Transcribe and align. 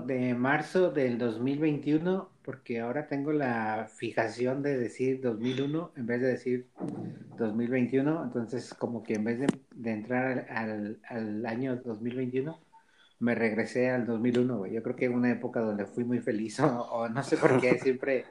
de 0.00 0.34
marzo 0.34 0.90
del 0.90 1.18
2021, 1.18 2.30
porque 2.42 2.80
ahora 2.80 3.06
tengo 3.06 3.32
la 3.32 3.88
fijación 3.94 4.62
de 4.62 4.78
decir 4.78 5.20
2001 5.20 5.92
en 5.96 6.06
vez 6.06 6.20
de 6.20 6.28
decir 6.28 6.68
2021. 7.36 8.24
Entonces, 8.24 8.74
como 8.74 9.02
que 9.02 9.14
en 9.14 9.24
vez 9.24 9.40
de, 9.40 9.90
entrar 9.90 10.46
al, 10.50 10.98
al, 11.08 11.44
año 11.46 11.76
2021, 11.76 12.58
me 13.20 13.34
regresé 13.34 13.90
al 13.90 14.06
2001, 14.06 14.58
güey. 14.58 14.72
Yo 14.72 14.82
creo 14.82 14.96
que 14.96 15.08
una 15.08 15.30
época 15.30 15.60
donde 15.60 15.86
fui 15.86 16.04
muy 16.04 16.20
feliz, 16.20 16.60
o, 16.60 17.08
no 17.08 17.22
sé 17.22 17.36
por 17.36 17.60
qué, 17.60 17.78
siempre 17.78 18.24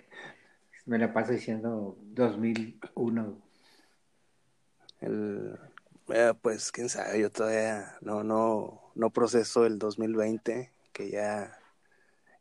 me 0.86 0.98
la 0.98 1.14
paso 1.14 1.34
diciendo 1.34 1.98
2001. 2.14 3.42
El, 5.02 5.60
eh, 6.10 6.34
pues 6.42 6.72
quién 6.72 6.90
sabe, 6.90 7.20
yo 7.20 7.30
todavía 7.30 7.98
no, 8.02 8.24
no, 8.24 8.82
no 8.96 9.10
proceso 9.10 9.66
el 9.66 9.78
2020, 9.78 10.72
que 10.94 11.10
ya 11.10 11.57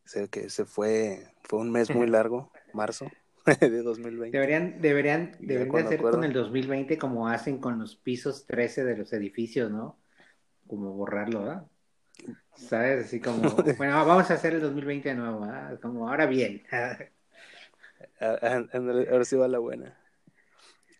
sé 0.06 0.28
que 0.28 0.48
se 0.48 0.64
fue, 0.64 1.26
fue 1.42 1.60
un 1.60 1.70
mes 1.70 1.94
muy 1.94 2.06
largo, 2.06 2.50
marzo 2.72 3.10
de 3.60 3.82
2020. 3.82 4.36
Deberían, 4.36 4.80
deberían, 4.80 5.36
deberían 5.40 5.86
hacer 5.86 6.00
con 6.00 6.24
el 6.24 6.32
2020 6.32 6.96
como 6.98 7.28
hacen 7.28 7.58
con 7.58 7.78
los 7.78 7.96
pisos 7.96 8.46
13 8.46 8.84
de 8.84 8.96
los 8.96 9.12
edificios, 9.12 9.70
¿no? 9.70 9.98
Como 10.66 10.92
borrarlo, 10.94 11.42
¿verdad? 11.42 11.66
¿Sabes? 12.54 13.06
Así 13.06 13.20
como, 13.20 13.42
bueno, 13.78 14.06
vamos 14.06 14.30
a 14.30 14.34
hacer 14.34 14.54
el 14.54 14.60
2020 14.60 15.10
de 15.10 15.14
nuevo, 15.14 15.40
¿verdad? 15.40 15.78
Como, 15.80 16.08
ahora 16.08 16.26
bien. 16.26 16.62
Ahora 18.20 19.24
sí 19.24 19.36
va 19.36 19.48
la 19.48 19.58
buena. 19.58 19.98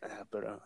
Ah, 0.03 0.27
pero 0.31 0.61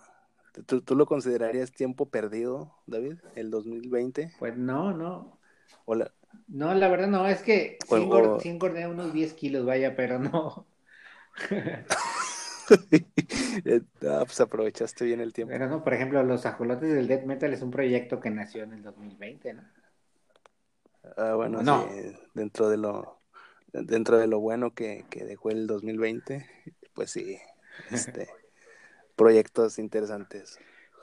¿Tú, 0.66 0.80
¿Tú, 0.80 0.96
lo 0.96 1.06
considerarías 1.06 1.72
tiempo 1.72 2.08
perdido, 2.08 2.74
David, 2.86 3.18
el 3.36 3.50
2020? 3.50 4.32
Pues 4.38 4.56
no, 4.56 4.92
no. 4.92 5.38
Hola. 5.84 6.12
No, 6.48 6.74
la 6.74 6.88
verdad 6.88 7.08
no, 7.08 7.26
es 7.26 7.42
que 7.42 7.78
sí, 7.88 8.08
engordé 8.44 8.86
unos 8.86 9.12
10 9.12 9.34
kilos, 9.34 9.64
vaya, 9.64 9.94
pero 9.94 10.18
no. 10.18 10.66
ah, 14.08 14.24
pues 14.24 14.40
aprovechaste 14.40 15.04
bien 15.04 15.20
el 15.20 15.32
tiempo. 15.32 15.52
Pero 15.52 15.68
no, 15.68 15.82
por 15.82 15.94
ejemplo, 15.94 16.22
los 16.22 16.46
ajolotes 16.46 16.92
del 16.92 17.08
death 17.08 17.24
metal 17.24 17.52
es 17.52 17.62
un 17.62 17.70
proyecto 17.70 18.20
que 18.20 18.30
nació 18.30 18.64
en 18.64 18.72
el 18.72 18.82
2020, 18.82 19.54
¿no? 19.54 19.62
Ah, 21.16 21.34
bueno, 21.34 21.62
no. 21.62 21.88
sí, 21.88 22.16
dentro 22.34 22.68
de 22.68 22.76
lo 22.76 23.18
dentro 23.72 24.18
de 24.18 24.26
lo 24.26 24.40
bueno 24.40 24.74
que, 24.74 25.04
que 25.10 25.24
dejó 25.24 25.50
el 25.50 25.66
2020, 25.66 26.46
pues 26.94 27.10
sí, 27.10 27.38
este 27.90 28.28
proyectos 29.16 29.78
interesantes. 29.78 30.58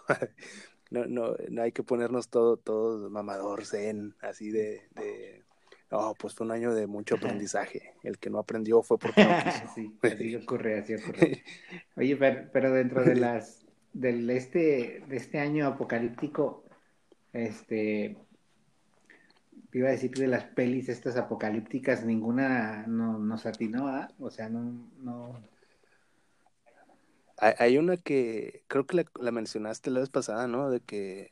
no, 0.89 1.05
no, 1.05 1.35
no 1.49 1.61
hay 1.61 1.71
que 1.71 1.83
ponernos 1.83 2.29
todo, 2.29 2.57
todo 2.57 3.09
mamador, 3.09 3.65
zen, 3.65 4.15
así 4.21 4.49
de, 4.51 4.81
de, 4.95 5.43
no, 5.91 6.13
pues 6.19 6.33
fue 6.33 6.45
un 6.45 6.51
año 6.51 6.73
de 6.73 6.85
mucho 6.85 7.15
aprendizaje. 7.15 7.93
El 8.03 8.17
que 8.17 8.29
no 8.29 8.39
aprendió 8.39 8.81
fue 8.81 8.97
porque 8.97 9.23
no 9.23 9.37
quiso. 9.43 9.67
sí, 9.75 9.97
así 10.01 10.35
ocurre, 10.35 10.79
así 10.79 10.95
ocurre. 10.95 11.43
Oye, 11.95 12.15
pero, 12.17 12.49
pero 12.51 12.71
dentro 12.71 13.03
de 13.03 13.15
las, 13.15 13.65
del 13.93 14.29
este, 14.29 15.03
de 15.07 15.15
este 15.15 15.39
año 15.39 15.65
apocalíptico, 15.65 16.65
este, 17.31 18.17
iba 19.71 19.87
a 19.87 19.91
decir 19.91 20.11
que 20.11 20.21
de 20.21 20.27
las 20.27 20.43
pelis 20.43 20.89
estas 20.89 21.15
apocalípticas, 21.15 22.03
ninguna 22.03 22.85
no, 22.87 23.17
nos 23.17 23.45
atinó, 23.45 23.87
¿ah? 23.87 24.09
O 24.19 24.29
sea, 24.29 24.49
no, 24.49 24.89
no, 24.99 25.39
hay 27.37 27.77
una 27.77 27.97
que 27.97 28.63
creo 28.67 28.85
que 28.85 29.05
la, 29.19 29.31
mencionaste 29.31 29.91
la 29.91 29.99
vez 29.99 30.09
pasada, 30.09 30.47
¿no? 30.47 30.69
De 30.69 30.79
que 30.79 31.31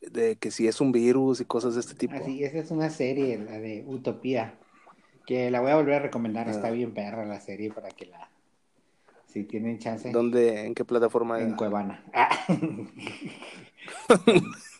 de 0.00 0.36
que 0.36 0.50
si 0.50 0.68
es 0.68 0.80
un 0.80 0.92
virus 0.92 1.40
y 1.40 1.44
cosas 1.44 1.74
de 1.74 1.80
este 1.80 1.94
tipo. 1.94 2.14
Así, 2.14 2.44
esa 2.44 2.58
es 2.58 2.70
una 2.70 2.88
serie, 2.88 3.36
la 3.38 3.58
de 3.58 3.84
Utopía, 3.86 4.54
que 5.26 5.50
la 5.50 5.60
voy 5.60 5.72
a 5.72 5.76
volver 5.76 5.94
a 5.94 5.98
recomendar, 5.98 6.48
está 6.48 6.68
ah. 6.68 6.70
bien 6.70 6.94
perra 6.94 7.26
la 7.26 7.40
serie 7.40 7.72
para 7.72 7.90
que 7.90 8.06
la 8.06 8.30
si 9.26 9.44
tienen 9.44 9.78
chance. 9.78 10.10
¿Dónde 10.10 10.64
en 10.64 10.74
qué 10.74 10.84
plataforma? 10.84 11.40
En 11.40 11.54
Cuevana. 11.54 12.02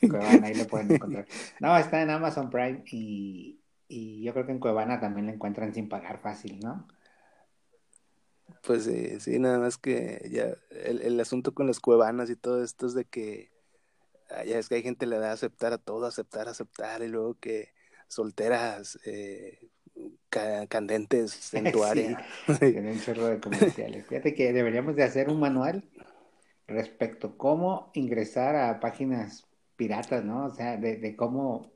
Cuevana 0.00 0.47
ahí 0.47 0.54
lo 0.54 0.66
pueden 0.66 0.92
encontrar. 0.92 1.26
No, 1.60 1.76
está 1.76 2.00
en 2.00 2.10
Amazon 2.10 2.48
Prime 2.48 2.82
y, 2.91 3.59
y 3.88 4.22
yo 4.22 4.32
creo 4.32 4.47
que 4.47 4.53
en 4.53 4.59
Cuevana 4.59 5.00
también 5.00 5.26
la 5.26 5.32
encuentran 5.32 5.75
sin 5.75 5.88
pagar 5.88 6.19
fácil, 6.19 6.60
¿no? 6.60 6.86
Pues 8.65 8.85
sí, 8.85 9.21
sí, 9.21 9.39
nada 9.39 9.59
más 9.59 9.79
que 9.79 10.29
ya 10.31 10.55
el, 10.71 11.03
el 11.03 11.21
asunto 11.21 11.55
con 11.55 11.67
las 11.67 11.81
cuevanas 11.81 12.31
y 12.31 12.37
todo 12.37 12.63
esto 12.63 12.87
es 12.87 12.95
de 12.95 13.05
que 13.05 13.51
ah, 14.31 14.45
ya 14.45 14.59
es 14.59 14.69
que 14.69 14.77
hay 14.77 14.83
gente 14.83 15.07
le 15.07 15.19
da 15.19 15.31
a 15.31 15.35
aceptar 15.35 15.73
a 15.73 15.79
todo, 15.79 16.07
aceptar, 16.07 16.49
aceptar, 16.49 17.03
y 17.03 17.09
luego 17.09 17.37
que 17.41 17.73
solteras, 18.09 18.99
eh, 19.05 19.59
candentes 20.69 21.55
en 21.55 21.73
tu 21.73 21.85
área. 21.85 22.25
Tienen 22.59 22.89
un 22.89 23.01
chorro 23.01 23.27
de 23.27 23.41
comerciales. 23.41 24.07
Fíjate 24.07 24.35
que 24.35 24.53
deberíamos 24.53 24.97
de 24.97 25.05
hacer 25.05 25.29
un 25.29 25.41
manual 25.41 25.85
respecto 26.67 27.29
a 27.29 27.37
cómo 27.37 27.91
ingresar 27.95 28.57
a 28.57 28.81
páginas 28.81 29.47
piratas, 29.77 30.25
¿no? 30.25 30.47
O 30.47 30.51
sea, 30.51 30.77
de, 30.77 30.97
de 30.97 31.17
cómo 31.17 31.73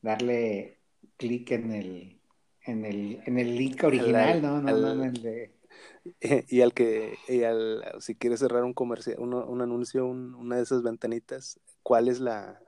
darle 0.00 0.78
clic 1.16 1.50
en 1.50 1.72
el, 1.72 2.20
en 2.64 2.84
el, 2.84 3.22
en 3.26 3.38
el 3.38 3.56
link 3.56 3.82
original, 3.84 4.40
¿no? 4.40 4.62
No, 4.62 4.72
no, 4.72 4.92
en 4.92 5.14
el 5.14 5.22
de 5.22 5.59
y 6.48 6.60
al 6.60 6.72
que, 6.72 7.18
y 7.28 7.42
al, 7.42 7.84
si 8.00 8.14
quieres 8.14 8.40
cerrar 8.40 8.64
un 8.64 8.74
comercial, 8.74 9.18
un 9.18 9.62
anuncio, 9.62 10.06
una 10.06 10.56
de 10.56 10.62
esas 10.62 10.82
ventanitas, 10.82 11.60
¿cuál 11.82 12.08
es 12.08 12.20
la 12.20 12.60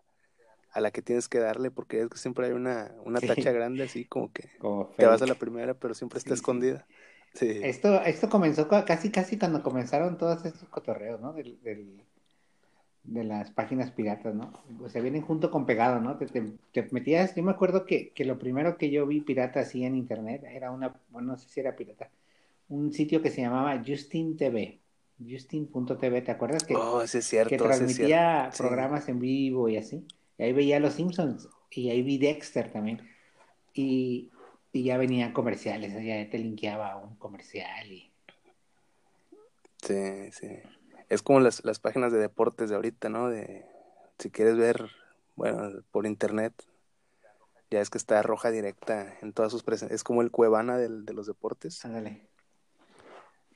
a 0.72 0.80
la 0.80 0.90
que 0.90 1.02
tienes 1.02 1.28
que 1.28 1.38
darle? 1.38 1.70
Porque 1.70 2.00
es 2.00 2.08
que 2.08 2.18
siempre 2.18 2.46
hay 2.46 2.52
una, 2.52 2.94
una 3.04 3.20
tacha 3.20 3.52
grande 3.52 3.84
así 3.84 4.06
como 4.06 4.32
que 4.32 4.48
te 4.96 5.06
vas 5.06 5.22
a 5.22 5.26
la 5.26 5.34
primera, 5.34 5.74
pero 5.74 5.94
siempre 5.94 6.18
está 6.18 6.34
escondida. 6.34 6.86
Esto, 7.40 8.02
esto 8.02 8.28
comenzó 8.28 8.68
casi 8.68 9.10
casi 9.10 9.38
cuando 9.38 9.62
comenzaron 9.62 10.18
todos 10.18 10.44
estos 10.44 10.68
cotorreos, 10.68 11.20
¿no? 11.20 11.32
Del, 11.32 11.58
de 13.04 13.24
las 13.24 13.50
páginas 13.50 13.90
piratas, 13.90 14.34
¿no? 14.34 14.52
O 14.82 14.88
sea, 14.88 15.02
vienen 15.02 15.22
junto 15.22 15.50
con 15.50 15.66
pegado, 15.66 16.00
¿no? 16.00 16.16
Te, 16.18 16.26
te, 16.26 16.88
metías, 16.90 17.34
yo 17.34 17.42
me 17.42 17.50
acuerdo 17.50 17.84
que, 17.84 18.10
que, 18.10 18.24
lo 18.24 18.38
primero 18.38 18.76
que 18.76 18.90
yo 18.90 19.06
vi 19.06 19.20
pirata 19.20 19.60
así 19.60 19.84
en 19.84 19.96
internet 19.96 20.44
era 20.44 20.70
una, 20.70 20.94
bueno, 21.10 21.32
no 21.32 21.38
sé 21.38 21.48
si 21.48 21.60
era 21.60 21.74
pirata, 21.74 22.10
un 22.72 22.92
sitio 22.92 23.20
que 23.20 23.30
se 23.30 23.42
llamaba 23.42 23.82
Justin 23.86 24.36
TV. 24.36 24.80
Justin.tv, 25.18 26.22
¿te 26.22 26.30
acuerdas? 26.30 26.64
Que, 26.64 26.74
oh, 26.74 27.02
es 27.02 27.12
cierto, 27.24 27.50
que 27.50 27.58
transmitía 27.58 28.50
programas 28.56 29.08
en 29.08 29.20
vivo 29.20 29.68
y 29.68 29.76
así. 29.76 30.06
Y 30.38 30.42
ahí 30.42 30.52
veía 30.52 30.80
Los 30.80 30.94
Simpsons 30.94 31.48
y 31.70 31.90
ahí 31.90 32.02
vi 32.02 32.18
Dexter 32.18 32.72
también. 32.72 33.06
Y, 33.74 34.30
y 34.72 34.84
ya 34.84 34.96
venían 34.96 35.32
comerciales, 35.32 35.92
ya 35.92 36.28
te 36.30 36.38
linkeaba 36.38 36.96
un 36.96 37.16
comercial. 37.16 37.92
Y... 37.92 38.10
Sí, 39.82 40.32
sí. 40.32 40.48
Es 41.10 41.22
como 41.22 41.40
las, 41.40 41.62
las 41.64 41.78
páginas 41.78 42.10
de 42.10 42.18
deportes 42.18 42.70
de 42.70 42.76
ahorita, 42.76 43.10
¿no? 43.10 43.28
De 43.28 43.66
si 44.18 44.30
quieres 44.30 44.56
ver, 44.56 44.88
bueno, 45.36 45.82
por 45.90 46.06
internet, 46.06 46.54
ya 47.70 47.80
es 47.82 47.90
que 47.90 47.98
está 47.98 48.22
roja 48.22 48.50
directa 48.50 49.14
en 49.20 49.34
todas 49.34 49.52
sus 49.52 49.62
presencias. 49.62 49.96
Es 49.96 50.04
como 50.04 50.22
el 50.22 50.30
Cuevana 50.30 50.78
del, 50.78 51.04
de 51.04 51.12
los 51.12 51.26
deportes. 51.26 51.84
Ándale. 51.84 52.31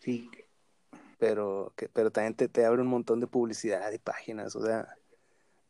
Sí. 0.07 0.31
Pero, 1.19 1.73
que, 1.77 1.89
pero 1.89 2.11
también 2.11 2.35
te, 2.35 2.49
te 2.49 2.65
abre 2.65 2.81
un 2.81 2.89
montón 2.89 3.21
de 3.21 3.27
publicidad 3.27 3.93
y 3.93 3.99
páginas, 3.99 4.57
o 4.57 4.65
sea, 4.65 4.89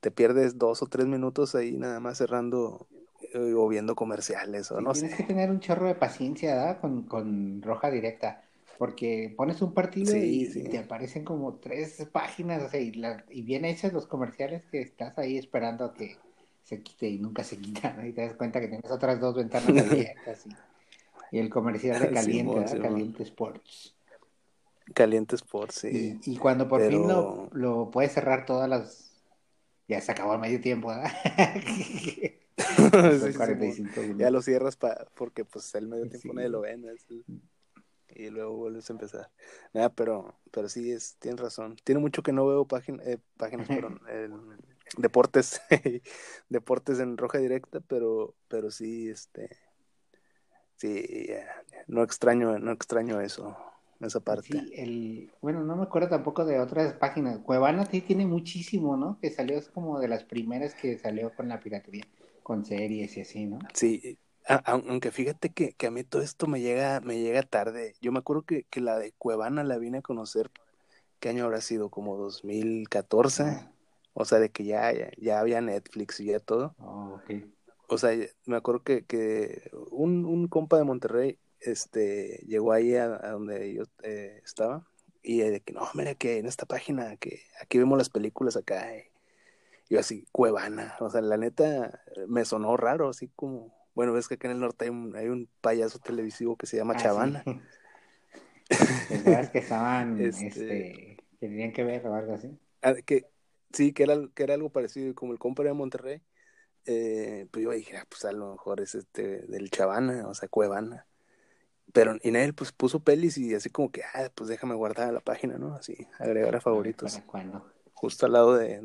te 0.01 0.11
pierdes 0.11 0.59
dos 0.59 0.83
o 0.83 0.87
tres 0.87 1.07
minutos 1.07 1.55
ahí 1.55 1.77
nada 1.77 1.99
más 1.99 2.19
cerrando 2.19 2.87
eh, 3.33 3.55
o 3.55 3.67
viendo 3.67 3.95
comerciales 3.95 4.71
o 4.71 4.81
no 4.81 4.93
tienes 4.93 5.13
sé. 5.13 5.17
que 5.17 5.25
tener 5.25 5.51
un 5.51 5.61
chorro 5.61 5.87
de 5.89 5.95
paciencia. 5.95 6.79
Con, 6.81 7.05
con 7.05 7.63
roja 7.63 7.91
directa, 7.91 8.43
porque 8.79 9.35
pones 9.37 9.63
un 9.63 9.73
partido 9.73 10.15
y 10.17 10.47
te 10.71 10.79
aparecen 10.79 11.25
como 11.25 11.55
tres 11.55 12.07
páginas, 12.13 12.63
o 12.63 12.69
sea, 12.69 12.81
y, 12.81 12.93
la, 12.93 13.25
y 13.31 13.43
bien 13.43 13.65
hechas 13.65 13.93
los 13.93 14.07
comerciales 14.07 14.65
que 14.67 14.81
estás 14.81 15.19
ahí 15.19 15.39
esperando 15.39 15.85
a 15.87 15.95
que 15.95 16.17
se 16.63 16.83
quite 16.83 17.09
y 17.09 17.19
nunca 17.19 17.43
se 17.43 17.57
quita, 17.61 17.97
y 18.07 18.13
te 18.13 18.23
das 18.23 18.35
cuenta 18.35 18.61
que 18.61 18.69
tienes 18.69 18.91
otras 18.91 19.19
dos 19.21 19.37
ventanas 19.37 19.69
abiertas 19.69 20.47
y, 21.33 21.39
el 21.39 21.51
comercial 21.51 22.01
de 22.01 22.11
Caliente, 22.13 22.79
Caliente 22.81 23.23
Sports. 23.25 23.96
Caliente 24.95 25.37
Sports, 25.37 25.77
sí. 25.77 26.19
Y, 26.25 26.37
cuando 26.37 26.69
por 26.69 26.87
fin 26.87 27.07
lo, 27.09 27.49
lo, 27.53 27.91
puedes 27.91 28.13
cerrar 28.13 28.47
todas 28.47 28.69
las... 28.69 29.13
Ya 29.89 30.01
se 30.01 30.13
acabó 30.13 30.35
el 30.35 30.41
medio 30.41 30.61
tiempo, 30.61 30.89
¿verdad? 30.89 31.13
ya 34.17 34.31
lo 34.31 34.43
cierras 34.43 34.77
porque 35.15 35.45
pues 35.45 35.75
el 35.75 35.87
medio 35.87 36.09
tiempo 36.09 36.33
nadie 36.35 36.49
lo 36.49 36.61
ve, 36.63 36.79
y 38.09 38.31
luego 38.31 38.57
vuelves 38.57 38.89
a 38.89 38.95
empezar. 38.95 39.31
Nada, 39.75 39.91
pero, 39.91 40.41
pero 40.51 40.69
sí, 40.69 40.91
es, 40.91 41.17
tienes 41.19 41.41
razón. 41.41 41.77
Tiene 41.85 42.01
mucho 42.01 42.23
que 42.23 42.33
no 42.33 42.47
veo 42.47 42.65
página, 42.65 43.03
eh, 43.05 43.19
páginas, 43.37 43.69
perdón, 43.69 44.01
deportes, 44.97 45.61
deportes 46.49 46.99
en 46.99 47.17
roja 47.17 47.39
directa, 47.39 47.81
pero, 47.81 48.35
pero 48.49 48.71
sí, 48.71 49.09
este, 49.09 49.51
sí, 50.77 51.29
no 51.87 52.03
extraño, 52.03 52.59
no 52.59 52.73
extraño 52.73 53.21
eso 53.21 53.57
esa 54.01 54.21
parte. 54.21 54.49
Sí, 54.49 54.73
el, 54.75 55.31
bueno, 55.41 55.65
no 55.65 55.77
me 55.77 55.85
acuerdo 55.85 56.09
tampoco 56.09 56.45
de 56.45 56.59
otras 56.61 56.95
páginas. 56.95 57.39
Cuevana 57.39 57.87
sí 57.87 58.01
tiene 58.01 58.27
muchísimo, 58.27 58.97
¿no? 58.97 59.19
Que 59.21 59.31
salió 59.31 59.59
es 59.59 59.69
como 59.69 59.99
de 60.01 60.09
las 60.09 60.25
primeras 60.25 60.75
que 60.75 60.99
salió 60.99 61.35
con 61.35 61.49
la 61.49 61.61
piratería, 61.61 62.05
con 62.43 62.65
series 62.65 63.17
y 63.17 63.21
así, 63.23 63.47
¿no? 63.47 63.59
Sí, 63.73 64.19
aunque 64.47 65.11
fíjate 65.11 65.51
que, 65.51 65.73
que, 65.73 65.87
a 65.87 65.91
mí 65.91 66.05
todo 66.05 66.23
esto 66.23 66.47
me 66.47 66.61
llega, 66.61 67.01
me 67.01 67.21
llega 67.21 67.43
tarde. 67.43 67.95
Yo 68.01 68.13
me 68.13 68.19
acuerdo 68.19 68.43
que, 68.43 68.65
que 68.65 68.81
la 68.81 68.99
de 68.99 69.13
Cuevana 69.13 69.65
la 69.65 69.79
vine 69.79 69.99
a 69.99 70.03
conocer, 70.03 70.51
¿qué 71.19 71.31
año 71.31 71.45
habrá 71.45 71.61
sido? 71.61 71.91
Como 71.91 72.17
2014. 72.17 73.69
O 74.15 74.25
sea, 74.25 74.39
de 74.39 74.51
que 74.51 74.65
ya, 74.65 74.93
ya, 75.19 75.41
había 75.41 75.61
Netflix 75.61 76.21
y 76.21 76.27
ya 76.27 76.41
todo. 76.41 76.75
Oh, 76.79 77.21
o 77.89 77.99
sea, 77.99 78.11
me 78.47 78.57
acuerdo 78.57 78.83
que, 78.83 79.05
que 79.05 79.71
un, 79.91 80.25
un 80.25 80.49
compa 80.49 80.79
de 80.79 80.85
Monterrey 80.85 81.39
este, 81.67 82.43
llegó 82.47 82.73
ahí 82.73 82.95
a, 82.95 83.09
donde 83.09 83.75
yo 83.75 83.85
eh, 84.03 84.41
estaba 84.45 84.87
y 85.23 85.39
de 85.39 85.61
que 85.61 85.73
no, 85.73 85.89
mira 85.95 86.15
que 86.15 86.39
en 86.39 86.47
esta 86.47 86.67
página, 86.67 87.17
que 87.17 87.43
aquí 87.61 87.79
vemos 87.79 87.99
las 87.99 88.11
películas 88.11 88.57
acá. 88.57 88.97
Y 88.97 89.05
yo 89.91 89.99
así, 89.99 90.25
Cuevana. 90.31 90.97
O 91.01 91.11
sea, 91.11 91.21
la 91.21 91.37
neta 91.37 92.01
me 92.29 92.45
sonó 92.45 92.77
raro, 92.77 93.09
así 93.09 93.29
como, 93.35 93.75
bueno, 93.95 94.13
ves 94.13 94.29
que 94.29 94.35
acá 94.35 94.49
en 94.49 94.55
el 94.55 94.61
norte 94.61 94.85
hay 94.85 94.91
un, 94.91 95.17
hay 95.17 95.29
un 95.29 95.49
payaso 95.61 95.99
televisivo 95.99 96.57
que 96.57 96.67
se 96.67 96.77
llama 96.77 96.95
ah, 96.97 97.03
Chavana. 97.03 97.45
Sí. 97.45 97.61
que 99.53 99.59
estaban, 99.59 100.21
este... 100.21 100.47
este... 100.47 101.17
que 101.41 101.49
tenían 101.49 101.73
que 101.73 101.85
ver 101.85 102.07
o 102.07 102.15
algo 102.15 102.35
así. 102.35 102.57
Ah, 102.83 102.95
que, 102.95 103.27
sí, 103.73 103.93
que 103.93 104.05
era, 104.05 104.17
que 104.35 104.43
era 104.45 104.55
algo 104.55 104.71
parecido, 104.71 105.15
como 105.15 105.33
el 105.33 105.39
compa 105.39 105.65
de 105.65 105.73
Monterrey 105.73 106.23
eh, 106.87 107.49
pues 107.51 107.65
yo 107.65 107.73
dije, 107.73 107.97
ah, 107.97 108.07
pues 108.09 108.25
a 108.25 108.33
lo 108.33 108.53
mejor 108.53 108.81
es 108.81 108.95
este 108.95 109.41
del 109.43 109.71
Chavana, 109.71 110.27
o 110.29 110.35
sea, 110.35 110.49
Cuevana. 110.49 111.07
Pero 111.97 112.15
y 112.23 112.37
él 112.37 112.53
pues 112.53 112.73
puso 112.73 113.01
pelis 113.01 113.39
y 113.39 113.55
así 113.55 113.71
como 113.71 113.91
que, 113.91 114.03
ah, 114.03 114.31
pues 114.35 114.51
déjame 114.51 114.75
guardar 114.75 115.15
la 115.15 115.21
página, 115.21 115.57
¿no? 115.57 115.77
Así, 115.77 115.97
agregar 116.19 116.55
a 116.55 116.61
favoritos. 116.61 117.23
Justo 117.95 118.27
al 118.27 118.33
lado 118.33 118.55
de, 118.55 118.83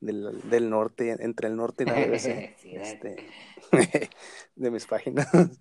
del, 0.00 0.40
del, 0.48 0.70
norte, 0.70 1.14
entre 1.20 1.48
el 1.48 1.56
norte 1.56 1.84
y 1.84 1.86
la 1.86 1.92
BBC, 2.06 2.56
este, 2.62 3.28
de 4.56 4.70
mis 4.70 4.86
páginas. 4.86 5.28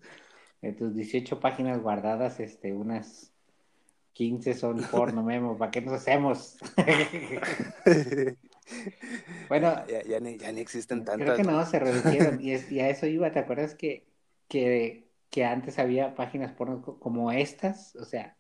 De 0.62 0.74
tus 0.74 0.94
18 0.94 1.40
páginas 1.40 1.82
guardadas, 1.82 2.42
este, 2.42 2.74
unas 2.74 3.32
15 4.14 4.54
son 4.54 4.82
porno 4.92 5.24
memo, 5.24 5.58
¿para 5.58 5.72
qué 5.72 5.82
nos 5.82 5.94
hacemos? 5.94 6.58
Bueno, 9.48 9.74
ya, 9.88 10.20
ni, 10.20 10.38
existen 10.62 11.06
tantas. 11.06 11.26
Creo 11.26 11.38
que 11.38 11.44
no, 11.44 11.66
se 11.66 11.80
redujeron. 11.80 12.40
y, 12.42 12.56
y, 12.56 12.80
a 12.82 12.90
eso 12.90 13.08
iba, 13.08 13.32
¿te 13.32 13.40
acuerdas 13.40 13.74
que, 13.74 14.06
que, 14.50 15.09
que 15.30 15.46
antes 15.46 15.80
había 15.80 16.16
páginas 16.16 16.52
porno 16.52 16.82
como 16.82 17.32
estas? 17.32 17.96
O 17.96 18.06
sea, 18.06 18.36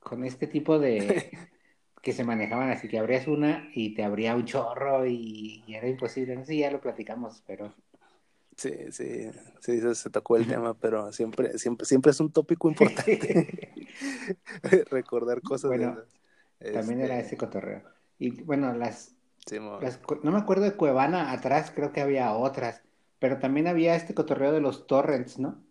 con 0.00 0.24
este 0.24 0.46
tipo 0.46 0.78
de... 0.78 1.30
que 2.02 2.12
se 2.12 2.22
manejaban 2.22 2.70
así, 2.70 2.86
que 2.86 3.00
abrías 3.00 3.26
una 3.26 3.68
y 3.74 3.92
te 3.94 4.04
abría 4.04 4.36
un 4.36 4.44
chorro 4.44 5.04
y, 5.06 5.64
era 5.66 5.88
imposible. 5.88 6.36
No 6.36 6.44
sé, 6.44 6.56
ya 6.56 6.70
lo 6.70 6.80
platicamos, 6.80 7.42
pero... 7.44 7.74
Sí, 8.56 8.72
sí, 8.92 9.28
sí, 9.58 9.94
se, 9.94 10.10
tocó 10.10 10.36
el 10.36 10.46
tema, 10.46 10.72
pero 10.74 11.12
siempre, 11.12 11.58
siempre, 11.58 11.84
siempre 11.84 12.12
es 12.12 12.20
un 12.20 12.30
tópico 12.30 12.68
importante 12.68 13.72
recordar 14.90 15.42
cosas. 15.42 15.68
Bueno, 15.68 15.98
también 16.72 17.00
era 17.00 17.16
este 17.16 17.34
ese 17.34 17.36
cotorreo. 17.36 17.82
Y 18.20 18.40
bueno, 18.44 18.72
las 18.72 19.16
no 20.22 20.32
me 20.32 20.38
acuerdo 20.38 20.64
de 20.64 20.76
Cuevana, 20.76 21.32
atrás 21.32 21.72
creo 21.74 21.92
que 21.92 22.00
había 22.00 22.32
otras, 22.32 22.82
pero 23.18 23.38
también 23.38 23.66
había 23.66 23.96
este 23.96 24.14
cotorreo 24.14 24.52
de 24.52 24.60
los 24.60 24.86
torrents, 24.86 25.38
¿no? 25.38 25.65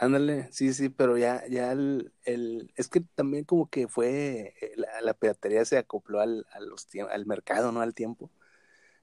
Ándale, 0.00 0.48
sí, 0.52 0.72
sí, 0.72 0.88
pero 0.88 1.18
ya, 1.18 1.44
ya 1.48 1.72
el, 1.72 2.12
el, 2.24 2.72
es 2.76 2.88
que 2.88 3.00
también 3.00 3.44
como 3.44 3.68
que 3.68 3.88
fue, 3.88 4.54
eh, 4.60 4.72
la, 5.02 5.14
piratería 5.14 5.64
se 5.64 5.76
acopló 5.76 6.20
al, 6.20 6.46
a 6.52 6.60
los, 6.60 6.86
al 7.10 7.26
mercado, 7.26 7.72
¿no? 7.72 7.80
Al 7.80 7.94
tiempo. 7.94 8.30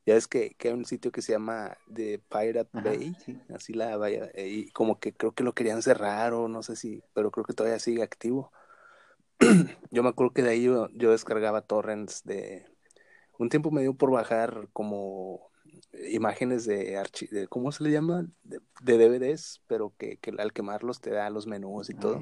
Ya 0.06 0.16
es 0.16 0.28
que, 0.28 0.56
que 0.56 0.70
hay 0.70 0.74
un 0.74 0.86
sitio 0.86 1.12
que 1.12 1.22
se 1.22 1.34
llama 1.34 1.78
The 1.94 2.22
Pirate 2.30 2.70
Bay, 2.74 3.16
así 3.54 3.74
la 3.74 3.98
vaya, 3.98 4.32
y 4.36 4.70
como 4.72 5.00
que 5.00 5.14
creo 5.14 5.34
que 5.34 5.44
lo 5.44 5.54
querían 5.54 5.82
cerrar 5.82 6.34
o 6.34 6.48
no 6.48 6.64
sé 6.64 6.76
si, 6.76 7.04
pero 7.14 7.32
creo 7.32 7.46
que 7.46 7.54
todavía 7.54 7.80
sigue 7.80 8.04
activo. 8.04 8.52
yo 9.92 10.04
me 10.04 10.10
acuerdo 10.10 10.34
que 10.34 10.44
de 10.44 10.52
ahí 10.52 10.64
yo 10.66 11.12
descargaba 11.12 11.62
torrents 11.62 12.24
de, 12.24 12.66
un 13.38 13.50
tiempo 13.50 13.72
me 13.72 13.82
dio 13.82 13.94
por 13.96 14.12
bajar 14.12 14.70
como 14.74 15.52
imágenes 16.10 16.66
de, 16.66 17.02
de 17.32 17.48
¿cómo 17.48 17.72
se 17.72 17.84
le 17.84 17.92
llama? 17.92 18.26
De, 18.44 18.60
DVDs, 18.82 19.62
pero 19.68 19.94
que, 19.98 20.20
al 20.38 20.54
quemarlos 20.54 21.02
te 21.02 21.12
da 21.12 21.30
los 21.30 21.48
menús 21.48 21.90
y 21.90 21.94
ah, 21.94 22.00
todo. 22.00 22.22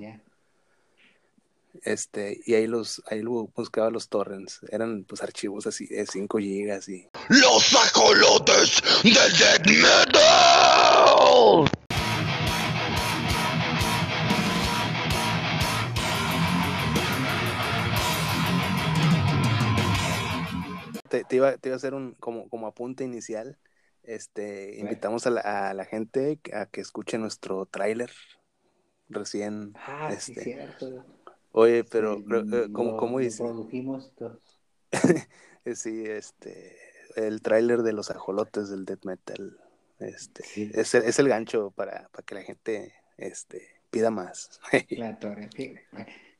Este, 1.81 2.39
y 2.45 2.53
ahí 2.53 2.67
los, 2.67 3.01
ahí 3.07 3.21
luego 3.21 3.49
buscaba 3.55 3.89
los 3.89 4.09
torrents. 4.09 4.61
Eran 4.69 5.05
pues 5.05 5.23
archivos 5.23 5.65
así 5.67 5.87
de 5.87 6.05
5 6.05 6.37
gigas 6.37 6.87
y. 6.87 7.09
¡Los 7.29 7.75
ajolotes 7.75 8.81
del 9.03 9.13
death 9.13 9.67
metal! 9.67 11.69
te, 21.21 21.35
iba, 21.35 21.57
te 21.57 21.69
iba 21.69 21.75
a 21.75 21.77
hacer 21.77 21.93
un 21.93 22.15
como, 22.19 22.49
como 22.49 22.67
apunte 22.67 23.03
inicial. 23.03 23.57
Este, 24.03 24.79
invitamos 24.79 25.25
a 25.27 25.29
la, 25.29 25.41
a 25.69 25.73
la 25.73 25.85
gente 25.85 26.39
a 26.53 26.65
que 26.65 26.81
escuche 26.81 27.17
nuestro 27.17 27.65
tráiler 27.65 28.11
recién. 29.09 29.73
Ah, 29.75 30.09
este, 30.11 30.33
sí, 30.33 30.41
cierto. 30.41 31.05
Oye, 31.51 31.83
pero 31.83 32.17
eh, 32.17 32.69
¿cómo, 32.71 32.97
cómo 32.97 33.19
dice? 33.19 33.43
Produjimos 33.43 34.11
sí, 35.75 36.03
este, 36.05 36.77
el 37.15 37.41
tráiler 37.41 37.83
de 37.83 37.93
los 37.93 38.11
ajolotes 38.11 38.69
del 38.69 38.85
death 38.85 39.05
metal. 39.05 39.59
Este, 39.99 40.43
es, 40.73 40.95
el, 40.95 41.03
es 41.03 41.19
el 41.19 41.29
gancho 41.29 41.71
para, 41.71 42.09
para 42.09 42.25
que 42.25 42.35
la 42.35 42.41
gente 42.41 42.93
este, 43.17 43.61
pida 43.89 44.09
más. 44.09 44.59
la 44.89 45.17
torre. 45.17 45.49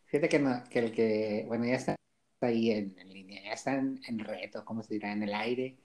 Fíjate 0.06 0.30
que, 0.30 0.40
no, 0.40 0.64
que 0.70 0.80
el 0.80 0.92
que, 0.92 1.46
bueno, 1.48 1.66
ya 1.66 1.76
está 1.76 1.96
ahí 2.42 2.72
en, 2.72 2.96
línea, 3.08 3.44
ya 3.44 3.54
está 3.54 3.76
en, 3.76 4.20
reto, 4.20 4.66
¿cómo 4.66 4.84
se 4.84 4.96
dirá? 4.96 5.12
En 5.14 5.24
el 5.24 5.34
aire, 5.34 5.78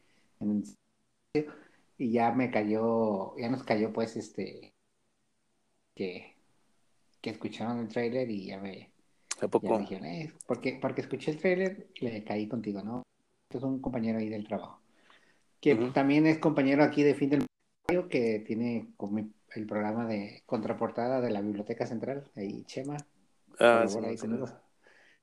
y 1.98 2.12
ya 2.12 2.32
me 2.32 2.50
cayó, 2.50 3.36
ya 3.36 3.50
nos 3.50 3.64
cayó 3.64 3.92
pues 3.92 4.16
este, 4.16 4.72
que, 5.94 6.36
que 7.20 7.30
escucharon 7.30 7.80
el 7.80 7.88
trailer 7.88 8.30
y 8.30 8.46
ya 8.46 8.58
me... 8.58 8.90
¿A 9.40 9.48
poco? 9.48 9.78
Eh, 9.78 10.32
porque, 10.46 10.78
porque 10.80 11.00
escuché 11.00 11.32
el 11.32 11.38
trailer 11.38 11.88
le 12.00 12.24
caí 12.24 12.48
contigo, 12.48 12.82
¿no? 12.82 13.02
Es 13.50 13.62
un 13.62 13.80
compañero 13.80 14.18
ahí 14.18 14.28
del 14.28 14.46
trabajo, 14.46 14.80
que 15.60 15.74
también 15.92 16.26
es 16.26 16.38
compañero 16.38 16.82
aquí 16.82 17.02
de 17.02 17.14
Fin 17.14 17.30
del 17.30 17.46
que 18.10 18.40
tiene 18.40 18.88
como 18.96 19.18
el 19.18 19.66
programa 19.66 20.06
de 20.06 20.42
contraportada 20.44 21.20
de 21.20 21.30
la 21.30 21.40
Biblioteca 21.40 21.86
Central, 21.86 22.30
ahí 22.36 22.64
Chema. 22.64 22.98
Ah, 23.58 23.86
sí, 23.88 23.98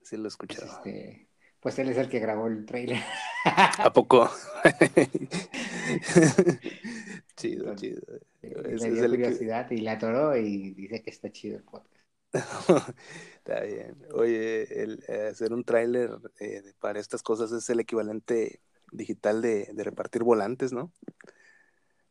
sí, 0.02 0.18
lo 0.18 0.26
he 0.26 0.28
escuchado. 0.28 0.66
Este, 0.66 1.25
pues 1.66 1.80
él 1.80 1.90
es 1.90 1.98
el 1.98 2.10
que 2.10 2.20
grabó 2.20 2.46
el 2.46 2.64
trailer. 2.64 3.02
¿A 3.44 3.92
poco? 3.92 4.30
chido, 7.36 7.76
chido. 7.76 8.04
Es, 8.44 8.84
le 8.84 8.92
dio 8.92 9.10
curiosidad 9.10 9.72
y 9.72 9.78
la 9.78 9.94
atoró 9.94 10.38
y 10.38 10.76
dice 10.76 11.02
que 11.02 11.10
está 11.10 11.32
chido 11.32 11.58
el 11.58 11.64
podcast. 11.64 12.04
está 13.38 13.62
bien. 13.62 13.98
Oye, 14.14 14.84
el, 14.84 15.04
eh, 15.08 15.30
hacer 15.32 15.54
un 15.54 15.64
tráiler 15.64 16.12
eh, 16.40 16.62
para 16.80 17.00
estas 17.00 17.24
cosas 17.24 17.52
es 17.52 17.68
el 17.72 17.80
equivalente 17.80 18.62
digital 18.92 19.42
de, 19.42 19.68
de 19.74 19.84
repartir 19.84 20.22
volantes, 20.22 20.72
¿no? 20.72 20.94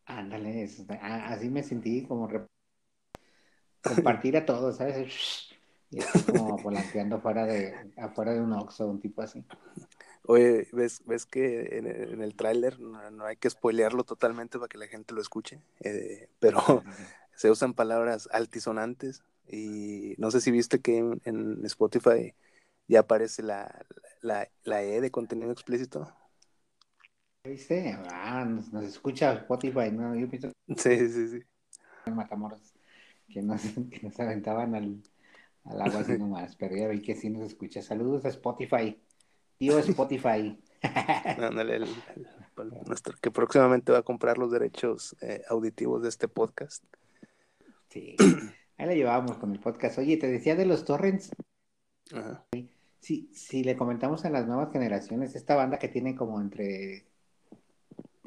Ándale, 0.06 0.68
así 0.98 1.48
me 1.48 1.62
sentí 1.62 2.04
como 2.06 2.28
compartir 3.82 4.36
a 4.36 4.44
todos, 4.44 4.78
¿sabes? 4.78 5.53
Y 5.94 6.32
como 6.32 6.56
volanteando 6.58 7.20
fuera 7.20 7.46
de, 7.46 7.92
afuera 7.96 8.32
de 8.32 8.40
un 8.40 8.52
Oxxo, 8.52 8.88
un 8.88 9.00
tipo 9.00 9.22
así. 9.22 9.44
Oye, 10.26 10.66
¿ves, 10.72 11.02
ves 11.06 11.24
que 11.24 11.78
en, 11.78 12.20
el 12.20 12.34
tráiler 12.34 12.80
no, 12.80 13.24
hay 13.24 13.36
que 13.36 13.48
spoilearlo 13.48 14.02
totalmente 14.02 14.58
para 14.58 14.68
que 14.68 14.78
la 14.78 14.88
gente 14.88 15.14
lo 15.14 15.20
escuche? 15.20 15.60
Eh, 15.80 16.28
pero 16.40 16.58
se 17.36 17.50
usan 17.50 17.74
palabras 17.74 18.28
altisonantes 18.32 19.22
y 19.46 20.14
no 20.18 20.32
sé 20.32 20.40
si 20.40 20.50
viste 20.50 20.80
que 20.80 20.98
en, 20.98 21.64
Spotify 21.64 22.34
ya 22.88 23.00
aparece 23.00 23.42
la, 23.42 23.86
la, 24.20 24.48
la, 24.64 24.82
E 24.82 25.00
de 25.00 25.10
contenido 25.12 25.52
explícito. 25.52 26.12
¿Viste? 27.44 27.96
Ah, 28.10 28.44
nos, 28.44 28.72
escucha 28.82 29.34
Spotify, 29.34 29.92
¿no? 29.92 30.16
Yo 30.16 30.28
pienso... 30.28 30.50
Sí, 30.76 31.08
sí, 31.08 31.28
sí. 31.28 32.10
Matamoros, 32.10 32.74
que 33.28 33.42
nos, 33.42 33.60
que 33.90 34.00
nos 34.02 34.18
aventaban 34.18 34.74
al 34.74 35.02
al 35.64 35.80
agua 35.80 36.00
así 36.00 36.18
nomás, 36.18 36.56
pero 36.56 36.76
ya 36.76 36.88
vi 36.88 37.00
que 37.00 37.14
sí 37.14 37.30
nos 37.30 37.42
escucha. 37.42 37.82
Saludos 37.82 38.24
a 38.24 38.28
Spotify. 38.28 39.00
Tío 39.58 39.78
Spotify. 39.78 40.58
Ándale, 41.38 41.86
nuestro, 42.86 43.14
que 43.20 43.30
próximamente 43.30 43.92
va 43.92 43.98
a 43.98 44.02
comprar 44.02 44.36
los 44.36 44.50
derechos 44.50 45.16
eh, 45.22 45.42
auditivos 45.48 46.02
de 46.02 46.08
este 46.08 46.28
podcast. 46.28 46.84
Sí, 47.88 48.16
ahí 48.76 48.86
la 48.86 48.94
llevábamos 48.94 49.38
con 49.38 49.52
el 49.52 49.60
podcast. 49.60 49.98
Oye, 49.98 50.16
te 50.16 50.26
decía 50.26 50.54
de 50.56 50.66
los 50.66 50.84
torrents. 50.84 51.30
Ajá. 52.12 52.44
Sí, 53.00 53.30
si 53.34 53.64
le 53.64 53.76
comentamos 53.76 54.24
a 54.24 54.30
las 54.30 54.46
nuevas 54.46 54.72
generaciones, 54.72 55.34
esta 55.34 55.54
banda 55.54 55.78
que 55.78 55.88
tiene 55.88 56.14
como 56.16 56.40
entre, 56.40 57.04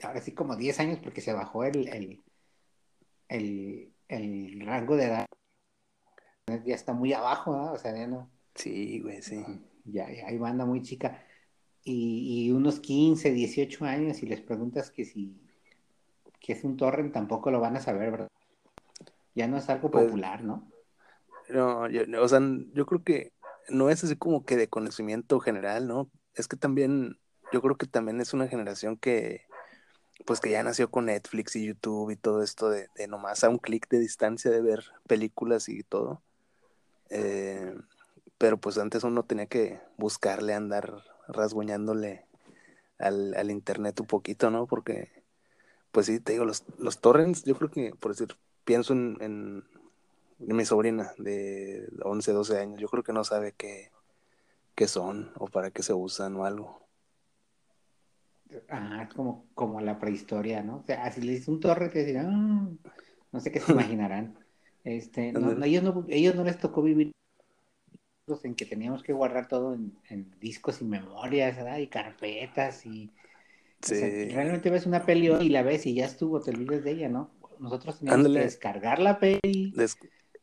ahora 0.03 0.21
sí 0.21 0.33
como 0.33 0.55
10 0.55 0.79
años 0.79 0.99
porque 0.99 1.21
se 1.21 1.33
bajó 1.33 1.63
el, 1.63 2.21
el, 3.29 3.91
el 4.07 4.65
rango 4.65 4.95
de 4.95 5.05
edad 5.05 5.25
ya 6.47 6.75
está 6.75 6.93
muy 6.93 7.13
abajo, 7.13 7.55
¿no? 7.55 7.73
O 7.73 7.77
sea, 7.77 7.95
ya 7.95 8.07
no. 8.07 8.29
Sí, 8.55 9.01
güey, 9.01 9.21
sí. 9.21 9.43
Ya, 9.85 10.11
ya 10.11 10.27
hay 10.27 10.37
banda 10.37 10.65
muy 10.65 10.81
chica. 10.81 11.23
Y, 11.83 12.47
y, 12.47 12.51
unos 12.51 12.79
15, 12.79 13.31
18 13.31 13.85
años, 13.85 14.21
y 14.21 14.25
les 14.25 14.41
preguntas 14.41 14.91
que 14.91 15.05
si 15.05 15.39
que 16.39 16.53
es 16.53 16.63
un 16.63 16.77
torrent, 16.77 17.13
tampoco 17.13 17.51
lo 17.51 17.59
van 17.59 17.75
a 17.77 17.81
saber, 17.81 18.11
¿verdad? 18.11 18.29
Ya 19.35 19.47
no 19.47 19.57
es 19.57 19.69
algo 19.69 19.91
pues, 19.91 20.05
popular, 20.05 20.43
¿no? 20.43 20.69
No, 21.49 21.89
yo, 21.89 22.03
o 22.21 22.27
sea, 22.27 22.39
yo 22.73 22.85
creo 22.85 23.03
que 23.03 23.33
no 23.69 23.89
es 23.89 24.03
así 24.03 24.15
como 24.15 24.45
que 24.45 24.55
de 24.55 24.67
conocimiento 24.67 25.39
general, 25.39 25.87
¿no? 25.87 26.09
Es 26.35 26.47
que 26.47 26.57
también, 26.57 27.19
yo 27.51 27.61
creo 27.61 27.77
que 27.77 27.87
también 27.87 28.21
es 28.21 28.33
una 28.33 28.47
generación 28.47 28.97
que, 28.97 29.45
pues 30.25 30.39
que 30.39 30.51
ya 30.51 30.63
nació 30.63 30.89
con 30.89 31.05
Netflix 31.05 31.55
y 31.55 31.65
YouTube 31.65 32.11
y 32.11 32.15
todo 32.15 32.43
esto 32.43 32.69
de, 32.69 32.89
de 32.95 33.07
nomás 33.07 33.43
a 33.43 33.49
un 33.49 33.57
clic 33.57 33.87
de 33.89 33.99
distancia 33.99 34.51
de 34.51 34.61
ver 34.61 34.85
películas 35.07 35.69
y 35.69 35.83
todo. 35.83 36.21
Eh, 37.09 37.73
pero 38.37 38.57
pues 38.57 38.77
antes 38.77 39.03
uno 39.03 39.23
tenía 39.23 39.47
que 39.47 39.79
buscarle, 39.97 40.53
andar 40.53 41.03
rasguñándole 41.27 42.25
al, 42.99 43.33
al, 43.35 43.51
internet 43.51 43.99
un 43.99 44.07
poquito, 44.07 44.49
¿no? 44.51 44.67
Porque, 44.67 45.23
pues 45.91 46.05
sí, 46.05 46.19
te 46.19 46.33
digo, 46.33 46.45
los, 46.45 46.63
los 46.77 46.99
torrents, 46.99 47.43
yo 47.43 47.55
creo 47.55 47.71
que, 47.71 47.93
por 47.99 48.11
decir, 48.11 48.35
pienso 48.63 48.93
en, 48.93 49.17
en, 49.21 49.63
mi 50.39 50.65
sobrina 50.65 51.13
de 51.17 51.89
11, 52.03 52.31
12 52.31 52.59
años, 52.59 52.79
yo 52.79 52.87
creo 52.89 53.03
que 53.03 53.13
no 53.13 53.23
sabe 53.23 53.53
qué, 53.57 53.91
qué 54.75 54.87
son 54.87 55.31
o 55.37 55.47
para 55.47 55.71
qué 55.71 55.81
se 55.81 55.93
usan 55.93 56.35
o 56.35 56.45
algo. 56.45 56.87
Ah, 58.69 59.09
como, 59.15 59.47
como 59.55 59.81
la 59.81 59.99
prehistoria, 59.99 60.61
¿no? 60.61 60.77
O 60.77 60.83
sea, 60.83 61.11
si 61.11 61.21
le 61.21 61.33
dices 61.33 61.47
un 61.47 61.59
torre, 61.59 61.89
te 61.89 62.05
dirán, 62.05 62.79
ah, 62.85 62.93
no 63.31 63.39
sé 63.39 63.51
qué 63.51 63.59
se 63.59 63.71
imaginarán. 63.71 64.37
Este, 64.83 65.33
no, 65.33 65.63
ellos, 65.63 65.83
no, 65.83 66.05
ellos 66.07 66.35
no 66.35 66.43
les 66.43 66.57
tocó 66.57 66.81
vivir 66.81 67.11
en 68.43 68.55
que 68.55 68.65
teníamos 68.65 69.03
que 69.03 69.13
guardar 69.13 69.47
todo 69.47 69.73
en, 69.73 70.39
discos 70.39 70.81
y 70.81 70.85
memorias, 70.85 71.55
¿verdad? 71.55 71.77
Y 71.77 71.87
carpetas 71.87 72.85
y... 72.85 73.11
realmente 73.89 74.69
ves 74.69 74.85
una 74.85 75.05
peli 75.05 75.27
y 75.27 75.49
la 75.49 75.63
ves 75.63 75.85
y 75.85 75.93
ya 75.93 76.05
estuvo, 76.05 76.41
te 76.41 76.51
olvidas 76.51 76.83
de 76.83 76.91
ella, 76.91 77.09
¿no? 77.09 77.31
Nosotros 77.59 77.99
teníamos 77.99 78.27
que 78.27 78.39
descargar 78.39 78.99
la 78.99 79.19
peli. 79.19 79.73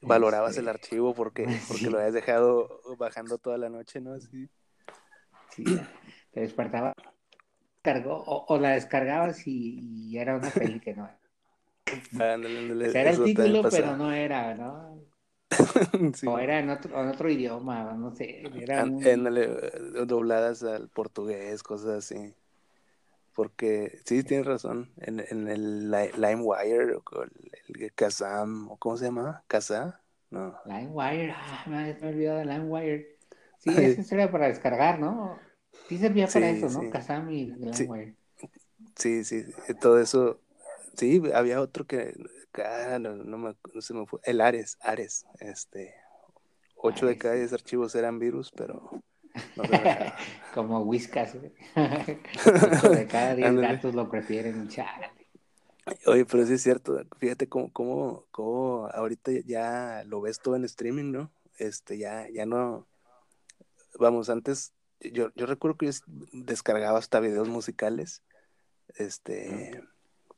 Valorabas 0.00 0.56
el 0.56 0.68
este, 0.68 0.70
archivo 0.70 1.14
porque, 1.14 1.46
porque 1.68 1.90
lo 1.90 1.98
habías 1.98 2.14
dejado 2.14 2.80
bajando 2.98 3.38
toda 3.38 3.58
la 3.58 3.68
noche, 3.68 4.00
¿no? 4.00 4.14
Así. 4.14 4.48
Sí, 5.50 5.64
te 6.32 6.40
despertaba, 6.40 6.92
cargó, 7.82 8.24
o, 8.26 8.58
la 8.58 8.70
descargabas 8.70 9.46
y, 9.46 10.16
era 10.18 10.36
una 10.36 10.50
peli 10.50 10.80
que 10.80 10.94
no 10.94 11.04
era 11.04 11.23
el 11.86 13.24
título, 13.24 13.62
pero 13.70 13.96
no 13.96 14.12
era, 14.12 14.54
¿no? 14.54 14.94
O 16.26 16.38
era 16.38 16.58
en 16.58 16.70
otro, 16.70 17.00
en 17.00 17.08
otro 17.08 17.30
idioma, 17.30 17.92
no 17.94 18.10
sé. 18.10 18.42
Era 18.56 18.84
eh, 18.84 19.16
dobladas 20.06 20.62
al 20.62 20.88
portugués, 20.88 21.62
cosas 21.62 21.98
así. 21.98 22.34
Porque 23.34 24.00
sí, 24.04 24.22
tienes 24.22 24.46
razón. 24.46 24.92
En, 24.98 25.20
en 25.20 25.48
el 25.48 25.90
LimeWire, 25.90 26.94
o 26.94 27.22
el, 27.22 27.80
el 27.80 27.92
Kazam, 27.94 28.76
¿cómo 28.78 28.96
se 28.96 29.06
llama? 29.06 29.42
¿Kazaa? 29.48 30.00
No. 30.30 30.56
LimeWire, 30.64 31.32
ah, 31.36 31.64
me 31.66 31.90
he 31.90 32.06
olvidado 32.06 32.38
de 32.38 32.46
LimeWire. 32.46 33.18
Sí, 33.58 33.70
ese 33.70 34.14
era 34.14 34.30
para 34.30 34.48
descargar, 34.48 34.98
¿no? 35.00 35.38
Sí 35.88 35.98
servía 35.98 36.26
para 36.26 36.50
eso, 36.50 36.68
¿no? 36.68 36.90
Kazam 36.90 37.30
y 37.30 37.46
LimeWire. 37.46 38.14
Sí, 38.96 39.24
sí, 39.24 39.44
todo 39.80 40.00
eso 40.00 40.40
Sí, 40.96 41.20
había 41.34 41.60
otro 41.60 41.86
que, 41.86 42.14
ah, 42.64 42.98
no, 43.00 43.16
no, 43.16 43.38
me, 43.38 43.56
no 43.72 43.80
se 43.80 43.94
me 43.94 44.06
fue, 44.06 44.20
el 44.24 44.40
Ares, 44.40 44.78
Ares, 44.80 45.26
este, 45.40 45.94
ocho 46.76 47.06
de 47.06 47.18
cada 47.18 47.34
diez 47.34 47.52
archivos 47.52 47.94
eran 47.94 48.18
virus, 48.18 48.52
pero 48.52 48.90
no 49.56 49.62
Como 50.54 50.80
Whiskas, 50.82 51.36
ocho 51.76 52.90
de 52.90 53.06
cada 53.08 53.34
diez 53.34 53.56
datos 53.56 53.94
lo 53.94 54.08
prefieren, 54.08 54.68
chale. 54.68 55.10
Oye, 56.06 56.24
pero 56.24 56.46
sí 56.46 56.54
es 56.54 56.62
cierto, 56.62 57.04
fíjate 57.18 57.48
cómo, 57.48 57.70
cómo, 57.72 58.26
cómo 58.30 58.88
ahorita 58.92 59.32
ya 59.44 60.02
lo 60.06 60.20
ves 60.20 60.38
todo 60.38 60.56
en 60.56 60.64
streaming, 60.64 61.10
¿no? 61.10 61.32
Este, 61.58 61.98
ya, 61.98 62.28
ya 62.30 62.46
no, 62.46 62.86
vamos, 63.98 64.30
antes, 64.30 64.72
yo, 65.00 65.30
yo 65.34 65.46
recuerdo 65.46 65.76
que 65.76 65.86
yo 65.86 65.92
descargaba 66.32 66.98
hasta 66.98 67.20
videos 67.20 67.48
musicales, 67.48 68.22
este, 68.96 69.82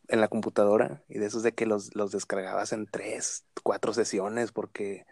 en 0.08 0.20
la 0.20 0.28
computadora 0.28 1.02
y 1.08 1.18
de 1.18 1.26
esos 1.26 1.42
de 1.42 1.52
que 1.52 1.66
los, 1.66 1.94
los 1.94 2.12
descargabas 2.12 2.72
en 2.72 2.86
tres, 2.86 3.44
cuatro 3.62 3.92
sesiones 3.92 4.52
porque 4.52 5.06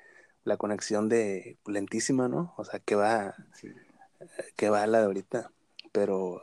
la 0.45 0.57
conexión 0.57 1.09
de 1.09 1.59
lentísima, 1.67 2.29
¿no? 2.29 2.55
O 2.57 2.65
sea, 2.65 2.79
que 2.79 2.95
va, 2.95 3.35
que 4.57 4.71
va 4.71 4.87
la 4.87 4.99
de 4.99 5.05
ahorita, 5.07 5.51
pero 5.93 6.43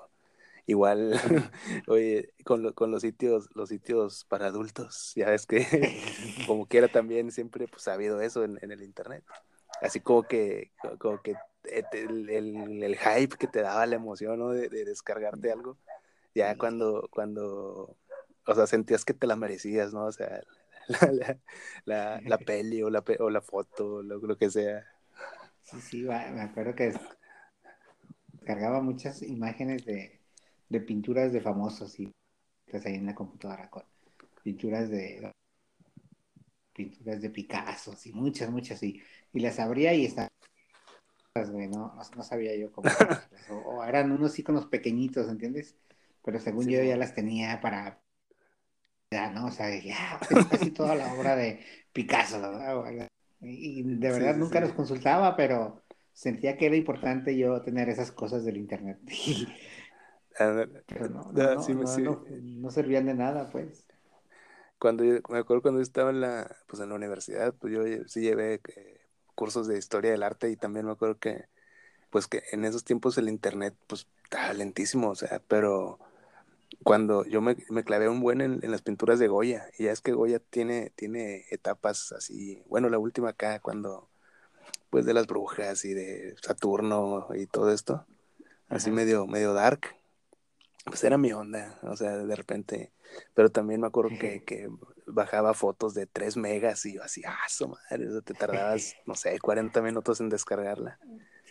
igual, 0.66 1.14
oye, 1.88 2.34
con, 2.44 2.74
con 2.74 2.92
los 2.92 3.02
sitios, 3.02 3.50
los 3.54 3.70
sitios 3.70 4.26
para 4.26 4.48
adultos, 4.48 5.14
ya 5.16 5.30
ves 5.30 5.46
que 5.46 5.66
como 6.48 6.66
quiera 6.66 6.88
también 6.88 7.32
siempre 7.32 7.68
pues 7.68 7.88
ha 7.88 7.94
habido 7.94 8.22
eso 8.22 8.44
en, 8.44 8.60
el 8.62 8.82
internet, 8.84 9.24
así 9.82 10.00
como 10.00 10.24
que, 10.24 10.72
como 10.98 11.22
que 11.22 11.36
eh, 11.66 11.84
el, 11.94 12.84
el, 12.84 12.98
hype 12.98 13.38
que 13.38 13.48
te 13.48 13.62
daba 13.62 13.86
la 13.86 13.96
emoción, 13.96 14.40
¿no? 14.40 14.50
De, 14.50 14.70
de 14.70 14.86
descargarte 14.86 15.52
algo, 15.52 15.78
ya 16.34 16.58
cuando, 16.58 17.08
cuando 17.12 17.98
o 18.46 18.56
sea, 18.56 18.68
sentías 18.68 19.06
que 19.06 19.14
te 19.14 19.28
la 19.28 19.36
merecías, 19.36 19.94
¿no? 19.94 20.06
O 20.06 20.12
sea, 20.12 20.42
la, 21.12 21.38
la, 21.86 22.22
la, 22.22 22.38
peli 22.46 22.82
o 22.82 22.90
la, 22.90 23.04
o 23.20 23.30
la 23.30 23.42
foto, 23.42 24.02
lo, 24.02 24.18
lo 24.18 24.38
que 24.38 24.50
sea. 24.50 24.86
Sí, 25.64 25.82
sí, 25.82 26.02
me 26.04 26.42
acuerdo 26.42 26.76
que 26.76 26.94
cargaba 28.46 28.82
muchas 28.82 29.22
imágenes 29.22 29.86
de, 29.86 30.20
de 30.70 30.82
pinturas 30.82 31.32
de 31.32 31.42
famosos 31.42 32.00
y 32.00 32.12
pues 32.70 32.86
ahí 32.86 32.96
en 32.96 33.06
la 33.06 33.16
computadora 33.16 33.70
con 33.70 33.84
pinturas 34.44 34.90
de 34.90 35.32
pinturas 36.74 37.22
de 37.22 37.30
Picasso 37.30 37.94
y 38.06 38.12
muchas, 38.14 38.50
muchas 38.50 38.82
y, 38.82 39.02
y 39.34 39.40
las 39.40 39.60
abría 39.60 39.94
y 39.94 40.06
estaban 40.06 40.30
no, 41.36 41.94
no 42.16 42.24
sabía 42.24 42.56
yo 42.56 42.72
cómo 42.72 42.90
o, 43.50 43.56
o, 43.56 43.84
eran 43.86 44.12
unos 44.12 44.38
iconos 44.38 44.66
pequeñitos, 44.66 45.30
¿entiendes? 45.30 45.76
Pero 46.24 46.40
según 46.40 46.68
yo 46.68 46.84
ya 46.84 46.98
las 46.98 47.16
tenía 47.16 47.62
para 47.62 48.01
¿no? 49.12 49.48
O 49.48 49.52
sea, 49.52 49.70
ya, 49.82 50.20
es 50.30 50.46
casi 50.46 50.72
toda 50.72 50.96
la 50.96 51.14
obra 51.14 51.36
de 51.36 51.60
Picasso, 51.92 52.40
¿verdad? 52.42 53.10
Y 53.42 53.84
de 53.84 54.12
verdad 54.12 54.36
nunca 54.36 54.62
los 54.62 54.72
consultaba, 54.74 55.36
pero 55.36 55.82
sentía 56.14 56.58
que 56.58 56.68
era 56.68 56.76
importante 56.76 57.38
yo 57.38 57.62
tener 57.62 57.90
esas 57.90 58.12
cosas 58.12 58.46
del 58.46 58.58
internet. 58.58 59.00
pero 60.38 61.10
no, 61.10 61.32
no, 61.32 62.72
servían 62.72 63.06
de 63.06 63.14
nada, 63.14 63.50
pues. 63.52 63.86
Cuando 64.80 65.04
me 65.04 65.38
acuerdo 65.38 65.62
cuando 65.62 65.80
yo 65.80 65.84
estaba 65.84 66.10
en 66.10 66.22
la, 66.22 66.56
pues 66.68 66.82
en 66.82 66.90
la 66.90 66.96
universidad, 66.96 67.54
pues 67.54 67.74
yo 67.74 67.84
sí 68.08 68.22
llevé 68.22 68.56
eh, 68.56 69.02
cursos 69.36 69.68
de 69.68 69.78
historia 69.78 70.12
del 70.12 70.24
arte 70.24 70.50
y 70.50 70.56
también 70.56 70.86
me 70.86 70.94
acuerdo 70.94 71.20
que, 71.20 71.46
pues 72.10 72.28
que 72.28 72.44
en 72.52 72.66
esos 72.66 72.84
tiempos 72.84 73.18
el 73.18 73.30
internet, 73.30 73.76
pues 73.88 74.08
estaba 74.24 74.54
lentísimo, 74.54 75.10
o 75.10 75.16
sea, 75.16 75.42
pero 75.48 76.00
cuando 76.84 77.26
yo 77.26 77.42
me, 77.42 77.58
me 77.70 77.84
clavé 77.84 78.10
un 78.10 78.22
buen 78.22 78.42
en, 78.42 78.60
las 78.72 78.82
pinturas 78.82 79.20
de 79.20 79.28
Goya, 79.28 79.68
y 79.78 79.86
ya 79.86 79.92
es 79.92 80.02
que 80.02 80.14
Goya 80.14 80.40
tiene, 80.40 80.92
tiene 80.96 81.46
etapas 81.52 82.12
así, 82.12 82.64
bueno, 82.68 82.90
la 82.90 82.98
última 82.98 83.30
acá, 83.30 83.60
cuando, 83.60 84.10
pues 84.90 85.06
de 85.06 85.14
las 85.14 85.28
brujas 85.28 85.86
y 85.86 85.94
de 85.94 86.36
Saturno 86.42 87.28
y 87.36 87.46
todo 87.46 87.72
esto, 87.72 88.06
así 88.70 88.92
medio, 88.92 89.28
medio 89.28 89.54
dark, 89.54 89.96
pues 90.86 91.04
era 91.04 91.18
mi 91.18 91.32
onda, 91.32 91.80
o 91.84 91.96
sea, 91.96 92.18
de 92.18 92.36
repente, 92.36 92.92
pero 93.34 93.50
también 93.50 93.82
me 93.82 93.88
acuerdo 93.88 94.18
que, 94.20 94.44
que 94.44 94.70
bajaba 95.06 95.54
fotos 95.54 95.94
de 95.94 96.08
3 96.08 96.38
megas 96.38 96.86
y 96.86 96.96
yo 96.96 97.04
así, 97.04 97.22
ah, 97.26 97.38
su 97.48 97.68
madre, 97.68 98.08
te 98.24 98.34
tardabas, 98.34 98.96
no 99.06 99.16
sé, 99.16 99.40
40 99.40 99.82
minutos 99.82 100.20
en 100.20 100.30
descargarla. 100.30 100.98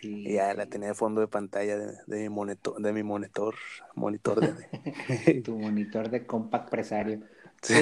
Y 0.01 0.33
ya 0.33 0.53
la 0.53 0.65
tenía 0.65 0.89
de 0.89 0.93
fondo 0.93 1.21
de 1.21 1.27
pantalla 1.27 1.77
de, 1.77 1.93
de 2.07 2.19
mi 2.23 2.29
monitor, 2.29 2.81
de 2.81 2.93
mi 2.93 3.03
monitor, 3.03 3.55
monitor 3.95 4.39
de... 5.25 5.41
tu 5.41 5.57
monitor 5.57 6.09
de 6.09 6.25
compact 6.25 6.69
presario. 6.69 7.21
Sí. 7.63 7.75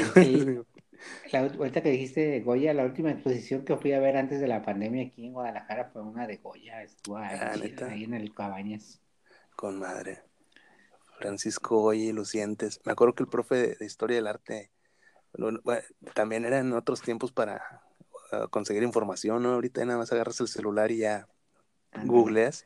la, 1.31 1.39
ahorita 1.39 1.81
que 1.81 1.91
dijiste 1.91 2.41
Goya, 2.41 2.73
la 2.73 2.83
última 2.83 3.11
exposición 3.11 3.63
que 3.63 3.77
fui 3.77 3.93
a 3.93 4.01
ver 4.01 4.17
antes 4.17 4.41
de 4.41 4.47
la 4.47 4.61
pandemia 4.61 5.05
aquí 5.05 5.25
en 5.25 5.31
Guadalajara 5.31 5.89
fue 5.93 6.01
una 6.01 6.27
de 6.27 6.35
Goya, 6.35 6.83
estuvo 6.83 7.15
ahí, 7.15 7.39
ah, 7.39 7.87
ahí 7.87 8.03
en 8.03 8.13
el 8.13 8.33
Cabañas. 8.33 8.99
Con 9.55 9.79
madre. 9.79 10.19
Francisco 11.19 11.79
Goya 11.79 12.05
y 12.05 12.11
Lucientes. 12.11 12.81
Me 12.85 12.91
acuerdo 12.91 13.13
que 13.13 13.23
el 13.23 13.29
profe 13.29 13.75
de, 13.77 13.85
Historia 13.85 14.17
del 14.17 14.27
Arte 14.27 14.71
también 16.13 16.45
era 16.45 16.59
en 16.59 16.73
otros 16.73 17.01
tiempos 17.01 17.31
para 17.31 17.61
uh, 18.31 18.49
conseguir 18.49 18.83
información, 18.83 19.43
¿no? 19.43 19.53
Ahorita 19.53 19.83
nada 19.85 19.99
más 19.99 20.11
agarras 20.11 20.39
el 20.41 20.47
celular 20.47 20.91
y 20.91 20.97
ya 20.99 21.27
googleas, 22.05 22.65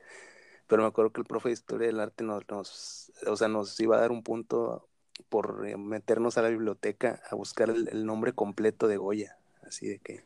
pero 0.67 0.83
me 0.83 0.87
acuerdo 0.87 1.11
que 1.11 1.21
el 1.21 1.27
profe 1.27 1.49
de 1.49 1.53
historia 1.53 1.87
del 1.87 1.99
arte 1.99 2.23
nos, 2.23 2.43
nos, 2.49 3.11
o 3.27 3.35
sea, 3.35 3.47
nos 3.47 3.79
iba 3.79 3.97
a 3.97 4.01
dar 4.01 4.11
un 4.11 4.23
punto 4.23 4.87
por 5.29 5.65
eh, 5.67 5.77
meternos 5.77 6.37
a 6.37 6.41
la 6.41 6.49
biblioteca 6.49 7.21
a 7.29 7.35
buscar 7.35 7.69
el, 7.69 8.05
nombre 8.05 8.33
completo 8.33 8.87
de 8.87 8.97
Goya. 8.97 9.37
Así 9.65 9.87
de 9.87 9.99
que. 9.99 10.23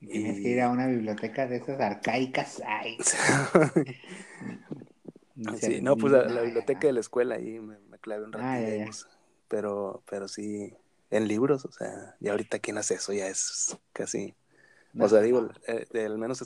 Tienes 0.00 0.40
que 0.40 0.48
ir 0.48 0.60
a 0.60 0.68
una 0.68 0.88
biblioteca 0.88 1.46
de 1.46 1.56
esas 1.56 1.80
arcaicas. 1.80 2.60
Ay. 2.66 2.98
sí, 5.60 5.80
no, 5.80 5.96
pues 5.96 6.12
a 6.12 6.24
la, 6.24 6.42
biblioteca 6.42 6.88
de 6.88 6.92
la 6.92 7.00
escuela 7.00 7.36
ahí 7.36 7.60
me, 7.60 7.78
me 7.78 7.98
clavé 7.98 8.24
un 8.24 8.32
rato. 8.32 8.66
pero, 9.48 10.02
pero 10.08 10.26
sí, 10.26 10.74
en 11.10 11.28
libros, 11.28 11.64
o 11.66 11.72
sea, 11.72 12.16
y 12.20 12.28
ahorita 12.28 12.58
quién 12.58 12.78
hace 12.78 12.94
eso, 12.94 13.12
ya 13.12 13.28
es 13.28 13.76
casi. 13.92 14.34
O 14.98 15.08
sea, 15.08 15.20
digo, 15.20 15.48
eh, 15.66 15.86
al 16.04 16.18
menos 16.18 16.44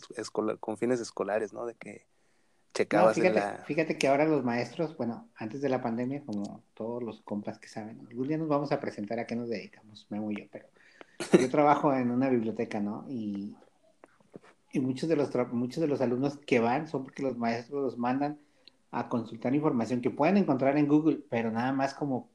con 0.61 0.77
fines 0.77 1.01
escolares, 1.01 1.53
¿no? 1.53 1.67
De 1.67 1.75
que 1.75 2.07
fíjate, 3.65 3.97
que 3.97 4.09
ahora 4.09 4.27
los 4.27 4.45
maestros, 4.45 4.97
bueno, 4.97 5.31
antes 5.35 5.63
de 5.63 5.69
la 5.69 5.81
pandemia, 5.81 6.23
como 6.25 6.63
todos 6.75 7.03
los 7.03 7.23
compas 7.23 7.59
que 7.59 7.69
saben, 7.69 8.07
algún 8.07 8.29
día 8.29 8.37
nos 8.37 8.49
vamos 8.49 8.71
a 8.71 8.81
presentar 8.81 9.19
a 9.19 9.27
qué 9.27 9.35
nos 9.35 9.49
dedicamos, 9.49 10.07
Memo 10.11 10.31
y 10.31 10.41
yo, 10.41 10.45
pero 10.51 10.67
yo 11.41 11.49
trabajo 11.49 11.95
en 11.95 12.11
una 12.11 12.29
biblioteca, 12.29 12.81
¿no? 12.81 13.07
Y, 13.09 13.57
y 14.73 14.81
muchos, 14.81 15.09
de 15.09 15.17
los 15.17 15.31
muchos 15.53 15.81
de 15.81 15.89
los 15.89 16.03
alumnos 16.03 16.37
que 16.37 16.61
van 16.61 16.87
son 16.87 17.05
porque 17.05 17.23
los 17.23 17.39
maestros 17.39 17.83
los 17.83 17.99
mandan 17.99 18.39
a 18.91 19.09
consultar 19.09 19.55
información 19.55 20.03
que 20.03 20.11
pueden 20.11 20.37
encontrar 20.37 20.77
en 20.77 20.87
Google, 20.87 21.21
pero 21.31 21.51
nada 21.51 21.73
más 21.73 21.95
como 21.95 22.29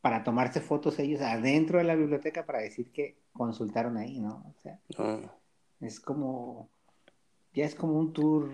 para 0.00 0.24
tomarse 0.24 0.60
fotos 0.60 0.98
ellos 0.98 1.20
adentro 1.20 1.78
de 1.78 1.84
la 1.84 1.94
biblioteca 1.94 2.46
para 2.46 2.60
decir 2.60 2.90
que 2.90 3.16
consultaron 3.32 3.96
ahí, 3.96 4.18
¿no? 4.18 4.44
O 4.48 4.60
sea, 4.60 4.80
ah. 4.98 5.18
Es 5.80 6.00
como, 6.00 6.68
ya 7.54 7.64
es 7.64 7.74
como 7.74 7.94
un 7.94 8.12
tour 8.12 8.50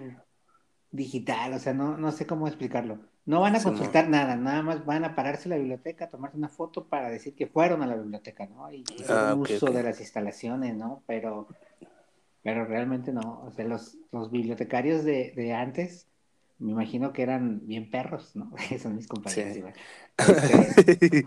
digital, 0.90 1.54
o 1.54 1.58
sea, 1.58 1.74
no, 1.74 1.96
no 1.96 2.12
sé 2.12 2.26
cómo 2.26 2.46
explicarlo. 2.46 2.98
No 3.26 3.40
van 3.40 3.56
a 3.56 3.62
consultar 3.62 4.08
nada, 4.08 4.36
nada 4.36 4.62
más 4.62 4.84
van 4.84 5.04
a 5.04 5.14
pararse 5.14 5.48
a 5.48 5.50
la 5.50 5.56
biblioteca, 5.56 6.10
tomarse 6.10 6.36
una 6.36 6.50
foto 6.50 6.84
para 6.84 7.08
decir 7.08 7.34
que 7.34 7.46
fueron 7.46 7.82
a 7.82 7.86
la 7.86 7.96
biblioteca, 7.96 8.46
¿no? 8.46 8.70
Y, 8.70 8.84
ah, 9.08 9.34
uso 9.34 9.70
de 9.70 9.82
las 9.82 9.98
instalaciones, 10.00 10.76
¿no? 10.76 11.02
Pero, 11.06 11.48
pero 12.42 12.66
realmente 12.66 13.14
no. 13.14 13.42
O 13.46 13.50
sea, 13.50 13.64
los, 13.64 13.96
los 14.12 14.30
bibliotecarios 14.30 15.04
de, 15.04 15.32
de 15.34 15.54
antes, 15.54 16.06
me 16.58 16.72
imagino 16.72 17.14
que 17.14 17.22
eran 17.22 17.66
bien 17.66 17.90
perros, 17.90 18.36
¿no? 18.36 18.52
Son 18.78 18.94
mis 18.94 19.08
compañeros. 19.08 19.72
Este, 20.18 21.26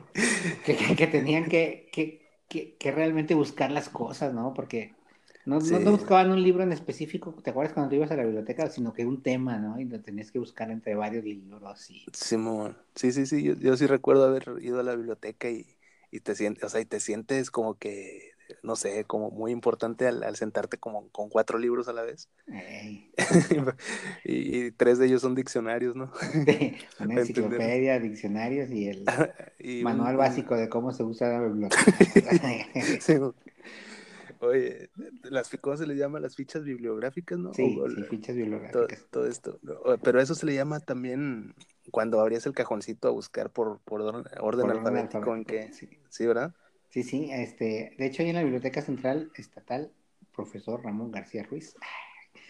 que, 0.65 0.95
que, 0.95 1.07
tenían 1.07 1.45
que, 1.45 1.89
que, 1.91 2.77
que 2.77 2.91
realmente 2.91 3.33
buscar 3.33 3.71
las 3.71 3.89
cosas, 3.89 4.35
¿no? 4.35 4.53
Porque 4.53 4.93
no, 5.47 5.59
no, 5.61 5.91
buscaban 5.91 6.29
un 6.29 6.43
libro 6.43 6.61
en 6.61 6.73
específico, 6.73 7.33
¿te 7.41 7.51
acuerdas 7.51 7.73
cuando 7.73 7.89
te 7.89 7.95
ibas 7.95 8.11
a 8.11 8.17
la 8.17 8.25
biblioteca? 8.25 8.69
Sino 8.69 8.91
que 8.91 9.05
un 9.05 9.23
tema, 9.23 9.57
¿no? 9.57 9.79
Y 9.79 9.85
lo 9.85 10.01
tenías 10.01 10.29
que 10.29 10.39
buscar 10.39 10.69
entre 10.71 10.93
varios 10.95 11.23
libros 11.23 11.89
y... 11.89 12.05
Simón, 12.11 12.77
sí, 12.95 13.13
sí, 13.13 13.25
sí, 13.25 13.55
yo, 13.57 13.77
sí 13.77 13.87
recuerdo 13.87 14.25
haber 14.25 14.55
ido 14.61 14.81
a 14.81 14.83
la 14.83 14.93
biblioteca 14.93 15.49
y, 15.49 15.65
y, 16.11 16.19
te 16.19 16.35
sientes, 16.35 16.65
o 16.65 16.69
sea, 16.69 16.81
y 16.81 16.85
te 16.85 16.99
sientes 16.99 17.49
como 17.49 17.75
que, 17.75 18.31
no 18.61 18.75
sé, 18.75 19.05
como 19.05 19.31
muy 19.31 19.53
importante 19.53 20.05
al, 20.05 20.35
sentarte 20.35 20.77
como 20.77 21.07
con 21.11 21.29
cuatro 21.29 21.57
libros 21.59 21.87
a 21.87 21.93
la 21.93 22.01
vez. 22.01 22.27
y, 24.25 24.71
tres 24.71 24.99
de 24.99 25.05
ellos 25.05 25.21
son 25.21 25.33
diccionarios, 25.33 25.95
¿no? 25.95 26.11
una 26.99 27.13
enciclopedia, 27.21 28.01
diccionarios 28.01 28.69
y 28.69 28.89
el 28.89 29.05
manual 29.81 30.17
básico 30.17 30.57
de 30.57 30.67
cómo 30.67 30.91
se 30.91 31.03
usa 31.03 31.29
la 31.29 31.39
biblioteca. 31.39 32.31
sí, 32.99 33.13
Oye, 34.39 34.89
las, 35.23 35.49
¿cómo 35.61 35.77
se 35.77 35.87
le 35.87 35.95
llama? 35.95 36.19
Las 36.19 36.35
fichas 36.35 36.63
bibliográficas, 36.63 37.37
¿no? 37.39 37.53
Sí, 37.53 37.79
sí 37.95 38.03
fichas 38.03 38.35
bibliográficas. 38.35 39.05
Todo, 39.09 39.27
esto. 39.27 39.59
Pero 40.03 40.21
eso 40.21 40.35
se 40.35 40.45
le 40.45 40.53
llama 40.53 40.79
también 40.79 41.55
cuando 41.91 42.19
abrías 42.19 42.45
el 42.45 42.53
cajoncito 42.53 43.07
a 43.07 43.11
buscar 43.11 43.49
por, 43.49 43.79
por 43.79 44.01
orden 44.01 44.69
alfabético 44.69 45.35
en 45.35 45.45
que... 45.45 45.73
Sí. 45.73 45.89
sí, 46.09 46.25
¿verdad? 46.25 46.53
Sí, 46.89 47.03
sí. 47.03 47.29
Este, 47.31 47.95
de 47.97 48.05
hecho, 48.05 48.23
ahí 48.23 48.29
en 48.29 48.35
la 48.35 48.43
Biblioteca 48.43 48.81
Central 48.81 49.31
Estatal, 49.35 49.91
profesor 50.35 50.83
Ramón 50.83 51.11
García 51.11 51.43
Ruiz, 51.43 51.75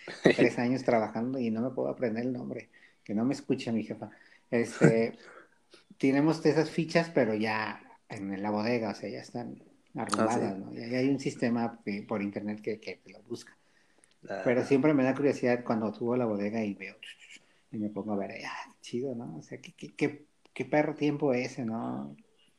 tres 0.24 0.60
años 0.60 0.84
trabajando 0.84 1.40
y 1.40 1.52
no 1.52 1.62
me 1.62 1.70
puedo 1.70 1.90
aprender 1.90 2.26
el 2.26 2.34
nombre. 2.34 2.70
Que 3.04 3.14
no 3.14 3.24
me 3.24 3.34
escucha 3.34 3.72
mi 3.72 3.84
jefa. 3.84 4.10
Este, 4.52 5.18
tenemos 5.98 6.46
esas 6.46 6.70
fichas, 6.70 7.10
pero 7.10 7.34
ya 7.34 7.82
en 8.10 8.42
la 8.42 8.52
bodega, 8.52 8.92
o 8.92 8.96
sea, 8.96 9.10
ya 9.10 9.20
están 9.20 9.62
arrumbada, 9.98 10.50
ah, 10.50 10.58
¿no? 10.58 10.74
Y 10.74 10.96
hay 10.96 11.10
un 11.10 11.20
sistema 11.20 11.80
por 12.08 12.22
internet 12.22 12.62
que, 12.62 12.80
que 12.80 12.96
te 12.98 13.12
lo 13.12 13.22
busca. 13.24 13.58
Ah. 14.30 14.42
Pero 14.44 14.64
siempre 14.66 14.94
me 14.94 15.04
da 15.04 15.16
curiosidad 15.16 15.64
cuando 15.64 15.92
tuvo 15.92 16.16
la 16.16 16.26
bodega 16.26 16.64
y 16.64 16.74
veo 16.74 16.96
y 17.72 17.78
me 17.78 17.90
pongo 17.90 18.14
a 18.14 18.18
ver, 18.18 18.32
ah, 18.46 18.76
chido, 18.82 19.16
¿no? 19.16 19.38
O 19.38 19.42
sea, 19.42 19.60
¿qué, 19.60 19.74
qué, 19.74 20.26
qué, 20.54 20.66
perro 20.66 20.96
tiempo 20.96 21.34
ese, 21.34 21.66
¿no? 21.66 22.16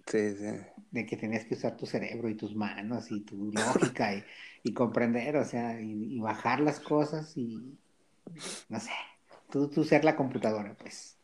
Sí, 0.07 0.35
sí. 0.37 0.47
De 0.91 1.07
que 1.07 1.17
tenías 1.17 1.45
que 1.45 1.55
usar 1.55 1.77
tu 1.77 1.87
cerebro 1.87 2.29
y 2.29 2.35
tus 2.35 2.55
manos 2.55 3.11
y 3.11 3.21
tu 3.21 3.53
lógica 3.53 4.15
y, 4.15 4.25
y 4.63 4.73
comprender, 4.73 5.37
o 5.37 5.45
sea, 5.45 5.81
y, 5.81 6.19
bajar 6.21 6.61
las 6.61 6.81
cosas 6.81 7.37
y, 7.37 7.79
no 8.69 8.81
sé, 8.81 8.93
tú, 9.51 9.69
tú 9.69 9.85
ser 9.85 10.05
la 10.05 10.17
computadora, 10.17 10.77
pues. 10.77 11.17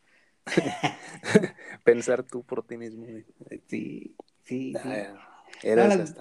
Pensar 1.83 2.23
tú 2.23 2.43
por 2.43 2.65
ti 2.65 2.77
mismo. 2.77 3.05
Sí, 3.67 4.15
sí, 4.43 4.73
sí 4.81 4.89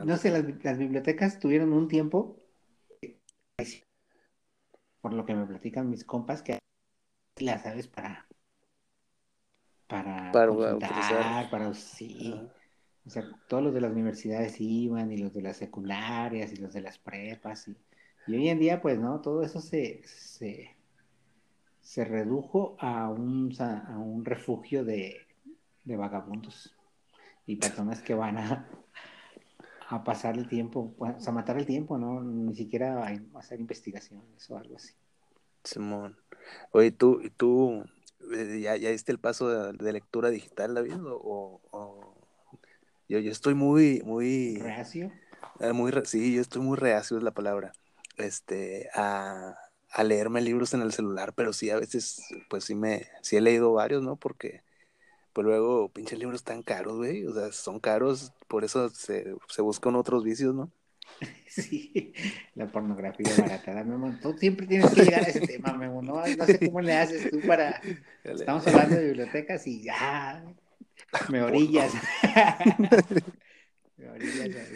no, 0.04 0.16
sé, 0.16 0.30
las, 0.30 0.78
bibliotecas 0.78 1.38
tuvieron 1.38 1.72
un 1.72 1.88
tiempo, 1.88 2.36
por 5.00 5.12
lo 5.12 5.24
que 5.24 5.34
me 5.34 5.46
platican 5.46 5.90
mis 5.90 6.04
compas, 6.04 6.42
que 6.42 6.58
las 7.38 7.62
sabes 7.62 7.88
para 7.88 8.26
para 9.86 10.32
para, 10.32 10.78
para 11.50 11.74
sí. 11.74 12.34
O 13.06 13.10
sea, 13.10 13.24
todos 13.48 13.62
los 13.62 13.74
de 13.74 13.82
las 13.82 13.92
universidades 13.92 14.60
iban 14.60 15.12
y 15.12 15.18
los 15.18 15.34
de 15.34 15.42
las 15.42 15.58
secundarias 15.58 16.52
y 16.52 16.56
los 16.56 16.72
de 16.72 16.80
las 16.80 16.98
prepas 16.98 17.68
y, 17.68 17.76
hoy 18.26 18.48
en 18.48 18.58
día 18.58 18.80
pues 18.80 18.98
no, 18.98 19.20
todo 19.20 19.42
eso 19.42 19.60
se, 19.60 20.00
se, 20.06 20.74
se 21.82 22.04
redujo 22.06 22.76
a 22.80 23.10
un, 23.10 23.54
a 23.60 23.98
un 23.98 24.24
refugio 24.24 24.84
de, 24.84 25.18
de 25.84 25.96
vagabundos 25.96 26.74
y 27.46 27.56
personas 27.56 28.00
que 28.00 28.14
van 28.14 28.38
a, 28.38 28.66
a 29.94 30.04
pasar 30.04 30.36
el 30.36 30.48
tiempo, 30.48 30.94
pues, 30.96 31.26
a 31.26 31.32
matar 31.32 31.58
el 31.58 31.66
tiempo, 31.66 31.98
¿no? 31.98 32.22
Ni 32.22 32.54
siquiera 32.54 33.06
a 33.06 33.38
hacer 33.38 33.60
investigaciones 33.60 34.50
o 34.50 34.56
algo 34.56 34.76
así. 34.76 34.94
Simón. 35.62 36.16
Oye, 36.72 36.90
¿tú, 36.90 37.22
tú 37.36 37.84
eh, 38.34 38.60
ya, 38.60 38.76
ya 38.76 38.90
diste 38.90 39.12
el 39.12 39.18
paso 39.18 39.72
de, 39.72 39.92
lectura 39.92 40.30
digital, 40.30 40.74
David? 40.74 41.04
¿O, 41.04 41.60
o... 41.70 42.14
Yo, 43.08 43.18
yo 43.18 43.30
estoy 43.30 43.54
muy, 43.54 44.02
muy... 44.04 44.56
¿Reacio? 44.56 45.12
Eh, 45.60 45.72
muy 45.72 45.92
sí, 46.04 46.34
yo 46.34 46.40
estoy 46.40 46.62
muy 46.62 46.76
reacio, 46.76 47.16
es 47.16 47.22
la 47.22 47.32
palabra. 47.32 47.72
Este, 48.16 48.88
a, 48.94 49.56
a 49.90 50.04
leerme 50.04 50.40
libros 50.40 50.74
en 50.74 50.82
el 50.82 50.92
celular, 50.92 51.32
pero 51.34 51.52
sí, 51.52 51.70
a 51.70 51.76
veces, 51.76 52.26
pues 52.48 52.64
sí 52.64 52.74
me, 52.74 53.06
sí 53.22 53.36
he 53.36 53.40
leído 53.40 53.72
varios, 53.72 54.02
¿no? 54.02 54.16
Porque 54.16 54.62
pues 55.34 55.44
luego, 55.44 55.90
pinches 55.90 56.18
libros 56.18 56.44
tan 56.44 56.62
caros, 56.62 56.96
güey. 56.96 57.26
O 57.26 57.34
sea, 57.34 57.52
son 57.52 57.80
caros, 57.80 58.32
por 58.48 58.64
eso 58.64 58.88
se, 58.88 59.34
se 59.48 59.62
buscan 59.62 59.96
otros 59.96 60.24
vicios, 60.24 60.54
¿no? 60.54 60.70
Sí, 61.48 62.12
la 62.54 62.66
pornografía 62.66 63.30
barata, 63.38 63.84
Memo. 63.84 64.16
Tú 64.20 64.36
siempre 64.38 64.66
tienes 64.66 64.90
que 64.90 65.04
llegar 65.04 65.22
a 65.22 65.28
ese 65.28 65.40
tema, 65.40 65.72
Memo. 65.72 66.02
No, 66.02 66.14
no 66.14 66.46
sé 66.46 66.58
cómo 66.58 66.80
le 66.80 66.94
haces 66.94 67.30
tú 67.30 67.40
para. 67.46 67.80
Estamos 68.24 68.66
hablando 68.66 68.96
de 68.96 69.06
bibliotecas 69.06 69.66
y 69.66 69.82
ya. 69.84 70.44
Me 71.28 71.42
orillas. 71.42 71.92
me 73.96 74.08
orillas. 74.08 74.68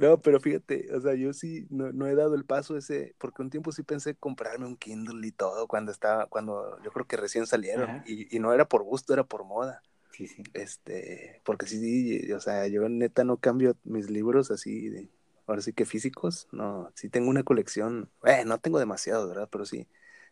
No, 0.00 0.18
pero 0.18 0.40
fíjate, 0.40 0.88
o 0.96 1.00
sea, 1.02 1.12
yo 1.14 1.34
sí 1.34 1.66
no, 1.68 1.92
no, 1.92 2.06
he 2.06 2.14
dado 2.14 2.34
el 2.34 2.46
paso 2.46 2.74
ese, 2.74 3.14
porque 3.18 3.42
un 3.42 3.50
tiempo 3.50 3.70
sí 3.70 3.82
pensé 3.82 4.14
comprarme 4.14 4.64
un 4.64 4.78
Kindle 4.78 5.26
y 5.26 5.30
todo 5.30 5.66
cuando 5.68 5.92
estaba, 5.92 6.24
cuando 6.24 6.82
yo 6.82 6.90
creo 6.90 7.06
que 7.06 7.18
recién 7.18 7.46
salieron, 7.46 8.02
y, 8.06 8.34
y, 8.34 8.38
no 8.38 8.54
era 8.54 8.64
por 8.66 8.82
gusto, 8.82 9.12
era 9.12 9.24
por 9.24 9.44
moda. 9.44 9.82
Sí, 10.12 10.26
sí. 10.26 10.42
Este, 10.54 11.42
porque 11.44 11.66
sí, 11.66 12.32
o 12.32 12.40
sea, 12.40 12.66
yo 12.66 12.88
neta 12.88 13.24
no 13.24 13.36
cambio 13.36 13.76
mis 13.84 14.08
libros 14.08 14.50
así, 14.50 14.88
de, 14.88 15.10
ahora 15.46 15.60
sí 15.60 15.74
que 15.74 15.84
físicos, 15.84 16.48
no, 16.50 16.90
sí 16.94 17.10
tengo 17.10 17.28
una 17.28 17.42
colección, 17.42 18.08
eh, 18.24 18.44
no 18.46 18.56
tengo 18.56 18.78
demasiado, 18.78 19.28
¿verdad? 19.28 19.50
Pero 19.52 19.66
sí, 19.66 19.86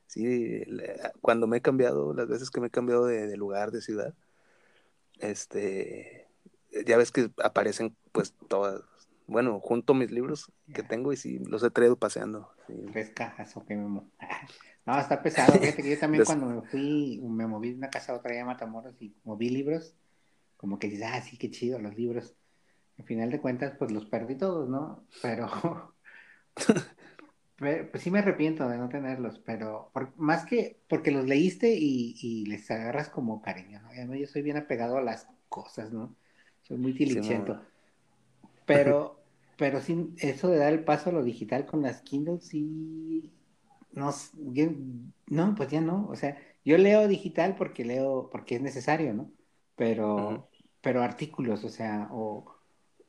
sí, 0.07 0.63
cuando 1.21 1.47
me 1.47 1.59
he 1.59 1.61
cambiado, 1.61 2.15
las 2.15 2.27
veces 2.27 2.49
que 2.49 2.63
me 2.63 2.69
he 2.69 2.71
cambiado 2.71 3.05
de, 3.05 3.27
de 3.27 3.37
lugar, 3.37 3.71
de 3.71 3.83
ciudad, 3.83 4.15
este, 5.19 6.27
ya 6.87 6.97
ves 6.97 7.13
que 7.13 7.31
aparecen 7.37 7.95
pues 8.13 8.33
todas 8.49 8.83
bueno, 9.29 9.61
junto 9.61 9.95
mis 9.95 10.11
libros 10.11 10.51
que 10.73 10.83
tengo 10.83 11.13
y 11.13 11.17
sí, 11.17 11.39
los 11.39 11.63
he 11.63 11.71
traído 11.71 11.97
paseando. 11.97 12.51
Tres 12.93 13.11
cajas, 13.11 13.57
ok, 13.57 13.69
Memo. 13.71 14.11
No, 14.87 14.99
está 14.99 15.23
pesado. 15.23 15.53
Fíjate 15.53 15.83
que 15.83 15.91
yo 15.91 15.99
también 15.99 16.25
cuando 16.27 16.47
me 16.47 16.63
fui, 16.63 17.21
me 17.23 17.47
moví 17.47 17.73
de 17.73 17.77
una 17.77 17.91
casa 17.91 18.13
a 18.13 18.17
otra 18.17 18.33
allá 18.33 18.47
Matamoros 18.47 18.95
y 19.03 19.15
moví 19.23 19.51
libros, 19.51 19.95
como 20.57 20.79
que 20.79 20.89
dices, 20.89 21.07
ah, 21.13 21.21
sí, 21.21 21.37
qué 21.37 21.51
chido 21.51 21.79
los 21.79 21.95
libros. 21.95 22.35
Al 22.99 23.05
final 23.05 23.31
de 23.31 23.39
cuentas, 23.39 23.75
pues 23.79 23.91
los 23.91 24.07
perdí 24.07 24.37
todos, 24.37 24.67
¿no? 24.67 25.05
Pero, 25.21 25.93
pues 27.59 28.03
sí 28.03 28.11
me 28.11 28.21
arrepiento 28.21 28.67
de 28.67 28.79
no 28.79 28.89
tenerlos, 28.89 29.39
pero 29.45 29.93
más 30.17 30.47
que 30.47 30.81
porque 30.89 31.11
los 31.11 31.27
leíste 31.27 31.75
y, 31.75 32.17
y 32.23 32.47
les 32.47 32.71
agarras 32.71 33.11
como 33.11 33.43
cariño, 33.43 33.83
¿no? 33.83 34.15
Yo 34.15 34.27
soy 34.27 34.41
bien 34.41 34.57
apegado 34.57 34.97
a 34.97 35.03
las 35.03 35.29
cosas, 35.51 35.93
¿no? 35.93 36.15
Soy 36.63 36.79
muy 36.79 36.95
tilichento. 36.95 37.61
pero, 38.65 39.18
pero 39.59 39.81
sí, 39.81 40.15
eso 40.19 40.49
de 40.49 40.59
dar 40.59 40.73
el 40.73 40.85
paso 40.85 41.11
a 41.11 41.13
lo 41.13 41.25
digital 41.25 41.67
con 41.67 41.83
las 41.83 42.01
Kindles, 42.03 42.45
sí. 42.45 43.33
No, 43.93 44.11
no, 45.27 45.55
pues 45.57 45.71
ya 45.71 45.81
no. 45.81 46.07
O 46.09 46.15
sea, 46.15 46.39
yo 46.65 46.79
leo 46.79 47.09
digital 47.09 47.57
porque 47.57 47.85
leo, 47.85 48.31
porque 48.31 48.55
es 48.55 48.63
necesario, 48.63 49.13
¿no? 49.15 49.33
Pero, 49.75 50.49
pero 50.81 51.03
artículos, 51.03 51.65
o 51.65 51.69
sea, 51.69 52.09
o, 52.13 52.55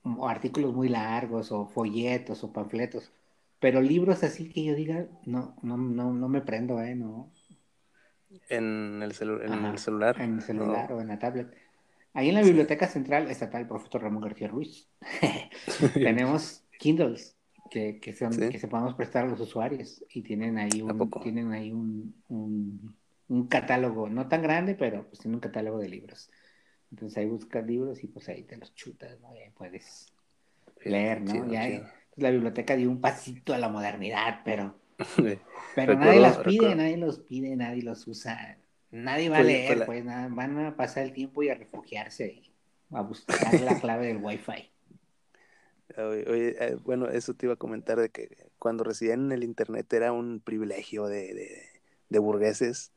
o 0.04 0.28
artículos 0.28 0.74
muy 0.74 0.90
largos, 0.90 1.52
o 1.52 1.68
folletos, 1.68 2.44
o 2.44 2.52
panfletos. 2.52 3.12
Pero 3.60 3.82
libros 3.82 4.24
así 4.24 4.50
que 4.50 4.64
yo 4.64 4.74
diga, 4.74 5.08
no, 5.28 5.56
no, 5.62 5.78
no, 5.78 6.12
no 6.14 6.30
me 6.30 6.42
prendo, 6.42 6.82
¿eh? 6.82 6.96
No. 6.96 7.30
En 8.50 9.04
el, 9.04 9.14
en 9.22 9.66
el 9.66 9.78
celular. 9.78 10.20
En 10.20 10.36
el 10.36 10.42
celular 10.42 10.94
o 10.94 11.02
en 11.02 11.10
la 11.10 11.20
tablet. 11.20 11.56
Ahí 12.20 12.28
en 12.28 12.36
la 12.36 12.42
Biblioteca 12.42 12.86
Central 12.86 13.32
Estatal, 13.32 13.66
profesor 13.66 14.02
Ramón 14.02 14.22
García 14.22 14.50
Ruiz. 14.50 14.90
Tenemos 15.94 16.66
Kindles 16.78 17.38
que, 17.72 18.02
que, 18.02 18.14
son, 18.14 18.38
que 18.38 18.60
se 18.60 18.68
podemos 18.68 18.94
prestar 18.96 19.24
a 19.24 19.30
los 19.30 19.40
usuarios 19.40 20.04
y 20.10 20.22
tienen 20.22 20.58
ahí 20.58 20.82
un, 20.82 21.10
tienen 21.24 21.54
ahí 21.54 21.72
un, 21.72 22.14
un, 23.30 23.48
catálogo, 23.48 24.10
no 24.10 24.28
tan 24.28 24.42
grande, 24.42 24.76
pero 24.76 25.08
pues 25.08 25.20
tiene 25.20 25.38
un 25.38 25.40
catálogo 25.40 25.80
de 25.80 25.88
libros. 25.88 26.30
Entonces 26.92 27.18
ahí 27.20 27.26
buscas 27.26 27.66
libros 27.66 28.04
y 28.04 28.08
pues 28.08 28.28
ahí 28.28 28.44
te 28.44 28.58
los 28.58 28.76
chutas, 28.76 29.18
¿no? 29.22 29.34
Y 29.34 29.40
ahí 29.40 29.52
puedes 29.52 30.12
leer, 30.84 31.22
¿no? 31.22 31.50
ya 31.50 31.90
la 32.18 32.32
biblioteca 32.32 32.76
dio 32.76 32.90
un 32.90 33.00
pasito 33.00 33.54
a 33.54 33.58
la 33.58 33.70
modernidad, 33.70 34.42
pero, 34.44 34.78
pero 35.74 35.98
nadie 35.98 36.20
las 36.20 36.40
pide, 36.40 36.76
nadie 36.76 36.98
los 36.98 37.20
pide, 37.20 37.56
nadie 37.56 37.82
los 37.82 38.06
usa. 38.10 38.59
Nadie 38.92 39.30
va 39.30 39.38
a 39.38 39.44
leer, 39.44 39.86
pues, 39.86 40.04
nada, 40.04 40.28
van 40.32 40.58
a 40.66 40.76
pasar 40.76 41.04
el 41.04 41.14
tiempo 41.14 41.44
y 41.44 41.50
a 41.50 41.56
refugiarse 41.56 42.28
y 42.28 42.54
a 42.92 43.02
buscar 43.02 43.60
la 43.62 43.80
clave 43.82 44.08
del 44.08 44.18
wifi. 44.18 44.72
Oye, 45.98 46.56
eh, 46.60 46.78
bueno, 46.84 47.08
eso 47.08 47.34
te 47.34 47.46
iba 47.46 47.54
a 47.54 47.58
comentar 47.58 48.00
de 48.00 48.10
que 48.10 48.50
cuando 48.58 48.84
residían 48.84 49.26
en 49.26 49.32
el 49.32 49.44
internet 49.44 49.92
era 49.94 50.12
un 50.12 50.40
privilegio 50.40 51.08
de, 51.08 51.68
de, 52.10 52.20
burgueses. 52.20 52.94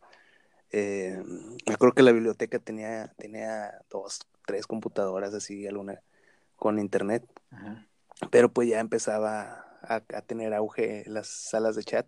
Eh, 0.71 1.23
me 1.67 1.75
acuerdo 1.75 1.95
que 1.95 2.03
la 2.03 2.13
biblioteca 2.13 2.59
tenía, 2.59 3.13
tenía 3.17 3.83
dos, 3.91 4.21
tres 4.47 4.67
computadoras 4.67 5.35
así, 5.35 5.67
alguna 5.67 6.03
con 6.57 6.79
internet. 6.79 7.25
Pero 8.31 8.53
pues 8.53 8.69
ya 8.69 8.79
empezaba 8.81 9.67
a, 9.83 9.97
a, 9.97 10.23
tener 10.23 10.55
auge 10.55 11.05
las 11.07 11.29
salas 11.29 11.77
de 11.77 11.85
chat. 11.85 12.07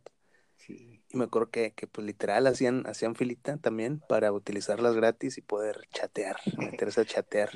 Sí. 0.56 1.03
Y 1.14 1.16
me 1.16 1.26
acuerdo 1.26 1.48
que, 1.48 1.70
que, 1.70 1.86
pues 1.86 2.04
literal 2.04 2.44
hacían, 2.48 2.88
hacían 2.88 3.14
filita 3.14 3.56
también 3.56 4.00
para 4.08 4.32
utilizarlas 4.32 4.96
gratis 4.96 5.38
y 5.38 5.42
poder 5.42 5.86
chatear, 5.92 6.36
meterse 6.58 7.02
a 7.02 7.04
chatear. 7.04 7.50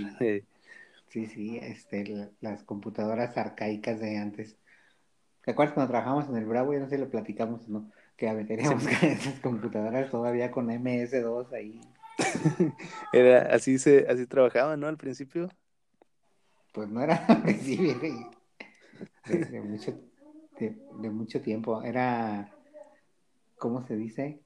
Sí, 1.09 1.27
sí, 1.27 1.59
este, 1.61 2.31
las 2.41 2.63
computadoras 2.63 3.37
arcaicas 3.37 3.99
de 3.99 4.17
antes. 4.17 4.57
¿Te 5.45 5.51
acuerdas 5.51 5.75
cuando 5.75 5.91
trabajamos 5.91 6.29
en 6.29 6.37
el 6.37 6.45
Bravo? 6.45 6.73
Ya 6.73 6.79
no 6.79 6.89
sé 6.89 6.95
si 6.95 7.01
lo 7.01 7.11
platicamos 7.11 7.69
no, 7.69 7.91
que 8.17 8.29
teníamos 8.45 8.87
esas 9.03 9.41
computadoras 9.41 10.09
todavía 10.09 10.53
con 10.53 10.69
MS2 10.69 11.53
ahí. 11.53 11.81
Era, 13.13 13.53
así 13.53 13.81
se, 13.81 14.07
así 14.09 14.27
trabajaba, 14.27 14.77
¿no? 14.77 14.87
Al 14.87 14.99
principio. 14.99 15.49
Pues 16.73 16.89
no 16.89 17.03
era 17.03 17.17
al 17.27 17.43
principio, 17.43 17.99
de, 19.25 19.61
mucho, 19.63 20.01
de, 20.61 20.79
de 21.01 21.11
mucho 21.11 21.41
tiempo. 21.41 21.83
Era 21.83 22.55
¿cómo 23.59 23.87
se 23.87 23.97
dice? 23.97 24.41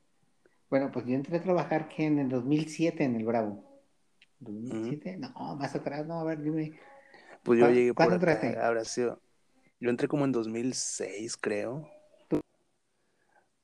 Bueno, 0.70 0.90
pues 0.90 1.06
yo 1.06 1.14
entré 1.14 1.36
a 1.36 1.42
trabajar 1.42 1.88
que 1.88 2.06
en 2.06 2.18
el 2.18 2.28
2007 2.28 3.04
en 3.04 3.16
el 3.16 3.24
Bravo. 3.24 3.62
¿2007? 4.40 5.18
No, 5.18 5.56
más 5.56 5.74
atrás, 5.74 6.06
no, 6.06 6.18
a 6.20 6.24
ver, 6.24 6.40
dime. 6.40 6.78
Pues 7.42 7.60
yo 7.60 7.70
llegué 7.70 7.94
por 7.94 8.12
entraste? 8.12 8.58
Ahora 8.58 8.84
sí. 8.84 9.02
Yo 9.80 9.90
entré 9.90 10.08
como 10.08 10.24
en 10.24 10.32
2006, 10.32 11.36
creo. 11.36 11.88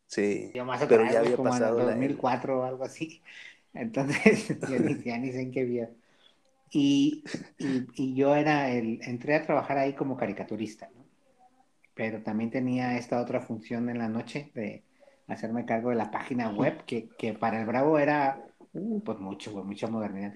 Sí, 0.06 0.50
yo 0.54 0.64
más 0.64 0.84
pero 0.86 1.04
ya 1.04 1.20
había 1.20 1.36
como 1.36 1.50
pasado 1.50 1.80
en 1.80 1.86
2004 1.86 2.60
o 2.60 2.64
algo 2.64 2.84
así. 2.84 3.22
Entonces, 3.74 4.48
yo 4.68 4.78
ni, 4.78 5.02
ya 5.02 5.18
ni 5.18 5.32
sé 5.32 5.42
en 5.42 5.52
qué 5.52 5.64
vía. 5.64 5.90
Y, 6.70 7.24
y, 7.58 7.86
y, 7.94 8.14
yo 8.14 8.34
era 8.34 8.70
el, 8.70 9.00
entré 9.02 9.34
a 9.36 9.42
trabajar 9.42 9.78
ahí 9.78 9.94
como 9.94 10.16
caricaturista, 10.16 10.90
¿no? 10.94 11.04
Pero 11.94 12.22
también 12.22 12.50
tenía 12.50 12.98
esta 12.98 13.20
otra 13.20 13.40
función 13.40 13.88
en 13.88 13.98
la 13.98 14.08
noche 14.08 14.50
de 14.54 14.82
hacerme 15.28 15.64
cargo 15.64 15.90
de 15.90 15.96
la 15.96 16.10
página 16.10 16.50
web, 16.50 16.84
que, 16.84 17.08
que 17.18 17.34
para 17.34 17.60
el 17.60 17.66
Bravo 17.66 17.98
era, 17.98 18.44
uh, 18.72 19.00
pues 19.02 19.18
mucho, 19.18 19.52
mucha 19.64 19.86
modernidad. 19.86 20.32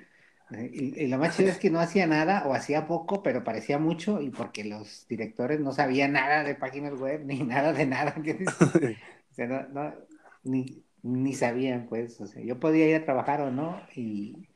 Y, 0.51 1.07
lo 1.07 1.19
más 1.19 1.37
chido 1.37 1.49
es 1.49 1.59
que 1.59 1.71
no 1.71 1.81
hacía 1.81 2.07
nada 2.07 2.45
o 2.47 2.55
hacía 2.55 2.87
poco, 2.87 3.23
pero 3.23 3.43
parecía 3.43 3.79
mucho 3.79 4.21
y 4.21 4.31
porque 4.31 4.65
los 4.65 5.07
directores 5.09 5.61
no 5.61 5.73
sabían 5.73 6.13
nada 6.13 6.45
de 6.45 6.55
páginas 6.55 6.99
web 7.01 7.25
ni 7.25 7.41
nada 7.43 7.73
de 7.73 7.87
nada. 7.87 8.15
o 9.31 9.35
sea, 9.35 9.47
no, 9.47 9.69
no, 9.69 9.95
ni, 10.43 10.85
ni 11.03 11.33
sabían, 11.33 11.87
pues. 11.89 12.21
O 12.21 12.27
sea, 12.27 12.43
yo 12.43 12.61
podía 12.61 12.89
ir 12.89 12.97
a 12.97 13.05
trabajar 13.05 13.41
o 13.41 13.51
no 13.51 13.81
y, 13.95 14.49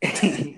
y 0.22 0.56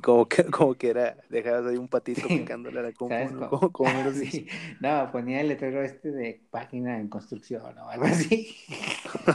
como 0.00 0.28
que, 0.28 0.44
como 0.50 0.74
que 0.74 0.90
era, 0.90 1.16
dejabas 1.28 1.66
ahí 1.66 1.76
un 1.76 1.88
patito 1.88 2.26
picándole 2.26 2.80
a 2.80 2.82
la 2.82 2.92
compu, 2.92 3.34
¿no? 3.34 3.72
Como, 3.72 3.90
No, 4.80 5.10
ponía 5.12 5.40
el 5.40 5.48
letrero 5.48 5.82
este 5.82 6.10
de 6.10 6.40
página 6.50 6.98
en 6.98 7.08
construcción 7.08 7.78
o 7.78 7.88
algo 7.90 8.06
así. 8.06 8.56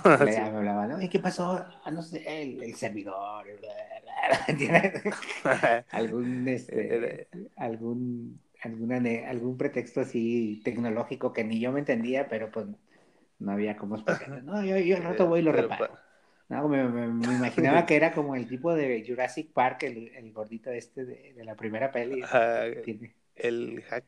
me 0.03 0.37
hablaba, 0.37 0.87
¿no? 0.87 1.01
¿Y 1.01 1.09
qué 1.09 1.19
pasó? 1.19 1.65
Ah, 1.83 1.91
no 1.91 2.01
sé, 2.01 2.23
el, 2.41 2.75
servidor. 2.75 3.45
algún, 5.91 6.47
este, 6.47 7.27
algún, 7.55 8.41
alguna, 8.61 9.01
algún 9.29 9.57
pretexto 9.57 10.01
así 10.01 10.61
tecnológico 10.63 11.31
que 11.31 11.43
ni 11.43 11.59
yo 11.59 11.71
me 11.71 11.79
entendía, 11.79 12.27
pero 12.27 12.51
pues 12.51 12.67
no 13.39 13.51
había 13.51 13.77
cómo 13.77 13.95
explicarlo. 13.95 14.41
No, 14.41 14.63
yo, 14.63 14.77
yo 14.77 14.97
al 14.97 15.03
rato 15.03 15.27
voy 15.27 15.39
y 15.39 15.43
lo 15.43 15.53
reparo. 15.53 16.08
No, 16.49 16.67
me, 16.67 16.81
imaginaba 16.81 17.85
que 17.85 17.95
era 17.95 18.11
como 18.11 18.35
el 18.35 18.47
tipo 18.47 18.73
de 18.73 19.05
Jurassic 19.07 19.53
Park, 19.53 19.83
el, 19.83 20.33
gordito 20.33 20.71
este 20.71 21.05
de, 21.05 21.43
la 21.43 21.55
primera 21.55 21.91
peli. 21.91 22.23
el 23.35 23.83
hack. 23.83 24.03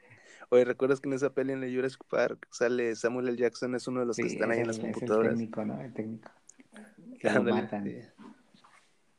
Oye, 0.50 0.66
¿recuerdas 0.66 1.00
que 1.00 1.08
en 1.08 1.14
esa 1.14 1.34
peli 1.34 1.54
en 1.54 1.64
el 1.64 1.74
Jurassic 1.74 2.04
Park 2.10 2.48
sale 2.52 2.96
Samuel 2.96 3.30
L. 3.30 3.38
Jackson? 3.38 3.76
Es 3.76 3.88
uno 3.88 4.02
de 4.02 4.08
los 4.08 4.18
que 4.18 4.24
están 4.24 4.52
ahí 4.52 4.60
en 4.60 4.68
las 4.68 4.80
computadoras. 4.80 5.32
el 5.32 5.38
técnico, 5.38 5.64
¿no? 5.64 5.80
El 5.80 5.94
técnico. 5.94 6.32
lo 7.24 7.44
matan. 7.44 7.86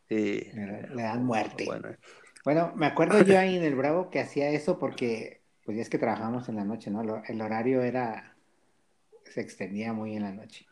Le, 0.09 0.83
dan 0.95 1.25
muerte. 1.25 1.67
Bueno. 2.45 2.73
me 2.75 2.87
acuerdo 2.87 3.23
yo 3.23 3.39
ahí 3.39 3.57
en 3.57 3.63
el 3.63 3.77
Bravo 3.77 4.11
que 4.11 4.19
hacía 4.19 4.51
eso 4.51 4.81
porque, 4.81 5.41
pues 5.65 5.77
ya 5.77 5.83
es 5.83 5.89
que 5.89 5.99
trabajábamos 5.99 6.49
en 6.49 6.57
la 6.57 6.65
noche, 6.65 6.91
¿no? 6.91 7.23
El 7.25 7.41
horario 7.41 7.83
era, 7.83 8.37
se 9.25 9.41
extendía 9.41 9.93
muy 9.93 10.17
en 10.17 10.25
la 10.25 10.33
noche, 10.33 10.67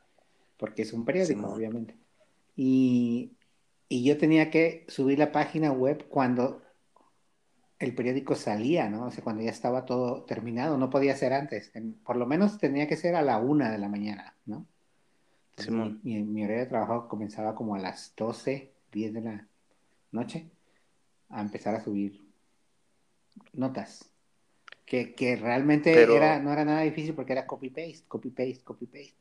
porque 0.58 0.82
es 0.82 0.92
un 0.92 1.04
periódico, 1.04 1.46
obviamente. 1.46 1.99
Y, 2.56 3.36
yo 3.88 4.18
tenía 4.18 4.50
que 4.50 4.84
subir 4.88 5.18
la 5.18 5.32
página 5.32 5.72
web 5.72 6.06
cuando 6.08 6.62
el 7.80 7.94
periódico 7.94 8.36
salía, 8.36 8.88
¿no? 8.88 9.06
O 9.06 9.10
sea, 9.10 9.24
cuando 9.24 9.42
ya 9.42 9.50
estaba 9.50 9.84
todo 9.84 10.22
terminado, 10.24 10.78
no 10.78 10.90
podía 10.90 11.16
ser 11.16 11.32
antes. 11.32 11.72
por 12.04 12.16
lo 12.16 12.26
menos 12.26 12.58
tenía 12.58 12.86
que 12.86 12.96
ser 12.96 13.16
a 13.16 13.22
la 13.22 13.38
una 13.38 13.70
de 13.70 13.78
la 13.78 13.88
mañana, 13.88 14.36
¿no? 14.46 14.66
mi, 15.68 16.22
mi, 16.22 16.44
horario 16.44 16.64
de 16.64 16.70
trabajo 16.70 17.08
comenzaba 17.08 17.54
como 17.54 17.74
a 17.74 17.78
las 17.78 18.14
12, 18.16 18.72
10 18.92 19.12
de 19.12 19.20
la 19.20 19.48
noche 20.12 20.50
a 21.28 21.40
empezar 21.40 21.74
a 21.74 21.84
subir 21.84 22.22
notas. 23.52 24.10
Que, 24.86 25.14
que 25.14 25.36
realmente 25.36 26.02
era, 26.02 26.40
no 26.40 26.52
era 26.52 26.64
nada 26.64 26.80
difícil 26.80 27.14
porque 27.14 27.32
era 27.32 27.46
copy-paste, 27.46 28.06
copy-paste, 28.08 28.64
copy-paste. 28.64 29.14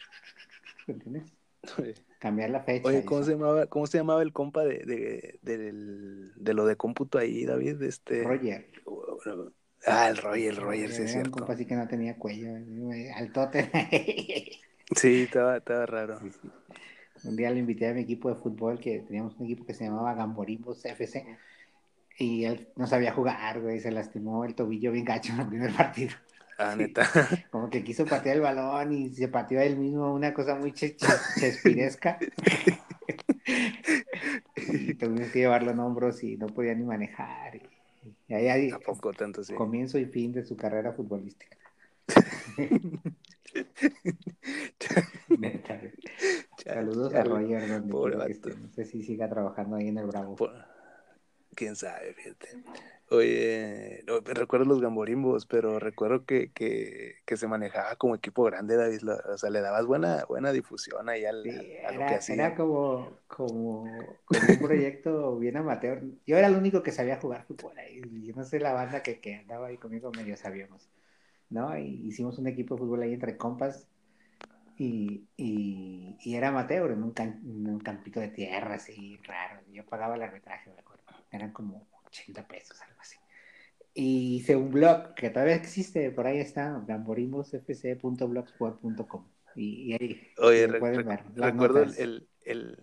¿Entiendes? 0.88 1.39
Cambiar 2.20 2.50
la 2.50 2.62
fecha. 2.62 2.88
Oye, 2.88 3.06
¿cómo 3.06 3.24
se, 3.24 3.32
llamaba, 3.32 3.68
¿cómo 3.68 3.88
se 3.88 3.98
llamaba 3.98 4.22
el 4.22 4.34
compa 4.34 4.66
de, 4.66 4.80
de, 4.80 5.40
de, 5.42 5.72
de 6.36 6.54
lo 6.54 6.66
de 6.66 6.76
cómputo 6.76 7.18
ahí, 7.18 7.46
David? 7.46 7.82
Este... 7.82 8.24
Roger. 8.24 8.70
Ah, 9.86 10.10
el 10.10 10.18
Roger, 10.18 10.50
el 10.50 10.56
Roger, 10.58 10.92
sí 10.92 11.04
es 11.04 11.12
cierto. 11.12 11.30
Un 11.30 11.38
compa 11.38 11.54
así 11.54 11.66
que 11.66 11.76
no 11.76 11.88
tenía 11.88 12.18
cuello, 12.18 12.50
altote. 13.16 13.70
sí, 14.96 15.24
estaba, 15.24 15.58
estaba 15.58 15.86
raro. 15.86 16.20
Un 17.24 17.36
día 17.36 17.50
le 17.52 17.60
invité 17.60 17.88
a 17.88 17.94
mi 17.94 18.02
equipo 18.02 18.30
de 18.30 18.36
fútbol, 18.36 18.80
que 18.80 19.00
teníamos 19.00 19.38
un 19.38 19.46
equipo 19.46 19.66
que 19.66 19.74
se 19.74 19.86
llamaba 19.86 20.14
Gamborimbos 20.14 20.84
FC, 20.84 21.26
y 22.18 22.44
él 22.44 22.68
no 22.76 22.88
sabía 22.88 23.14
jugar, 23.14 23.62
güey, 23.62 23.80
se 23.80 23.92
lastimó 23.92 24.44
el 24.44 24.56
tobillo 24.56 24.92
bien 24.92 25.06
gacho 25.06 25.34
en 25.34 25.40
el 25.40 25.48
primer 25.48 25.74
partido. 25.74 26.12
Ah, 26.60 26.76
neta. 26.76 27.04
Como 27.52 27.70
que 27.70 27.86
quiso 27.86 28.06
patear 28.06 28.36
el 28.36 28.42
balón 28.42 28.92
y 28.92 29.14
se 29.14 29.30
pateó 29.30 29.62
él 29.62 29.78
mismo, 29.78 30.14
una 30.14 30.34
cosa 30.34 30.56
muy 30.56 30.74
chespiresca. 31.40 32.20
y 34.58 34.94
tuvimos 34.96 35.30
que 35.30 35.40
llevarlo 35.40 35.72
en 35.72 35.80
hombros 35.80 36.22
y 36.22 36.36
no 36.36 36.48
podía 36.48 36.76
ni 36.76 36.84
manejar. 36.84 37.62
Y, 38.28 38.34
ahí, 38.34 38.70
Tampoco 38.70 39.14
tanto, 39.14 39.42
sí. 39.42 39.54
Comienzo 39.54 39.98
y 39.98 40.06
fin 40.06 40.34
de 40.34 40.44
su 40.44 40.58
carrera 40.58 40.92
futbolística. 40.92 41.56
Saludos 46.62 47.14
a 47.14 47.24
Roger, 47.24 47.70
donde 47.70 48.56
no 48.58 48.70
sé 48.70 48.84
si 48.84 49.02
siga 49.02 49.30
trabajando 49.30 49.78
ahí 49.78 49.88
en 49.88 49.98
el 49.98 50.08
Bravo. 50.08 50.36
quién 51.56 51.78
sabe, 51.78 52.14
fíjate. 52.14 52.50
Oye, 53.12 54.04
no, 54.06 54.20
recuerdo 54.20 54.66
los 54.66 54.82
gamborimbos, 54.82 55.48
pero 55.48 55.80
recuerdo 55.80 56.26
que, 56.26 56.52
que, 56.52 57.16
que, 57.26 57.38
se 57.38 57.48
manejaba 57.48 57.96
como 57.96 58.14
equipo 58.14 58.44
grande, 58.44 58.76
David. 58.76 59.02
O 59.34 59.38
sea, 59.38 59.50
le 59.50 59.62
dabas 59.62 59.88
buena, 59.88 60.26
buena 60.26 60.52
difusión 60.52 61.10
ahí 61.10 61.26
al, 61.26 61.40
a 61.40 61.92
lo 61.92 62.02
era, 62.02 62.08
que 62.08 62.16
hacía. 62.16 62.36
Era 62.36 62.56
como, 62.56 63.18
como, 63.28 63.86
como, 64.26 64.42
un 64.48 64.60
proyecto 64.60 65.40
bien 65.40 65.58
amateur. 65.58 66.04
Yo 66.28 66.38
era 66.38 66.48
el 66.48 66.56
único 66.56 66.84
que 66.84 66.92
sabía 66.92 67.20
jugar 67.20 67.46
fútbol 67.46 67.76
ahí. 67.80 68.00
Yo 68.28 68.36
no 68.36 68.44
sé 68.44 68.60
la 68.60 68.74
banda 68.74 69.02
que, 69.02 69.20
que 69.20 69.38
andaba 69.38 69.68
ahí 69.68 69.78
conmigo, 69.78 70.12
medio 70.16 70.38
sabíamos. 70.38 70.88
¿No? 71.50 71.76
Y 71.80 72.06
hicimos 72.08 72.38
un 72.38 72.46
equipo 72.46 72.76
de 72.76 72.82
fútbol 72.82 73.02
ahí 73.02 73.14
entre 73.16 73.38
compas. 73.38 73.88
Y, 74.78 75.28
y, 75.36 76.16
y 76.22 76.36
era 76.36 76.50
amateur, 76.50 76.92
en 76.92 77.02
un, 77.02 77.12
can, 77.12 77.42
en 77.44 77.68
un 77.68 77.80
campito 77.80 78.20
de 78.20 78.28
tierra 78.28 78.76
así 78.76 79.18
raro. 79.24 79.62
Yo 79.72 79.84
pagaba 79.88 80.14
el 80.14 80.22
arbitraje, 80.22 80.70
me 80.70 80.80
acuerdo. 80.80 81.04
Eran 81.32 81.52
como 81.52 81.89
80 82.10 82.48
pesos, 82.48 82.82
algo 82.82 83.00
así. 83.00 83.18
Y 83.94 84.38
hice 84.38 84.56
un 84.56 84.72
blog 84.72 85.14
que 85.16 85.30
todavía 85.30 85.56
existe, 85.56 86.10
por 86.12 86.28
ahí 86.28 86.40
está, 86.40 86.82
gamborimosfc.blogspot.com. 86.88 89.28
Y, 89.56 89.92
y 89.92 89.94
ahí 89.94 90.28
Oye, 90.38 90.68
re 90.68 90.80
pueden 90.80 91.08
ver. 91.08 91.24
Recuerdo 91.36 91.80
notas. 91.80 91.98
el, 92.00 92.30
el, 92.46 92.78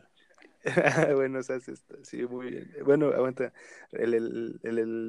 bueno, 1.15 1.39
o 1.39 1.43
sea, 1.43 1.59
sí, 2.03 2.27
muy 2.27 2.51
bien. 2.51 2.73
Bueno, 2.85 3.09
aguanta. 3.09 3.53
El 3.93 4.15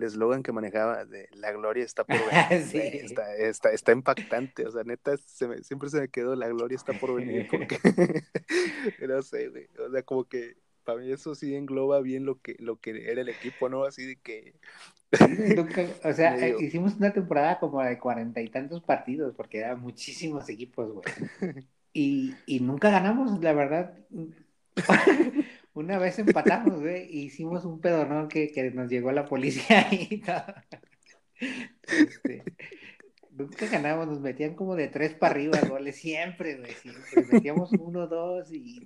eslogan 0.03 0.35
el, 0.35 0.39
el, 0.39 0.43
que 0.43 0.51
manejaba 0.51 1.05
de 1.05 1.29
la 1.33 1.51
gloria 1.51 1.83
está 1.83 2.03
por 2.03 2.17
venir. 2.17 2.65
sí. 2.67 2.77
está, 2.77 3.35
está, 3.35 3.71
está, 3.71 3.91
impactante. 3.91 4.67
O 4.67 4.71
sea, 4.71 4.83
neta, 4.83 5.17
se 5.17 5.47
me, 5.47 5.63
siempre 5.63 5.89
se 5.89 5.99
me 5.99 6.09
quedó 6.09 6.35
la 6.35 6.47
gloria 6.47 6.75
está 6.75 6.93
por 6.93 7.15
venir. 7.15 7.47
Porque, 7.49 7.79
no 9.07 9.21
sé, 9.21 9.49
güey. 9.49 9.67
O 9.79 9.91
sea, 9.91 10.03
como 10.03 10.25
que 10.25 10.57
para 10.87 10.99
mí 10.99 11.11
eso 11.11 11.35
sí 11.35 11.53
engloba 11.53 11.99
bien 11.99 12.25
lo 12.25 12.39
que, 12.41 12.55
lo 12.59 12.79
que 12.79 13.11
era 13.11 13.19
el 13.19 13.27
equipo, 13.27 13.67
¿no? 13.67 13.83
Así 13.83 14.05
de 14.05 14.15
que... 14.15 14.53
O 16.05 16.13
sea, 16.13 16.37
eh, 16.37 16.55
hicimos 16.61 16.95
una 16.95 17.11
temporada 17.11 17.59
como 17.59 17.83
de 17.83 17.99
cuarenta 17.99 18.39
y 18.39 18.47
tantos 18.47 18.81
partidos, 18.81 19.35
porque 19.35 19.57
eran 19.59 19.81
muchísimos 19.81 20.47
equipos, 20.47 20.93
güey. 20.93 21.03
Y, 21.93 22.35
y 22.45 22.59
nunca 22.59 22.91
ganamos, 22.91 23.41
la 23.41 23.53
verdad. 23.53 23.97
una 25.73 25.97
vez 25.97 26.19
empatamos, 26.19 26.79
güey, 26.79 27.07
y 27.09 27.23
hicimos 27.23 27.65
un 27.65 27.81
pedonón 27.81 28.27
que, 28.27 28.51
que 28.51 28.69
nos 28.69 28.87
llegó 28.87 29.11
la 29.11 29.25
policía 29.25 29.87
y 29.91 30.21
todo. 30.21 30.43
Este, 31.87 32.43
nunca 33.31 33.67
ganamos, 33.67 34.07
nos 34.07 34.19
metían 34.21 34.53
como 34.53 34.75
de 34.75 34.89
tres 34.89 35.15
para 35.15 35.33
arriba 35.33 35.59
goles, 35.67 35.95
siempre, 35.95 36.57
güey, 36.57 36.73
siempre. 36.73 37.25
Metíamos 37.31 37.71
uno, 37.73 38.05
dos 38.05 38.53
y 38.53 38.83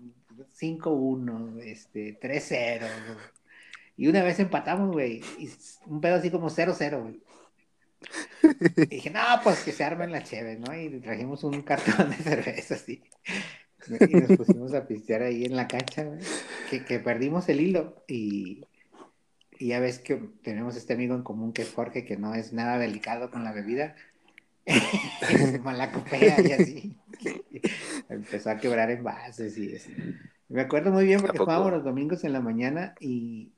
5-1, 0.48 1.62
este, 1.64 2.20
3-0. 2.20 2.88
Y 3.98 4.08
una 4.08 4.24
vez 4.24 4.40
empatamos, 4.40 4.92
güey. 4.92 5.22
Un 5.86 6.02
pedo 6.02 6.16
así 6.16 6.32
como 6.32 6.50
0-0, 6.50 7.02
güey. 7.02 7.22
Y 8.78 8.86
dije, 8.88 9.10
no, 9.10 9.22
pues 9.44 9.60
que 9.64 9.72
se 9.72 9.84
armen 9.84 10.12
las 10.12 10.30
cheves, 10.30 10.60
¿no? 10.60 10.76
Y 10.76 11.00
trajimos 11.00 11.44
un 11.44 11.62
cartón 11.62 12.10
de 12.10 12.16
cerveza 12.18 12.76
así. 12.76 13.04
Y 13.88 14.16
nos 14.16 14.38
pusimos 14.38 14.74
a 14.74 14.88
pistear 14.88 15.24
ahí 15.24 15.46
en 15.46 15.56
la 15.56 15.68
cancha, 15.68 16.04
güey. 16.04 16.20
Que, 16.70 16.84
que 16.84 17.00
perdimos 17.00 17.48
el 17.50 17.62
hilo. 17.62 18.04
Y, 18.08 18.66
y 19.60 19.68
ya 19.68 19.80
ves 19.80 20.00
que 20.00 20.16
tenemos 20.44 20.76
este 20.76 20.94
amigo 20.94 21.16
en 21.16 21.24
común 21.24 21.54
que 21.54 21.62
es 21.62 21.72
Jorge, 21.72 22.06
que 22.06 22.18
no 22.18 22.34
es 22.34 22.54
nada 22.54 22.80
delicado 22.80 23.30
con 23.30 23.44
la 23.44 23.52
bebida. 23.52 23.96
malacopea 25.64 26.42
y 26.42 26.52
así. 26.52 26.98
Empezó 28.10 28.50
a 28.50 28.58
quebrar 28.58 28.92
envases 28.92 29.58
y 29.58 29.74
eso. 29.74 29.90
Me 30.50 30.62
acuerdo 30.62 30.92
muy 30.92 31.06
bien 31.06 31.22
porque 31.22 31.38
jugábamos 31.38 31.72
los 31.72 31.84
domingos 31.84 32.24
en 32.24 32.34
la 32.34 32.42
mañana 32.42 32.96
y... 33.00 33.52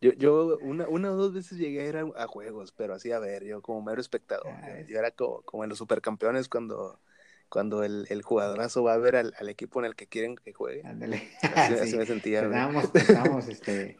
Yo, 0.00 0.12
yo 0.12 0.56
una, 0.58 0.86
una 0.86 1.10
o 1.10 1.16
dos 1.16 1.34
veces 1.34 1.58
llegué 1.58 1.80
a 1.80 1.88
ir 1.88 1.96
a, 1.96 2.26
juegos, 2.28 2.70
pero 2.70 2.94
así 2.94 3.10
a 3.10 3.18
ver, 3.18 3.44
yo 3.44 3.60
como 3.60 3.82
mero 3.82 4.00
espectador. 4.00 4.46
Ah, 4.46 4.82
yo, 4.86 4.96
era 4.96 5.10
como, 5.10 5.42
como, 5.42 5.64
en 5.64 5.70
los 5.70 5.78
supercampeones 5.78 6.48
cuando, 6.48 7.00
cuando 7.48 7.82
el, 7.82 8.06
el 8.08 8.22
jugadorazo 8.22 8.84
va 8.84 8.92
a 8.92 8.98
ver 8.98 9.16
al, 9.16 9.34
al, 9.36 9.48
equipo 9.48 9.80
en 9.80 9.86
el 9.86 9.96
que 9.96 10.06
quieren 10.06 10.36
que 10.36 10.52
juegue. 10.52 10.82
Ándale. 10.86 11.28
Así, 11.56 11.74
sí. 11.74 11.80
así, 11.80 11.96
me 11.96 12.06
sentía. 12.06 12.42
Estábamos, 12.42 12.94
estábamos 12.94 13.48
este, 13.48 13.96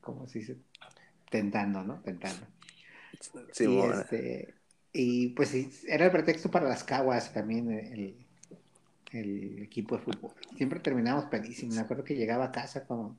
¿cómo 0.00 0.28
se 0.28 0.38
dice? 0.38 0.56
Tentando, 1.30 1.82
¿no? 1.82 2.00
Tentando. 2.02 2.46
Sí, 3.50 3.64
y, 3.64 3.76
bueno. 3.76 4.00
este, 4.00 4.54
y 4.92 5.28
pues 5.28 5.54
era 5.86 6.06
el 6.06 6.10
pretexto 6.10 6.50
para 6.50 6.68
las 6.68 6.84
caguas 6.84 7.32
también, 7.32 7.70
el, 7.70 8.16
el 9.12 9.62
equipo 9.62 9.96
de 9.96 10.02
fútbol. 10.02 10.32
Siempre 10.56 10.80
terminamos 10.80 11.26
pedísimos. 11.26 11.76
Me 11.76 11.82
acuerdo 11.82 12.04
que 12.04 12.16
llegaba 12.16 12.46
a 12.46 12.52
casa 12.52 12.84
con, 12.84 13.18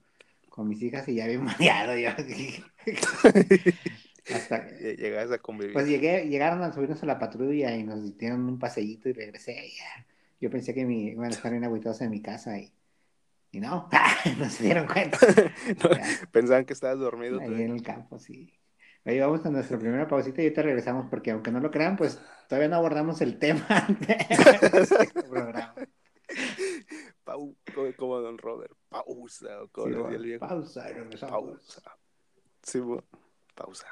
con 0.49 0.67
mis 0.67 0.81
hijas 0.81 1.07
y 1.07 1.15
ya 1.15 1.25
había 1.25 1.39
mareado. 1.39 1.97
Yo. 1.97 2.09
Hasta 4.33 4.67
Llegabas 4.77 5.31
a 5.31 5.39
convivir. 5.39 5.73
Pues 5.73 5.87
llegué, 5.87 6.27
llegaron 6.27 6.61
a 6.61 6.71
subirnos 6.71 7.01
a 7.03 7.05
la 7.05 7.19
patrulla 7.19 7.75
y 7.75 7.83
nos 7.83 8.17
dieron 8.17 8.41
un 8.41 8.59
paseíto 8.59 9.09
y 9.09 9.13
regresé. 9.13 9.55
Ya. 9.55 10.05
Yo 10.39 10.49
pensé 10.49 10.73
que 10.73 10.85
me 10.85 10.93
iban 10.93 11.25
a 11.25 11.29
estar 11.29 11.51
bien 11.51 11.63
aguitados 11.63 12.01
en 12.01 12.11
mi 12.11 12.21
casa 12.21 12.57
y, 12.57 12.71
y 13.51 13.59
no, 13.59 13.89
no 14.37 14.49
se 14.49 14.63
dieron 14.63 14.87
cuenta. 14.87 15.17
no, 15.83 15.89
pensaban 16.31 16.65
que 16.65 16.73
estabas 16.73 16.99
dormido. 16.99 17.39
Ahí 17.39 17.61
en 17.61 17.71
el 17.71 17.81
campo, 17.81 18.19
sí. 18.19 18.53
Ahí 19.03 19.19
vamos 19.19 19.45
a 19.45 19.49
nuestra 19.49 19.79
primera 19.79 20.07
pausita 20.07 20.41
y 20.41 20.45
ahorita 20.45 20.61
regresamos 20.61 21.07
porque 21.09 21.31
aunque 21.31 21.51
no 21.51 21.59
lo 21.59 21.71
crean, 21.71 21.97
pues 21.97 22.19
todavía 22.47 22.69
no 22.69 22.75
abordamos 22.75 23.21
el 23.21 23.39
tema 23.39 23.65
del 23.99 25.11
programa. 25.27 25.73
Pau, 27.23 27.55
como, 27.73 27.95
como, 27.97 28.19
Don 28.19 28.37
Robert, 28.37 28.73
pausa, 28.89 29.49
como 29.71 29.87
sí, 29.87 29.93
decía 29.93 30.15
el 30.17 30.23
viejo. 30.23 30.47
Pausa, 30.47 30.87
regresamos. 30.87 31.31
Pausa. 31.31 31.97
Sí, 32.61 32.79
bueno, 32.79 33.03
pausa. 33.55 33.87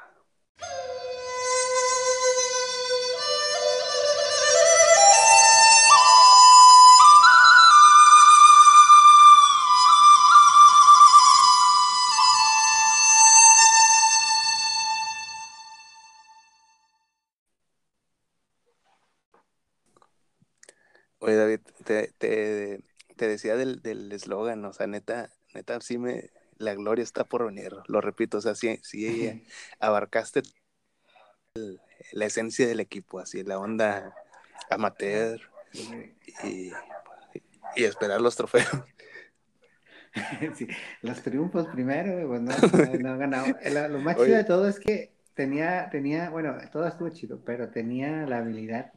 Oye, 21.30 21.36
David, 21.36 21.60
te, 21.84 22.12
te, 22.18 22.80
te 23.14 23.28
decía 23.28 23.54
del 23.54 24.10
eslogan, 24.10 24.64
o 24.64 24.72
sea, 24.72 24.88
neta, 24.88 25.30
neta, 25.54 25.80
sí 25.80 25.96
me, 25.96 26.30
la 26.58 26.74
gloria 26.74 27.04
está 27.04 27.22
por 27.22 27.46
venir, 27.46 27.72
lo 27.86 28.00
repito, 28.00 28.38
o 28.38 28.40
sea, 28.40 28.56
sí, 28.56 28.80
sí 28.82 29.46
abarcaste 29.78 30.42
el, 31.54 31.80
la 32.10 32.26
esencia 32.26 32.66
del 32.66 32.80
equipo, 32.80 33.20
así, 33.20 33.44
la 33.44 33.60
onda 33.60 34.12
amateur 34.70 35.40
y, 36.42 36.72
y 37.76 37.84
esperar 37.84 38.20
los 38.20 38.34
trofeos. 38.34 38.66
Sí, 40.56 40.66
los 41.02 41.22
triunfos 41.22 41.68
primero, 41.68 42.26
bueno, 42.26 42.50
no, 42.72 42.94
no 42.98 43.16
ganado. 43.16 43.54
Lo 43.88 44.00
más 44.00 44.16
chido 44.16 44.38
de 44.38 44.42
todo 44.42 44.66
es 44.66 44.80
que 44.80 45.12
tenía, 45.34 45.88
tenía, 45.88 46.30
bueno, 46.30 46.58
todo 46.72 46.88
estuvo 46.88 47.10
chido, 47.10 47.44
pero 47.44 47.70
tenía 47.70 48.26
la 48.26 48.38
habilidad 48.38 48.92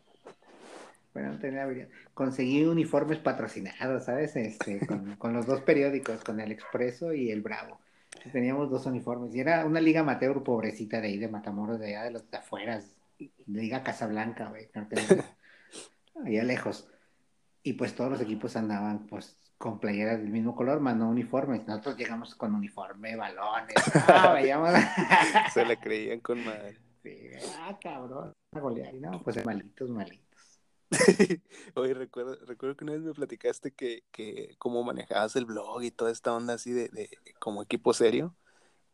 bueno, 1.14 1.38
tenía 1.40 1.64
habilidad. 1.64 1.90
Conseguí 2.14 2.66
uniformes 2.66 3.20
patrocinados, 3.20 4.06
¿sabes? 4.06 4.36
Este, 4.36 4.80
con, 4.88 5.16
con, 5.18 5.34
los 5.34 5.46
dos 5.46 5.62
periódicos, 5.62 6.24
con 6.24 6.40
el 6.40 6.52
Expreso 6.52 7.14
y 7.14 7.32
el 7.32 7.42
Bravo. 7.42 7.80
Teníamos 8.32 8.70
dos 8.70 8.86
uniformes. 8.86 9.34
Y 9.36 9.40
era 9.40 9.66
una 9.66 9.82
liga 9.82 10.02
amateur 10.02 10.44
pobrecita 10.44 11.02
de 11.02 11.08
ahí, 11.08 11.18
de 11.18 11.28
Matamoros, 11.28 11.80
de 11.80 11.88
allá 11.88 12.04
de 12.04 12.12
los 12.12 12.30
de 12.30 12.38
afuera. 12.38 12.82
Liga 13.48 13.84
Casablanca, 13.84 14.50
güey. 14.50 14.70
allá 16.26 16.44
lejos. 16.44 16.88
Y 17.64 17.74
pues 17.74 17.96
todos 17.96 18.12
los 18.12 18.22
equipos 18.22 18.56
andaban, 18.56 19.08
pues, 19.08 19.38
con 19.58 19.80
playeras 19.80 20.20
del 20.20 20.30
mismo 20.30 20.56
color, 20.56 20.80
más 20.80 20.96
no 20.96 21.10
uniformes. 21.10 21.66
Nosotros 21.68 21.98
llegamos 21.98 22.36
con 22.36 22.54
uniforme, 22.54 23.16
balones. 23.16 23.76
Ah. 24.08 25.50
Se 25.54 25.66
le 25.66 25.78
creían 25.78 26.20
con 26.20 26.44
madre. 26.44 26.78
Sí, 27.02 27.30
ah, 27.60 27.78
cabrón. 27.82 28.34
No, 29.00 29.22
pues 29.24 29.44
malitos, 29.46 29.90
malitos. 29.90 30.33
Oye, 31.76 31.94
recuerdo, 31.94 32.38
recuerdo 32.46 32.76
que 32.76 32.84
una 32.84 32.94
vez 32.94 33.02
me 33.02 33.14
platicaste 33.14 33.72
que, 33.72 34.04
que 34.12 34.56
cómo 34.58 34.84
manejabas 34.84 35.36
el 35.36 35.46
blog 35.46 35.84
y 35.84 35.92
toda 35.92 36.12
esta 36.12 36.34
onda 36.34 36.54
así 36.54 36.72
de, 36.72 36.90
de 36.90 37.10
como 37.40 37.64
equipo 37.64 37.94
serio, 37.94 38.36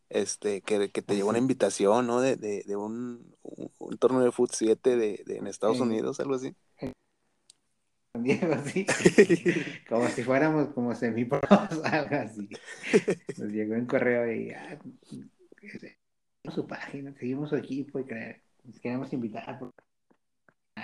este, 0.09 0.61
que, 0.61 0.89
que 0.91 1.01
te 1.01 1.15
llegó 1.15 1.29
una 1.29 1.37
invitación, 1.37 2.07
¿no? 2.07 2.21
De, 2.21 2.35
de, 2.35 2.63
de 2.63 2.75
un, 2.75 3.35
un, 3.43 3.71
un, 3.77 3.97
torneo 3.97 4.21
de 4.21 4.31
Foot 4.31 4.51
7 4.53 4.95
de, 4.95 5.23
de, 5.25 5.37
en 5.37 5.47
Estados 5.47 5.77
sí. 5.77 5.83
Unidos, 5.83 6.19
algo 6.19 6.35
así. 6.35 6.55
Diego, 8.15 8.55
sí. 8.65 8.85
como 9.89 10.07
si 10.07 10.23
fuéramos 10.23 10.69
como 10.69 10.95
semipros, 10.95 11.41
algo 11.83 12.15
así. 12.15 12.49
Nos 13.37 13.51
llegó 13.51 13.75
en 13.75 13.85
correo 13.85 14.31
y 14.31 14.51
ah, 14.51 14.79
su 16.53 16.65
página, 16.65 17.13
seguimos 17.13 17.49
su 17.49 17.55
equipo 17.55 17.99
y 17.99 18.05
nos 18.63 18.79
queremos 18.79 19.13
invitar. 19.13 19.59
Porque 19.59 19.77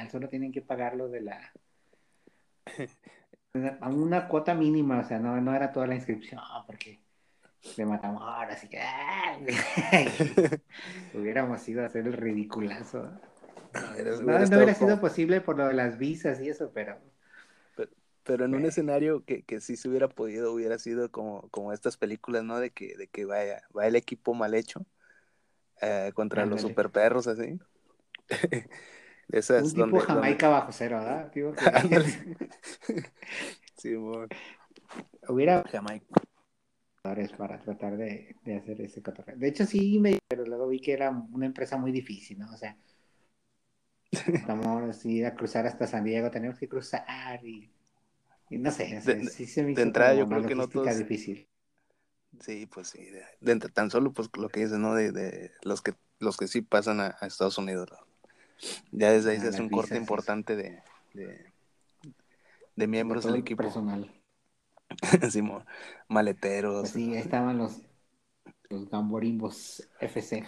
solo 0.10 0.30
tienen 0.30 0.52
que 0.52 0.62
pagarlo 0.62 1.10
de 1.10 1.22
la 1.22 1.52
a 3.82 3.90
una 3.90 4.28
cuota 4.28 4.54
mínima, 4.54 5.00
o 5.00 5.04
sea, 5.04 5.20
no, 5.20 5.40
no 5.40 5.56
era 5.56 5.72
toda 5.72 5.88
la 5.88 5.96
inscripción, 5.96 6.42
porque 6.68 7.00
de 7.78 7.86
Matamoros, 7.86 8.54
así 8.54 8.68
que 8.68 8.80
hubiéramos 11.14 11.68
ido 11.68 11.84
a 11.84 11.88
hacer 11.88 12.06
el 12.06 12.14
ridiculazo. 12.14 13.10
No, 13.74 14.40
no 14.40 14.58
hubiera 14.58 14.74
sido 14.74 15.02
posible 15.02 15.42
por 15.42 15.58
lo 15.58 15.68
de 15.68 15.74
las 15.74 15.98
visas 15.98 16.40
y 16.42 16.50
eso, 16.50 16.72
pero... 16.74 16.98
Pero, 18.24 18.46
en 18.46 18.56
un 18.56 18.66
escenario 18.66 19.24
que, 19.24 19.44
que 19.44 19.62
sí 19.62 19.76
se 19.76 19.88
hubiera 19.88 20.08
podido, 20.08 20.52
hubiera 20.52 20.80
sido 20.80 21.12
como, 21.12 21.48
como 21.50 21.74
estas 21.74 21.96
películas, 21.96 22.44
¿no? 22.44 22.60
De 22.60 22.72
que, 22.72 22.98
de 22.98 23.06
que 23.06 23.24
vaya, 23.24 23.62
va 23.78 23.86
el 23.86 23.96
equipo 23.96 24.34
mal 24.34 24.56
hecho 24.56 24.84
eh, 25.80 26.12
contra 26.16 26.44
los 26.48 26.62
super 26.62 26.90
perros, 26.90 27.28
así. 27.28 27.60
Esas 29.30 29.64
un 29.64 29.70
tipo 29.70 29.86
donde, 29.86 30.00
Jamaica 30.02 30.50
bajo 30.50 30.72
cero, 30.72 31.00
¿verdad? 31.00 31.32
sí, 33.78 33.96
bueno. 33.96 34.28
Hubiera 35.28 35.64
Jamaica 35.64 36.06
para 37.38 37.60
tratar 37.60 37.98
de, 37.98 38.36
de 38.44 38.56
hacer 38.56 38.82
ese 38.82 39.02
cotorreo. 39.04 39.38
De 39.38 39.48
hecho, 39.48 39.66
sí, 39.66 40.00
me, 40.00 40.20
pero 40.28 40.44
luego 40.46 40.68
vi 40.68 40.80
que 40.80 40.94
era 40.94 41.12
una 41.12 41.46
empresa 41.46 41.78
muy 41.78 41.92
difícil, 41.92 42.40
¿no? 42.40 42.52
O 42.52 42.58
sea, 42.58 42.76
vamos 44.48 45.06
a 45.06 45.08
ir 45.08 45.26
a 45.26 45.36
cruzar 45.36 45.68
hasta 45.68 45.86
San 45.86 46.04
Diego, 46.04 46.32
tenemos 46.32 46.58
que 46.58 46.68
cruzar 46.68 47.46
y, 47.46 47.72
y 48.50 48.58
no 48.58 48.72
sé, 48.72 49.00
de, 49.06 49.26
sí 49.26 49.46
se 49.46 49.64
me 49.64 49.72
hizo 49.72 49.82
de 49.82 49.88
entrada 49.88 50.16
yo 50.16 50.28
creo 50.28 50.46
que 50.46 50.56
no 50.56 50.68
todos... 50.68 50.98
difícil. 50.98 51.48
Sí, 52.42 52.66
pues 52.66 52.88
sí, 52.90 53.06
de, 53.40 53.60
tan 53.70 53.92
solo 53.92 54.12
pues 54.12 54.30
lo 54.38 54.50
que 54.50 54.62
dices, 54.62 54.78
¿no? 54.78 54.96
De, 54.96 55.12
de, 55.12 55.52
los 55.64 55.82
que 55.82 55.94
los 56.20 56.38
que 56.38 56.48
sí 56.48 56.62
pasan 56.62 57.00
a, 57.00 57.18
Estados 57.22 57.58
Unidos. 57.58 57.88
Ya 58.91 59.12
desde 59.12 59.32
ahí 59.32 59.39
se 59.39 59.50
hace 59.50 59.62
un 59.62 59.70
corte 59.70 59.98
importante 59.98 60.56
de, 60.56 60.82
de, 61.13 61.54
de 62.76 62.88
miembros 62.88 63.26
del 63.26 63.36
equipo. 63.36 63.63
Personal. 63.63 64.12
Simón, 65.30 65.65
maleteros. 66.08 66.82
Pues 66.82 66.91
sí, 66.91 67.13
ahí 67.13 67.22
estaban 67.22 67.58
los, 67.58 67.82
los 68.70 68.89
Gamborimbos 68.89 69.88
FC. 70.00 70.44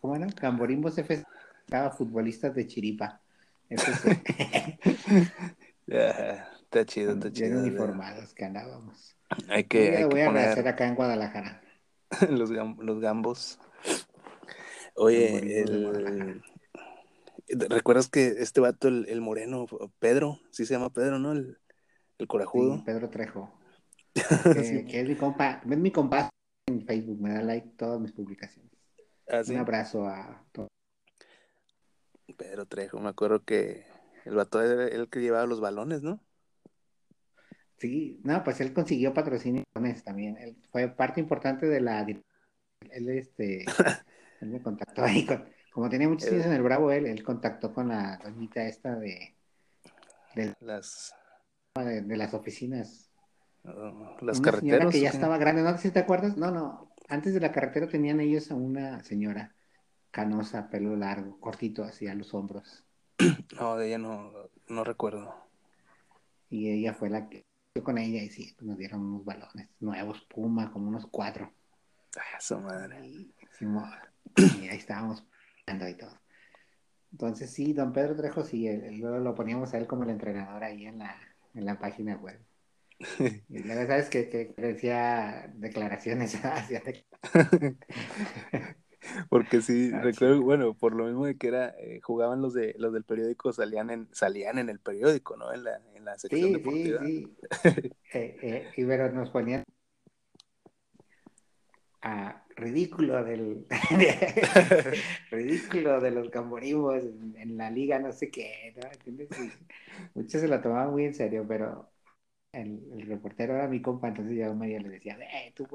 ¿Cómo 0.00 0.16
eran? 0.16 0.30
Gamborimbos 0.30 0.96
FC. 0.98 1.24
Estaba 1.64 1.90
futbolistas 1.90 2.54
de 2.54 2.66
Chiripa. 2.66 3.20
FC. 3.68 4.20
está 5.86 6.84
chido, 6.84 7.12
está 7.12 7.32
chido. 7.32 7.48
Bien 7.48 7.58
uniformados 7.58 8.34
que 8.34 8.44
andábamos. 8.44 9.16
Hay 9.48 9.64
que. 9.64 9.96
Hay 9.98 10.04
voy 10.04 10.20
a 10.22 10.26
poner... 10.26 10.68
acá 10.68 10.86
en 10.86 10.94
Guadalajara. 10.94 11.62
los, 12.30 12.50
los 12.50 13.00
gambos. 13.00 13.58
Oye, 14.96 15.62
el... 15.62 16.42
¿recuerdas 17.68 18.08
que 18.08 18.28
este 18.38 18.60
vato, 18.60 18.88
el, 18.88 19.06
el, 19.08 19.20
moreno, 19.20 19.66
Pedro, 19.98 20.40
sí 20.50 20.66
se 20.66 20.74
llama 20.74 20.92
Pedro, 20.92 21.18
¿no? 21.18 21.32
El, 21.32 21.58
el 22.18 22.26
corajudo. 22.26 22.76
Sí, 22.76 22.82
Pedro 22.84 23.10
Trejo. 23.10 23.58
Que, 24.88 25.00
es 25.00 25.08
mi 25.08 25.14
compa, 25.14 25.62
es 25.68 25.78
mi 25.78 25.92
compa 25.92 26.30
en 26.66 26.84
Facebook, 26.84 27.20
me 27.20 27.32
da 27.32 27.42
like 27.42 27.68
todas 27.76 28.00
mis 28.00 28.12
publicaciones. 28.12 28.70
¿Ah, 29.28 29.42
Un 29.48 29.56
abrazo 29.56 30.06
a 30.06 30.44
todos. 30.52 30.68
Pedro 32.36 32.66
Trejo, 32.66 32.98
me 32.98 33.08
acuerdo 33.08 33.44
que 33.44 33.84
el 34.24 34.34
vato 34.34 34.62
era 34.62 34.88
el 34.88 35.08
que 35.08 35.20
llevaba 35.20 35.46
los 35.46 35.60
balones, 35.60 36.02
¿no? 36.02 36.20
Sí, 37.78 38.20
no, 38.24 38.44
pues 38.44 38.60
él 38.60 38.72
consiguió 38.72 39.14
patrocinio 39.14 39.64
también. 40.04 40.36
Él 40.36 40.56
fue 40.70 40.88
parte 40.88 41.20
importante 41.20 41.66
de 41.66 41.80
la. 41.80 42.06
Él, 42.90 43.08
este. 43.08 43.64
él 44.40 44.48
me 44.48 44.60
contactó 44.60 45.02
ahí 45.02 45.24
con. 45.24 45.48
Como 45.72 45.88
tenía 45.88 46.08
muchos 46.08 46.30
años 46.30 46.46
en 46.46 46.52
el 46.52 46.62
Bravo, 46.62 46.90
él, 46.90 47.06
él 47.06 47.22
contactó 47.22 47.72
con 47.72 47.88
la 47.88 48.18
doñita 48.18 48.66
esta 48.66 48.96
de. 48.96 49.34
de 50.34 50.54
las. 50.60 51.14
De, 51.74 52.16
las 52.16 52.34
oficinas. 52.34 53.10
Oh, 53.64 54.16
las 54.20 54.40
carreteras. 54.40 54.92
que 54.92 55.00
ya 55.00 55.10
estaba 55.10 55.38
grande, 55.38 55.62
¿no? 55.62 55.76
¿Si 55.78 55.90
te 55.90 56.00
acuerdas? 56.00 56.36
No, 56.36 56.50
no. 56.50 56.92
Antes 57.08 57.34
de 57.34 57.40
la 57.40 57.52
carretera 57.52 57.88
tenían 57.88 58.20
ellos 58.20 58.50
a 58.50 58.54
una 58.54 59.02
señora 59.04 59.54
canosa, 60.10 60.68
pelo 60.68 60.96
largo, 60.96 61.38
cortito, 61.40 61.84
así 61.84 62.08
a 62.08 62.14
los 62.14 62.34
hombros. 62.34 62.84
No, 63.58 63.76
de 63.76 63.88
ella 63.88 63.98
no, 63.98 64.32
no 64.68 64.84
recuerdo. 64.84 65.34
Y 66.48 66.70
ella 66.70 66.94
fue 66.94 67.10
la 67.10 67.28
que 67.28 67.44
con 67.84 67.98
ella 67.98 68.22
y 68.22 68.28
sí, 68.28 68.52
pues 68.56 68.66
nos 68.66 68.76
dieron 68.76 69.00
unos 69.00 69.24
balones 69.24 69.68
nuevos, 69.78 70.20
Puma, 70.22 70.72
como 70.72 70.88
unos 70.88 71.06
cuatro. 71.06 71.52
Ah, 72.16 72.40
su 72.40 72.58
madre. 72.58 73.06
Y, 73.06 73.32
ahí 74.68 74.76
estábamos 74.76 75.24
y 75.88 75.94
todo. 75.94 76.20
Entonces 77.12 77.50
sí, 77.50 77.72
don 77.72 77.92
Pedro 77.92 78.16
Trejo 78.16 78.44
sí, 78.44 78.68
luego 78.98 79.18
lo 79.18 79.34
poníamos 79.34 79.74
a 79.74 79.78
él 79.78 79.86
como 79.86 80.04
el 80.04 80.10
entrenador 80.10 80.62
ahí 80.62 80.86
en 80.86 80.98
la, 80.98 81.16
en 81.54 81.64
la 81.64 81.78
página 81.78 82.16
web. 82.16 82.38
Y 83.48 83.62
luego 83.62 83.86
sabes 83.86 84.10
que, 84.10 84.28
que 84.28 84.54
decía 84.56 85.50
declaraciones 85.54 86.34
hacia 86.44 86.82
Porque 89.28 89.62
sí, 89.62 89.90
ah, 89.94 90.00
recuerdo, 90.02 90.42
bueno, 90.42 90.74
por 90.74 90.94
lo 90.94 91.06
mismo 91.06 91.24
de 91.24 91.36
que 91.36 91.48
era, 91.48 91.74
eh, 91.78 92.00
jugaban 92.02 92.42
los 92.42 92.52
de 92.52 92.74
los 92.78 92.92
del 92.92 93.04
periódico, 93.04 93.52
salían 93.52 93.90
en, 93.90 94.08
salían 94.12 94.58
en 94.58 94.68
el 94.68 94.78
periódico, 94.78 95.36
¿no? 95.36 95.52
En 95.52 95.64
la, 95.64 95.80
en 95.94 96.04
la 96.04 96.18
sección 96.18 96.48
sí, 96.48 96.52
deportiva. 96.52 97.00
Sí, 97.00 97.34
sí. 97.62 97.92
eh, 98.12 98.36
eh, 98.42 98.68
y 98.76 98.84
pero 98.84 99.10
nos 99.10 99.30
ponían 99.30 99.64
a 102.02 102.44
ridículo 102.56 103.22
del 103.24 103.66
ridículo 105.30 106.00
de 106.00 106.10
los 106.10 106.30
camborimos 106.30 107.02
en, 107.36 107.56
la 107.56 107.70
liga, 107.70 107.98
no 107.98 108.12
sé 108.12 108.30
qué, 108.30 108.74
¿no? 108.76 108.88
muchos 110.14 110.40
se 110.40 110.48
lo 110.48 110.60
tomaban 110.60 110.90
muy 110.90 111.04
en 111.04 111.14
serio, 111.14 111.44
pero 111.46 111.90
el, 112.52 112.80
el 112.92 113.06
reportero 113.06 113.54
era 113.54 113.68
mi 113.68 113.82
compa, 113.82 114.08
entonces 114.08 114.36
yo 114.36 114.54
medio 114.54 114.80
le 114.80 114.88
decía, 114.88 115.18
eh, 115.20 115.52
tú 115.54 115.66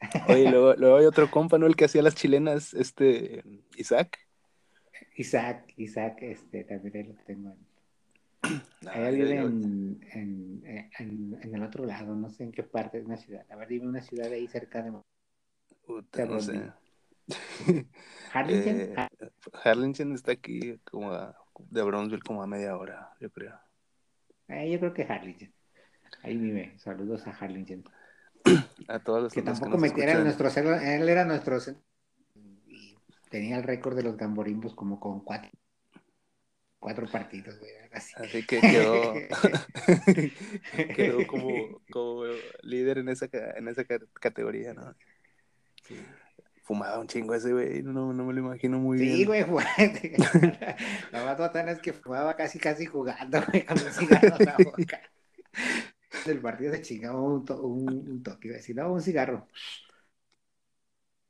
Oye, 0.28 0.50
luego, 0.50 0.74
luego, 0.74 0.96
hay 0.96 1.06
otro 1.06 1.30
compa, 1.30 1.58
¿no? 1.58 1.66
El 1.66 1.76
que 1.76 1.86
hacía 1.86 2.02
las 2.02 2.14
chilenas, 2.14 2.74
este, 2.74 3.42
Isaac. 3.76 4.18
Isaac, 5.16 5.72
Isaac, 5.76 6.18
este, 6.20 6.64
también 6.64 7.08
lo 7.08 7.14
tengo 7.24 7.50
en... 7.50 7.73
Ella 8.94 9.10
vive 9.10 9.36
en, 9.36 10.00
en, 10.12 10.90
en, 10.98 11.38
en, 11.42 11.54
el 11.54 11.62
otro 11.62 11.84
lado, 11.84 12.14
no 12.14 12.30
sé 12.30 12.44
en 12.44 12.52
qué 12.52 12.62
parte 12.62 12.98
de 12.98 13.04
una 13.04 13.16
ciudad. 13.16 13.44
A 13.50 13.56
ver, 13.56 13.68
dime 13.68 13.88
una 13.88 14.02
ciudad 14.02 14.30
ahí 14.30 14.46
cerca 14.46 14.82
de... 14.82 14.90
No 14.90 16.40
sé. 16.40 16.72
¿Harlingen? 18.32 18.80
Eh, 18.80 18.94
Harlingen 19.64 20.12
está 20.12 20.32
aquí 20.32 20.78
como 20.84 21.12
a, 21.12 21.36
de 21.70 21.82
Bronzeville 21.82 22.22
como 22.22 22.42
a 22.42 22.46
media 22.46 22.76
hora, 22.76 23.14
yo 23.20 23.30
creo. 23.30 23.58
Eh, 24.48 24.70
yo 24.70 24.78
creo 24.78 24.92
que 24.92 25.04
Harlingen. 25.04 25.52
Ahí 26.22 26.36
vive. 26.36 26.78
Saludos 26.78 27.26
a 27.26 27.30
Harlingen. 27.30 27.84
a 28.88 28.98
todos 28.98 29.22
los 29.22 29.32
que 29.32 29.42
tampoco 29.42 29.78
me 29.78 29.88
era 29.96 30.22
nuestro 30.22 30.48
él 30.48 31.08
era 31.08 31.24
nuestro 31.24 31.58
y 32.66 32.96
tenía 33.30 33.56
el 33.56 33.62
récord 33.62 33.96
de 33.96 34.02
los 34.02 34.16
gamborimbos 34.16 34.74
como 34.74 35.00
con 35.00 35.20
cuatro 35.20 35.50
cuatro 36.84 37.06
partidos 37.06 37.58
así, 37.92 38.42
que 38.42 38.60
quedó 38.60 39.14
quedó 40.94 41.26
como, 41.26 41.80
como, 41.90 42.24
líder 42.60 42.98
en 42.98 43.08
esa 43.08 43.26
en 43.32 43.68
esa 43.68 43.84
categoría 44.20 44.74
no 44.74 44.94
fumaba 46.62 46.98
un 46.98 47.06
chingo 47.06 47.34
ese 47.34 47.54
güey 47.54 47.82
no, 47.82 48.12
no 48.12 48.24
me 48.26 48.34
lo 48.34 48.40
imagino 48.40 48.78
muy 48.78 48.98
bien. 48.98 49.16
sí 49.16 49.24
güey 49.24 49.40
la 51.10 51.24
más 51.24 51.68
es 51.68 51.78
que 51.78 51.94
fumaba 51.94 52.36
casi 52.36 52.58
casi 52.58 52.84
jugando 52.84 53.42
güey, 53.50 53.64
con 53.64 53.78
un 53.80 53.90
cigarro 53.90 54.36
en 54.38 54.44
la 54.44 54.56
boca. 54.62 55.00
Del 56.26 56.40
partido 56.40 56.74
se 56.74 56.82
chingaba 56.82 57.18
un, 57.18 57.46
un, 57.50 57.88
un 57.88 58.22
toque, 58.22 58.48
decir, 58.48 58.76
no, 58.76 58.92
un 58.92 59.02
cigarro. 59.02 59.48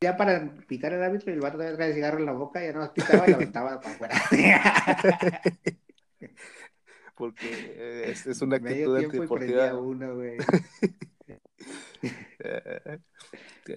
Ya 0.05 0.17
para 0.19 0.55
pitar 0.67 0.93
el 0.93 1.03
árbitro, 1.03 1.33
el 1.33 1.41
vato 1.41 1.57
traía 1.57 1.87
el 1.87 1.95
cigarro 1.95 2.19
en 2.19 2.27
la 2.27 2.33
boca, 2.33 2.63
ya 2.63 2.75
no 2.75 2.81
nos 2.81 2.91
pitaba 2.91 3.27
y 3.27 3.31
lo 3.31 3.37
aventaba 3.37 3.81
para 3.81 3.95
afuera. 3.95 4.15
Porque 7.17 7.49
eh, 7.51 8.11
es, 8.11 8.27
es 8.27 8.43
una 8.43 8.57
actitud 8.57 8.99
antideportiva. 8.99 9.75
uno, 9.75 10.17
güey. 10.17 10.37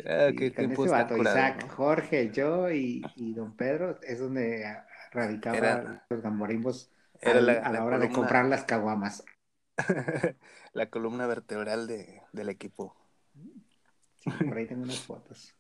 ah, 0.06 0.32
qué 0.38 0.52
tiempo 0.52 0.84
ese 0.84 0.92
vato, 0.92 1.16
Isaac, 1.16 1.70
Jorge, 1.70 2.30
yo 2.34 2.70
y, 2.70 3.02
y, 3.16 3.34
don 3.34 3.56
Pedro 3.56 3.98
es 4.02 4.20
donde 4.20 4.66
radicaban 5.14 6.04
los 6.10 6.22
gamborimbos 6.22 6.92
a 7.22 7.36
la 7.36 7.86
hora 7.86 8.00
de 8.00 8.10
comprar 8.10 8.48
las 8.48 8.66
caguamas. 8.66 9.24
la 10.74 10.90
columna 10.90 11.26
vertebral 11.26 11.88
de, 11.88 12.22
del 12.34 12.50
equipo. 12.50 12.98
Sí, 14.18 14.30
por 14.30 14.58
ahí 14.58 14.68
tengo 14.68 14.84
unas 14.84 15.00
fotos. 15.00 15.57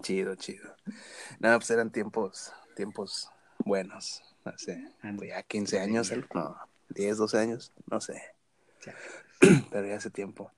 Chido, 0.00 0.34
chido. 0.36 0.74
No, 1.40 1.56
pues 1.56 1.70
eran 1.70 1.90
tiempos, 1.90 2.52
tiempos 2.76 3.30
buenos. 3.58 4.22
No 4.44 4.56
sé, 4.56 4.82
ya 5.02 5.42
15 5.42 5.80
años, 5.80 6.12
no, 6.34 6.56
10, 6.90 7.18
12 7.18 7.38
años, 7.38 7.72
no 7.90 8.00
sé. 8.00 8.22
Pero 9.70 9.86
ya 9.86 9.96
hace 9.96 10.10
tiempo. 10.10 10.50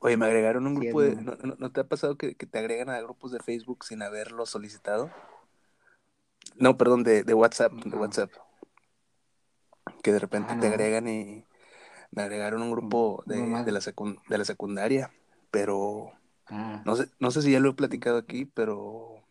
Oye, 0.00 0.16
me 0.16 0.26
agregaron 0.26 0.66
un 0.66 0.74
grupo 0.74 1.00
de... 1.00 1.16
¿no, 1.16 1.36
no, 1.58 1.72
te 1.72 1.80
ha 1.80 1.84
pasado 1.84 2.16
que, 2.16 2.34
te 2.34 2.58
agregan 2.58 2.90
a 2.90 3.00
grupos 3.00 3.32
de 3.32 3.40
Facebook 3.40 3.84
sin 3.84 4.02
haberlo 4.02 4.46
solicitado? 4.46 5.10
No, 6.56 6.76
perdón, 6.76 7.02
de, 7.04 7.22
de 7.22 7.34
WhatsApp, 7.34 7.72
de 7.72 7.96
WhatsApp 7.96 8.30
que 10.06 10.12
de 10.12 10.18
repente 10.20 10.52
ah, 10.52 10.60
te 10.60 10.68
agregan 10.68 11.08
y 11.08 11.44
me 12.12 12.22
agregaron 12.22 12.62
un 12.62 12.70
grupo 12.70 13.24
de, 13.26 13.36
de, 13.40 13.72
la, 13.72 13.80
de 13.80 14.38
la 14.38 14.44
secundaria, 14.44 15.12
pero 15.50 16.12
ah. 16.48 16.82
no, 16.84 16.96
sé, 16.96 17.08
no 17.18 17.30
sé 17.30 17.42
si 17.42 17.52
ya 17.52 17.60
lo 17.60 17.70
he 17.70 17.74
platicado 17.74 18.18
aquí, 18.18 18.44
pero 18.44 19.22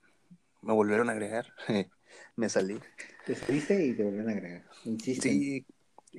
me 0.62 0.74
volvieron 0.74 1.10
a 1.10 1.14
agregar. 1.14 1.54
me 2.36 2.50
salí. 2.50 2.80
Te 3.26 3.36
saliste 3.36 3.86
y 3.86 3.94
te 3.94 4.04
volvieron 4.04 4.30
a 4.30 4.34
agregar. 4.34 4.64
Sí, 5.00 5.66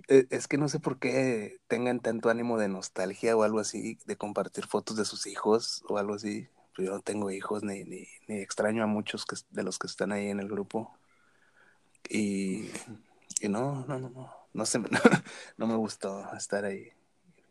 e, 0.08 0.26
es 0.30 0.48
que 0.48 0.58
no 0.58 0.68
sé 0.68 0.80
por 0.80 0.98
qué 0.98 1.58
tengan 1.68 2.00
tanto 2.00 2.30
ánimo 2.30 2.58
de 2.58 2.68
nostalgia 2.68 3.36
o 3.36 3.42
algo 3.42 3.60
así, 3.60 3.98
de 4.06 4.16
compartir 4.16 4.66
fotos 4.66 4.96
de 4.96 5.04
sus 5.04 5.26
hijos 5.26 5.84
o 5.88 5.98
algo 5.98 6.14
así. 6.14 6.48
Yo 6.78 6.90
no 6.90 7.00
tengo 7.00 7.30
hijos 7.30 7.62
ni, 7.62 7.84
ni, 7.84 8.06
ni 8.28 8.38
extraño 8.40 8.82
a 8.82 8.86
muchos 8.86 9.24
que, 9.24 9.36
de 9.50 9.62
los 9.62 9.78
que 9.78 9.86
están 9.86 10.12
ahí 10.12 10.28
en 10.28 10.40
el 10.40 10.48
grupo. 10.48 10.96
Y, 12.08 12.70
y 13.40 13.48
no, 13.48 13.84
no, 13.86 13.98
no, 13.98 14.10
no, 14.10 14.32
no, 14.52 14.66
se 14.66 14.78
me, 14.78 14.88
no, 15.56 15.66
me 15.66 15.76
gustó 15.76 16.32
estar 16.34 16.64
ahí. 16.64 16.90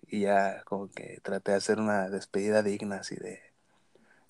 Y 0.07 0.21
ya 0.21 0.63
como 0.65 0.89
que 0.89 1.19
traté 1.23 1.51
de 1.51 1.57
hacer 1.57 1.79
una 1.79 2.09
despedida 2.09 2.63
digna 2.63 2.97
así 2.97 3.15
de 3.15 3.39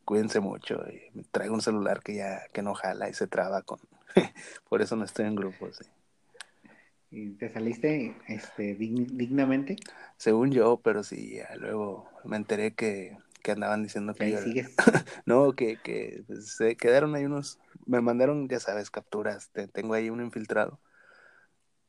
cuídense 0.05 0.39
mucho 0.39 0.83
y 0.87 1.17
me 1.17 1.23
traigo 1.23 1.55
un 1.55 1.61
celular 1.61 2.01
que 2.01 2.15
ya 2.15 2.43
que 2.53 2.61
no 2.61 2.75
jala 2.75 3.09
y 3.09 3.13
se 3.13 3.25
traba 3.27 3.63
con 3.63 3.79
por 4.69 4.83
eso 4.83 4.95
no 4.95 5.03
estoy 5.03 5.25
en 5.25 5.35
grupo 5.35 5.71
sí. 5.73 5.85
¿Y 7.11 7.29
te 7.31 7.49
saliste 7.49 8.13
este, 8.27 8.75
dignamente? 8.75 9.77
Según 10.17 10.51
yo, 10.51 10.81
pero 10.83 11.01
sí, 11.01 11.35
ya 11.35 11.55
luego 11.55 12.09
me 12.25 12.35
enteré 12.35 12.73
que, 12.73 13.17
que 13.41 13.51
andaban 13.51 13.83
diciendo 13.83 14.13
que... 14.13 14.65
no, 15.25 15.53
que, 15.53 15.77
que 15.81 16.23
pues, 16.27 16.55
se 16.57 16.75
quedaron 16.75 17.15
ahí 17.15 17.23
unos... 17.23 17.57
Me 17.85 18.01
mandaron, 18.01 18.49
ya 18.49 18.59
sabes, 18.59 18.91
capturas. 18.91 19.49
tengo 19.71 19.93
ahí 19.93 20.09
un 20.09 20.19
infiltrado. 20.19 20.77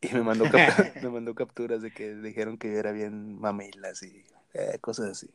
Y 0.01 0.13
me 0.13 0.23
mandó, 0.23 0.45
me 1.03 1.09
mandó 1.09 1.35
capturas 1.35 1.83
de 1.83 1.91
que 1.91 2.15
dijeron 2.15 2.59
que 2.59 2.73
yo 2.73 2.79
era 2.79 2.93
bien 2.93 3.39
mamilas 3.39 4.03
y 4.03 4.25
eh, 4.55 4.79
cosas 4.81 5.11
así. 5.11 5.31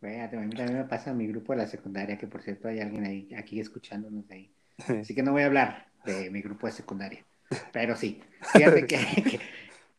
Fíjate, 0.00 0.36
a 0.36 0.40
mí 0.40 0.54
también 0.54 0.78
me 0.78 0.84
pasa 0.84 1.10
en 1.10 1.16
mi 1.16 1.26
grupo 1.26 1.52
de 1.52 1.58
la 1.58 1.66
secundaria, 1.66 2.18
que 2.18 2.26
por 2.26 2.42
cierto 2.42 2.68
hay 2.68 2.80
alguien 2.80 3.04
ahí, 3.04 3.34
aquí 3.34 3.60
escuchándonos 3.60 4.28
de 4.28 4.34
ahí. 4.34 4.52
Así 5.00 5.14
que 5.14 5.22
no 5.22 5.32
voy 5.32 5.42
a 5.42 5.46
hablar 5.46 5.86
de 6.04 6.30
mi 6.30 6.42
grupo 6.42 6.66
de 6.66 6.72
secundaria. 6.74 7.24
Pero 7.72 7.96
sí, 7.96 8.20
fíjate 8.52 8.86
que, 8.86 9.40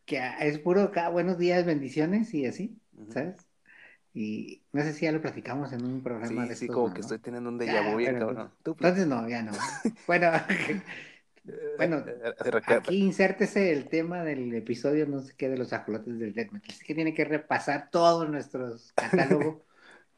que, 0.04 0.22
es 0.40 0.58
puro 0.60 0.92
buenos 1.10 1.38
días, 1.38 1.64
bendiciones 1.64 2.32
y 2.34 2.46
así, 2.46 2.78
¿sabes? 3.08 3.36
Y 4.14 4.62
no 4.72 4.82
sé 4.82 4.92
si 4.92 5.06
ya 5.06 5.12
lo 5.12 5.20
platicamos 5.20 5.72
en 5.72 5.84
un 5.84 6.02
programa 6.02 6.44
sí, 6.44 6.48
de 6.48 6.56
Sí, 6.56 6.66
como 6.66 6.92
que 6.92 7.00
estoy 7.00 7.18
teniendo 7.18 7.50
un 7.50 7.58
déjà 7.58 7.90
vu 7.90 7.96
bien 7.96 8.18
cabrón. 8.18 8.50
Entonces 8.64 9.06
no, 9.06 9.28
ya 9.28 9.42
no. 9.42 9.52
Bueno, 10.06 10.30
bueno, 11.76 12.04
aquí 12.66 12.98
insértese 12.98 13.72
el 13.72 13.88
tema 13.88 14.24
del 14.24 14.54
episodio, 14.54 15.06
no 15.06 15.20
sé 15.20 15.34
qué, 15.36 15.48
de 15.48 15.56
los 15.56 15.72
ajolotes 15.72 16.18
del 16.18 16.34
Dead 16.34 16.50
Metal. 16.50 16.70
Es 16.70 16.82
que 16.82 16.94
tiene 16.94 17.14
que 17.14 17.24
repasar 17.24 17.90
todo 17.90 18.26
nuestro 18.26 18.74
catálogo 18.94 19.64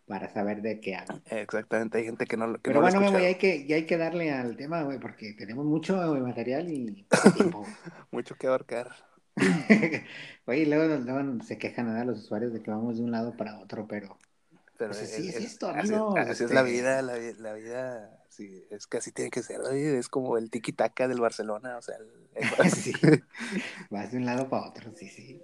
para 0.07 0.29
saber 0.29 0.61
de 0.63 0.81
qué 0.81 0.97
habla. 0.97 1.21
Exactamente, 1.27 1.99
hay 1.99 2.05
gente 2.05 2.27
que 2.27 2.37
no, 2.37 2.55
que 2.55 2.61
Pero 2.63 2.81
bueno, 2.81 3.01
ya 3.13 3.19
hay 3.19 3.37
que, 3.37 3.67
ya 3.67 3.77
hay 3.77 3.87
que 3.87 3.97
darle 3.97 4.33
al 4.33 4.57
tema, 4.57 4.83
güey, 4.83 4.99
porque 4.99 5.35
tenemos 5.35 5.65
mucho 5.65 5.97
material 5.97 6.69
y 6.69 7.07
tiempo. 7.37 7.65
mucho 8.11 8.35
que 8.35 8.47
abarcar. 8.47 8.91
Oye, 10.47 10.67
luego, 10.67 10.97
luego, 10.97 11.43
se 11.45 11.59
quejan 11.59 11.89
a 11.89 12.05
los 12.05 12.19
usuarios 12.19 12.53
de 12.53 12.63
que 12.63 12.71
vamos 12.71 12.99
de 12.99 13.05
un 13.05 13.13
lado 13.13 13.37
para 13.37 13.59
otro, 13.61 13.87
pero... 13.87 14.19
Pero 14.81 14.93
pues 14.93 15.13
así 15.13 15.29
es, 15.29 15.37
esto, 15.37 15.69
amigo. 15.69 16.17
Así, 16.17 16.45
es 16.45 16.51
la 16.51 16.61
este 16.61 16.73
vida, 16.73 17.03
la, 17.03 17.19
la 17.19 17.53
vida, 17.53 18.19
sí, 18.31 18.65
es 18.71 18.87
que 18.87 18.97
así 18.97 19.13
tiene 19.13 19.31
que 19.31 19.43
ser, 19.43 19.61
es 19.71 20.09
como 20.09 20.39
el 20.39 20.51
tiki-taka 20.51 21.07
del 21.07 21.21
Barcelona, 21.21 21.77
o 21.77 21.83
sea... 21.83 21.97
El, 22.35 22.71
sí, 22.71 22.95
vas 23.91 24.11
de 24.11 24.17
un 24.17 24.25
lado 24.25 24.49
para 24.49 24.71
otro, 24.71 24.91
sí, 24.95 25.07
sí. 25.11 25.43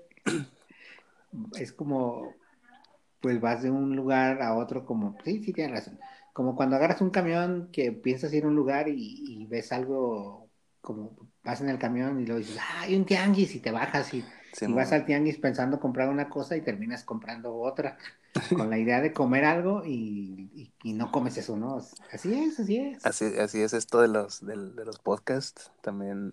Es 1.59 1.71
como 1.75 2.35
pues 3.21 3.39
vas 3.43 3.63
de 3.63 3.71
un 3.71 3.95
lugar 3.95 4.41
a 4.41 4.57
otro 4.57 4.87
como, 4.87 5.19
sí, 5.23 5.43
sí 5.45 5.53
tienes 5.53 5.75
razón, 5.75 6.01
como 6.33 6.57
cuando 6.57 6.77
agarras 6.77 7.03
un 7.03 7.11
camión 7.11 7.69
que 7.71 7.93
piensas 7.93 8.33
ir 8.33 8.45
a 8.45 8.49
un 8.49 8.57
lugar 8.57 8.89
y, 8.89 9.45
ves 9.51 9.71
algo 9.71 10.49
como 10.81 11.15
vas 11.45 11.61
en 11.61 11.69
el 11.69 11.79
camión 11.79 12.19
y 12.23 12.25
luego 12.25 12.39
dices, 12.39 12.57
ah, 12.59 12.81
hay 12.85 12.97
un 12.97 13.05
tianguis 13.05 13.55
y 13.55 13.61
te 13.61 13.71
bajas 13.71 14.15
y, 14.15 14.25
vas 14.69 14.93
al 14.93 15.05
tianguis 15.05 15.39
pensando 15.39 15.81
comprar 15.81 16.09
una 16.09 16.29
cosa 16.29 16.57
y 16.57 16.63
terminas 16.63 17.05
comprando 17.05 17.55
otra 17.55 17.99
con 18.57 18.71
la 18.71 18.79
idea 18.79 19.01
de 19.01 19.13
comer 19.13 19.45
algo 19.45 19.85
y, 19.85 20.73
no 20.85 21.11
comes 21.13 21.37
eso, 21.37 21.57
¿no? 21.57 21.83
Así 22.13 22.33
es, 22.33 22.61
así 22.61 22.77
es. 22.79 23.05
Así, 23.05 23.25
así 23.39 23.61
es 23.61 23.73
esto 23.73 24.01
de 24.01 24.09
los, 24.09 24.45
de, 24.45 24.57
de 24.57 24.85
los 24.85 24.99
podcasts, 24.99 25.73
también, 25.83 26.33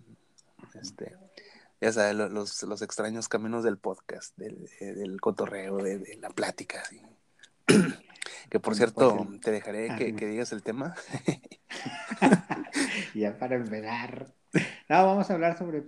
este, 0.80 1.16
ya 1.80 1.92
sabes, 1.92 2.14
los, 2.14 2.62
los 2.62 2.82
extraños 2.82 3.28
caminos 3.28 3.62
del 3.62 3.76
podcast, 3.76 4.36
del, 4.38 4.70
eh, 4.80 4.94
del 4.94 5.20
cotorreo, 5.20 5.76
de, 5.78 6.18
la 6.20 6.30
plática. 6.30 6.82
que 8.50 8.60
por 8.60 8.74
cierto, 8.74 9.28
te 9.42 9.50
dejaré 9.50 9.94
que, 9.96 10.26
digas 10.26 10.52
el 10.52 10.62
tema. 10.62 10.94
ya 13.14 13.36
para 13.36 13.56
empezar. 13.56 14.32
No, 14.88 15.04
vamos 15.04 15.28
a 15.28 15.34
hablar 15.34 15.58
sobre, 15.58 15.84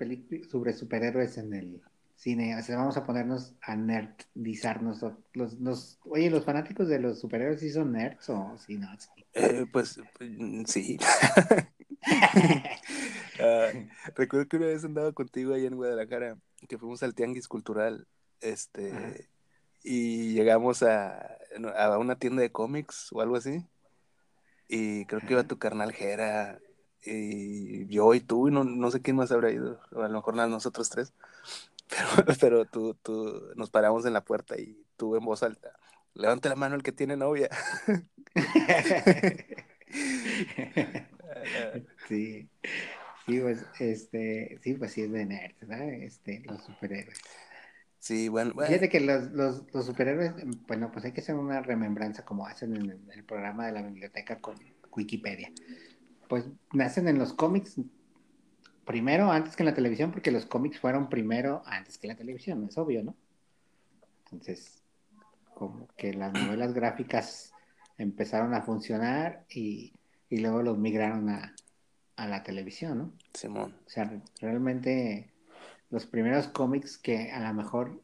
sobre 0.51 0.72
superhéroes 0.74 1.39
en 1.39 1.55
el 1.55 1.83
cine. 2.17 2.59
O 2.59 2.62
sea, 2.62 2.77
vamos 2.77 2.97
a 2.97 3.05
ponernos 3.05 3.55
a 3.62 3.77
nerdizarnos. 3.77 5.05
Los, 5.33 5.55
los, 5.61 5.99
oye, 6.05 6.31
¿los 6.31 6.45
fanáticos 6.45 6.89
de 6.89 6.99
los 6.99 7.21
superhéroes 7.21 7.61
sí 7.61 7.71
son 7.71 7.93
nerds 7.93 8.29
o 8.31 8.57
sí, 8.59 8.77
no? 8.79 8.89
Eh, 9.35 9.67
pues 9.73 10.01
mm, 10.21 10.64
sí. 10.64 10.99
Ah, 13.39 13.69
recuerdo 14.14 14.49
que 14.49 14.57
una 14.57 14.67
vez 14.67 14.83
andaba 14.85 15.12
contigo 15.12 15.53
ahí 15.53 15.67
en 15.67 15.77
Guadalajara, 15.77 16.39
que 16.69 16.79
fuimos 16.79 17.03
al 17.03 17.14
Tianguis 17.14 17.49
Cultural, 17.49 18.07
este, 18.41 19.29
y 19.83 20.33
llegamos 20.33 20.83
a, 20.83 21.37
a, 21.77 21.99
una 21.99 22.19
tienda 22.19 22.41
de 22.41 22.51
cómics 22.51 23.12
o 23.12 23.21
algo 23.21 23.37
así, 23.37 23.67
y 24.69 25.05
creo 25.05 25.21
que 25.21 25.35
iba 25.35 25.45
tu 25.45 25.59
carnal 25.59 25.93
Jera, 25.93 26.61
y 27.05 27.87
yo 27.89 28.14
y 28.14 28.21
tú, 28.21 28.49
y 28.49 28.53
no, 28.53 28.64
no 28.64 28.91
sé 28.91 29.03
quién 29.03 29.17
más 29.17 29.31
habrá 29.31 29.51
ido, 29.51 29.81
a 29.93 30.09
lo 30.09 30.14
mejor 30.14 30.35
nada, 30.35 30.49
nosotros 30.49 30.89
tres, 30.89 31.12
pero, 31.89 32.09
pero 32.41 32.64
tú, 32.64 32.95
tú, 33.03 33.53
nos 33.57 33.70
paramos 33.70 34.07
en 34.07 34.12
la 34.12 34.24
puerta 34.24 34.59
y 34.59 34.84
tú 34.97 35.16
en 35.16 35.24
voz 35.24 35.43
alta, 35.43 35.72
levante 36.14 36.49
la 36.49 36.57
mano 36.57 36.74
el 36.74 36.82
que 36.82 36.93
tiene 36.93 37.16
novia. 37.16 37.49
sí. 42.09 42.49
Sí, 43.26 43.41
pues, 43.41 43.66
este, 43.80 44.61
sí, 44.62 44.74
pues 44.74 44.93
sí 44.93 45.03
es 45.03 45.11
de 45.11 45.26
nerds, 45.26 45.59
¿verdad? 45.61 45.89
Este, 45.95 46.43
los 46.45 46.62
superhéroes. 46.62 47.18
Sí, 47.99 48.28
bueno, 48.28 48.55
Fíjate 48.64 48.89
que 48.89 49.01
los, 49.01 49.32
los, 49.32 49.64
los, 49.74 49.84
superhéroes, 49.84 50.32
bueno, 50.68 50.93
pues 50.93 51.05
hay 51.05 51.12
que 51.12 51.22
hacer 51.22 51.34
una 51.34 51.61
remembranza 51.61 52.24
como 52.24 52.47
hacen 52.47 52.76
en 52.76 53.11
el, 53.12 53.24
programa 53.24 53.66
de 53.66 53.72
la 53.72 53.82
biblioteca 53.82 54.41
con 54.41 54.57
Wikipedia. 54.93 55.51
Pues 56.28 56.45
nacen 56.72 57.09
en 57.09 57.18
los 57.18 57.32
cómics 57.32 57.80
primero 58.87 59.30
antes 59.30 59.57
que 59.57 59.62
en 59.62 59.66
la 59.66 59.74
televisión, 59.74 60.12
porque 60.12 60.30
los 60.30 60.47
cómics 60.47 60.80
fueron 60.80 61.11
primero 61.11 61.62
antes 61.66 61.99
que 61.99 62.07
la 62.07 62.16
televisión, 62.16 62.64
es 62.64 62.78
obvio, 62.78 63.03
¿no? 63.03 63.14
Entonces, 64.24 64.82
como 65.55 65.89
que 65.97 66.14
las 66.14 66.32
novelas 66.32 66.72
gráficas 66.72 67.53
empezaron 67.99 68.55
a 68.55 68.62
funcionar 68.62 69.45
y, 69.51 69.93
y 70.30 70.39
luego 70.39 70.62
los 70.62 70.78
migraron 70.78 71.28
a, 71.28 71.55
a 72.16 72.26
la 72.26 72.43
televisión, 72.43 72.99
¿no? 72.99 73.12
Simón. 73.34 73.74
O 73.87 73.91
sea, 73.91 74.11
realmente 74.41 75.32
los 75.91 76.07
primeros 76.07 76.49
cómics 76.49 76.97
que 76.97 77.30
a 77.32 77.41
lo 77.41 77.55
mejor 77.55 78.01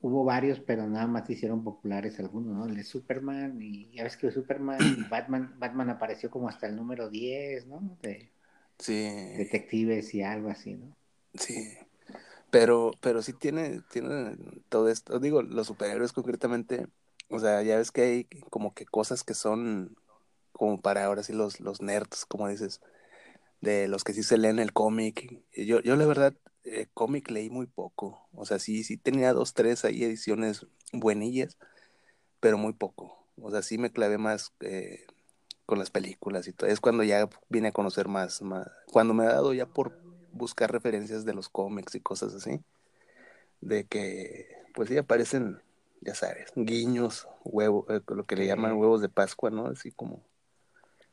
hubo 0.00 0.24
varios, 0.24 0.60
pero 0.60 0.86
nada 0.86 1.06
más 1.06 1.28
hicieron 1.30 1.64
populares 1.64 2.18
algunos, 2.18 2.56
¿no? 2.56 2.66
El 2.66 2.76
de 2.76 2.84
Superman 2.84 3.60
y 3.60 3.90
ya 3.92 4.04
ves 4.04 4.16
que 4.16 4.30
Superman 4.30 4.78
y 4.80 5.08
Batman, 5.08 5.54
Batman 5.58 5.90
apareció 5.90 6.30
como 6.30 6.48
hasta 6.48 6.66
el 6.66 6.76
número 6.76 7.08
10, 7.08 7.66
¿no? 7.66 7.96
De 8.02 8.33
sí. 8.84 9.02
detectives 9.36 10.14
y 10.14 10.22
algo 10.22 10.50
así, 10.50 10.74
¿no? 10.74 10.94
Sí. 11.34 11.76
Pero, 12.50 12.92
pero 13.00 13.22
sí 13.22 13.32
tiene, 13.32 13.80
tiene 13.90 14.36
todo 14.68 14.88
esto, 14.88 15.18
digo, 15.18 15.42
los 15.42 15.66
superhéroes 15.66 16.12
concretamente, 16.12 16.86
o 17.28 17.40
sea, 17.40 17.62
ya 17.62 17.78
ves 17.78 17.90
que 17.90 18.02
hay 18.02 18.24
como 18.50 18.74
que 18.74 18.84
cosas 18.84 19.24
que 19.24 19.34
son 19.34 19.96
como 20.52 20.80
para 20.80 21.04
ahora 21.04 21.22
sí 21.22 21.32
los, 21.32 21.58
los 21.60 21.80
nerds, 21.80 22.26
como 22.26 22.48
dices, 22.48 22.80
de 23.60 23.88
los 23.88 24.04
que 24.04 24.12
sí 24.12 24.22
se 24.22 24.38
leen 24.38 24.60
el 24.60 24.72
cómic. 24.72 25.42
Yo, 25.56 25.80
yo 25.80 25.96
la 25.96 26.06
verdad, 26.06 26.34
eh, 26.64 26.86
cómic 26.94 27.30
leí 27.30 27.50
muy 27.50 27.66
poco. 27.66 28.28
O 28.32 28.46
sea, 28.46 28.58
sí, 28.58 28.84
sí 28.84 28.96
tenía 28.96 29.32
dos, 29.32 29.54
tres 29.54 29.84
ahí 29.84 30.04
ediciones 30.04 30.66
buenillas, 30.92 31.58
pero 32.38 32.56
muy 32.58 32.74
poco. 32.74 33.26
O 33.40 33.50
sea, 33.50 33.62
sí 33.62 33.78
me 33.78 33.90
clavé 33.90 34.18
más 34.18 34.52
eh, 34.60 35.06
con 35.66 35.78
las 35.78 35.90
películas 35.90 36.46
y 36.48 36.52
todo. 36.52 36.68
Es 36.70 36.80
cuando 36.80 37.02
ya 37.04 37.28
vine 37.48 37.68
a 37.68 37.72
conocer 37.72 38.08
más, 38.08 38.42
más, 38.42 38.68
cuando 38.92 39.14
me 39.14 39.24
ha 39.24 39.28
dado 39.32 39.54
ya 39.54 39.66
por 39.66 39.92
buscar 40.32 40.70
referencias 40.72 41.24
de 41.24 41.34
los 41.34 41.48
cómics 41.48 41.94
y 41.94 42.00
cosas 42.00 42.34
así. 42.34 42.60
De 43.60 43.84
que, 43.84 44.48
pues 44.74 44.88
sí 44.88 44.98
aparecen, 44.98 45.58
ya 46.00 46.14
sabes, 46.14 46.52
guiños, 46.54 47.26
huevos, 47.44 47.86
eh, 47.88 48.00
lo 48.08 48.24
que 48.24 48.36
le 48.36 48.46
llaman 48.46 48.74
huevos 48.74 49.00
de 49.00 49.08
Pascua, 49.08 49.50
¿no? 49.50 49.66
Así 49.66 49.90
como 49.90 50.22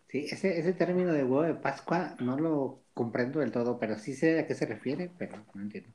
Sí, 0.10 0.26
ese, 0.30 0.60
ese 0.60 0.74
término 0.74 1.14
de 1.14 1.24
huevo 1.24 1.44
de 1.44 1.54
Pascua 1.54 2.18
no 2.20 2.38
lo 2.38 2.80
comprendo 2.94 3.40
del 3.40 3.52
todo, 3.52 3.80
pero 3.80 3.98
sí 3.98 4.14
sé 4.14 4.40
a 4.40 4.48
qué 4.48 4.56
se 4.56 4.66
refiere, 4.66 5.10
pero 5.18 5.38
no 5.54 5.62
entiendo. 5.62 5.90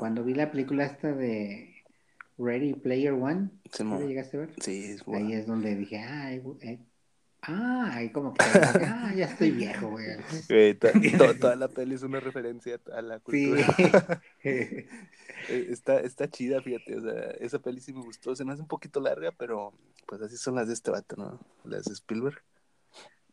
Cuando 0.00 0.24
vi 0.24 0.34
la 0.34 0.50
película 0.50 0.84
esta 0.84 1.12
de 1.12 1.72
Ready 2.38 2.74
Player 2.74 3.12
One. 3.12 3.50
Sí, 3.70 3.78
¿Sí 3.78 3.84
mo. 3.84 4.00
lo 4.00 4.08
llegaste 4.08 4.36
a 4.36 4.40
ver? 4.40 4.50
Sí, 4.60 4.84
es 4.84 5.00
Ahí 5.02 5.12
bueno. 5.12 5.30
es 5.30 5.46
donde 5.46 5.76
dije, 5.76 5.98
ah, 6.00 6.32
eh, 6.32 6.78
ah, 7.48 7.90
ahí 7.94 8.10
como 8.10 8.34
que, 8.34 8.44
ah, 8.44 9.12
ya 9.16 9.26
estoy 9.26 9.50
viejo, 9.52 9.88
güey. 9.90 10.06
Güey, 10.48 10.74
to- 10.74 10.88
to- 11.18 11.38
toda 11.38 11.56
la 11.56 11.68
peli 11.68 11.94
es 11.94 12.02
una 12.02 12.20
referencia 12.20 12.78
a 12.92 13.02
la 13.02 13.18
Sí. 13.18 13.22
cultura. 13.22 14.20
Eh, 15.48 15.66
Está, 15.70 16.00
está 16.00 16.28
chida, 16.28 16.60
fíjate, 16.62 16.96
o 16.96 17.00
sea, 17.02 17.30
esa 17.40 17.58
peli 17.60 17.80
sí 17.80 17.92
me 17.92 18.00
gustó, 18.02 18.34
se 18.34 18.44
me 18.44 18.52
hace 18.52 18.62
un 18.62 18.68
poquito 18.68 19.00
larga, 19.00 19.30
pero 19.38 19.72
pues 20.06 20.20
así 20.22 20.36
son 20.36 20.54
las 20.56 20.66
de 20.66 20.74
este 20.74 20.90
vato, 20.90 21.14
¿no? 21.16 21.38
Las 21.64 21.84
de 21.84 21.92
Spielberg. 21.92 22.42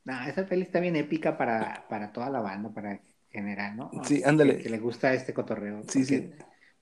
No, 0.03 0.21
esa 0.27 0.45
peli 0.45 0.61
está 0.63 0.79
bien 0.79 0.95
épica 0.95 1.37
para, 1.37 1.87
para 1.89 2.11
toda 2.11 2.29
la 2.29 2.41
banda, 2.41 2.69
para 2.71 2.99
general, 3.31 3.77
¿no? 3.77 3.89
Sí, 4.03 4.19
Que- 4.21 4.25
ándale. 4.27 4.57
Que, 4.59 4.69
le 4.69 4.77
gusta 4.79 5.13
este 5.13 5.33
cotorreo. 5.33 5.81
Sí, 5.87 6.03
sí. 6.05 6.29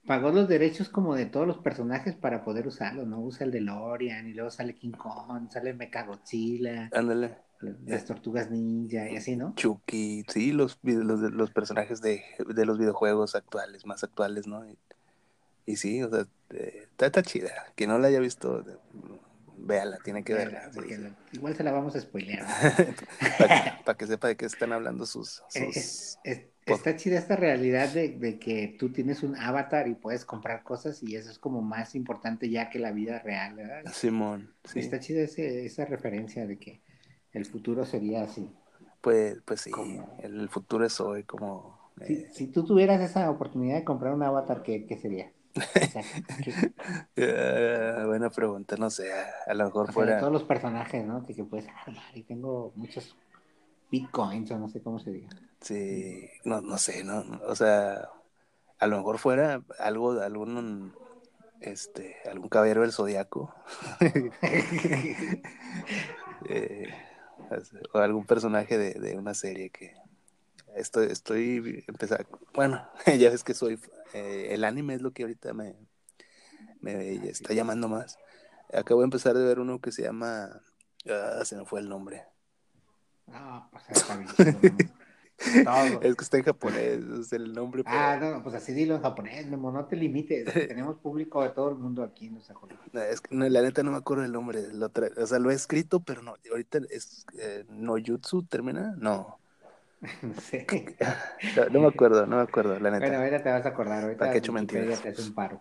Pagó 0.06 0.30
los 0.30 0.48
derechos 0.48 0.88
como 0.88 1.14
de 1.14 1.26
todos 1.26 1.46
los 1.46 1.58
personajes 1.58 2.16
para 2.16 2.44
poder 2.44 2.66
usarlos, 2.66 3.06
¿no? 3.06 3.20
Usa 3.20 3.44
el 3.46 3.52
de 3.52 3.60
Lorian 3.60 4.28
y 4.28 4.34
luego 4.34 4.50
sale 4.50 4.74
King 4.74 4.90
Kong, 4.92 5.48
sale 5.50 5.74
Mechagodzilla, 5.74 6.90
Ándale, 6.92 7.36
las 7.86 8.04
tortugas 8.04 8.50
ninja 8.50 9.08
y 9.08 9.16
así, 9.16 9.36
¿no? 9.36 9.54
Chucky, 9.54 10.24
sí, 10.28 10.50
los, 10.50 10.78
los, 10.82 11.20
los 11.20 11.50
personajes 11.52 12.00
de, 12.00 12.24
de 12.48 12.66
los 12.66 12.78
videojuegos 12.78 13.36
actuales, 13.36 13.86
más 13.86 14.02
actuales, 14.02 14.48
¿no? 14.48 14.66
Y, 14.68 14.76
y 15.66 15.76
sí, 15.76 16.02
o 16.02 16.10
sea, 16.10 16.26
eh, 16.50 16.88
está, 16.90 17.06
está 17.06 17.22
chida. 17.22 17.52
Quien 17.76 17.90
no 17.90 17.98
la 17.98 18.08
haya 18.08 18.18
visto, 18.18 18.64
véala, 19.56 19.98
tiene 20.02 20.24
que 20.24 20.34
verla. 20.34 20.72
sí, 20.72 20.80
sí. 20.88 20.96
igual 21.34 21.54
se 21.54 21.62
la 21.62 21.70
vamos 21.70 21.94
a 21.94 22.00
spoilear. 22.00 22.44
Para 23.84 23.96
que 23.96 24.06
sepa 24.08 24.26
de 24.26 24.36
qué 24.36 24.46
están 24.46 24.72
hablando 24.72 25.06
sus... 25.06 25.42
Eh, 25.54 25.64
sus... 25.66 25.76
es- 25.76 26.18
es- 26.24 26.51
Por- 26.64 26.76
está 26.76 26.96
chida 26.96 27.18
esta 27.18 27.36
realidad 27.36 27.88
de, 27.88 28.10
de 28.10 28.38
que 28.38 28.76
tú 28.78 28.92
tienes 28.92 29.22
un 29.22 29.36
avatar 29.36 29.88
y 29.88 29.94
puedes 29.94 30.24
comprar 30.24 30.62
cosas 30.62 31.02
y 31.02 31.16
eso 31.16 31.30
es 31.30 31.38
como 31.38 31.60
más 31.62 31.94
importante 31.94 32.48
ya 32.50 32.70
que 32.70 32.78
la 32.78 32.92
vida 32.92 33.18
real, 33.18 33.54
¿verdad? 33.56 33.82
Simón, 33.92 34.54
sí. 34.64 34.78
Está 34.80 35.00
chida 35.00 35.22
ese- 35.22 35.66
esa 35.66 35.84
referencia 35.86 36.46
de 36.46 36.58
que 36.58 36.80
el 37.32 37.46
futuro 37.46 37.84
sería 37.84 38.22
así. 38.22 38.48
Pues, 39.00 39.38
pues 39.44 39.60
sí, 39.62 39.70
Como- 39.70 40.16
el 40.22 40.48
futuro 40.48 40.84
es 40.86 41.00
hoy, 41.00 41.24
como... 41.24 41.80
Si, 42.06 42.14
eh, 42.14 42.28
si 42.32 42.46
tú 42.46 42.64
tuvieras 42.64 43.00
esa 43.00 43.30
oportunidad 43.30 43.76
de 43.76 43.84
comprar 43.84 44.14
un 44.14 44.22
avatar, 44.22 44.62
¿qué, 44.62 44.86
qué 44.86 44.96
sería? 44.96 45.32
O 45.54 45.86
sea, 45.86 46.02
eh, 47.16 48.02
buena 48.06 48.30
pregunta, 48.30 48.76
no 48.76 48.90
sé, 48.90 49.10
a, 49.46 49.54
lo 49.54 49.64
o 49.64 49.66
mejor 49.66 49.86
sea, 49.92 50.04
de 50.06 50.14
fuera... 50.14 50.20
todos 50.20 50.32
los 50.32 50.44
personajes, 50.44 51.04
¿no? 51.06 51.24
Que, 51.24 51.34
que 51.34 51.44
puedes 51.44 51.66
armar 51.68 52.16
y 52.16 52.22
tengo 52.22 52.72
muchos 52.76 53.16
bitcoins 53.92 54.50
o 54.50 54.58
no 54.58 54.68
sé 54.68 54.82
cómo 54.82 54.98
se 54.98 55.12
diga. 55.12 55.28
Sí, 55.60 56.28
no, 56.44 56.60
no 56.60 56.78
sé, 56.78 57.04
no, 57.04 57.24
o 57.46 57.54
sea, 57.54 58.08
a 58.78 58.86
lo 58.88 58.96
mejor 58.96 59.18
fuera 59.18 59.62
algo, 59.78 60.20
algún, 60.20 60.92
este, 61.60 62.16
algún 62.28 62.48
caballero 62.48 62.80
del 62.80 62.92
zodiaco, 62.92 63.54
eh, 66.48 66.88
o 67.92 67.98
algún 67.98 68.24
personaje 68.24 68.78
de, 68.78 68.94
de 68.94 69.16
una 69.16 69.34
serie 69.34 69.70
que 69.70 69.94
estoy, 70.74 71.08
estoy 71.12 71.84
empezando, 71.86 72.40
bueno, 72.54 72.88
ya 73.06 73.30
ves 73.30 73.44
que 73.44 73.54
soy, 73.54 73.78
eh, 74.14 74.48
el 74.50 74.64
anime 74.64 74.94
es 74.94 75.02
lo 75.02 75.12
que 75.12 75.22
ahorita 75.22 75.52
me, 75.52 75.76
me 76.80 77.14
está 77.28 77.52
llamando 77.54 77.88
más. 77.88 78.18
Acabo 78.72 79.00
de 79.00 79.04
empezar 79.04 79.36
de 79.36 79.44
ver 79.44 79.60
uno 79.60 79.80
que 79.80 79.92
se 79.92 80.02
llama, 80.02 80.62
ah, 81.08 81.44
se 81.44 81.56
me 81.56 81.66
fue 81.66 81.80
el 81.80 81.90
nombre. 81.90 82.24
Pues 83.26 83.84
está 83.90 84.16
bien 84.16 84.28
chido, 84.36 84.52
¿no? 84.52 84.92
Todo. 85.64 86.02
Es 86.02 86.14
que 86.14 86.22
está 86.24 86.36
en 86.36 86.44
japonés, 86.44 87.02
es 87.20 87.32
el 87.32 87.52
nombre. 87.52 87.82
pero- 87.82 87.96
Ah, 87.96 88.16
no, 88.16 88.42
pues 88.44 88.54
así 88.54 88.72
dilo 88.72 88.94
en 88.96 89.02
japonés, 89.02 89.46
Memo, 89.48 89.72
no 89.72 89.86
te 89.86 89.96
limites. 89.96 90.44
Tenemos 90.68 90.98
público 90.98 91.42
de 91.42 91.50
todo 91.50 91.70
el 91.70 91.76
mundo 91.76 92.04
aquí 92.04 92.26
en 92.28 92.34
los 92.36 92.48
ajolotes. 92.50 92.78
No, 92.92 93.00
es 93.00 93.20
que 93.20 93.34
no, 93.34 93.48
la 93.48 93.62
neta 93.62 93.82
no 93.82 93.90
me 93.90 93.96
acuerdo 93.96 94.24
el 94.24 94.30
nombre. 94.32 94.72
Lo 94.72 94.92
tra- 94.92 95.12
o 95.16 95.26
sea, 95.26 95.38
lo 95.40 95.50
he 95.50 95.54
escrito, 95.54 96.00
pero 96.00 96.22
no. 96.22 96.34
Ahorita 96.50 96.78
es 96.90 97.26
eh, 97.38 97.64
Noyutsu, 97.70 98.44
¿termina? 98.44 98.94
No. 98.98 99.38
No 100.22 100.34
sé. 100.40 100.66
no. 101.56 101.68
no 101.70 101.80
me 101.80 101.86
acuerdo, 101.86 102.26
no 102.26 102.36
me 102.36 102.42
acuerdo, 102.42 102.78
la 102.80 102.90
neta. 102.90 103.06
Bueno, 103.06 103.18
ahorita 103.22 103.42
te 103.42 103.50
vas 103.50 103.64
a 103.66 103.68
acordar. 103.68 104.02
Ahorita 104.02 104.18
¿Para 104.18 104.30
qué 104.32 104.38
he 104.38 104.40
hecho 104.40 104.52
mentiras? 104.52 105.00
te 105.00 105.08
hace 105.10 105.22
un 105.22 105.32
paro. 105.34 105.60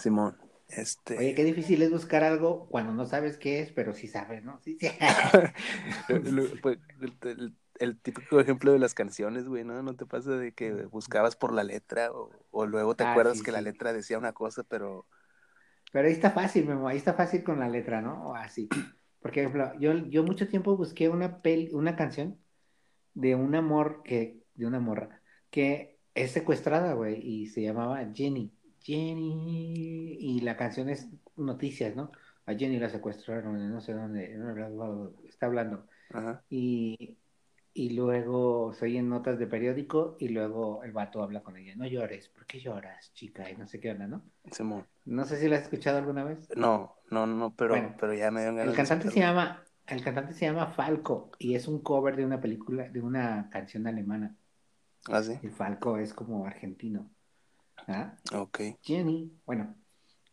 Simón. 0.00 0.36
Este. 0.68 1.16
Oye, 1.18 1.34
qué 1.34 1.44
difícil 1.44 1.82
es 1.82 1.90
buscar 1.90 2.22
algo 2.24 2.68
cuando 2.68 2.92
no 2.92 3.06
sabes 3.06 3.38
qué 3.38 3.60
es, 3.60 3.72
pero 3.72 3.94
sí 3.94 4.06
sabes, 4.08 4.44
¿no? 4.44 4.60
Sí, 4.62 4.78
sí. 4.80 4.88
pues, 6.62 6.78
el, 7.00 7.16
el- 7.22 7.54
el 7.78 8.00
típico 8.00 8.40
ejemplo 8.40 8.72
de 8.72 8.78
las 8.78 8.94
canciones, 8.94 9.46
güey, 9.46 9.62
¿no? 9.64 9.82
¿No 9.82 9.94
te 9.96 10.06
pasa 10.06 10.30
de 10.32 10.54
que 10.54 10.72
buscabas 10.86 11.36
por 11.36 11.52
la 11.52 11.62
letra 11.62 12.10
o, 12.10 12.30
o 12.50 12.64
luego 12.66 12.96
te 12.96 13.02
Ah, 13.02 13.24
acuerdas 13.26 13.42
sí, 13.42 13.42
que 13.42 13.52
la 13.52 13.60
letra 13.60 13.92
decía 13.92 14.16
una 14.18 14.32
cosa, 14.32 14.62
pero. 14.64 15.06
Pero 15.92 16.06
ahí 16.08 16.12
está 16.14 16.30
fácil, 16.30 16.66
Memo, 16.66 16.88
ahí 16.88 16.96
está 16.98 17.14
fácil 17.14 17.42
con 17.44 17.60
la 17.60 17.68
letra, 17.68 18.00
¿no? 18.02 18.28
O 18.30 18.34
así. 18.34 18.76
Por 19.20 19.30
ejemplo, 19.30 19.72
yo, 19.80 19.94
yo 20.08 20.22
mucho 20.24 20.48
tiempo 20.48 20.76
busqué 20.76 21.08
una 21.08 21.40
pel, 21.42 21.70
una 21.74 21.96
canción 21.96 22.40
de 23.14 23.36
un 23.36 23.54
amor 23.56 24.02
que, 24.04 24.42
de 24.54 24.66
una 24.66 24.80
morra, 24.80 25.22
que 25.50 26.00
es 26.14 26.32
secuestrada, 26.32 26.94
güey, 26.94 27.20
y 27.22 27.48
se 27.48 27.62
llamaba 27.62 28.00
Jenny. 28.14 28.55
Jenny, 28.86 30.16
y 30.20 30.40
la 30.42 30.56
canción 30.56 30.88
es 30.88 31.08
noticias, 31.36 31.96
¿no? 31.96 32.12
A 32.46 32.54
Jenny 32.54 32.78
la 32.78 32.88
secuestraron, 32.88 33.56
en 33.56 33.72
no 33.72 33.80
sé 33.80 33.92
dónde, 33.92 34.38
está 35.28 35.46
hablando. 35.46 35.86
Ajá. 36.10 36.44
Y, 36.48 37.16
y 37.74 37.90
luego 37.90 38.72
se 38.74 38.84
oyen 38.84 39.08
notas 39.08 39.40
de 39.40 39.48
periódico 39.48 40.16
y 40.20 40.28
luego 40.28 40.84
el 40.84 40.92
vato 40.92 41.20
habla 41.20 41.42
con 41.42 41.56
ella, 41.56 41.74
no 41.74 41.84
llores, 41.84 42.28
¿por 42.28 42.46
qué 42.46 42.60
lloras, 42.60 43.12
chica? 43.12 43.50
Y 43.50 43.56
no 43.56 43.66
sé 43.66 43.80
qué 43.80 43.90
onda, 43.90 44.06
¿no? 44.06 44.22
Simón. 44.52 44.86
No 45.04 45.24
sé 45.24 45.36
si 45.38 45.48
la 45.48 45.56
has 45.56 45.62
escuchado 45.64 45.98
alguna 45.98 46.22
vez. 46.22 46.48
No, 46.56 46.94
no, 47.10 47.26
no, 47.26 47.52
pero, 47.56 47.74
Bueno, 47.74 47.96
pero 47.98 48.14
ya 48.14 48.30
me 48.30 48.42
dio 48.42 48.54
ganas 48.54 48.68
El 48.68 48.76
cantante 48.76 49.10
se 49.10 49.18
llama, 49.18 49.64
el 49.88 50.04
cantante 50.04 50.32
se 50.32 50.46
llama 50.46 50.68
Falco 50.68 51.32
y 51.40 51.56
es 51.56 51.66
un 51.66 51.80
cover 51.80 52.14
de 52.14 52.24
una 52.24 52.40
película, 52.40 52.88
de 52.88 53.00
una 53.00 53.50
canción 53.50 53.88
alemana. 53.88 54.36
Ah, 55.08 55.22
sí. 55.22 55.36
Y 55.42 55.48
Falco 55.48 55.98
es 55.98 56.14
como 56.14 56.46
argentino. 56.46 57.10
¿Ah? 57.88 58.16
Ok. 58.34 58.60
Jenny, 58.82 59.32
bueno. 59.46 59.74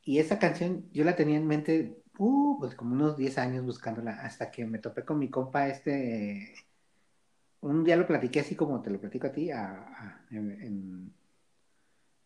Y 0.03 0.19
esa 0.19 0.37
canción 0.39 0.89
yo 0.91 1.03
la 1.03 1.15
tenía 1.15 1.37
en 1.37 1.47
mente, 1.47 2.01
uh, 2.17 2.59
pues 2.59 2.75
como 2.75 2.93
unos 2.93 3.15
10 3.17 3.37
años 3.37 3.65
buscándola, 3.65 4.11
hasta 4.21 4.51
que 4.51 4.65
me 4.65 4.79
topé 4.79 5.05
con 5.05 5.19
mi 5.19 5.29
compa 5.29 5.67
este. 5.67 6.53
Un 7.61 7.83
día 7.85 7.95
lo 7.95 8.05
platiqué 8.05 8.41
así 8.41 8.55
como 8.55 8.81
te 8.81 8.89
lo 8.89 8.99
platico 8.99 9.27
a 9.27 9.31
ti, 9.31 9.49
a, 9.49 9.65
a, 9.71 10.25
en- 10.31 10.61
en- 10.61 11.13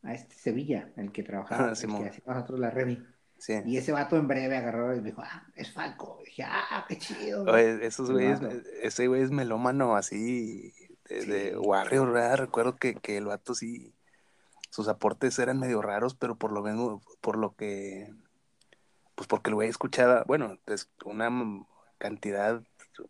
a 0.03 0.13
este 0.13 0.34
Sevilla, 0.36 0.91
el 0.95 1.11
que 1.11 1.22
trabajaba, 1.24 1.70
Ah, 1.70 1.74
el 1.80 1.88
que 1.88 2.09
hacía 2.09 2.24
con 2.24 2.34
nosotros 2.36 2.59
la 2.59 2.70
Remy. 2.72 3.03
Sí. 3.38 3.53
Y 3.65 3.78
ese 3.78 3.91
vato 3.91 4.18
en 4.18 4.28
breve 4.28 4.57
agarró 4.57 4.95
y 4.95 5.01
me 5.01 5.09
dijo, 5.09 5.22
ah, 5.24 5.45
es 5.53 5.72
Falco. 5.72 6.18
Y 6.24 6.26
dije, 6.26 6.43
ah, 6.43 6.86
qué 6.89 6.97
chido. 6.97 7.43
Oye, 7.43 7.86
esos 7.86 8.09
güeyes, 8.09 8.39
ese 8.82 9.07
güey 9.07 9.22
es 9.22 9.30
melómano 9.30 9.95
así 9.95 10.74
de, 11.07 11.26
de 11.26 11.49
Sí. 11.51 11.55
Warrior, 11.55 12.11
¿verdad? 12.11 12.38
Recuerdo 12.38 12.76
que, 12.78 12.95
que 12.95 13.18
el 13.18 13.26
vato 13.26 13.53
sí, 13.53 13.93
sus 14.78 14.88
aportes 14.89 15.39
eran 15.39 15.59
medio 15.59 15.82
raros, 15.82 16.13
pero 16.13 16.36
por 16.36 16.51
lo 16.51 16.61
menos, 16.61 17.01
por 17.19 17.36
lo 17.36 17.55
que, 17.55 18.13
pues 19.15 19.28
porque 19.28 19.49
el 19.49 19.55
güey 19.55 19.69
escuchaba, 19.69 20.23
bueno, 20.28 20.59
es 20.67 20.88
una 21.03 21.32
cantidad 21.97 22.61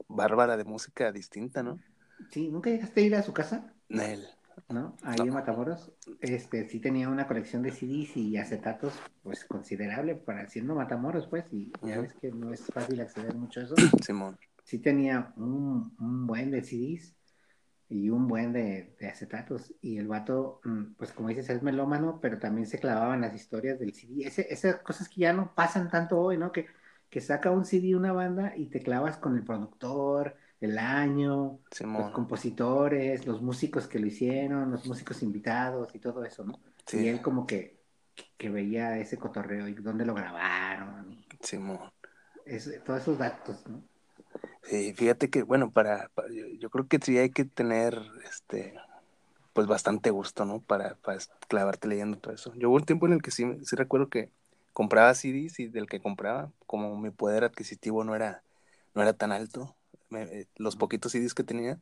bárbara 0.07 0.55
de 0.55 0.63
música 0.63 1.11
distinta, 1.11 1.63
¿no? 1.63 1.77
Sí, 2.31 2.47
¿nunca 2.47 2.69
llegaste 2.69 3.01
a 3.01 3.03
ir 3.03 3.15
a 3.15 3.21
su 3.21 3.33
casa? 3.33 3.73
Él. 3.89 4.25
¿No? 4.69 4.95
Ahí 5.03 5.17
No. 5.17 5.25
en 5.25 5.33
Matamoros. 5.33 5.91
Este, 6.21 6.69
sí 6.69 6.79
tenía 6.79 7.09
una 7.09 7.27
colección 7.27 7.63
de 7.63 7.71
CDs 7.73 8.15
y 8.15 8.37
acetatos, 8.37 8.93
pues 9.21 9.43
considerable 9.43 10.15
para 10.15 10.47
siendo 10.47 10.73
Matamoros, 10.73 11.27
pues, 11.27 11.51
y 11.51 11.73
ya 11.81 11.99
ves 11.99 12.13
que 12.13 12.31
no 12.31 12.53
es 12.53 12.65
fácil 12.67 13.01
acceder 13.01 13.35
mucho 13.35 13.59
a 13.59 13.63
eso. 13.63 13.75
Simón. 14.01 14.37
Sí 14.63 14.79
tenía 14.79 15.33
un, 15.35 15.93
un 15.99 16.27
buen 16.27 16.49
de 16.49 16.63
CDs 16.63 17.13
y 17.89 18.09
un 18.09 18.27
buen 18.27 18.53
de, 18.53 18.95
de 18.99 19.07
acetatos. 19.07 19.73
Y 19.81 19.97
el 19.97 20.07
vato, 20.07 20.61
mm, 20.65 20.93
pues 20.97 21.11
como 21.13 21.29
dices, 21.29 21.49
es 21.49 21.63
melómano, 21.63 22.19
pero 22.21 22.39
también 22.39 22.67
se 22.67 22.79
clavaba 22.79 23.15
en 23.15 23.21
las 23.21 23.35
historias 23.35 23.79
del 23.79 23.93
CD. 23.93 24.27
Ese, 24.27 24.47
esas 24.53 24.77
cosas 24.81 25.09
que 25.09 25.21
ya 25.21 25.33
no 25.33 25.53
pasan 25.55 25.89
tanto 25.89 26.19
hoy, 26.19 26.37
¿no? 26.37 26.51
Que, 26.51 26.67
que 27.09 27.21
saca 27.21 27.51
un 27.51 27.65
CD 27.65 27.95
una 27.95 28.11
banda 28.13 28.53
y 28.55 28.67
te 28.67 28.81
clavas 28.81 29.17
con 29.17 29.35
el 29.37 29.43
productor, 29.43 30.35
el 30.59 30.77
año, 30.77 31.59
los 31.95 32.09
compositores, 32.11 33.25
los 33.27 33.41
músicos 33.41 33.87
que 33.87 33.99
lo 33.99 34.07
hicieron, 34.07 34.71
los 34.71 34.85
músicos 34.85 35.21
invitados 35.23 35.93
y 35.95 35.99
todo 35.99 36.23
eso, 36.25 36.43
¿no? 36.45 36.59
Y 36.91 37.07
él 37.07 37.21
como 37.21 37.45
que, 37.47 37.79
que 38.37 38.49
veía 38.49 38.97
ese 38.99 39.17
cotorreo 39.17 39.67
y 39.67 39.73
dónde 39.75 40.05
lo 40.05 40.13
grabaron, 40.13 41.25
Simón. 41.41 41.91
ese- 42.45 42.79
todos 42.81 43.01
esos 43.01 43.17
datos, 43.17 43.67
¿no? 43.67 43.83
Sí, 44.63 44.93
fíjate 44.93 45.29
que, 45.29 45.43
bueno, 45.43 45.71
para, 45.71 46.09
para- 46.09 46.29
yo, 46.33 46.45
yo 46.59 46.69
creo 46.69 46.87
que 46.87 46.99
sí 47.01 47.17
hay 47.17 47.29
que 47.29 47.45
tener, 47.45 47.99
este, 48.29 48.73
pues 49.53 49.67
bastante 49.67 50.11
gusto, 50.11 50.45
¿no? 50.45 50.61
Para, 50.61 50.95
para 50.97 51.19
clavarte 51.47 51.87
leyendo 51.87 52.17
todo 52.19 52.33
eso. 52.33 52.53
Yo 52.55 52.69
hubo 52.69 52.77
un 52.77 52.85
tiempo 52.85 53.07
en 53.07 53.13
el 53.13 53.21
que 53.21 53.31
sí, 53.31 53.45
sí 53.65 53.75
recuerdo 53.75 54.09
que 54.09 54.31
compraba 54.73 55.13
CDs 55.15 55.59
y 55.59 55.67
del 55.67 55.87
que 55.87 56.01
compraba, 56.01 56.51
como 56.67 56.97
mi 56.99 57.11
poder 57.11 57.43
adquisitivo 57.45 58.03
no 58.03 58.15
era, 58.15 58.43
no 58.95 59.01
era 59.03 59.13
tan 59.13 59.31
alto, 59.33 59.75
me- 60.09 60.23
eh, 60.23 60.47
los 60.57 60.75
poquitos 60.77 61.11
CDs 61.13 61.33
que 61.35 61.43
tenía, 61.43 61.79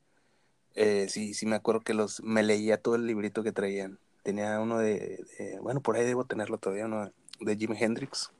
eh, 0.75 1.07
sí, 1.09 1.33
sí 1.33 1.45
me 1.45 1.55
acuerdo 1.55 1.81
que 1.81 1.93
los, 1.93 2.21
me 2.23 2.43
leía 2.43 2.81
todo 2.81 2.95
el 2.95 3.07
librito 3.07 3.43
que 3.43 3.51
traían. 3.51 3.99
Tenía 4.23 4.59
uno 4.61 4.79
de, 4.79 5.23
de- 5.39 5.59
bueno, 5.61 5.81
por 5.81 5.95
ahí 5.97 6.05
debo 6.05 6.25
tenerlo 6.25 6.57
todavía, 6.57 6.85
uno 6.85 7.11
de 7.41 7.57
Jimi 7.57 7.77
Hendrix, 7.79 8.31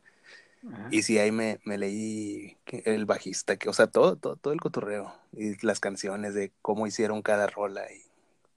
Y 0.92 1.04
sí, 1.04 1.20
ahí 1.20 1.32
me, 1.32 1.60
me 1.64 1.78
leí 1.78 2.58
el 2.66 3.06
bajista, 3.06 3.58
que, 3.58 3.70
o 3.70 3.74
sea, 3.74 3.88
todo, 3.88 4.16
todo, 4.16 4.36
todo 4.36 4.54
el 4.54 4.60
cotorreo 4.60 5.14
y 5.32 5.64
las 5.66 5.80
canciones 5.80 6.34
de 6.34 6.52
cómo 6.62 6.88
hicieron 6.88 7.22
cada 7.22 7.48
rola 7.48 7.84
y 7.92 8.02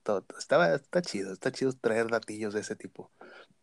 todo. 0.03 0.25
Estaba, 0.37 0.73
está 0.73 1.01
chido, 1.01 1.31
está 1.33 1.51
chido 1.51 1.71
traer 1.73 2.07
datillos 2.07 2.53
de 2.53 2.61
ese 2.61 2.75
tipo. 2.75 3.11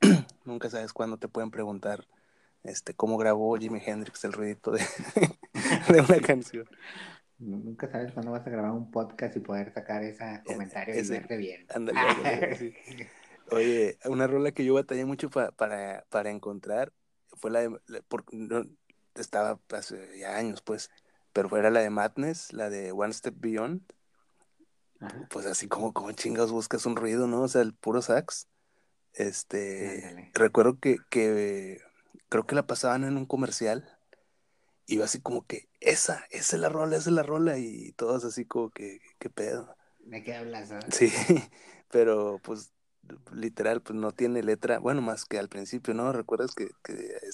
Nunca 0.45 0.71
sabes 0.71 0.93
cuándo 0.93 1.17
te 1.17 1.29
pueden 1.29 1.51
preguntar 1.51 2.07
este, 2.63 2.95
cómo 2.95 3.17
grabó 3.17 3.57
Jimi 3.57 3.81
Hendrix 3.85 4.25
el 4.25 4.33
ruidito 4.33 4.71
de, 4.73 4.81
de 5.93 6.01
una 6.01 6.21
canción. 6.21 6.69
Nunca 7.39 7.89
sabes 7.89 8.13
cuándo 8.13 8.33
vas 8.33 8.47
a 8.47 8.51
grabar 8.51 8.71
un 8.71 8.91
podcast 8.91 9.37
y 9.37 9.41
poder 9.41 9.73
sacar 9.73 10.03
ese 10.03 10.43
comentario 10.45 10.95
y 10.95 11.09
verte 11.09 11.37
bien. 11.37 11.67
Oye, 13.51 13.99
una 14.07 14.27
rola 14.27 14.51
que 14.53 14.65
yo 14.65 14.75
batallé 14.75 15.05
mucho 15.05 15.31
para, 15.31 16.05
para 16.09 16.31
encontrar 16.31 16.93
fue 17.37 17.51
la 17.51 17.61
de, 17.61 17.71
no, 18.33 18.65
estaba 19.15 19.61
hace 19.71 20.19
ya 20.19 20.37
años 20.37 20.63
pues, 20.63 20.91
pero 21.33 21.49
fuera 21.49 21.71
la 21.71 21.81
de 21.81 21.91
Madness, 21.91 22.53
la 22.53 22.71
de 22.71 22.93
One 22.93 23.13
Step 23.13 23.35
Beyond. 23.37 23.83
Pues 25.29 25.45
así 25.45 25.69
como, 25.69 25.93
como 25.93 26.11
chingados 26.13 26.51
buscas 26.51 26.87
un 26.87 26.97
ruido, 26.97 27.27
¿no? 27.27 27.43
O 27.43 27.49
sea, 27.49 27.61
el 27.61 27.75
puro 27.75 28.01
sax. 28.01 28.49
Este, 29.13 30.31
recuerdo 30.33 30.79
que, 30.81 30.97
que 31.11 31.83
creo 32.31 32.47
que 32.47 32.55
la 32.55 32.67
pasaban 32.67 33.05
en 33.05 33.19
un 33.19 33.27
comercial. 33.27 33.99
Iba 34.87 35.05
así 35.05 35.21
como 35.21 35.45
que, 35.47 35.69
esa, 35.81 36.25
esa 36.31 36.57
es 36.57 36.63
la 36.63 36.71
rola, 36.71 36.97
esa 36.97 37.11
es 37.11 37.15
la 37.15 37.23
rola. 37.23 37.59
Y 37.59 37.93
todos 37.93 38.25
así 38.25 38.47
como 38.47 38.71
que, 38.71 39.01
¿qué 39.19 39.29
pedo? 39.29 39.77
¿De 40.01 40.23
qué 40.23 40.35
hablas? 40.35 40.73
Sí, 40.91 41.13
pero 41.91 42.41
pues 42.43 42.73
literal, 43.33 43.81
pues 43.81 43.99
no 43.99 44.13
tiene 44.13 44.43
letra, 44.43 44.79
bueno, 44.79 45.03
más 45.03 45.25
que 45.25 45.39
al 45.39 45.49
principio, 45.49 45.95
¿no? 45.95 46.13
¿Recuerdas 46.13 46.55
que, 46.55 46.69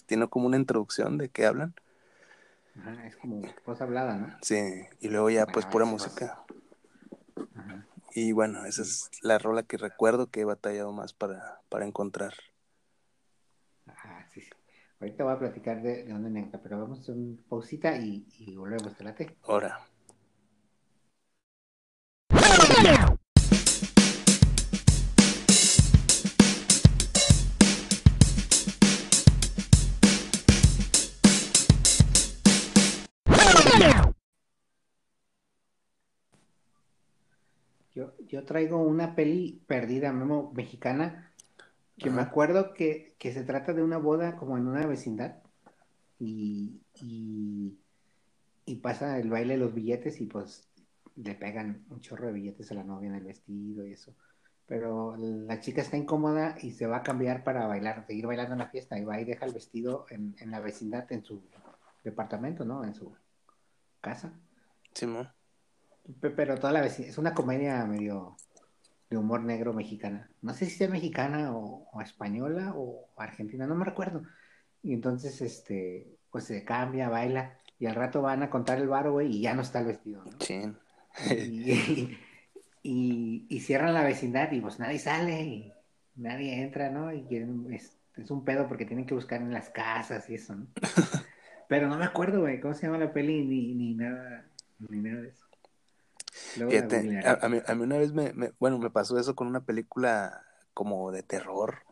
tiene 0.07 0.29
como 0.29 0.47
una 0.47 0.57
introducción 0.57 1.19
de 1.19 1.29
qué 1.29 1.47
hablan? 1.47 1.75
Ajá, 2.79 3.07
es 3.07 3.17
como 3.17 3.43
cosa 3.65 3.85
hablada, 3.85 4.17
¿no? 4.17 4.37
Sí, 4.43 4.61
y 5.01 5.09
luego 5.09 5.31
ya 5.31 5.47
pues 5.47 5.67
pura 5.67 5.85
música. 5.85 6.43
Y 8.15 8.33
bueno, 8.33 8.65
esa 8.67 8.83
es 8.83 9.11
la 9.23 9.39
rola 9.39 9.63
que 9.63 9.79
recuerdo 9.79 10.31
que 10.31 10.41
he 10.41 10.45
batallado 10.45 10.93
más 10.93 11.13
para, 11.13 11.61
para 11.69 11.87
encontrar. 11.87 12.35
Ajá, 13.87 14.27
sí, 14.33 14.41
sí. 14.41 14.51
Ahorita 15.01 15.25
voy 15.25 15.33
a 15.33 15.39
platicar 15.39 15.83
de, 15.83 16.05
de 16.05 16.13
dónde 16.13 16.59
pero 16.63 16.81
vamos 16.81 16.99
a 16.99 17.03
hacer 17.03 17.15
una 17.17 17.37
pausita 17.49 17.97
y, 17.97 18.27
y 18.39 18.57
volvemos, 18.57 18.97
¿te 18.97 19.05
late? 19.05 19.37
Ahora. 19.45 19.81
Yo, 38.33 38.45
traigo 38.45 38.79
una 38.79 39.15
peli 39.15 39.63
perdida, 39.67 40.11
Memo, 40.11 40.53
mexicana, 40.55 41.31
que 41.99 42.09
me 42.09 42.23
acuerdo 42.23 42.73
que, 42.73 43.15
se 43.21 43.45
trata 43.45 43.75
de 43.75 43.83
una 43.83 43.99
boda 43.99 44.37
como 44.37 44.57
en 44.57 44.67
una 44.67 44.87
vecindad 44.87 45.43
y, 46.19 46.81
y, 46.95 47.77
pasa 48.77 49.19
el 49.19 49.29
baile 49.29 49.55
de 49.55 49.61
los 49.61 49.75
billetes 49.75 50.19
y 50.23 50.25
pues 50.25 50.67
le 51.15 51.35
pegan 51.35 51.85
un 51.91 52.01
chorro 52.01 52.29
de 52.29 52.33
billetes 52.33 52.73
a 52.73 52.75
la 52.75 52.85
novia 52.85 53.11
en 53.11 53.17
el 53.17 53.25
vestido 53.25 53.87
y 53.87 53.93
eso. 53.93 54.17
Pero 54.67 55.15
la 55.19 55.61
chica 55.61 55.83
está 55.83 55.99
incómoda 55.99 56.57
y 56.63 56.71
se 56.71 56.87
va 56.87 56.97
a 56.97 57.03
cambiar 57.03 57.45
para 57.45 57.67
bailar, 57.67 58.07
seguir 58.07 58.27
bailando 58.27 58.55
en 58.55 58.61
la 58.61 58.71
fiesta 58.71 58.99
y 58.99 59.05
va 59.05 59.21
y 59.21 59.27
deja 59.27 59.45
el 59.45 59.53
vestido 59.53 60.07
en, 60.09 60.35
en 60.41 60.51
la 60.51 60.61
vecindad, 60.61 61.13
en 61.13 61.23
su 61.23 61.43
departamento, 62.03 62.65
¿no? 62.65 62.83
En 62.83 62.95
su 62.95 63.15
casa. 64.01 64.33
Sí, 64.95 65.07
¿no? 65.07 65.31
Pero 66.21 66.57
toda 66.57 66.73
la 66.73 66.81
vez 66.81 66.99
es 67.01 67.19
una 67.19 67.35
comedia 67.35 67.85
medio 67.87 68.37
de 69.09 69.19
humor 69.19 69.43
negro 69.43 69.73
mexicana. 69.73 70.31
No 70.41 70.55
sé 70.55 70.67
si 70.67 70.73
sea 70.73 70.89
mexicana 70.89 71.55
o, 71.55 72.01
española 72.01 72.73
o, 72.75 73.09
argentina, 73.17 73.67
no 73.67 73.75
me 73.75 73.85
recuerdo. 73.85 74.23
Y 74.83 74.95
entonces, 74.95 75.41
este, 75.43 76.19
pues 76.31 76.45
se 76.45 76.65
cambia, 76.65 77.09
baila, 77.09 77.59
y 77.79 77.87
al 77.87 77.95
rato 77.95 78.23
van 78.23 78.43
a 78.43 78.51
contar 78.51 78.79
el 78.79 78.89
bar, 78.89 79.11
güey, 79.11 79.37
y 79.37 79.43
ya 79.43 79.55
no 79.55 79.63
está 79.63 79.81
el 79.81 79.87
vestido, 79.87 80.25
¿no? 80.25 80.33
Sí. 80.41 80.63
Y, 82.85 83.47
y, 83.49 83.61
cierran 83.61 83.95
la 83.95 84.03
vecindad 84.03 84.51
y 84.51 84.61
pues 84.61 84.81
nadie 84.81 84.99
sale 84.99 85.41
y 85.41 85.73
nadie 86.17 86.61
entra, 86.65 86.91
¿no? 86.91 87.13
Y 87.13 87.29
es, 87.71 87.97
es 88.17 88.29
un 88.29 88.45
pedo 88.45 88.67
porque 88.67 88.87
tienen 88.87 89.07
que 89.07 89.15
buscar 89.15 89.41
en 89.41 89.53
las 89.53 89.71
casas 89.71 90.29
y 90.29 90.35
eso, 90.35 90.57
¿no? 90.57 90.67
Pero 91.69 91.87
no 91.87 91.97
me 91.97 92.07
acuerdo, 92.07 92.41
güey, 92.41 92.59
cómo 92.59 92.75
se 92.75 92.87
llama 92.87 92.99
la 92.99 93.13
peli 93.13 93.45
ni, 93.45 93.73
ni 93.75 93.95
nada, 93.95 94.47
ni 94.89 94.99
nada 94.99 95.23
de 95.23 95.29
eso 95.29 95.42
a, 96.57 97.49
mí, 97.49 97.61
a, 97.67 97.75
mí, 97.75 97.83
una 97.83 97.99
vez 97.99 98.13
me, 98.13 98.33
bueno, 98.59 98.79
me 98.79 98.91
pasó 98.91 99.19
eso 99.19 99.35
con 99.35 99.47
una 99.47 99.61
película 99.61 100.45
como 100.75 101.11
de 101.13 101.23
terror 101.23 101.85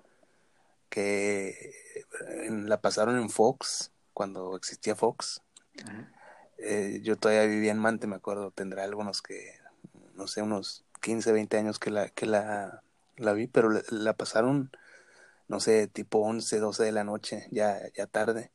que 0.89 1.73
la 2.49 2.81
pasaron 2.81 3.17
en 3.19 3.31
Fox, 3.31 3.93
cuando 4.13 4.57
existía 4.57 4.97
Fox. 4.97 5.41
Eh, 6.59 7.01
yo 7.03 7.17
todavía 7.17 7.47
vivía 7.47 7.71
en 7.71 7.79
Mante, 7.79 8.07
me 8.07 8.17
acuerdo, 8.17 8.51
tendrá 8.51 8.85
algunos 8.85 9.23
que, 9.23 9.55
no 10.15 10.27
sé, 10.27 10.43
unos 10.43 10.85
15, 11.01 11.33
20 11.33 11.57
años 11.57 11.79
que 11.79 11.91
la, 11.91 12.09
que 12.09 12.27
la, 12.27 12.83
la 13.17 13.33
vi, 13.33 13.47
pero 13.47 13.71
la, 13.91 14.13
pasaron, 14.15 14.71
no 15.49 15.61
sé, 15.61 15.87
tipo 15.87 16.19
11, 16.19 16.59
12 16.59 16.85
de 16.85 16.93
la 16.93 17.05
noche, 17.05 17.47
ya, 17.51 17.81
ya 17.95 18.07
tarde. 18.07 18.51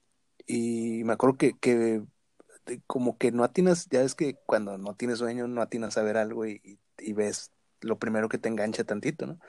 Y 0.45 1.03
me 1.05 1.13
acuerdo 1.13 1.37
que, 1.37 1.57
que 1.57 2.03
como 2.87 3.17
que 3.17 3.31
no 3.31 3.43
atinas, 3.43 3.87
ya 3.89 4.01
ves 4.01 4.15
que 4.15 4.35
cuando 4.45 4.77
no 4.77 4.95
tienes 4.95 5.19
sueño 5.19 5.47
no 5.47 5.61
atinas 5.61 5.97
a 5.97 6.03
ver 6.03 6.17
algo 6.17 6.45
y, 6.45 6.79
ves 7.13 7.51
lo 7.81 7.99
primero 7.99 8.29
que 8.29 8.37
te 8.37 8.49
engancha 8.49 8.83
tantito, 8.83 9.27
¿no? 9.27 9.39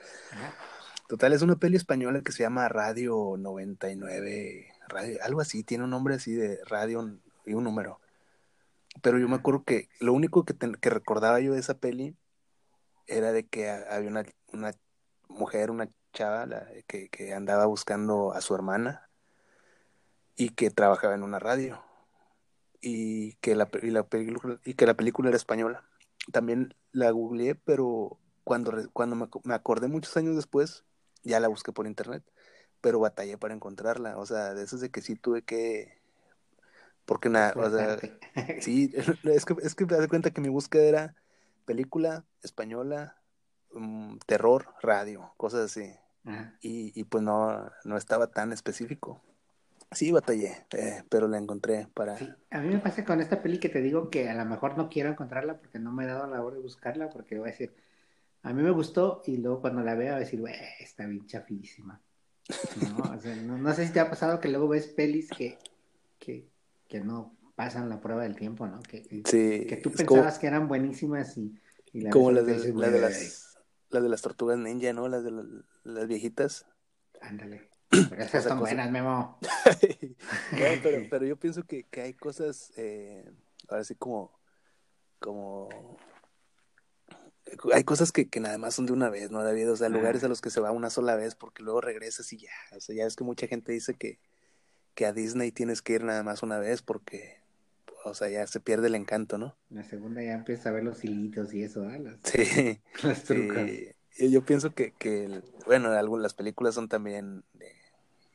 Total, 1.07 1.33
es 1.33 1.41
una 1.41 1.55
peli 1.55 1.77
española 1.77 2.21
que 2.21 2.31
se 2.31 2.43
llama 2.43 2.67
Radio 2.67 3.35
99, 3.37 4.73
radio, 4.89 5.17
algo 5.23 5.41
así, 5.41 5.63
tiene 5.63 5.85
un 5.85 5.89
nombre 5.89 6.15
así 6.15 6.33
de 6.33 6.59
radio 6.65 7.17
y 7.45 7.53
un 7.53 7.63
número. 7.63 7.99
Pero 9.01 9.17
yo 9.17 9.27
me 9.29 9.37
acuerdo 9.37 9.63
que 9.63 9.89
lo 9.99 10.13
único 10.13 10.43
que, 10.43 10.53
que 10.53 10.89
recordaba 10.89 11.39
yo 11.39 11.53
de 11.53 11.59
esa 11.59 11.77
peli 11.77 12.15
era 13.07 13.31
de 13.31 13.45
que 13.47 13.69
había 13.69 14.09
una, 14.09 14.25
una 14.51 14.73
mujer, 15.29 15.71
una 15.71 15.89
chava 16.13 16.47
que, 16.87 17.09
que 17.09 17.33
andaba 17.33 17.65
buscando 17.65 18.33
a 18.33 18.41
su 18.41 18.53
hermana 18.53 19.09
y 20.35 20.49
que 20.49 20.69
trabajaba 20.71 21.15
en 21.15 21.23
una 21.23 21.39
radio 21.39 21.86
y 22.81 23.33
que 23.35 23.55
la, 23.55 23.69
y 23.81 23.89
la, 23.89 24.03
película, 24.03 24.59
y 24.65 24.73
que 24.73 24.85
la 24.85 24.95
película 24.95 25.29
era 25.29 25.37
española. 25.37 25.83
También 26.31 26.75
la 26.91 27.11
googleé, 27.11 27.55
pero 27.55 28.19
cuando, 28.43 28.73
cuando 28.93 29.15
me, 29.15 29.27
me, 29.43 29.53
acordé 29.53 29.87
muchos 29.87 30.15
años 30.17 30.35
después, 30.35 30.83
ya 31.23 31.39
la 31.39 31.47
busqué 31.47 31.71
por 31.71 31.87
internet, 31.87 32.23
pero 32.81 32.99
batallé 32.99 33.37
para 33.37 33.53
encontrarla. 33.53 34.17
O 34.17 34.25
sea, 34.25 34.53
de 34.53 34.63
esas 34.63 34.81
de 34.81 34.89
que 34.89 35.01
sí 35.01 35.15
tuve 35.15 35.43
que... 35.43 35.97
Porque 37.05 37.29
nada, 37.29 37.53
o 37.55 37.69
sea, 37.69 37.97
sí, 38.61 38.91
es 39.23 39.45
que, 39.45 39.55
es 39.61 39.75
que 39.75 39.85
me 39.85 39.97
das 39.97 40.07
cuenta 40.07 40.31
que 40.31 40.41
mi 40.41 40.49
búsqueda 40.49 40.83
era 40.83 41.15
película 41.65 42.25
española, 42.43 43.17
mm, 43.71 44.17
terror, 44.25 44.73
radio, 44.81 45.33
cosas 45.37 45.71
así. 45.71 45.93
Y, 46.59 46.91
y 46.99 47.05
pues 47.05 47.23
no, 47.23 47.71
no 47.85 47.95
estaba 47.95 48.27
tan 48.27 48.51
específico. 48.51 49.23
Sí, 49.91 50.11
batallé, 50.11 50.65
eh, 50.71 51.03
pero 51.09 51.27
la 51.27 51.37
encontré 51.37 51.87
para... 51.93 52.17
A 52.49 52.59
mí 52.59 52.67
me 52.67 52.79
pasa 52.79 53.05
con 53.05 53.21
esta 53.21 53.41
peli 53.41 53.57
que 53.57 53.69
te 53.69 53.81
digo 53.81 54.09
que 54.09 54.29
a 54.29 54.35
lo 54.35 54.45
mejor 54.45 54.77
no 54.77 54.89
quiero 54.89 55.09
encontrarla 55.09 55.59
porque 55.59 55.79
no 55.79 55.93
me 55.93 56.03
he 56.03 56.07
dado 56.07 56.27
la 56.27 56.43
hora 56.43 56.57
de 56.57 56.61
buscarla 56.61 57.09
porque 57.09 57.37
voy 57.37 57.49
a 57.49 57.51
decir, 57.51 57.73
a 58.43 58.51
mí 58.51 58.61
me 58.63 58.71
gustó 58.71 59.21
y 59.25 59.37
luego 59.37 59.61
cuando 59.61 59.81
la 59.81 59.95
veo 59.95 60.13
voy 60.13 60.17
a 60.17 60.19
decir, 60.19 60.41
güey, 60.41 60.55
está 60.79 61.05
bien 61.05 61.25
chafísima. 61.25 62.01
¿no? 62.97 63.57
no, 63.57 63.73
sé 63.73 63.87
si 63.87 63.93
te 63.93 63.99
ha 63.99 64.09
pasado 64.09 64.39
que 64.39 64.49
luego 64.49 64.67
ves 64.67 64.87
pelis 64.87 65.29
que, 65.29 65.57
que, 66.19 66.47
que 66.87 66.99
no 66.99 67.35
pasan 67.55 67.89
la 67.89 67.99
prueba 67.99 68.23
del 68.23 68.35
tiempo, 68.35 68.67
¿no? 68.67 68.81
Que, 68.83 69.03
que 69.23 69.79
tú 69.81 69.91
pensabas 69.91 70.37
que 70.37 70.47
eran 70.47 70.67
buenísimas 70.67 71.37
y... 71.37 71.59
la 71.93 72.09
como 72.09 72.31
las 72.31 72.45
de, 72.45 72.73
la 72.73 72.89
de, 72.89 73.01
las, 73.01 73.57
las 73.89 74.03
de 74.03 74.09
las 74.09 74.21
tortugas 74.21 74.57
ninja, 74.57 74.93
¿no? 74.93 75.07
Las 75.07 75.23
de 75.23 75.31
las 75.83 76.07
viejitas. 76.07 76.65
Ándale. 77.21 77.66
Esas 77.91 78.43
son 78.43 78.59
buenas, 78.59 78.91
Memo. 78.91 79.37
pero, 80.51 81.07
pero, 81.09 81.25
yo 81.25 81.37
pienso 81.37 81.63
que, 81.63 81.83
que 81.83 82.01
hay 82.01 82.13
cosas, 82.13 82.71
eh, 82.75 83.29
ahora 83.69 83.83
sí 83.83 83.95
como, 83.95 84.31
como, 85.19 85.69
hay 87.73 87.83
cosas 87.83 88.11
que, 88.11 88.29
que 88.29 88.39
nada 88.39 88.57
más 88.57 88.75
son 88.75 88.85
de 88.85 88.93
una 88.93 89.09
vez, 89.09 89.31
¿no, 89.31 89.43
David? 89.43 89.71
O 89.71 89.75
sea, 89.75 89.89
lugares 89.89 90.23
a 90.23 90.27
los 90.27 90.41
que 90.41 90.49
se 90.49 90.59
va 90.59 90.71
una 90.71 90.89
sola 90.89 91.15
vez 91.15 91.35
porque 91.35 91.63
luego 91.63 91.81
regresas 91.81 92.31
y 92.33 92.37
ya. 92.37 92.51
O 92.75 92.79
sea, 92.81 92.95
ya 92.95 93.05
es 93.05 93.15
que 93.15 93.23
mucha 93.23 93.47
gente 93.47 93.71
dice 93.71 93.93
que, 93.93 94.19
que 94.93 95.05
a 95.05 95.13
Disney 95.13 95.51
tienes 95.51 95.81
que 95.81 95.93
ir 95.93 96.03
nada 96.03 96.23
más 96.23 96.43
una 96.43 96.59
vez 96.59 96.81
porque, 96.81 97.37
o 98.03 98.13
sea, 98.13 98.29
ya 98.29 98.45
se 98.47 98.59
pierde 98.59 98.87
el 98.87 98.95
encanto, 98.95 99.37
¿no? 99.37 99.55
La 99.69 99.83
segunda 99.83 100.21
ya 100.21 100.33
empieza 100.33 100.69
a 100.69 100.71
ver 100.73 100.83
los 100.83 101.03
hilitos 101.03 101.53
y 101.53 101.63
eso, 101.63 101.83
¿ah? 101.83 101.97
sí. 102.23 102.81
Las 103.03 103.23
trucas. 103.23 103.69
Yo 104.19 104.43
pienso 104.43 104.73
que, 104.73 104.93
que 104.93 105.43
bueno, 105.67 105.89
las 106.17 106.33
películas 106.33 106.73
son 106.73 106.89
también 106.89 107.43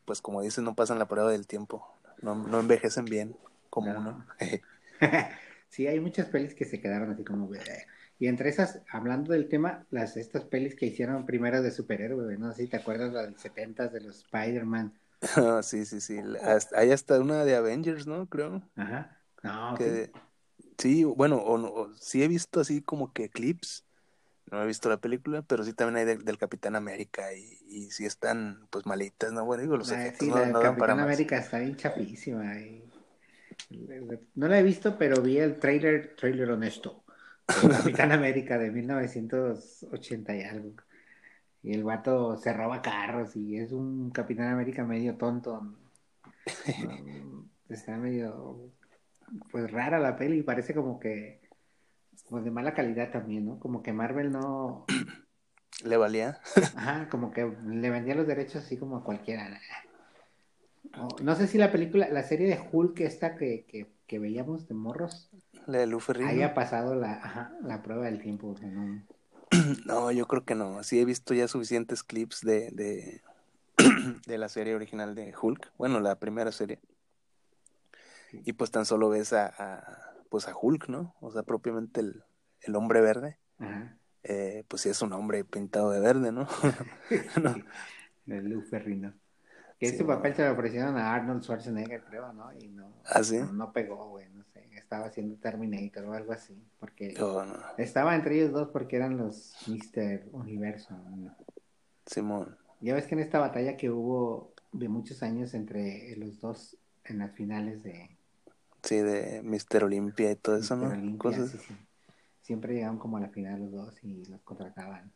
pues 0.04 0.20
como 0.20 0.42
dices, 0.42 0.62
no 0.64 0.74
pasan 0.74 0.98
la 0.98 1.08
prueba 1.08 1.30
del 1.30 1.46
tiempo. 1.46 1.86
no, 2.20 2.34
no 2.34 2.60
envejecen 2.60 3.04
bien 3.04 3.36
como 3.70 3.92
No. 3.92 4.00
uno. 4.00 4.26
sí, 5.68 5.86
hay 5.86 6.00
muchas 6.00 6.26
pelis 6.28 6.54
que 6.54 6.64
se 6.64 6.80
quedaron 6.80 7.10
así 7.10 7.24
como... 7.24 7.50
Y 8.18 8.28
entre 8.28 8.50
esas, 8.50 8.80
hablando 8.88 9.32
del 9.32 9.48
tema, 9.48 9.84
las 9.90 10.16
estas 10.16 10.44
pelis 10.44 10.76
que 10.76 10.86
hicieron 10.86 11.26
primero 11.26 11.60
de 11.60 11.72
superhéroe, 11.72 12.24
güey, 12.24 12.38
no 12.38 12.52
sé 12.52 12.62
si 12.64 12.68
te 12.68 12.76
acuerdas 12.76 13.12
la 13.12 13.22
del 13.22 13.36
70 13.36 13.88
de 13.88 14.00
los 14.00 14.18
Spider-Man. 14.18 14.92
Sí, 15.62 15.84
sí, 15.86 16.00
sí. 16.00 16.18
Hasta- 16.42 16.78
hay 16.78 16.90
hasta 16.92 17.20
una 17.20 17.44
de 17.44 17.54
Avengers, 17.56 18.06
¿no? 18.06 18.26
Creo. 18.28 18.62
Ajá. 18.76 19.18
No. 19.42 19.74
Que 19.76 20.10
sí, 20.78 21.04
bueno, 21.04 21.36
o, 21.38 21.58
no- 21.58 21.68
o 21.68 21.94
sí 21.96 22.22
he 22.22 22.28
visto 22.28 22.60
así 22.60 22.82
como 22.82 23.12
que 23.12 23.28
clips. 23.28 23.84
No 24.52 24.62
he 24.62 24.66
visto 24.66 24.88
la 24.88 24.98
película, 25.00 25.42
pero 25.42 25.64
sí 25.64 25.72
también 25.74 25.96
hay 25.98 26.04
del, 26.04 26.24
del 26.24 26.38
Capitán 26.38 26.76
América 26.76 27.32
y, 27.34 27.58
y 27.66 27.90
sí 27.90 28.04
están 28.06 28.68
pues 28.70 28.86
malitas, 28.86 29.32
¿no? 29.32 29.44
Bueno, 29.44 29.62
digo, 29.62 29.76
los 29.76 29.90
efectos 29.92 30.28
sí, 30.28 30.30
no, 30.30 30.46
la 30.46 30.52
no 30.52 30.60
dan 30.60 30.76
para 30.76 30.94
Capitán 30.94 30.96
más. 30.96 31.06
América 31.06 31.38
está 31.38 31.58
bien 31.58 31.76
chafísima. 31.76 32.58
y- 32.60 32.84
No 34.34 34.48
la 34.48 34.58
he 34.58 34.62
visto, 34.62 34.96
pero 34.98 35.22
vi 35.22 35.38
el 35.38 35.58
trailer, 35.58 36.14
trailer 36.16 36.50
honesto. 36.50 37.04
Capitán 37.70 38.12
América 38.12 38.58
de 38.58 38.70
1980 38.70 40.34
y 40.36 40.42
algo. 40.42 40.74
Y 41.62 41.74
el 41.74 41.84
vato 41.84 42.36
se 42.36 42.52
roba 42.52 42.82
carros 42.82 43.36
y 43.36 43.58
es 43.58 43.72
un 43.72 44.10
Capitán 44.12 44.48
América 44.48 44.84
medio 44.84 45.16
tonto. 45.16 45.60
¿no? 45.62 45.76
Está 47.68 47.96
medio, 47.98 48.72
pues 49.50 49.70
rara 49.72 50.00
la 50.00 50.16
peli, 50.16 50.42
parece 50.42 50.74
como 50.74 51.00
que, 51.00 51.41
pues 52.28 52.44
de 52.44 52.50
mala 52.50 52.74
calidad 52.74 53.10
también, 53.10 53.46
¿no? 53.46 53.58
Como 53.58 53.82
que 53.82 53.92
Marvel 53.92 54.32
no, 54.32 54.86
¿Le 55.84 55.96
valía? 55.96 56.40
Ajá, 56.76 57.08
como 57.08 57.32
que 57.32 57.50
le 57.66 57.90
vendía 57.90 58.14
los 58.14 58.26
derechos 58.26 58.64
así 58.64 58.76
como 58.76 58.96
a 58.96 59.04
cualquiera. 59.04 59.60
¿no? 61.22 61.34
Sé 61.34 61.46
si 61.46 61.58
la 61.58 61.72
película, 61.72 62.08
la 62.08 62.22
serie 62.22 62.46
de 62.46 62.60
Hulk 62.70 63.00
esta 63.00 63.36
que, 63.36 63.64
que, 63.66 63.92
que 64.06 64.18
veíamos 64.18 64.68
de 64.68 64.74
morros, 64.74 65.30
¿La 65.66 65.78
de 65.78 66.24
haya 66.24 66.54
pasado 66.54 66.94
la, 66.94 67.12
ajá, 67.14 67.52
la 67.62 67.82
prueba 67.82 68.04
del 68.04 68.20
tiempo. 68.20 68.54
no. 68.62 69.02
No, 69.84 70.10
yo 70.10 70.26
creo 70.26 70.44
que 70.44 70.54
no. 70.54 70.82
Sí 70.82 70.98
he 70.98 71.04
visto 71.04 71.34
ya 71.34 71.46
suficientes 71.46 72.02
clips 72.02 72.40
de, 72.40 72.70
de, 72.70 73.20
de 74.26 74.38
la 74.38 74.48
serie 74.48 74.74
original 74.74 75.14
de 75.14 75.34
Hulk. 75.40 75.72
Bueno, 75.76 76.00
la 76.00 76.18
primera 76.18 76.52
serie. 76.52 76.80
Y 78.32 78.54
pues 78.54 78.70
tan 78.70 78.86
solo 78.86 79.10
ves 79.10 79.34
a, 79.34 79.46
a, 79.46 80.11
pues 80.32 80.48
a 80.48 80.56
Hulk, 80.58 80.88
¿no? 80.88 81.14
O 81.20 81.30
sea, 81.30 81.42
propiamente 81.42 82.00
el, 82.00 82.24
el 82.62 82.74
hombre 82.74 83.02
verde. 83.02 83.36
Ajá. 83.58 83.98
Eh, 84.22 84.64
pues 84.66 84.80
sí 84.80 84.88
es 84.88 85.02
un 85.02 85.12
hombre 85.12 85.44
pintado 85.44 85.90
de 85.90 86.00
verde, 86.00 86.32
¿no? 86.32 86.48
No. 87.42 87.54
De 88.24 88.40
Lou 88.40 88.62
Ferrino. 88.62 89.12
Que 89.78 89.88
Sí, 89.88 89.96
ese 89.96 90.04
papel 90.06 90.34
se 90.34 90.46
lo 90.46 90.52
ofrecieron 90.52 90.96
a 90.96 91.12
Arnold 91.12 91.42
Schwarzenegger, 91.42 92.02
creo, 92.04 92.32
¿no? 92.32 92.50
Y 92.58 92.68
no, 92.68 92.94
¿Ah, 93.04 93.22
sí? 93.22 93.40
no, 93.40 93.52
no 93.52 93.72
pegó, 93.74 94.08
güey, 94.08 94.26
no 94.30 94.42
sé. 94.44 94.66
Estaba 94.74 95.04
haciendo 95.04 95.36
Terminator 95.36 96.06
o 96.06 96.14
algo 96.14 96.32
así. 96.32 96.56
Porque 96.80 97.14
estaba 97.76 98.14
entre 98.14 98.36
ellos 98.36 98.52
dos 98.52 98.68
porque 98.68 98.96
eran 98.96 99.18
los 99.18 99.54
Mr. 99.66 100.30
Universo. 100.32 100.96
Simón. 102.06 102.56
Ya 102.80 102.94
ves 102.94 103.06
que 103.06 103.16
en 103.16 103.20
esta 103.20 103.38
batalla 103.38 103.76
que 103.76 103.90
hubo 103.90 104.54
de 104.72 104.88
muchos 104.88 105.22
años 105.22 105.52
entre 105.52 106.16
los 106.16 106.40
dos 106.40 106.78
en 107.04 107.18
las 107.18 107.32
finales 107.32 107.82
de 107.82 108.16
Sí, 108.82 108.96
de 108.98 109.42
Mr. 109.42 109.84
Olympia 109.84 110.30
y 110.32 110.36
todo 110.36 110.56
eso. 110.56 110.76
¿no? 110.76 110.88
Olympia, 110.88 111.18
Cosas. 111.18 111.50
sí, 111.50 111.58
sí. 111.58 111.76
siempre 112.42 112.74
llegaban 112.74 112.98
como 112.98 113.16
a 113.16 113.20
la 113.20 113.28
final 113.28 113.60
los 113.60 113.72
dos 113.72 114.02
y 114.04 114.24
los 114.26 114.42
contrataban 114.42 115.12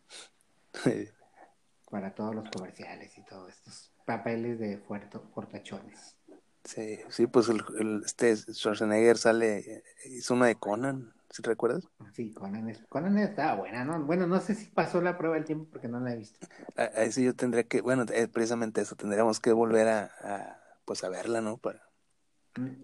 para 1.90 2.14
todos 2.14 2.34
los 2.34 2.48
comerciales 2.50 3.16
y 3.18 3.22
todos 3.24 3.50
estos 3.50 3.92
papeles 4.04 4.58
de 4.58 4.78
fuerto, 4.78 5.28
fortachones. 5.34 6.16
Sí, 6.64 6.98
sí, 7.10 7.26
pues 7.28 7.48
el, 7.48 7.62
el- 7.78 8.02
este 8.04 8.36
Schwarzenegger 8.36 9.16
sale, 9.18 9.84
hizo 10.06 10.34
una 10.34 10.46
de 10.46 10.56
Conan, 10.56 11.12
¿sí 11.30 11.42
recuerdas? 11.42 11.88
Sí, 12.12 12.32
Conan, 12.32 12.68
es- 12.68 12.84
Conan 12.88 13.16
estaba 13.18 13.54
buena, 13.54 13.84
¿no? 13.84 14.02
Bueno, 14.04 14.26
no 14.26 14.40
sé 14.40 14.54
si 14.56 14.66
pasó 14.66 15.00
la 15.00 15.16
prueba 15.16 15.36
del 15.36 15.44
tiempo 15.44 15.68
porque 15.70 15.86
no 15.88 16.00
la 16.00 16.12
he 16.12 16.16
visto. 16.16 16.44
A- 16.76 16.90
Ahí 17.00 17.12
sí 17.12 17.24
yo 17.24 17.34
tendría 17.34 17.64
que, 17.64 17.80
bueno, 17.82 18.04
eh, 18.12 18.26
precisamente 18.26 18.80
eso, 18.80 18.96
tendríamos 18.96 19.38
que 19.38 19.52
volver 19.52 19.86
a, 19.88 20.10
a, 20.20 20.60
pues 20.84 21.04
a 21.04 21.08
verla, 21.08 21.40
¿no? 21.40 21.56
Para, 21.58 21.85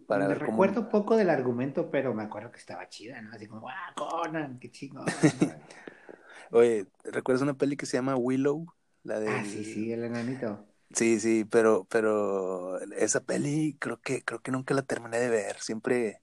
Para 0.07 0.25
me 0.25 0.29
ver 0.29 0.39
cómo- 0.45 0.63
recuerdo 0.63 0.89
poco 0.89 1.17
del 1.17 1.31
argumento, 1.31 1.91
pero 1.91 2.15
me 2.15 2.23
acuerdo 2.23 2.51
que 2.51 2.59
estaba 2.59 2.89
chida, 2.89 3.21
¿no? 3.23 3.33
Así 3.33 3.47
como, 3.47 3.69
¡ah, 3.69 3.93
Conan! 3.97 4.59
¡Qué 4.59 4.71
chingón! 4.71 5.07
Oye, 6.51 6.87
¿recuerdas 7.05 7.43
una 7.43 7.55
peli 7.55 7.77
que 7.77 7.87
se 7.87 7.97
llama 7.97 8.17
Willow? 8.17 8.67
La 9.05 9.19
de 9.19 9.29
ah, 9.29 9.45
sí, 9.45 9.65
sí, 9.65 9.93
el 9.93 10.05
enanito. 10.05 10.65
Sí, 10.93 11.19
sí, 11.21 11.47
pero, 11.47 11.87
pero 11.89 12.79
esa 12.93 13.21
peli 13.21 13.77
creo 13.79 14.01
que, 14.01 14.23
creo 14.23 14.41
que 14.41 14.53
nunca 14.53 14.75
la 14.75 14.83
terminé 14.83 15.19
de 15.19 15.31
ver. 15.31 15.59
Siempre, 15.61 16.21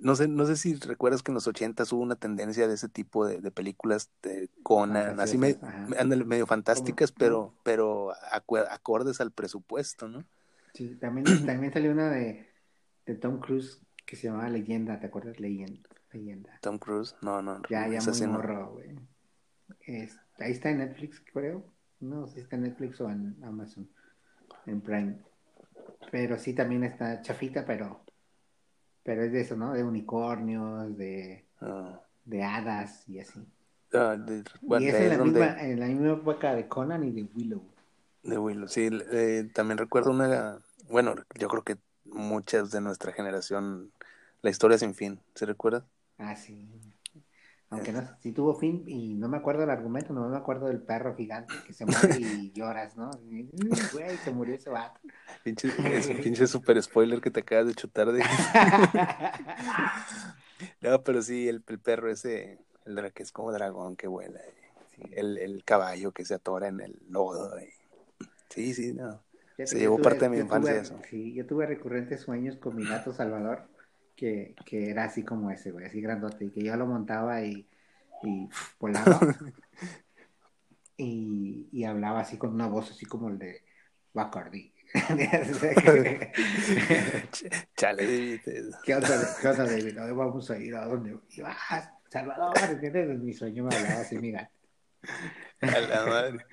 no 0.00 0.14
sé, 0.14 0.28
no 0.28 0.46
sé 0.46 0.56
si 0.56 0.74
recuerdas 0.76 1.22
que 1.22 1.32
en 1.32 1.34
los 1.34 1.48
ochentas 1.48 1.92
hubo 1.92 2.02
una 2.02 2.14
tendencia 2.14 2.68
de 2.68 2.74
ese 2.74 2.88
tipo 2.88 3.26
de, 3.26 3.40
de 3.40 3.50
películas 3.50 4.10
de 4.22 4.48
Conan, 4.62 5.18
así 5.18 5.38
me, 5.38 5.58
medio 6.24 6.46
fantásticas, 6.46 7.10
pero, 7.10 7.52
pero 7.64 8.12
acordes 8.70 9.20
al 9.20 9.32
presupuesto, 9.32 10.08
¿no? 10.08 10.24
Sí, 10.76 10.94
también, 10.96 11.24
también 11.46 11.72
salió 11.72 11.90
una 11.92 12.10
de, 12.10 12.46
de 13.06 13.14
Tom 13.14 13.40
Cruise 13.40 13.80
que 14.04 14.14
se 14.16 14.28
llamaba 14.28 14.48
Leyenda, 14.50 15.00
¿te 15.00 15.06
acuerdas? 15.06 15.40
Leyenda. 15.40 15.88
Leyenda. 16.12 16.58
Tom 16.60 16.78
Cruise, 16.78 17.16
no, 17.22 17.40
no, 17.42 17.62
Ya, 17.70 17.88
ya 17.88 18.00
muy 18.02 18.26
morro, 18.26 18.72
güey. 18.72 18.94
Es- 19.80 20.18
ahí 20.38 20.52
está 20.52 20.70
en 20.70 20.78
Netflix, 20.78 21.22
creo. 21.32 21.64
No 22.00 22.26
sé 22.26 22.34
si 22.34 22.40
está 22.40 22.56
en 22.56 22.62
Netflix 22.62 23.00
o 23.00 23.10
en 23.10 23.42
Amazon, 23.42 23.88
en 24.66 24.80
Prime. 24.82 25.18
Pero 26.10 26.38
sí 26.38 26.52
también 26.54 26.84
está 26.84 27.22
chafita, 27.22 27.64
pero 27.64 28.02
pero 29.02 29.22
es 29.22 29.32
de 29.32 29.40
eso, 29.40 29.56
¿no? 29.56 29.72
De 29.72 29.84
unicornios, 29.84 30.96
de, 30.98 31.46
Ah, 31.60 32.00
de 32.24 32.42
hadas 32.42 33.08
y 33.08 33.20
así. 33.20 33.40
ah, 33.94 34.16
de, 34.16 34.42
bueno, 34.60 34.84
y 34.84 34.88
es 34.88 34.94
en 34.96 35.08
la, 35.10 35.16
donde- 35.16 35.40
misma, 35.40 35.62
en 35.62 35.80
la 35.80 35.86
misma 35.86 36.12
época 36.12 36.54
de 36.54 36.66
Conan 36.68 37.04
y 37.04 37.12
de 37.12 37.22
Willow. 37.34 37.62
De 38.24 38.36
Willow, 38.36 38.66
sí, 38.68 38.88
eh, 39.12 39.48
también 39.54 39.78
recuerdo 39.78 40.10
una, 40.10 40.58
bueno, 40.88 41.14
yo 41.38 41.48
creo 41.48 41.62
que 41.62 41.76
muchas 42.04 42.70
de 42.70 42.80
nuestra 42.80 43.12
generación, 43.12 43.92
La 44.42 44.50
historia 44.50 44.78
sin 44.78 44.94
fin, 44.94 45.20
¿se 45.34 45.46
recuerda? 45.46 45.84
Ah, 46.18 46.36
sí. 46.36 46.68
Aunque 47.68 47.90
no, 47.92 48.02
sí 48.22 48.32
tuvo 48.32 48.54
fin 48.54 48.84
y 48.86 49.14
no 49.14 49.28
me 49.28 49.36
acuerdo 49.38 49.62
del 49.62 49.70
argumento, 49.70 50.12
no 50.12 50.28
me 50.28 50.36
acuerdo 50.36 50.66
del 50.66 50.80
perro 50.80 51.16
gigante 51.16 51.52
que 51.66 51.72
se 51.72 51.84
muere 51.86 52.16
y 52.20 52.52
lloras, 52.52 52.96
¿no? 52.96 53.10
Y, 53.28 53.48
"Uy, 53.52 53.70
Güey, 53.92 54.16
se 54.18 54.30
murió 54.30 54.54
ese 54.54 54.70
vato. 54.70 55.00
Pinche, 55.42 55.68
es 55.96 56.06
un 56.08 56.16
pinche 56.20 56.46
super 56.46 56.80
spoiler 56.80 57.20
que 57.20 57.30
te 57.30 57.40
acabas 57.40 57.66
de 57.66 57.74
chutar 57.74 58.12
de... 58.12 58.22
No, 60.80 61.02
pero 61.02 61.20
sí, 61.22 61.48
el, 61.48 61.62
el 61.66 61.78
perro 61.80 62.10
ese, 62.10 62.58
el 62.84 63.12
que 63.12 63.22
es 63.22 63.32
como 63.32 63.52
dragón 63.52 63.96
que 63.96 64.06
vuela, 64.06 64.40
Sí. 64.94 65.02
el, 65.12 65.36
el 65.36 65.62
caballo 65.64 66.12
que 66.12 66.24
se 66.24 66.34
atora 66.34 66.68
en 66.68 66.80
el 66.80 66.96
lodo. 67.10 67.52
y- 67.60 67.68
Sí, 68.48 68.72
sí, 68.72 68.94
no. 68.94 69.20
Fíjate, 69.56 69.66
Se 69.66 69.78
llevó 69.78 69.96
tuve- 69.96 70.04
parte 70.04 70.20
de 70.20 70.28
mi 70.28 70.38
infancia 70.38 70.72
tuve- 70.74 70.80
eso. 70.82 71.00
Sí, 71.08 71.34
yo 71.34 71.46
tuve 71.46 71.66
recurrentes 71.66 72.20
sueños 72.20 72.56
con 72.56 72.76
mi 72.76 72.84
gato 72.84 73.12
Salvador, 73.12 73.68
que, 74.14 74.54
que 74.64 74.90
era 74.90 75.04
así 75.04 75.22
como 75.24 75.50
ese, 75.50 75.72
güey, 75.72 75.86
así 75.86 76.00
grandote, 76.00 76.44
y 76.46 76.50
que 76.50 76.62
yo 76.62 76.76
lo 76.76 76.86
montaba 76.86 77.42
y, 77.42 77.66
y 78.22 78.48
volaba. 78.78 79.20
y, 80.96 81.68
y 81.72 81.84
hablaba 81.84 82.20
así 82.20 82.36
con 82.36 82.54
una 82.54 82.66
voz 82.66 82.90
así 82.90 83.06
como 83.06 83.28
el 83.30 83.38
de 83.38 83.62
Bacardi. 84.14 84.72
Ch- 84.94 87.66
Chale, 87.76 88.40
¿Qué 88.84 88.94
onda, 88.94 89.08
qué 89.40 89.48
onda, 89.48 89.64
David? 89.64 89.98
¿A 89.98 90.06
dónde 90.06 90.12
vamos 90.14 90.50
a 90.50 90.58
ir? 90.58 90.74
¿A 90.74 90.86
dónde? 90.86 91.16
Y 91.30 91.42
ah, 91.44 91.92
Salvador, 92.08 92.54
¿entiendes? 92.70 93.10
En 93.10 93.24
mi 93.24 93.32
sueño 93.34 93.64
me 93.64 93.74
hablaba 93.74 94.00
así 94.00 94.16
mi 94.18 94.30
gato. 94.32 94.50
a 95.60 95.80
la 95.80 96.06
madre. 96.06 96.46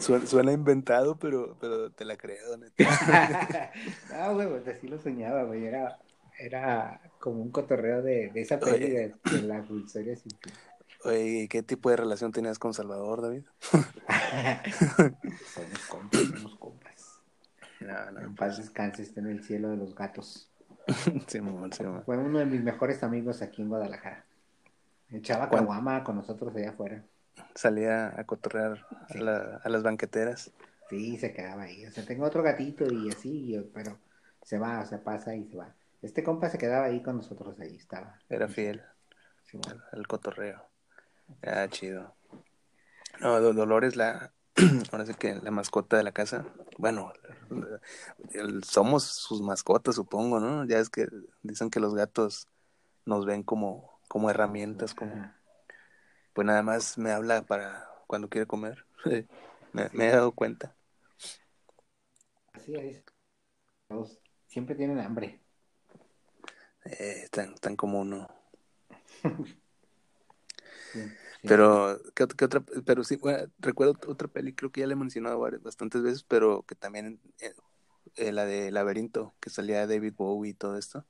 Suena, 0.00 0.26
suena 0.26 0.52
inventado, 0.52 1.18
pero, 1.18 1.56
pero 1.60 1.90
te 1.90 2.04
la 2.04 2.16
creo, 2.16 2.56
neta. 2.56 3.72
no, 4.12 4.34
güey, 4.34 4.48
pues 4.48 4.68
así 4.68 4.88
lo 4.88 4.98
soñaba, 4.98 5.44
güey. 5.44 5.64
Era, 5.66 5.98
era 6.38 7.00
como 7.18 7.42
un 7.42 7.50
cotorreo 7.50 8.02
de, 8.02 8.30
de 8.30 8.40
esa 8.40 8.58
peli 8.58 8.90
de, 8.90 9.14
de 9.30 9.42
la 9.42 9.64
historia 9.70 10.16
sin 10.16 10.30
fin. 10.38 10.52
Oye, 11.04 11.48
¿qué 11.50 11.62
tipo 11.62 11.90
de 11.90 11.96
relación 11.96 12.32
tenías 12.32 12.58
con 12.58 12.72
Salvador, 12.72 13.20
David? 13.20 13.42
somos 15.54 15.78
compas, 15.88 16.22
somos 16.22 16.56
compas. 16.56 17.20
No, 17.80 18.10
no, 18.10 18.20
En 18.20 18.34
paz 18.34 18.56
descanse, 18.56 19.02
está 19.02 19.20
en 19.20 19.28
el 19.28 19.44
cielo 19.44 19.68
de 19.68 19.76
los 19.76 19.94
gatos. 19.94 20.48
Simón, 21.26 21.72
Simón. 21.72 22.02
Fue 22.04 22.16
uno 22.16 22.38
de 22.38 22.46
mis 22.46 22.62
mejores 22.62 23.02
amigos 23.02 23.42
aquí 23.42 23.60
en 23.60 23.68
Guadalajara. 23.68 24.24
Echaba 25.10 25.50
caguama 25.50 26.02
con 26.02 26.16
nosotros 26.16 26.56
allá 26.56 26.70
afuera. 26.70 27.04
Salía 27.54 28.18
a 28.18 28.24
cotorrear 28.24 28.86
a, 29.08 29.14
la- 29.18 29.60
a 29.62 29.68
las 29.68 29.82
banqueteras. 29.82 30.50
Sí, 30.90 31.16
se 31.16 31.32
quedaba 31.32 31.62
ahí. 31.62 31.86
O 31.86 31.90
sea, 31.90 32.04
tengo 32.04 32.24
otro 32.24 32.42
gatito 32.42 32.84
y 32.92 33.10
así, 33.10 33.70
pero 33.72 33.98
se 34.42 34.58
va, 34.58 34.80
o 34.80 34.86
sea, 34.86 35.02
pasa 35.02 35.34
y 35.34 35.44
se 35.48 35.56
va. 35.56 35.74
Este 36.02 36.22
compa 36.22 36.50
se 36.50 36.58
quedaba 36.58 36.86
ahí 36.86 37.02
con 37.02 37.16
nosotros, 37.16 37.58
ahí 37.60 37.76
estaba. 37.76 38.18
Era 38.28 38.48
fiel 38.48 38.82
Sí, 39.44 39.56
bueno. 39.56 39.82
al, 39.92 39.98
al 40.00 40.06
cotorreo. 40.06 40.62
Ah, 41.42 41.66
chido. 41.70 42.14
No, 43.20 43.40
Do- 43.40 43.54
Dolores, 43.54 43.96
la, 43.96 44.32
ahora 44.92 45.06
sí 45.06 45.14
que 45.14 45.34
la 45.36 45.50
mascota 45.50 45.96
de 45.96 46.02
la 46.02 46.12
casa, 46.12 46.44
bueno, 46.78 47.12
somos 48.64 49.04
sus 49.04 49.40
mascotas, 49.40 49.94
supongo, 49.94 50.40
¿no? 50.40 50.64
Ya 50.66 50.78
es 50.78 50.90
que 50.90 51.06
dicen 51.42 51.70
que 51.70 51.80
los 51.80 51.94
gatos 51.94 52.48
nos 53.06 53.26
ven 53.26 53.42
como, 53.42 53.98
como 54.08 54.30
herramientas, 54.30 54.94
como 54.94 55.32
pues 56.34 56.46
nada 56.46 56.62
más 56.62 56.98
me 56.98 57.12
habla 57.12 57.42
para 57.42 57.88
cuando 58.06 58.28
quiere 58.28 58.46
comer. 58.46 58.84
me, 59.72 59.88
he 60.06 60.10
dado 60.10 60.32
cuenta. 60.32 60.76
Así 62.52 62.74
es. 62.74 63.02
siempre 64.46 64.74
tienen 64.74 65.00
hambre. 65.00 65.40
Eh, 66.84 67.28
tan, 67.30 67.54
tan 67.54 67.76
como 67.76 68.00
uno. 68.00 68.28
Pero, 71.42 72.00
¿qué, 72.14 72.24
otra? 72.24 72.60
Pero 72.86 73.04
sí, 73.04 73.18
recuerdo 73.58 73.98
otra 74.06 74.28
peli, 74.28 74.54
creo 74.54 74.72
que 74.72 74.80
ya 74.80 74.86
le 74.86 74.94
he 74.94 74.96
mencionado 74.96 75.38
varias, 75.38 75.62
bastantes 75.62 76.02
veces, 76.02 76.24
pero 76.24 76.62
que 76.62 76.74
también, 76.74 77.20
eh, 77.40 77.52
eh, 78.16 78.32
la 78.32 78.46
de 78.46 78.70
Laberinto, 78.70 79.34
que 79.40 79.50
salía 79.50 79.86
David 79.86 80.14
Bowie 80.16 80.52
y 80.52 80.54
todo 80.54 80.78
esto, 80.78 81.04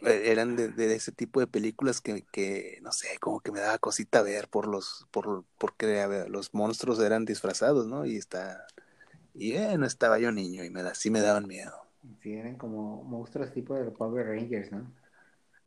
eran 0.00 0.56
de, 0.56 0.94
ese 0.94 1.12
tipo 1.12 1.40
de 1.40 1.46
películas 1.46 2.00
que, 2.00 2.22
que, 2.30 2.78
no 2.82 2.92
sé, 2.92 3.18
como 3.20 3.40
que 3.40 3.52
me 3.52 3.60
daba 3.60 3.78
cosita 3.78 4.22
ver 4.22 4.48
por 4.48 4.66
los, 4.66 5.06
por, 5.10 5.44
porque 5.58 6.26
los 6.28 6.54
monstruos 6.54 7.00
eran 7.00 7.24
disfrazados, 7.24 7.86
¿no? 7.86 8.04
Y 8.04 8.16
está, 8.16 8.66
y 9.34 9.54
no 9.78 9.86
estaba 9.86 10.18
yo 10.18 10.32
niño 10.32 10.64
y 10.64 10.70
me 10.70 10.82
da, 10.82 10.94
sí 10.94 11.10
me 11.10 11.20
daban 11.20 11.46
miedo. 11.46 11.72
Sí, 12.22 12.34
eran 12.34 12.56
como 12.56 13.02
monstruos 13.04 13.52
tipo 13.52 13.74
de 13.74 13.84
los 13.84 13.94
Power 13.94 14.26
Rangers, 14.26 14.72
¿no? 14.72 14.92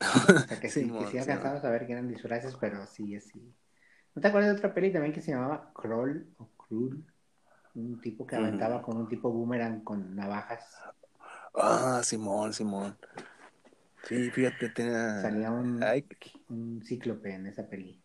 O 0.00 0.48
sea, 0.48 0.58
que 0.58 0.70
sí, 0.70 0.90
que 0.90 1.06
sí 1.06 1.18
alcanzamos 1.18 1.64
a 1.64 1.70
ver 1.70 1.86
que 1.86 1.92
eran 1.92 2.08
disfraces, 2.08 2.56
pero 2.58 2.86
sí, 2.86 3.14
así. 3.14 3.54
¿No 4.14 4.22
te 4.22 4.28
acuerdas 4.28 4.52
de 4.52 4.56
otra 4.56 4.74
peli 4.74 4.92
también 4.92 5.12
que 5.12 5.20
se 5.20 5.32
llamaba 5.32 5.70
Kroll 5.74 6.26
o 6.38 6.48
Krull? 6.56 7.04
Un 7.74 8.00
tipo 8.00 8.26
que 8.26 8.36
aventaba 8.36 8.82
con 8.82 8.96
un 8.96 9.08
tipo 9.08 9.30
boomerang 9.30 9.84
con 9.84 10.16
navajas. 10.16 10.76
Ah, 11.54 12.00
Simón, 12.02 12.52
Simón. 12.52 12.96
Sí, 14.04 14.30
fíjate, 14.30 14.70
tenía... 14.70 15.20
Salía 15.22 15.50
un, 15.50 15.82
un 16.48 16.82
cíclope 16.84 17.34
en 17.34 17.46
esa 17.46 17.68
peli. 17.68 18.02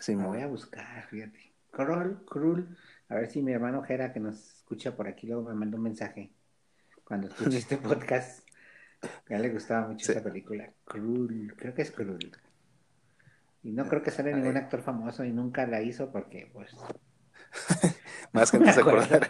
Simón. 0.00 0.26
voy 0.26 0.40
a 0.40 0.46
buscar, 0.46 1.06
fíjate. 1.08 1.52
Kroll, 1.70 2.24
Krull. 2.26 2.76
A 3.08 3.14
ver 3.16 3.30
si 3.30 3.42
mi 3.42 3.52
hermano 3.52 3.82
Jera, 3.82 4.12
que 4.12 4.20
nos 4.20 4.58
escucha 4.58 4.96
por 4.96 5.08
aquí, 5.08 5.26
luego 5.26 5.48
me 5.48 5.54
manda 5.54 5.76
un 5.76 5.82
mensaje 5.82 6.32
cuando 7.04 7.28
escuche 7.28 7.58
este 7.58 7.76
podcast. 7.78 8.46
A 9.02 9.34
él 9.34 9.42
le 9.42 9.50
gustaba 9.50 9.88
mucho 9.88 10.12
esa 10.12 10.22
película. 10.22 10.70
Cruel, 10.84 11.54
creo 11.56 11.74
que 11.74 11.82
es 11.82 11.90
Cruel. 11.90 12.32
Y 13.62 13.72
no 13.72 13.88
creo 13.88 14.02
que 14.02 14.10
sale 14.10 14.34
ningún 14.34 14.56
actor 14.56 14.82
famoso 14.82 15.24
y 15.24 15.32
nunca 15.32 15.66
la 15.66 15.82
hizo 15.82 16.10
porque, 16.10 16.50
pues. 16.52 16.74
Más 18.32 18.50
gente 18.50 18.72
se 18.72 18.80
acordará. 18.80 19.28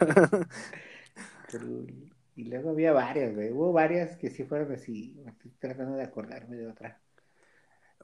Y 2.35 2.45
luego 2.45 2.71
había 2.71 2.93
varias, 2.93 3.35
güey. 3.35 3.51
Hubo 3.51 3.73
varias 3.73 4.17
que 4.17 4.31
sí 4.31 4.45
fueron 4.45 4.73
así. 4.73 5.17
Estoy 5.27 5.51
tratando 5.59 5.97
de 5.97 6.05
acordarme 6.05 6.57
de 6.57 6.67
otra. 6.67 6.99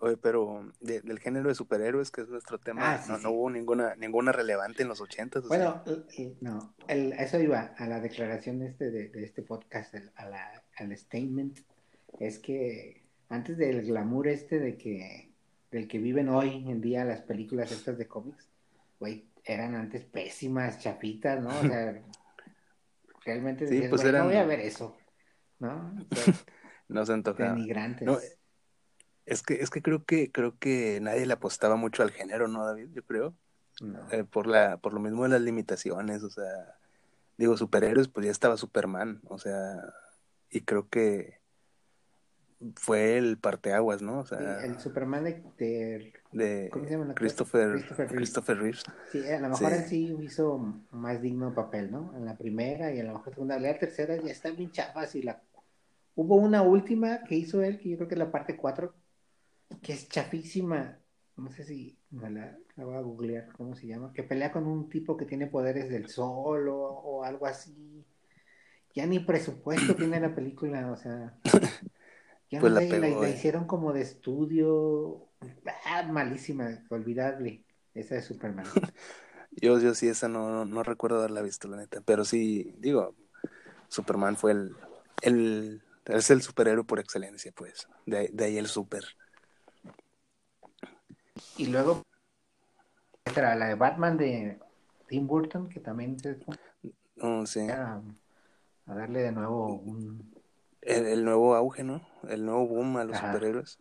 Oye, 0.01 0.17
pero 0.17 0.73
del 0.81 1.19
género 1.19 1.49
de 1.49 1.55
superhéroes, 1.55 2.11
que 2.11 2.21
es 2.21 2.29
nuestro 2.29 2.59
tema, 2.59 2.95
ah, 2.95 3.19
no, 3.21 3.31
hubo 3.31 3.51
ninguna 3.51 3.97
ninguna 3.97 4.31
relevante 4.31 4.83
en 4.83 4.89
los 4.89 5.01
ochentas. 5.01 5.47
Bueno, 5.49 5.83
no, 6.41 6.75
el, 6.87 7.13
eso 7.15 7.41
iba 7.41 7.75
a 7.77 7.87
la 7.87 7.99
declaración 8.01 8.63
este 8.63 8.91
de, 8.91 9.11
este 9.25 9.43
podcast, 9.43 9.95
a 10.15 10.27
la, 10.27 10.63
al 10.77 10.97
statement, 10.97 11.59
es 12.21 12.39
que 12.39 13.03
antes 13.29 13.59
del 13.59 13.83
glamour 13.85 14.29
este 14.29 14.61
de 14.61 14.77
que 14.77 15.31
del 15.71 15.89
que 15.89 15.99
viven 15.99 16.29
hoy 16.29 16.65
en 16.69 16.81
día 16.81 17.05
las 17.05 17.23
películas 17.23 17.73
estas 17.73 17.99
de 17.99 18.07
cómics, 18.07 18.49
güey, 19.01 19.27
eran 19.45 19.75
antes 19.75 20.05
pésimas, 20.05 20.79
chapitas, 20.79 21.43
¿no? 21.43 21.49
O 21.49 21.63
sea, 21.63 22.01
realmente 23.29 23.89
pues 23.91 24.05
no 24.05 24.25
voy 24.25 24.37
a 24.37 24.47
ver 24.47 24.61
eso, 24.61 24.97
¿no? 25.59 25.95
no 26.89 27.05
se 27.05 27.13
antojaba. 27.13 27.57
No, 28.01 28.19
es 29.27 29.43
que, 29.43 29.55
es 29.55 29.69
que 29.69 29.83
creo 29.83 30.05
que, 30.07 30.33
creo 30.33 30.59
que 30.59 30.99
nadie 31.03 31.27
le 31.27 31.35
apostaba 31.35 31.77
mucho 31.77 32.03
al 32.03 32.11
género, 32.11 32.49
¿no, 32.49 32.65
David? 32.65 32.89
Yo 32.93 33.03
creo. 33.05 33.35
Eh, 34.11 34.25
por 34.25 34.47
la, 34.47 34.79
por 34.79 34.93
lo 34.93 35.01
mismo 35.01 35.23
de 35.25 35.29
las 35.29 35.43
limitaciones, 35.43 36.25
o 36.25 36.31
sea, 36.31 36.77
digo, 37.37 37.57
superhéroes, 37.57 38.09
pues 38.09 38.27
ya 38.27 38.33
estaba 38.33 38.57
Superman, 38.57 39.21
o 39.25 39.39
sea, 39.39 39.77
y 40.51 40.63
creo 40.63 40.89
que 40.89 41.39
fue 42.75 43.19
el 43.19 43.39
parteaguas, 43.39 44.03
¿no? 44.03 44.19
O 44.19 44.27
sea, 44.27 44.65
el 44.65 44.81
Superman 44.81 45.23
de, 45.23 45.45
de 45.59 46.13
¿cómo 46.31 46.85
se 46.85 46.91
llama 46.91 47.15
Christopher, 47.15 47.85
Christopher, 48.09 48.59
Reeves. 48.59 48.85
Sí, 49.11 49.27
a 49.27 49.41
lo 49.41 49.49
mejor 49.49 49.73
él 49.73 49.85
sí 49.85 50.15
hizo 50.21 50.59
más 50.91 51.23
digno 51.23 51.55
papel, 51.55 51.91
¿no? 51.91 52.15
En 52.17 52.25
la 52.25 52.37
primera 52.37 52.93
y 52.93 52.99
en 52.99 53.07
la 53.07 53.15
mejor 53.15 53.33
segunda, 53.33 53.59
la 53.59 53.79
tercera 53.79 54.17
ya 54.17 54.31
está 54.31 54.51
bien 54.51 54.71
chafas 54.71 55.15
y 55.15 55.23
la 55.23 55.43
hubo 56.19 56.35
una 56.35 56.63
última 56.63 57.23
que 57.23 57.37
hizo 57.37 57.63
él, 57.63 57.79
que 57.79 57.91
yo 57.91 57.97
creo 57.97 58.09
que 58.09 58.15
es 58.17 58.19
la 58.19 58.33
parte 58.33 58.57
4, 58.57 58.93
que 59.81 59.93
es 59.93 60.09
chafísima. 60.09 60.99
No 61.37 61.53
sé 61.53 61.63
si 61.63 61.97
me 62.11 62.29
la, 62.29 62.59
voy 62.77 62.97
a 62.97 63.01
googlear, 63.01 63.53
¿cómo 63.57 63.77
se 63.77 63.87
llama? 63.87 64.13
Que 64.13 64.25
pelea 64.25 64.51
con 64.51 64.67
un 64.67 64.89
tipo 64.89 65.17
que 65.17 65.27
tiene 65.27 65.47
poderes 65.47 65.89
del 65.89 66.09
sol 66.09 66.69
o, 66.69 67.23
algo 67.23 67.47
así. 67.47 68.05
Ya 68.95 69.07
ni 69.07 69.21
presupuesto 69.21 69.95
tiene 69.95 70.19
la 70.19 70.35
película, 70.35 70.91
o 70.91 70.97
sea. 70.97 71.39
Ya 72.51 72.59
pues 72.61 72.73
no 72.73 72.81
la, 72.81 72.99
la, 72.99 73.29
eh. 73.29 73.35
hicieron 73.35 73.67
como 73.67 73.93
de 73.93 74.03
estudio. 74.03 75.28
Ah, 75.85 76.03
malísima, 76.05 76.85
olvidable. 76.91 77.65
Esa 77.95 78.17
de 78.17 78.23
Superman. 78.23 78.67
yo, 79.53 79.79
yo 79.79 79.95
sí, 79.95 80.09
esa 80.09 80.29
no, 80.29 80.65
no, 80.65 80.83
recuerdo 80.83 81.19
haberla 81.19 81.43
visto, 81.43 81.69
la 81.69 81.77
neta. 81.77 82.01
Pero 82.01 82.25
sí, 82.25 82.75
digo, 82.79 83.15
Superman 83.89 84.37
fue 84.37 84.53
el, 84.53 84.77
el 85.23 85.83
es 86.09 86.31
el 86.31 86.43
superhéroe 86.43 86.85
por 86.85 87.01
excelencia, 87.01 87.53
pues. 87.55 87.87
De, 88.07 88.31
de 88.33 88.45
ahí 88.45 88.59
el 88.59 88.67
super. 88.67 89.05
Y 91.57 91.67
luego, 91.67 92.03
la 93.37 93.67
de 93.67 93.75
Batman 93.75 94.17
de 94.17 94.59
Tim 95.07 95.27
Burton, 95.27 95.69
que 95.69 95.81
también 95.81 96.17
oh, 97.21 97.47
sí. 97.47 97.69
a, 97.69 98.01
darle 98.87 99.23
de 99.23 99.33
nuevo 99.33 99.75
un... 99.75 100.35
El, 100.81 101.25
nuevo 101.25 101.55
auge, 101.55 101.85
¿no? 101.85 102.07
El 102.29 102.47
nuevo 102.47 102.67
boom 102.67 102.97
a 102.97 103.05
los 103.05 103.19
superhéroes. 103.19 103.79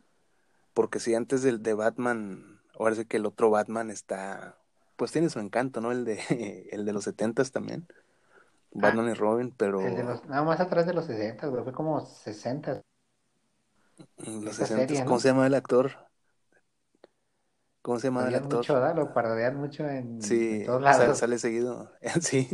Porque 0.77 0.99
si 0.99 1.15
antes 1.15 1.41
del 1.41 1.63
de 1.63 1.73
Batman, 1.73 2.61
ahora 2.77 2.93
sí 2.93 3.05
que 3.05 3.17
el 3.17 3.25
otro 3.25 3.49
Batman 3.49 3.89
está, 3.89 4.59
pues 4.95 5.11
tiene 5.11 5.31
su 5.31 5.39
encanto, 5.39 5.81
¿no? 5.81 5.91
El 5.91 6.05
de, 6.05 6.19
el 6.71 6.85
de 6.85 6.93
los 6.93 7.05
setentas 7.05 7.51
también. 7.51 7.87
Batman 8.73 9.09
y 9.09 9.15
Robin, 9.15 9.51
pero... 9.57 9.81
nada 9.81 10.43
más 10.43 10.59
atrás 10.59 10.85
de 10.85 10.93
los 10.93 11.05
60, 11.05 11.49
fue 11.49 11.73
como 11.73 12.05
60. 12.05 12.83
Los 14.17 14.55
60, 14.55 15.03
¿cómo 15.05 15.19
se 15.19 15.29
llama 15.29 15.47
el 15.47 15.55
actor? 15.55 15.93
¿Cómo 17.81 17.97
se 17.97 18.09
llama 18.09 18.27
el 18.27 18.35
actor? 18.35 18.59
Mucho. 18.59 18.93
Lo 18.93 19.15
parodian 19.15 19.55
mucho 19.55 19.89
en, 19.89 20.21
sí, 20.21 20.61
todos 20.63 20.83
lados. 20.83 21.17
Sale, 21.17 21.39
seguido. 21.39 21.91
sí. 22.21 22.47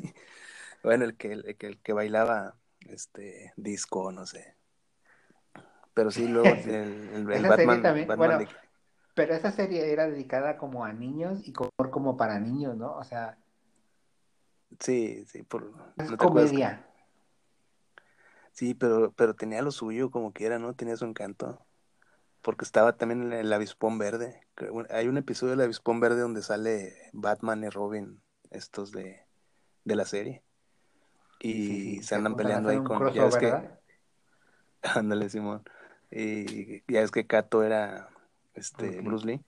Bueno, 0.82 1.04
el 1.04 1.18
que, 1.18 1.34
el, 1.34 1.58
que, 1.58 1.68
el 1.68 1.82
que 1.82 1.92
bailaba 1.92 2.56
este 2.88 3.52
disco, 3.58 4.14
no 4.14 4.26
sé. 4.26 4.56
Pero 5.94 6.12
sí, 6.12 6.28
luego 6.28 6.48
el, 6.48 7.30
el, 7.32 7.44
Batman, 7.48 7.82
también, 7.82 8.08
bueno, 8.08 8.40
Pero 9.14 9.34
esa 9.36 9.52
serie 9.52 9.92
era 9.92 10.08
dedicada 10.08 10.58
como 10.58 10.86
a 10.86 10.94
niños 10.94 11.48
y 11.48 11.54
como, 11.54 11.72
como 11.92 12.18
para 12.18 12.40
niños, 12.40 12.76
¿no? 12.78 12.96
O 12.96 13.04
sea. 13.04 13.38
Sí, 14.80 15.26
sí, 15.28 15.44
por. 15.44 15.72
Es 15.98 16.12
comedia. 16.14 16.88
Sí, 18.52 18.74
pero, 18.74 19.12
pero 19.12 19.36
tenía 19.36 19.62
lo 19.62 19.72
suyo 19.72 20.12
como 20.12 20.32
quiera, 20.32 20.60
¿no? 20.60 20.76
Tenía 20.76 20.96
su 20.96 21.06
encanto 21.06 21.66
porque 22.44 22.66
estaba 22.66 22.98
también 22.98 23.32
el, 23.32 23.34
el 23.34 23.54
avispón 23.54 23.98
verde. 23.98 24.46
Hay 24.90 25.08
un 25.08 25.18
episodio 25.18 25.52
del 25.52 25.62
avispón 25.62 26.00
verde 26.00 26.20
donde 26.20 26.44
sale 26.44 26.94
Batman 27.14 27.64
y 27.64 27.70
Robin, 27.70 28.22
estos 28.52 28.92
de, 28.92 29.26
de 29.86 29.96
la 29.96 30.06
serie. 30.06 30.44
Y 31.40 32.04
se 32.04 32.16
andan 32.16 32.36
peleando 32.36 32.70
ahí 32.70 32.84
con... 32.84 33.12
Ya 33.14 33.28
es 33.28 33.38
que... 33.38 33.70
Ándale, 34.84 35.30
Simón. 35.30 35.64
Y 36.16 36.84
ya 36.92 37.02
es 37.02 37.10
que 37.10 37.26
Kato 37.26 37.64
era 37.64 38.10
este 38.54 39.02
Bruce 39.02 39.26
Lee. 39.26 39.42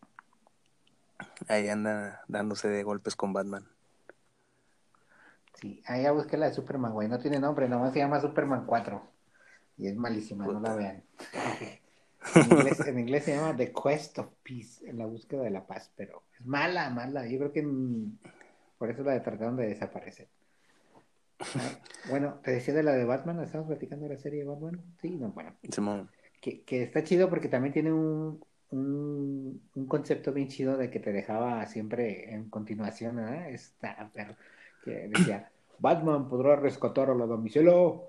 Ahí 1.48 1.70
anda 1.70 2.24
dándose 2.28 2.68
de 2.68 2.82
golpes 2.82 3.16
con 3.16 3.34
Batman. 3.34 3.68
Sí, 5.54 5.84
ahí 5.86 6.04
ya 6.04 6.12
busqué 6.12 6.38
la 6.38 6.48
de 6.48 6.54
Superman, 6.54 6.94
güey. 6.94 7.08
No 7.08 7.20
tiene 7.20 7.40
nombre, 7.40 7.70
nomás 7.70 7.94
se 7.94 8.00
llama 8.00 8.20
Superman 8.20 8.66
4. 8.66 9.02
Y 9.78 9.88
es 9.88 9.96
malísima, 9.96 10.48
no 10.48 10.60
la 10.60 10.76
vean. 10.76 11.04
En 12.34 13.00
inglés, 13.00 13.24
se 13.24 13.36
llama 13.36 13.56
The 13.56 13.72
Quest 13.72 14.18
of 14.18 14.30
Peace, 14.42 14.90
en 14.90 14.98
la 14.98 15.06
búsqueda 15.06 15.44
de 15.44 15.52
la 15.52 15.68
paz, 15.68 15.92
pero 15.96 16.24
es 16.34 16.44
mala, 16.44 16.90
mala. 16.90 17.28
Yo 17.28 17.38
creo 17.38 17.52
que 17.52 17.64
por 18.80 18.90
eso 18.90 19.04
la 19.04 19.22
trataron 19.22 19.56
de 19.56 19.68
desaparecer. 19.68 20.28
Ah, 21.40 21.80
bueno, 22.10 22.40
te 22.44 22.50
decía 22.50 22.74
de 22.74 22.82
la 22.82 22.94
de 22.94 23.06
Batman, 23.06 23.42
estamos 23.42 23.68
platicando 23.68 24.08
de 24.08 24.16
la 24.16 24.20
serie 24.20 24.40
de 24.40 24.46
Batman. 24.46 24.82
Sí, 25.04 25.12
no, 25.12 25.30
bueno. 25.30 25.56
Que, 26.46 26.62
que 26.62 26.84
está 26.84 27.04
chido 27.04 27.28
porque 27.28 27.48
también 27.48 27.74
tiene 27.74 27.92
un, 27.92 28.40
un, 28.70 29.64
un 29.74 29.88
concepto 29.88 30.32
bien 30.32 30.48
chido 30.48 30.78
de 30.78 30.92
que 30.92 31.00
te 31.00 31.12
dejaba 31.12 31.66
siempre 31.66 32.36
en 32.36 32.52
continuación, 32.52 33.16
¿verdad? 33.16 33.50
Está, 33.50 34.12
pero 34.14 34.36
que 34.84 35.08
decía, 35.08 35.50
Batman 35.80 36.30
podrá 36.30 36.56
rescatar 36.56 37.10
a 37.10 37.16
la 37.16 37.26
domicilio. 37.26 38.04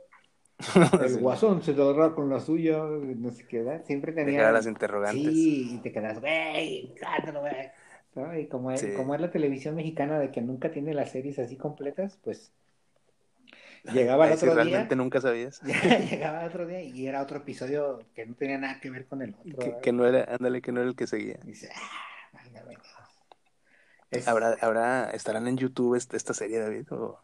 El 1.03 1.19
guasón 1.19 1.63
se 1.63 1.73
dará 1.73 2.15
con 2.15 2.29
la 2.29 2.39
suya, 2.39 2.77
no 2.77 3.31
sé 3.31 3.47
qué, 3.47 3.63
¿verdad? 3.63 3.87
Siempre 3.87 4.13
tenía... 4.13 4.53
las 4.53 4.67
interrogantes. 4.67 5.33
Sí, 5.33 5.71
y 5.73 5.79
te 5.79 5.91
quedas, 5.91 6.21
güey, 6.21 6.93
güey. 7.41 7.71
¿no? 8.17 8.39
Y 8.39 8.49
como 8.49 8.71
es, 8.71 8.85
como 8.99 9.15
es 9.15 9.21
la 9.23 9.31
televisión 9.31 9.77
mexicana 9.77 10.19
de 10.19 10.31
que 10.31 10.43
nunca 10.43 10.71
tiene 10.71 10.93
las 10.93 11.11
series 11.11 11.39
así 11.39 11.57
completas, 11.57 12.19
pues 12.23 12.53
llegaba 13.93 14.27
el 14.27 14.35
otro 14.35 14.51
si 14.51 14.55
realmente 14.55 14.97
nunca 14.97 15.21
sabías. 15.21 15.61
llegaba 16.11 16.43
el 16.43 16.49
otro 16.49 16.67
día 16.67 16.83
y 16.83 17.07
era 17.07 17.23
otro 17.23 17.39
episodio 17.39 18.01
que 18.15 18.27
no 18.27 18.35
tenía 18.35 18.59
nada 18.59 18.81
que 18.81 18.91
ver 18.91 19.07
con 19.07 19.23
el 19.23 19.35
otro. 19.35 19.81
Que, 19.81 19.93
no 19.93 20.07
era, 20.07 20.25
ándale, 20.35 20.63
que 20.63 20.73
no 20.73 20.81
era 20.81 20.89
el 20.89 20.97
que 20.97 21.07
seguía. 21.07 21.39
dice, 21.45 21.71
ah, 21.75 22.07
¿Habrá, 24.27 24.57
¿Habrá, 24.61 25.11
estarán 25.11 25.47
en 25.47 25.57
YouTube 25.57 25.97
esta, 25.97 26.35
serie, 26.35 26.59
David? 26.59 26.93
O 26.93 27.19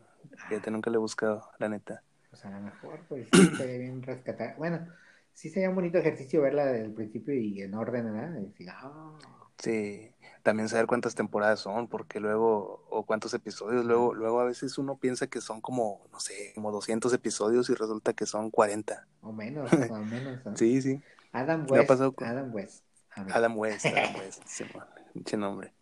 fíjate, 0.49 0.71
nunca 0.71 0.91
le 0.91 0.97
he 0.97 1.01
buscado, 1.01 1.51
la 1.59 1.69
neta. 1.69 2.03
Pues 2.31 2.45
a 2.45 2.51
lo 2.51 2.61
mejor, 2.61 3.01
pues 3.09 3.29
sí, 3.33 3.41
estaría 3.53 3.79
bien 3.79 4.03
rescatar. 4.03 4.57
Bueno, 4.57 4.87
sí 5.33 5.49
sería 5.49 5.69
un 5.69 5.75
bonito 5.75 5.99
ejercicio 5.99 6.43
verla 6.43 6.67
desde 6.67 6.87
el 6.87 6.93
principio 6.93 7.35
y 7.35 7.63
en 7.63 7.75
orden, 7.75 8.13
¿verdad? 8.13 8.41
Y 8.59 8.67
ah". 8.69 9.13
Sí, 9.59 10.13
también 10.43 10.69
saber 10.69 10.87
cuántas 10.87 11.15
temporadas 11.15 11.61
son, 11.61 11.89
porque 11.89 12.21
luego, 12.21 12.85
o 12.91 13.05
cuántos 13.05 13.33
episodios, 13.35 13.85
luego, 13.85 14.15
luego 14.15 14.41
a 14.41 14.45
veces 14.45 14.77
uno 14.79 14.97
piensa 14.97 15.27
que 15.29 15.41
son 15.41 15.61
como, 15.61 16.07
no 16.13 16.21
sé, 16.21 16.53
como 16.55 16.73
200 16.73 17.13
episodios 17.13 17.71
y 17.71 17.75
resulta 17.75 18.13
que 18.13 18.27
son 18.27 18.51
40. 18.51 19.07
O 19.23 19.33
menos, 19.33 19.71
o 19.91 19.97
menos. 20.05 20.41
sí, 20.57 20.83
sí. 20.83 21.01
Adam 21.33 21.67
West. 21.69 21.91
Adam 22.23 22.55
West. 22.55 22.85
Adam 23.15 23.57
West, 23.59 23.87
Adam 23.87 24.17
West, 24.17 24.43
sí, 24.47 25.37
nombre. 25.37 25.73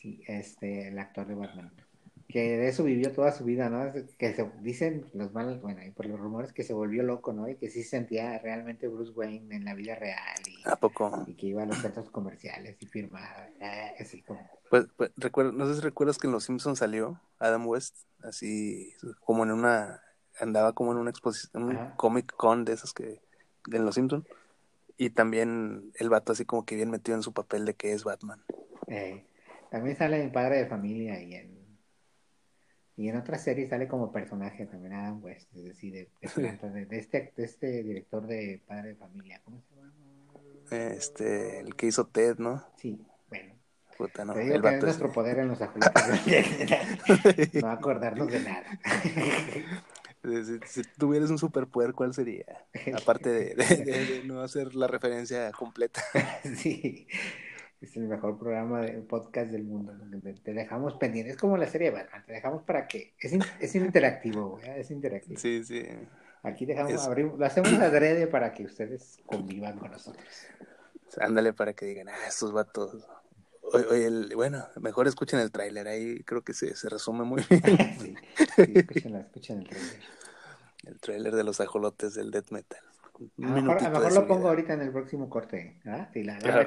Sí, 0.00 0.22
este, 0.26 0.88
el 0.88 0.98
actor 0.98 1.26
de 1.26 1.34
Batman 1.34 1.72
que 2.28 2.58
de 2.58 2.68
eso 2.68 2.84
vivió 2.84 3.10
toda 3.12 3.32
su 3.32 3.44
vida, 3.44 3.70
¿no? 3.70 3.90
Que 4.18 4.34
se 4.34 4.50
dicen 4.60 5.06
los 5.14 5.32
malos, 5.32 5.62
bueno, 5.62 5.82
y 5.82 5.90
por 5.90 6.04
los 6.04 6.20
rumores 6.20 6.52
que 6.52 6.62
se 6.62 6.74
volvió 6.74 7.02
loco, 7.02 7.32
¿no? 7.32 7.48
Y 7.48 7.56
que 7.56 7.70
sí 7.70 7.82
sentía 7.82 8.38
realmente 8.38 8.86
Bruce 8.86 9.12
Wayne 9.12 9.56
en 9.56 9.64
la 9.64 9.74
vida 9.74 9.94
real. 9.94 10.38
Y, 10.46 10.68
¿A 10.68 10.76
poco? 10.76 11.24
Y 11.26 11.34
que 11.34 11.46
iba 11.46 11.62
a 11.62 11.66
los 11.66 11.78
centros 11.78 12.10
comerciales 12.10 12.76
y 12.80 12.86
firmaba, 12.86 13.48
eh, 13.60 13.94
así 13.98 14.20
como. 14.22 14.46
Pues, 14.68 14.86
pues 14.94 15.10
recuerdo, 15.16 15.52
no 15.52 15.66
sé 15.66 15.76
si 15.76 15.80
recuerdas 15.80 16.18
que 16.18 16.26
en 16.26 16.34
Los 16.34 16.44
Simpsons 16.44 16.78
salió 16.78 17.18
Adam 17.38 17.66
West, 17.66 17.96
así 18.22 18.92
como 19.20 19.44
en 19.44 19.50
una, 19.50 20.02
andaba 20.38 20.74
como 20.74 20.92
en 20.92 20.98
una 20.98 21.08
exposición, 21.08 21.62
un 21.62 21.78
Comic 21.96 22.30
Con 22.36 22.66
de 22.66 22.74
esos 22.74 22.92
que, 22.92 23.22
en 23.72 23.84
Los 23.86 23.94
Simpsons. 23.94 24.26
Y 24.98 25.10
también 25.10 25.92
el 25.94 26.10
vato 26.10 26.32
así 26.32 26.44
como 26.44 26.66
que 26.66 26.74
bien 26.74 26.90
metido 26.90 27.16
en 27.16 27.22
su 27.22 27.32
papel 27.32 27.64
de 27.64 27.72
que 27.72 27.92
es 27.92 28.04
Batman. 28.04 28.44
Eh, 28.88 29.24
también 29.70 29.96
sale 29.96 30.22
en 30.22 30.30
Padre 30.30 30.58
de 30.58 30.66
Familia 30.66 31.22
y 31.22 31.34
en 31.34 31.57
y 32.98 33.08
en 33.08 33.16
otra 33.16 33.38
serie 33.38 33.66
sale 33.68 33.86
como 33.86 34.10
personaje 34.10 34.66
también 34.66 34.92
Adam 34.92 35.22
West, 35.22 35.48
es 35.54 35.62
decir, 35.62 35.92
de, 35.92 36.10
este, 36.20 37.32
de 37.36 37.44
este 37.44 37.84
director 37.84 38.26
de 38.26 38.60
Padre 38.66 38.88
de 38.88 38.96
Familia. 38.96 39.40
¿Cómo 39.44 39.62
se 39.62 39.76
llama? 39.76 39.92
Este, 40.72 41.60
el 41.60 41.76
que 41.76 41.86
hizo 41.86 42.08
Ted, 42.08 42.38
¿no? 42.38 42.60
Sí, 42.76 43.00
bueno. 43.28 43.54
Puta, 43.96 44.24
no. 44.24 44.34
el 44.34 44.64
es 44.64 44.82
nuestro 44.82 45.12
poder 45.12 45.38
en 45.38 45.46
los 45.46 45.60
no 47.62 47.70
acordarnos 47.70 48.32
de 48.32 48.40
nada. 48.40 48.66
Si, 50.66 50.82
tuvieras 50.98 51.30
un 51.30 51.38
superpoder, 51.38 51.92
¿cuál 51.92 52.12
sería? 52.12 52.66
Aparte 53.00 53.30
de, 53.30 53.54
de, 53.54 54.22
no 54.24 54.40
hacer 54.40 54.74
la 54.74 54.88
referencia 54.88 55.52
completa. 55.52 56.02
sí 56.56 57.06
es 57.80 57.96
el 57.96 58.08
mejor 58.08 58.38
programa 58.38 58.80
de 58.80 58.92
podcast 59.02 59.50
del 59.50 59.64
mundo. 59.64 59.92
Te 60.42 60.52
dejamos 60.52 60.94
pendiente. 60.94 61.32
Es 61.32 61.36
como 61.36 61.56
la 61.56 61.66
serie 61.66 61.90
de 61.90 61.96
Batman. 61.96 62.24
Te 62.26 62.32
dejamos 62.32 62.62
para 62.64 62.88
que. 62.88 63.14
Es, 63.20 63.32
es 63.60 63.74
interactivo, 63.74 64.58
Es 64.64 64.90
interactivo. 64.90 65.38
Sí, 65.38 65.62
sí. 65.64 65.84
Aquí 66.42 66.66
dejamos, 66.66 67.06
abrimos, 67.06 67.38
lo 67.38 67.46
hacemos 67.46 67.72
adrede 67.74 68.26
para 68.26 68.54
que 68.54 68.64
ustedes 68.64 69.18
convivan 69.26 69.78
con 69.78 69.90
nosotros. 69.90 70.24
Ándale 71.20 71.52
para 71.52 71.72
que 71.72 71.86
digan, 71.86 72.08
ah, 72.08 72.26
estos 72.28 72.52
vatos. 72.52 73.06
Oye, 73.62 74.06
el, 74.06 74.32
bueno, 74.34 74.64
mejor 74.80 75.08
escuchen 75.08 75.40
el 75.40 75.50
tráiler. 75.50 75.88
Ahí 75.88 76.22
creo 76.24 76.42
que 76.42 76.54
se, 76.54 76.74
se 76.74 76.88
resume 76.88 77.24
muy 77.24 77.42
bien. 77.48 77.62
sí, 78.00 78.14
sí 78.56 78.72
escuchen, 78.74 79.16
escuchen 79.16 79.58
el 79.58 79.68
tráiler. 79.68 80.00
El 80.84 81.00
tráiler 81.00 81.34
de 81.34 81.44
los 81.44 81.60
ajolotes 81.60 82.14
del 82.14 82.30
death 82.30 82.50
metal. 82.50 82.80
a 83.42 83.42
lo 83.42 83.62
mejor, 83.62 84.12
lo 84.12 84.26
pongo 84.26 84.48
ahorita 84.48 84.74
en 84.74 84.82
el 84.82 84.90
próximo 84.90 85.28
corte. 85.28 85.80
¿ah? 85.86 86.08
Sí, 86.12 86.22
la, 86.22 86.38
la, 86.38 86.66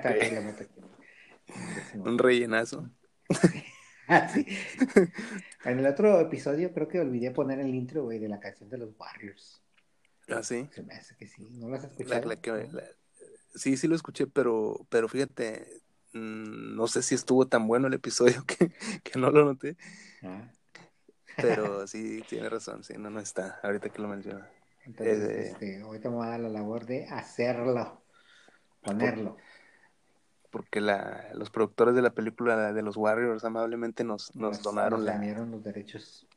Un 1.95 2.17
rellenazo. 2.17 2.89
Ah, 4.07 4.29
en 5.63 5.79
el 5.79 5.85
otro 5.85 6.19
episodio 6.19 6.73
creo 6.73 6.89
que 6.89 6.99
olvidé 6.99 7.31
poner 7.31 7.59
el 7.59 7.73
intro, 7.73 8.03
güey, 8.03 8.19
de 8.19 8.27
la 8.27 8.41
canción 8.41 8.67
de 8.67 8.77
los 8.77 8.89
Warriors. 8.99 9.61
Ah, 10.27 10.43
sí. 10.43 10.67
Se 10.73 10.83
me 10.83 10.95
hace 10.95 11.15
que 11.15 11.27
sí. 11.27 11.47
¿No 11.51 11.69
lo 11.69 11.77
has 11.77 11.85
escuchado? 11.85 12.29
sí, 13.55 13.77
sí 13.77 13.87
lo 13.87 13.95
escuché, 13.95 14.27
pero, 14.27 14.85
pero 14.89 15.07
fíjate, 15.07 15.81
mm, 16.11 16.75
no 16.75 16.87
sé 16.87 17.01
si 17.03 17.15
estuvo 17.15 17.47
tan 17.47 17.67
bueno 17.67 17.87
el 17.87 17.93
episodio 17.93 18.43
que, 18.47 18.73
que 19.01 19.17
no 19.17 19.29
lo 19.29 19.45
noté. 19.45 19.77
Ah. 20.23 20.51
Pero 21.37 21.87
sí, 21.87 22.21
tiene 22.27 22.49
razón, 22.49 22.83
sí, 22.83 22.95
no, 22.97 23.09
no 23.09 23.21
está, 23.21 23.61
ahorita 23.63 23.89
que 23.89 24.01
lo 24.01 24.09
menciona. 24.09 24.49
Entonces, 24.83 25.51
este, 25.51 25.81
ahorita 25.83 26.09
me 26.09 26.15
voy 26.15 26.27
a 26.27 26.31
dar 26.31 26.39
la 26.41 26.49
labor 26.49 26.85
de 26.85 27.05
hacerlo, 27.05 28.03
ponerlo 28.81 29.37
porque 30.51 30.81
la, 30.81 31.29
los 31.33 31.49
productores 31.49 31.95
de 31.95 32.01
la 32.01 32.11
película 32.11 32.73
de 32.73 32.81
los 32.81 32.97
Warriors 32.97 33.43
amablemente 33.43 34.03
nos, 34.03 34.35
nos, 34.35 34.61
donaron 34.61 35.03
nos 35.03 35.15
la... 35.15 35.45
los 35.45 35.63
derechos. 35.63 36.27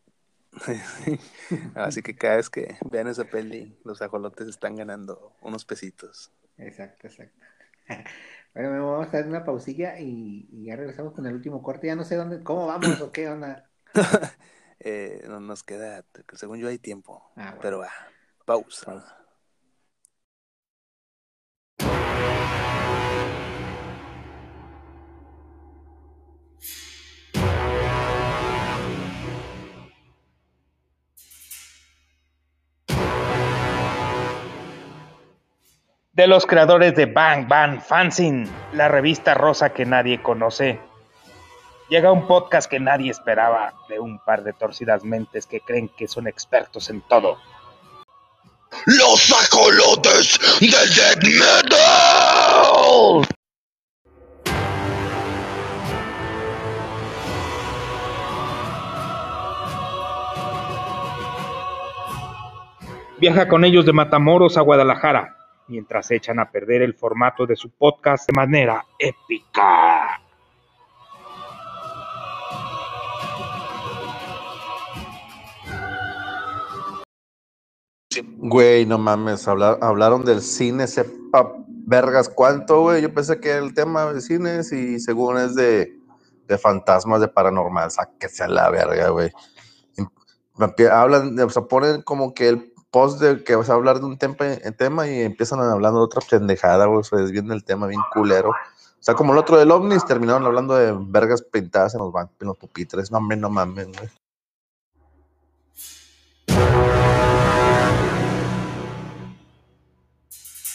Así 1.74 2.00
que 2.00 2.14
cada 2.14 2.36
vez 2.36 2.48
que 2.48 2.78
vean 2.90 3.08
esa 3.08 3.24
peli, 3.24 3.76
los 3.84 4.00
ajolotes 4.00 4.46
están 4.48 4.76
ganando 4.76 5.32
unos 5.42 5.64
pesitos. 5.64 6.32
Exacto, 6.56 7.08
exacto. 7.08 7.40
Bueno, 8.54 8.88
vamos 8.88 9.08
a 9.08 9.16
dar 9.16 9.26
una 9.26 9.44
pausilla 9.44 9.98
y, 9.98 10.48
ya 10.64 10.76
regresamos 10.76 11.12
con 11.12 11.26
el 11.26 11.34
último 11.34 11.60
corte. 11.60 11.88
Ya 11.88 11.96
no 11.96 12.04
sé 12.04 12.14
dónde, 12.14 12.40
cómo 12.44 12.68
vamos 12.68 13.00
o 13.00 13.10
qué 13.10 13.28
onda. 13.28 13.68
eh, 14.78 15.26
nos 15.28 15.64
queda, 15.64 16.04
según 16.34 16.60
yo 16.60 16.68
hay 16.68 16.78
tiempo, 16.78 17.32
ah, 17.34 17.56
pero 17.60 17.80
va, 17.80 17.90
pausa. 18.44 19.23
De 36.14 36.26
los 36.28 36.46
creadores 36.46 36.94
de 36.94 37.06
Bang 37.06 37.48
Bang 37.48 37.82
Fanzine, 37.82 38.48
la 38.72 38.86
revista 38.86 39.34
rosa 39.34 39.70
que 39.70 39.84
nadie 39.84 40.22
conoce. 40.22 40.78
Llega 41.88 42.12
un 42.12 42.28
podcast 42.28 42.70
que 42.70 42.78
nadie 42.78 43.10
esperaba 43.10 43.74
de 43.88 43.98
un 43.98 44.20
par 44.20 44.44
de 44.44 44.52
torcidas 44.52 45.02
mentes 45.04 45.46
que 45.46 45.60
creen 45.60 45.88
que 45.88 46.06
son 46.06 46.28
expertos 46.28 46.88
en 46.88 47.00
todo. 47.02 47.38
Los 48.86 49.32
ajolotes 49.32 50.38
del 50.60 50.70
death 50.70 51.24
metal. 51.24 53.26
Viaja 63.18 63.48
con 63.48 63.64
ellos 63.64 63.84
de 63.84 63.92
Matamoros 63.92 64.56
a 64.56 64.60
Guadalajara 64.60 65.33
mientras 65.68 66.10
echan 66.10 66.38
a 66.38 66.50
perder 66.50 66.82
el 66.82 66.94
formato 66.94 67.46
de 67.46 67.56
su 67.56 67.70
podcast 67.70 68.26
de 68.28 68.32
manera 68.34 68.84
épica. 68.98 70.20
Güey, 78.36 78.86
no 78.86 78.98
mames, 78.98 79.48
hablaron 79.48 80.24
del 80.24 80.40
cine, 80.40 80.86
sepa 80.86 81.54
vergas 81.86 82.28
cuánto, 82.28 82.82
güey. 82.82 83.02
Yo 83.02 83.12
pensé 83.12 83.40
que 83.40 83.56
el 83.56 83.74
tema 83.74 84.12
de 84.12 84.20
cines 84.20 84.72
y 84.72 85.00
según 85.00 85.38
es 85.38 85.54
de, 85.54 85.96
de 86.46 86.58
fantasmas, 86.58 87.20
de 87.20 87.28
paranormal, 87.28 87.90
sáquese 87.90 88.44
a 88.44 88.48
la 88.48 88.70
verga, 88.70 89.08
güey. 89.08 89.30
Hablan, 90.90 91.38
o 91.40 91.50
sea, 91.50 91.62
ponen 91.62 92.02
como 92.02 92.32
que 92.32 92.48
el 92.48 92.73
post 92.94 93.20
de 93.20 93.42
que 93.42 93.56
vas 93.56 93.68
a 93.68 93.74
hablar 93.74 93.98
de 93.98 94.06
un 94.06 94.16
tema, 94.16 94.36
tema 94.78 95.08
y 95.08 95.20
empiezan 95.22 95.58
hablando 95.60 95.98
de 95.98 96.04
otra 96.04 96.22
pendejada, 96.30 96.86
güey, 96.86 97.02
se 97.02 97.16
desviene 97.16 97.52
el 97.52 97.64
tema 97.64 97.88
bien 97.88 98.00
culero. 98.12 98.50
O 98.50 99.02
sea, 99.06 99.14
como 99.14 99.32
el 99.32 99.38
otro 99.40 99.58
del 99.58 99.72
ovnis, 99.72 100.04
terminaron 100.06 100.46
hablando 100.46 100.76
de 100.76 100.94
vergas 100.96 101.42
pintadas 101.42 101.94
en 101.94 102.00
los, 102.00 102.14
en 102.40 102.46
los 102.46 102.56
pupitres. 102.56 103.10
No 103.10 103.20
mames, 103.20 103.38
no 103.38 103.50
mames, 103.50 103.88
güey. 103.88 104.08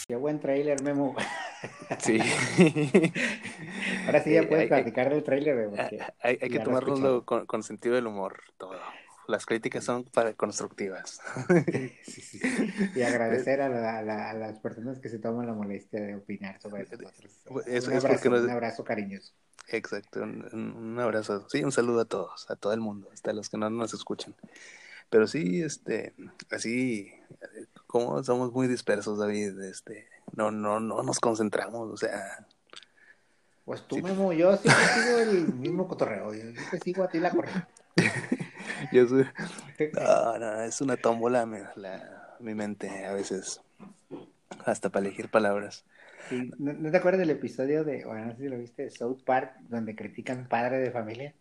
Qué 0.07 0.15
buen 0.15 0.39
trailer, 0.39 0.81
Memo. 0.83 1.15
Sí. 1.99 2.17
Ahora 4.05 4.23
sí 4.23 4.31
ya 4.31 4.41
Eh, 4.41 4.47
puedes 4.47 4.61
hay- 4.63 4.67
platicar 4.69 5.09
del 5.09 5.23
güey, 5.55 5.67
porque 5.69 5.99
hay, 6.21 6.39
hay 6.41 6.49
que 6.49 6.59
tomárnoslo 6.59 7.25
con, 7.25 7.45
con 7.45 7.63
sentido 7.63 7.95
del 7.95 8.07
humor, 8.07 8.39
todo. 8.57 8.79
Las 9.29 9.45
críticas 9.45 9.83
son 9.83 10.05
para 10.05 10.33
constructivas. 10.33 11.21
Sí, 12.03 12.21
sí. 12.21 12.39
Y 12.95 13.01
agradecer 13.03 13.61
a, 13.61 13.69
la- 13.69 13.99
a 13.99 14.01
la- 14.01 14.29
a 14.31 14.33
las 14.33 14.57
personas 14.59 14.97
que 14.99 15.07
se 15.09 15.19
toman 15.19 15.45
la 15.45 15.53
molestia 15.53 16.01
de 16.01 16.15
opinar 16.15 16.59
sobre 16.59 16.83
nosotros. 16.83 17.13
Eso 17.67 17.91
un, 17.91 17.97
es 17.97 18.03
abrazo, 18.03 18.07
porque 18.07 18.29
nos- 18.29 18.41
un 18.41 18.49
abrazo 18.49 18.83
cariñoso. 18.83 19.33
Exacto, 19.67 20.23
un, 20.23 20.49
un- 20.51 20.71
un 20.75 20.99
abrazo. 20.99 21.47
Sí, 21.47 21.63
un 21.63 21.71
saludo 21.71 22.01
a 22.01 22.05
todos, 22.05 22.49
a 22.49 22.55
todo 22.55 22.73
el 22.73 22.79
mundo, 22.79 23.07
hasta 23.13 23.31
los 23.33 23.49
que 23.49 23.57
no 23.57 23.69
nos 23.69 23.93
escuchan. 23.93 24.33
Pero 25.11 25.27
sí, 25.27 25.61
este, 25.61 26.13
así, 26.51 27.11
eh, 27.41 27.65
como 27.85 28.23
somos 28.23 28.51
muy 28.51 28.67
dispersos, 28.67 29.19
David, 29.19 29.59
este, 29.61 30.07
no, 30.35 30.49
no, 30.49 30.79
no 30.79 31.03
nos 31.03 31.19
concentramos, 31.19 31.87
o 31.91 31.97
sea, 31.97 32.47
Pues 33.65 33.87
tú, 33.87 33.97
Sí. 33.97 34.01
Memo, 34.01 34.33
yo 34.33 34.57
siempre 34.57 34.83
sigo 35.03 35.17
el 35.19 35.53
mismo 35.53 35.87
cotorreo. 35.87 36.33
Yo 36.33 36.41
siempre 36.41 36.79
sigo 36.83 37.03
a 37.03 37.07
ti 37.09 37.19
la 37.19 37.29
corriente. 37.29 37.67
yo 38.91 39.07
soy, 39.07 39.25
no, 39.91 40.37
no, 40.39 40.61
es 40.63 40.81
una 40.81 40.97
tómbola 40.97 41.45
mi, 41.45 41.59
la- 41.75 42.35
mi 42.39 42.55
mente 42.55 43.05
a 43.05 43.13
veces, 43.13 43.61
hasta 44.65 44.89
para 44.89 45.05
elegir 45.07 45.29
palabras. 45.29 45.85
Sí, 46.17 46.53
¿No, 46.59 46.71
no 46.73 46.91
te 46.91 46.97
acuerdas 46.97 47.19
del 47.19 47.31
episodio 47.31 47.83
de, 47.83 48.05
bueno, 48.05 48.25
no 48.27 48.31
sé 48.35 48.43
si 48.43 48.49
lo 48.49 48.57
viste, 48.59 48.83
de 48.83 48.89
South 48.91 49.23
Park, 49.25 49.55
donde 49.67 49.95
critican 49.95 50.47
padre 50.47 50.77
de 50.79 50.91
familia? 50.91 51.35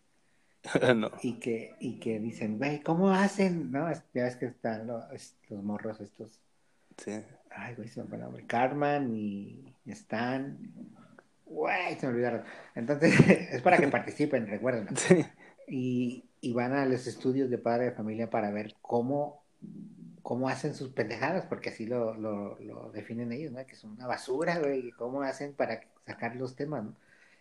no, 0.95 1.11
Y 1.21 1.39
que, 1.41 1.77
y 1.81 2.01
que 2.01 2.19
dicen, 2.19 2.59
güey, 2.59 2.83
¿cómo 2.83 3.11
hacen? 3.11 3.71
No, 3.71 3.93
ya 3.93 4.25
ves 4.25 4.37
que 4.37 4.47
están 4.47 4.87
los, 4.87 5.05
los 5.51 5.63
morros 5.63 6.01
estos. 6.01 6.41
sí, 6.97 7.13
Ay, 7.51 7.75
güey, 7.75 7.89
se 7.89 8.03
me 8.03 8.09
fue 8.09 8.17
el 8.19 8.25
nombre. 8.25 8.47
Carmen 8.47 9.15
y 9.17 9.75
Stan. 9.87 10.59
Güey, 11.45 11.99
se 11.99 12.07
me 12.07 12.13
olvidaron. 12.13 12.45
Entonces, 12.75 13.19
es 13.53 13.63
para 13.63 13.81
que 13.81 13.89
participen, 13.89 14.47
recuerden. 14.47 14.91
sí, 14.97 15.25
Y, 15.67 16.28
y 16.41 16.53
van 16.53 16.73
a 16.73 16.87
los 16.87 17.07
estudios 17.07 17.51
de 17.51 17.59
padre 17.59 17.87
de 17.87 17.93
familia 17.93 18.31
para 18.31 18.51
ver 18.51 18.75
cómo, 18.83 19.43
cómo 20.23 20.49
hacen 20.49 20.75
sus 20.75 20.91
pendejadas, 20.91 21.47
porque 21.47 21.71
así 21.71 21.87
lo, 21.87 22.15
lo, 22.15 22.59
lo 22.61 22.91
definen 22.93 23.33
ellos, 23.33 23.53
¿no? 23.53 23.65
Que 23.67 23.75
es 23.75 23.85
una 23.85 24.07
basura, 24.07 24.59
güey. 24.59 24.89
y 24.89 24.93
¿Cómo 24.93 25.23
hacen 25.23 25.55
para 25.55 25.81
sacar 26.07 26.37
los 26.37 26.57
temas, 26.57 26.85
no? 26.85 26.97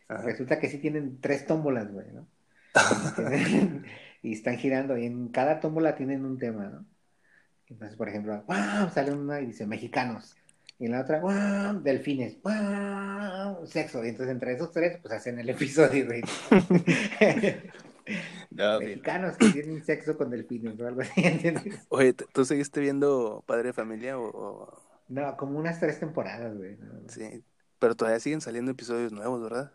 ajá. 0.08 0.24
Resulta 0.24 0.60
que 0.60 0.70
sí 0.70 0.80
tienen 0.80 1.20
tres 1.22 1.45
tómbolas, 1.45 1.91
güey, 1.91 2.08
¿no? 2.12 2.28
Y 4.24 4.34
están 4.34 4.58
girando, 4.58 4.98
y 4.98 5.06
en 5.06 5.30
cada 5.30 5.60
tómbola 5.60 5.95
tienen 5.95 6.26
un 6.26 6.38
tema, 6.38 6.66
¿no? 6.66 6.86
Entonces, 7.70 7.98
por 7.98 8.10
ejemplo, 8.10 8.43
¡guau! 8.45 8.89
sale 8.91 9.12
una 9.12 9.41
y 9.41 9.48
dice 9.48 9.68
mexicanos. 9.68 10.36
Y 10.80 10.86
en 10.86 10.91
la 10.91 11.02
otra, 11.02 11.20
¡guau! 11.20 11.82
delfines, 11.82 12.41
¡guau! 12.41 13.66
sexo. 13.68 14.04
Y 14.06 14.10
entonces 14.10 14.34
entre 14.34 14.54
esos 14.54 14.72
tres, 14.72 14.98
pues 15.02 15.14
hacen 15.14 15.39
el 15.39 15.50
episodio, 15.50 16.06
güey. 16.06 16.22
No, 18.58 18.82
bien. 18.82 19.01
mexicanos 19.01 19.38
que 19.38 19.49
tienen 19.49 19.84
sexo 19.84 20.18
con 20.18 20.30
delfines 20.32 20.80
o 20.80 20.88
algo 20.88 21.01
así, 21.01 21.22
¿entiendes? 21.26 21.89
Oye, 21.89 22.14
¿tú- 22.14 22.26
¿tú 22.34 22.45
seguiste 22.45 22.80
viendo 22.80 23.43
Padre 23.47 23.66
de 23.70 23.74
Familia 23.74 24.18
o- 24.18 24.30
o, 24.34 24.82
No, 25.10 25.36
como 25.38 25.60
unas 25.60 25.80
tres 25.82 25.99
temporadas, 25.99 26.55
güey. 26.58 26.78
no. 26.78 27.01
Sí, 27.08 27.43
pero 27.80 27.95
todavía 27.95 28.20
siguen 28.20 28.41
saliendo 28.41 28.72
episodios 28.72 29.12
nuevos, 29.12 29.41
¿verdad? 29.41 29.74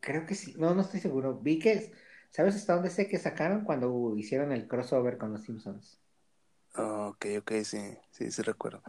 Creo 0.00 0.26
que 0.26 0.34
sí, 0.34 0.54
no, 0.58 0.74
no 0.74 0.82
estoy 0.82 1.00
seguro. 1.00 1.38
Vi 1.40 1.58
que, 1.58 1.92
¿sabes 2.30 2.54
hasta 2.56 2.74
dónde 2.74 2.90
sé 2.90 3.08
que 3.08 3.18
sacaron 3.18 3.64
cuando 3.64 4.14
hicieron 4.16 4.52
el 4.52 4.66
crossover 4.68 5.16
con 5.18 5.32
los 5.32 5.42
Simpsons? 5.44 6.00
Ah, 6.74 7.08
ok, 7.08 7.26
ok, 7.38 7.52
sí, 7.64 7.78
sí, 8.10 8.30
sí 8.30 8.42
recuerdo. 8.42 8.82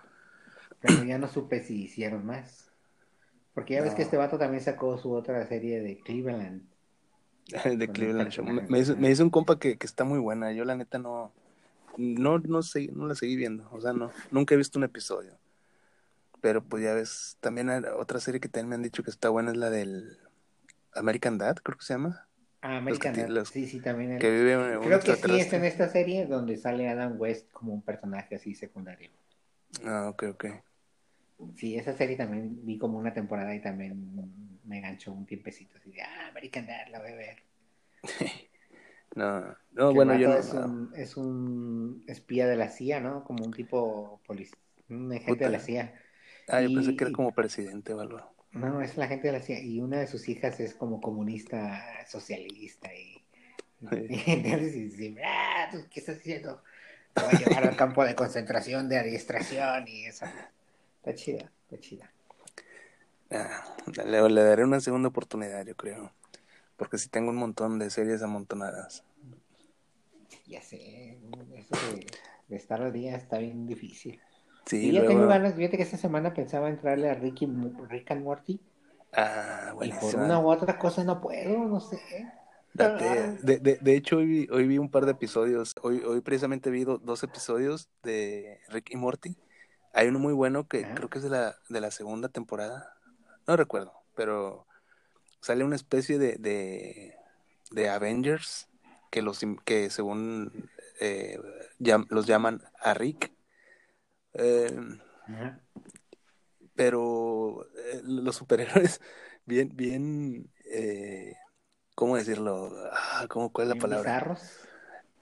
Pero 0.81 1.01
ya 1.03 1.17
no 1.17 1.27
supe 1.29 1.61
si 1.63 1.83
hicieron 1.83 2.25
más. 2.25 2.69
Porque 3.53 3.75
ya 3.75 3.83
ves 3.83 3.95
que 3.95 4.03
este 4.03 4.17
vato 4.17 4.39
también 4.39 4.63
sacó 4.63 4.97
su 4.99 5.13
otra 5.13 5.47
serie 5.47 5.81
de 5.81 5.99
Cleveland. 6.03 6.70
De 7.77 7.85
el 7.85 7.91
Cleveland 7.91 8.31
Show. 8.31 8.45
Me, 8.45 8.79
hizo, 8.79 8.95
me 8.97 9.09
hizo 9.09 9.23
un 9.23 9.29
compa 9.29 9.59
que, 9.59 9.77
que 9.77 9.85
está 9.85 10.03
muy 10.03 10.19
buena. 10.19 10.51
Yo 10.53 10.65
la 10.65 10.75
neta 10.75 10.97
no, 10.97 11.31
no, 11.97 12.39
no 12.39 12.61
sé, 12.63 12.89
no 12.93 13.07
la 13.07 13.15
seguí 13.15 13.35
viendo. 13.35 13.67
O 13.71 13.81
sea, 13.81 13.93
no, 13.93 14.11
nunca 14.31 14.53
he 14.53 14.57
visto 14.57 14.79
un 14.79 14.85
episodio. 14.85 15.37
Pero 16.41 16.63
pues 16.63 16.83
ya 16.83 16.93
ves, 16.93 17.37
también 17.39 17.69
hay 17.69 17.83
otra 17.97 18.19
serie 18.19 18.39
que 18.39 18.49
también 18.49 18.69
me 18.69 18.75
han 18.75 18.81
dicho 18.81 19.03
que 19.03 19.11
está 19.11 19.29
buena 19.29 19.51
es 19.51 19.57
la 19.57 19.69
del 19.69 20.17
American 20.93 21.37
Dad, 21.37 21.57
creo 21.61 21.77
que 21.77 21.85
se 21.85 21.93
llama. 21.93 22.27
Ah, 22.61 22.77
American 22.77 23.15
Dad. 23.15 23.27
los- 23.29 23.49
Sí, 23.49 23.67
sí, 23.67 23.79
también. 23.79 24.13
el- 24.13 24.19
Que 24.19 24.31
vive 24.31 24.57
un, 24.57 24.77
un 24.77 24.83
Creo 24.83 24.99
que 24.99 25.15
sí 25.15 25.39
es 25.39 25.53
en 25.53 25.65
esta 25.65 25.87
serie 25.89 26.25
donde 26.25 26.57
sale 26.57 26.89
Adam 26.89 27.19
West 27.19 27.51
como 27.51 27.73
un 27.73 27.81
personaje 27.81 28.35
así 28.35 28.55
secundario. 28.55 29.09
Ah, 29.85 30.09
ok, 30.09 30.23
ok. 30.31 30.45
Sí, 31.55 31.75
esa 31.75 31.93
serie 31.93 32.17
también 32.17 32.59
vi 32.65 32.77
como 32.77 32.97
una 32.97 33.13
temporada 33.13 33.53
y 33.55 33.61
también 33.61 34.50
me 34.71 34.81
ganchó 34.81 35.11
un 35.11 35.25
tiempecito 35.25 35.77
así 35.77 35.91
de, 35.91 36.01
ah, 36.01 36.27
American 36.29 36.65
Dad, 36.65 36.87
la 36.89 36.99
voy 36.99 37.11
a 37.11 37.15
ver. 37.15 37.37
No, 39.13 39.41
no, 39.73 39.89
Que 39.89 39.93
bueno, 39.95 40.15
yo 40.17 40.29
no. 40.29 40.35
es 40.37 40.53
un, 40.53 40.93
es 40.95 41.17
un 41.17 42.03
espía 42.07 42.47
de 42.47 42.55
la 42.55 42.69
CIA, 42.69 43.01
¿no? 43.01 43.25
Como 43.25 43.43
un 43.43 43.51
tipo 43.51 44.21
polic- 44.25 44.55
un 44.89 45.11
agente 45.11 45.33
Puta. 45.33 45.45
de 45.47 45.51
la 45.51 45.59
CIA. 45.59 45.93
Ah, 46.47 46.61
yo 46.61 46.73
pensé 46.73 46.95
que 46.95 47.03
era 47.03 47.11
como 47.11 47.33
presidente 47.33 47.93
o 47.93 47.99
algo. 47.99 48.21
No, 48.53 48.81
es 48.81 48.95
la 48.95 49.07
gente 49.09 49.27
de 49.27 49.33
la 49.33 49.41
CIA. 49.41 49.59
Y 49.59 49.81
una 49.81 49.99
de 49.99 50.07
sus 50.07 50.29
hijas 50.29 50.61
es 50.61 50.73
como 50.73 51.01
comunista 51.01 51.83
socialista. 52.07 52.93
Y, 52.95 53.17
Sí. 53.81 53.97
y 54.09 54.31
entonces 54.31 54.73
dice, 54.73 55.15
ah, 55.25 55.67
¿tú 55.71 55.79
¿qué 55.91 55.99
estás 55.99 56.17
haciendo? 56.17 56.61
Te 57.13 57.21
voy 57.23 57.33
a 57.35 57.37
llevar 57.39 57.67
al 57.67 57.75
campo 57.75 58.05
de 58.05 58.15
concentración 58.15 58.87
de 58.87 58.97
adiestración 58.99 59.87
y 59.89 60.05
eso. 60.05 60.25
Está 60.99 61.15
chida, 61.15 61.51
está 61.63 61.79
chida. 61.79 62.11
Ah, 63.31 63.63
le, 64.05 64.29
le 64.29 64.43
daré 64.43 64.63
una 64.63 64.79
segunda 64.79 65.09
oportunidad, 65.09 65.65
yo 65.65 65.75
creo. 65.75 66.11
Porque 66.77 66.97
sí 66.97 67.09
tengo 67.09 67.29
un 67.29 67.37
montón 67.37 67.79
de 67.79 67.89
series 67.89 68.21
amontonadas. 68.23 69.03
Ya 70.47 70.61
sé, 70.61 71.17
eso 71.55 71.75
de, 71.93 72.07
de 72.49 72.55
estar 72.55 72.81
al 72.81 72.91
día 72.91 73.15
está 73.15 73.37
bien 73.37 73.67
difícil. 73.67 74.19
Sí, 74.65 74.87
y 74.89 74.91
ya 74.91 74.99
luego. 74.99 75.15
tengo 75.15 75.27
ganas, 75.27 75.55
fíjate 75.55 75.77
que 75.77 75.83
esta 75.83 75.97
semana 75.97 76.33
pensaba 76.33 76.69
entrarle 76.69 77.09
a 77.09 77.13
Ricky, 77.13 77.47
Rick 77.89 78.11
and 78.11 78.23
Morty. 78.23 78.59
Ah, 79.13 79.73
Y 79.81 79.91
por 79.93 80.15
una 80.15 80.39
u 80.39 80.49
otra 80.49 80.77
cosa 80.77 81.03
no 81.03 81.19
puedo, 81.21 81.65
no 81.67 81.79
sé. 81.79 81.99
Date- 82.73 83.37
de, 83.43 83.59
de, 83.59 83.77
de 83.81 83.95
hecho, 83.95 84.17
hoy 84.17 84.25
vi, 84.25 84.47
hoy 84.51 84.65
vi 84.67 84.77
un 84.77 84.89
par 84.89 85.05
de 85.05 85.11
episodios. 85.11 85.75
Hoy, 85.81 86.01
hoy 86.05 86.21
precisamente 86.21 86.69
vi 86.69 86.85
do- 86.85 86.99
dos 86.99 87.21
episodios 87.23 87.89
de 88.03 88.59
Rick 88.69 88.91
y 88.91 88.97
Morty. 88.97 89.35
Hay 89.93 90.07
uno 90.07 90.19
muy 90.19 90.33
bueno 90.33 90.67
que 90.67 90.85
Ah. 90.85 90.93
creo 90.95 91.09
que 91.09 91.17
es 91.17 91.23
de 91.25 91.29
la, 91.31 91.55
de 91.67 91.81
la 91.81 91.91
segunda 91.91 92.29
temporada. 92.29 92.93
No 93.47 93.55
recuerdo, 93.57 93.93
pero 94.15 94.65
sale 95.41 95.63
una 95.63 95.75
especie 95.75 96.17
de, 96.19 96.35
de, 96.37 97.15
de 97.71 97.89
Avengers 97.89 98.69
que, 99.09 99.21
los, 99.21 99.39
que 99.65 99.89
según 99.89 100.69
eh, 100.99 101.39
llam- 101.79 102.07
los 102.09 102.25
llaman 102.27 102.61
a 102.79 102.93
Rick. 102.93 103.31
Eh, 104.33 104.71
Ajá. 105.27 105.59
pero 106.75 107.65
eh, 107.75 108.01
los 108.03 108.35
superhéroes 108.35 109.01
bien, 109.45 109.69
bien, 109.73 110.51
eh, 110.71 111.35
¿cómo 111.95 112.15
decirlo? 112.17 112.71
Ah, 112.93 113.25
¿cómo, 113.29 113.51
¿Cuál 113.51 113.67
es 113.67 113.75
la 113.75 113.81
palabra? 113.81 114.09
bizarros. 114.11 114.41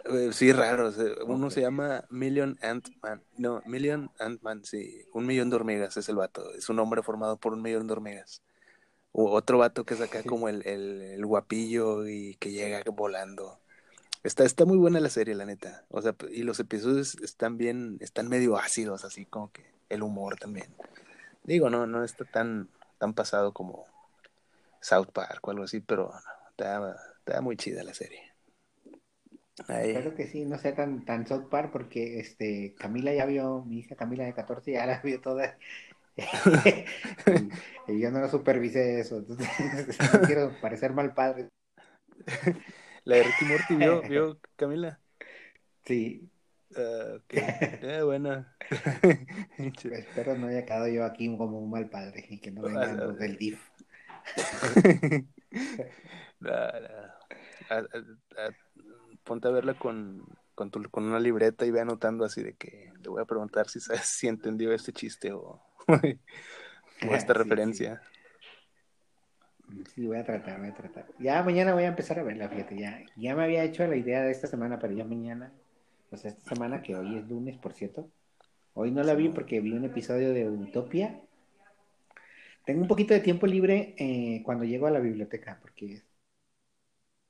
Eh, 0.06 0.32
sí, 0.34 0.52
raros. 0.54 0.98
eh, 0.98 1.16
Uno 1.26 1.50
se 1.50 1.62
llama 1.62 2.06
Million 2.10 2.58
Ant-Man. 2.62 3.24
No, 3.38 3.62
Million 3.66 4.12
Ant-Man, 4.20 4.64
sí. 4.66 5.06
Un 5.14 5.26
millón 5.26 5.50
de 5.50 5.58
hormigas 5.58 5.98
es 5.98 6.10
el 6.10 6.16
vato. 6.16 6.54
Es 6.54 6.70
un 6.70 6.80
hombre 6.80 7.04
formado 7.04 7.38
por 7.38 7.54
un 7.54 7.62
millón 7.62 7.88
de 7.88 7.94
hormigas. 7.94 8.42
O 9.12 9.32
otro 9.32 9.58
vato 9.60 9.86
que 9.86 9.96
es 9.96 10.02
acá 10.02 10.24
como 10.24 10.50
el, 10.50 10.66
el, 10.68 11.02
el 11.02 11.26
guapillo 11.26 12.08
y 12.08 12.36
que 12.38 12.52
llega 12.52 12.84
volando. 12.94 13.60
Está, 14.24 14.46
está 14.46 14.66
muy 14.66 14.78
buena 14.78 15.00
la 15.00 15.10
serie, 15.10 15.36
la 15.36 15.46
neta. 15.46 15.86
O 15.90 16.02
sea, 16.02 16.16
y 16.32 16.44
los 16.44 16.60
episodios 16.60 17.16
están 17.16 17.58
bien, 17.58 17.98
están 18.02 18.30
medio 18.30 18.58
ácidos, 18.58 19.06
así 19.06 19.26
como 19.26 19.52
que 19.52 19.66
el 19.90 20.04
humor 20.04 20.38
también. 20.38 20.68
Digo, 21.44 21.70
no, 21.70 21.88
no 21.88 22.04
está 22.04 22.26
tan, 22.26 22.70
tan 23.00 23.14
pasado 23.14 23.54
como 23.54 23.86
South 24.82 25.08
Park 25.14 25.48
o 25.48 25.52
algo 25.52 25.64
así, 25.64 25.80
pero 25.82 26.12
está, 26.52 26.96
está 27.20 27.42
muy 27.42 27.58
chida 27.58 27.84
la 27.84 27.94
serie. 27.94 28.29
Ahí. 29.68 29.92
Espero 29.92 30.16
que 30.16 30.28
sí, 30.28 30.46
no 30.46 30.58
sea 30.58 30.74
tan, 30.76 31.06
tan 31.06 31.28
South 31.28 31.50
Park 31.50 31.72
porque 31.72 32.20
este, 32.20 32.74
Camila 32.78 33.14
ya 33.14 33.26
vio, 33.26 33.64
mi 33.66 33.80
hija 33.80 33.96
Camila 33.96 34.24
de 34.26 34.34
14 34.34 34.72
ya 34.72 34.86
la 34.86 35.00
vio 35.02 35.20
toda. 35.22 35.58
y, 37.88 37.92
y 37.94 38.00
yo 38.00 38.12
no 38.12 38.20
lo 38.20 38.30
supervisé 38.30 39.00
eso. 39.00 39.18
Entonces, 39.18 39.48
no 40.14 40.22
quiero 40.22 40.52
parecer 40.62 40.94
mal 40.94 41.14
padre. 41.14 41.50
La 43.06 43.16
de 43.18 43.24
Ricky 43.24 43.46
Morty 43.46 43.76
vio, 43.76 44.02
vio 44.02 44.40
Camila. 44.56 45.00
Sí, 45.86 46.30
Ah. 46.78 47.18
Eh, 47.30 48.02
buena. 48.06 48.56
espero 49.58 50.38
no 50.38 50.48
haya 50.48 50.66
quedado 50.66 50.88
yo 50.88 51.04
aquí 51.04 51.36
como 51.36 51.60
un 51.60 51.72
mal 51.72 51.90
padre 51.90 52.24
y 52.30 52.40
que 52.40 52.52
no 52.52 52.62
vengan 52.62 52.96
los 52.96 53.18
del 53.18 53.38
DIF. 53.40 53.60
No, 56.40 56.50
no. 56.52 56.54
A- 57.70 57.76
a- 57.76 58.46
a- 58.46 58.56
ponte 59.30 59.48
a 59.50 59.52
verla 59.52 59.76
con, 59.76 60.26
con, 60.56 60.72
tu- 60.72 60.90
con 60.92 61.06
una 61.06 61.22
libreta 61.22 61.66
y 61.68 61.72
ve 61.72 61.82
anotando 61.82 62.26
así 62.26 62.44
de 62.44 62.56
que 62.58 62.94
le 63.02 63.10
voy 63.10 63.22
a 63.24 63.26
preguntar 63.26 63.70
si 63.70 63.82
sabes 63.82 64.04
si 64.08 64.28
entendió 64.30 64.74
este 64.74 64.94
chiste 64.94 65.34
o, 65.34 65.62
o 67.08 67.16
esta 67.16 67.34
Sí, 67.34 67.40
referencia. 67.40 68.02
Sí, 69.94 70.08
voy 70.08 70.18
a 70.18 70.24
tratar, 70.26 70.60
voy 70.60 70.70
a 70.70 70.74
tratar. 70.74 71.06
Ya 71.20 71.44
mañana 71.44 71.74
voy 71.74 71.84
a 71.84 71.88
empezar 71.90 72.20
a 72.20 72.24
verla, 72.24 72.50
fíjate, 72.50 72.78
ya, 72.78 73.00
ya 73.18 73.36
me 73.36 73.44
había 73.44 73.64
hecho 73.64 73.86
la 73.88 73.96
idea 73.98 74.22
de 74.24 74.32
esta 74.32 74.48
semana, 74.48 74.80
pero 74.80 74.94
ya 74.94 75.06
mañana, 75.06 75.54
o 76.12 76.18
sea, 76.18 76.32
esta 76.32 76.44
semana 76.56 76.82
que 76.82 76.96
hoy 76.96 77.16
es 77.18 77.28
lunes, 77.30 77.58
por 77.58 77.74
cierto, 77.74 78.10
hoy 78.76 78.92
no 78.92 79.04
la 79.04 79.16
vi 79.16 79.30
porque 79.30 79.62
vi 79.62 79.74
un 79.74 79.86
episodio 79.86 80.34
de 80.34 80.50
Utopia. 80.50 81.22
Tengo 82.66 82.82
un 82.82 82.88
poquito 82.88 83.14
de 83.14 83.20
tiempo 83.22 83.48
libre 83.48 83.96
eh, 83.98 84.42
cuando 84.44 84.64
llego 84.64 84.88
a 84.88 84.92
la 84.92 85.00
biblioteca, 85.00 85.60
porque 85.62 86.04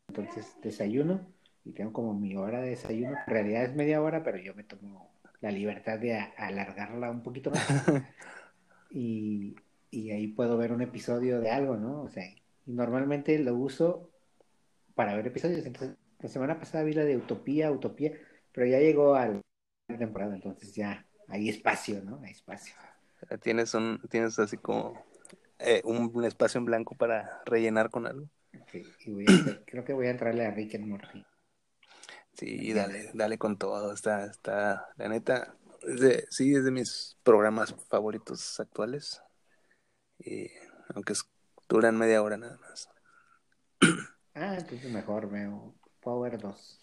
entonces 0.10 0.56
desayuno 0.62 1.26
y 1.70 1.74
tengo 1.74 1.94
como 1.94 2.14
mi 2.14 2.36
hora 2.36 2.62
de 2.62 2.72
desayuno. 2.72 3.12
En 3.12 3.32
realidad 3.32 3.64
es 3.64 3.76
media 3.76 4.02
hora, 4.02 4.24
pero 4.24 4.38
yo 4.40 4.56
me 4.56 4.64
tomo 4.64 5.12
la 5.40 5.52
libertad 5.52 6.00
de 6.00 6.16
alargarla 6.16 7.12
un 7.12 7.22
poquito 7.22 7.52
más. 7.52 7.68
y, 8.90 9.56
y 9.92 10.12
ahí 10.12 10.28
puedo 10.28 10.58
ver 10.58 10.72
un 10.72 10.82
episodio 10.82 11.40
de 11.40 11.52
algo, 11.52 11.78
¿no? 11.78 12.02
O 12.02 12.10
sea, 12.10 12.26
y 12.66 12.74
normalmente 12.74 13.38
lo 13.38 13.56
uso 13.56 14.10
para 14.96 15.16
ver 15.16 15.28
episodios. 15.28 15.64
Entonces, 15.66 15.96
la 16.20 16.30
semana 16.30 16.60
pasada 16.60 16.84
vi 16.84 16.94
la 16.94 17.06
de 17.06 17.18
Utopía, 17.18 17.72
Utopía, 17.72 18.14
pero 18.52 18.66
ya 18.66 18.80
llegó 18.80 19.14
a 19.14 19.28
la 19.28 19.98
temporada, 19.98 20.34
entonces 20.34 20.74
ya 20.74 21.06
hay 21.28 21.50
espacio, 21.50 22.02
¿no? 22.04 22.20
Hay 22.24 22.32
espacio. 22.32 22.74
Tienes 23.44 23.76
un, 23.76 24.02
tienes 24.10 24.40
así 24.40 24.58
como 24.58 25.06
eh, 25.60 25.82
un, 25.84 26.10
un 26.14 26.26
espacio 26.26 26.58
en 26.58 26.66
blanco 26.66 26.96
para 26.96 27.44
rellenar 27.46 27.92
con 27.92 28.08
algo. 28.08 28.28
Sí, 28.72 28.84
y 29.06 29.12
voy 29.12 29.26
a 29.28 29.66
creo 29.66 29.86
que 29.86 29.94
voy 29.94 30.08
a 30.08 30.12
entrarle 30.12 30.48
a 30.48 30.52
Rick 30.52 30.76
and 30.76 30.88
Morty. 30.88 31.24
Sí, 32.40 32.72
dale, 32.72 33.12
dale 33.14 33.38
con 33.38 33.58
todo. 33.58 33.92
Está, 33.92 34.26
está, 34.26 34.88
la 34.96 35.10
neta, 35.10 35.56
es 35.82 36.00
de- 36.00 36.26
sí, 36.30 36.56
es 36.56 36.64
de 36.64 36.72
mis 36.72 37.18
programas 37.24 37.76
favoritos 37.90 38.60
actuales. 38.62 39.22
Y 40.20 40.48
aunque 40.96 41.14
es- 41.14 41.30
duran 41.68 41.98
media 41.98 42.24
hora 42.24 42.38
nada 42.38 42.58
más. 42.58 42.90
Ah, 44.36 44.56
entonces 44.58 44.90
mejor 44.90 45.30
veo 45.30 45.74
Power 46.00 46.38
2. 46.38 46.80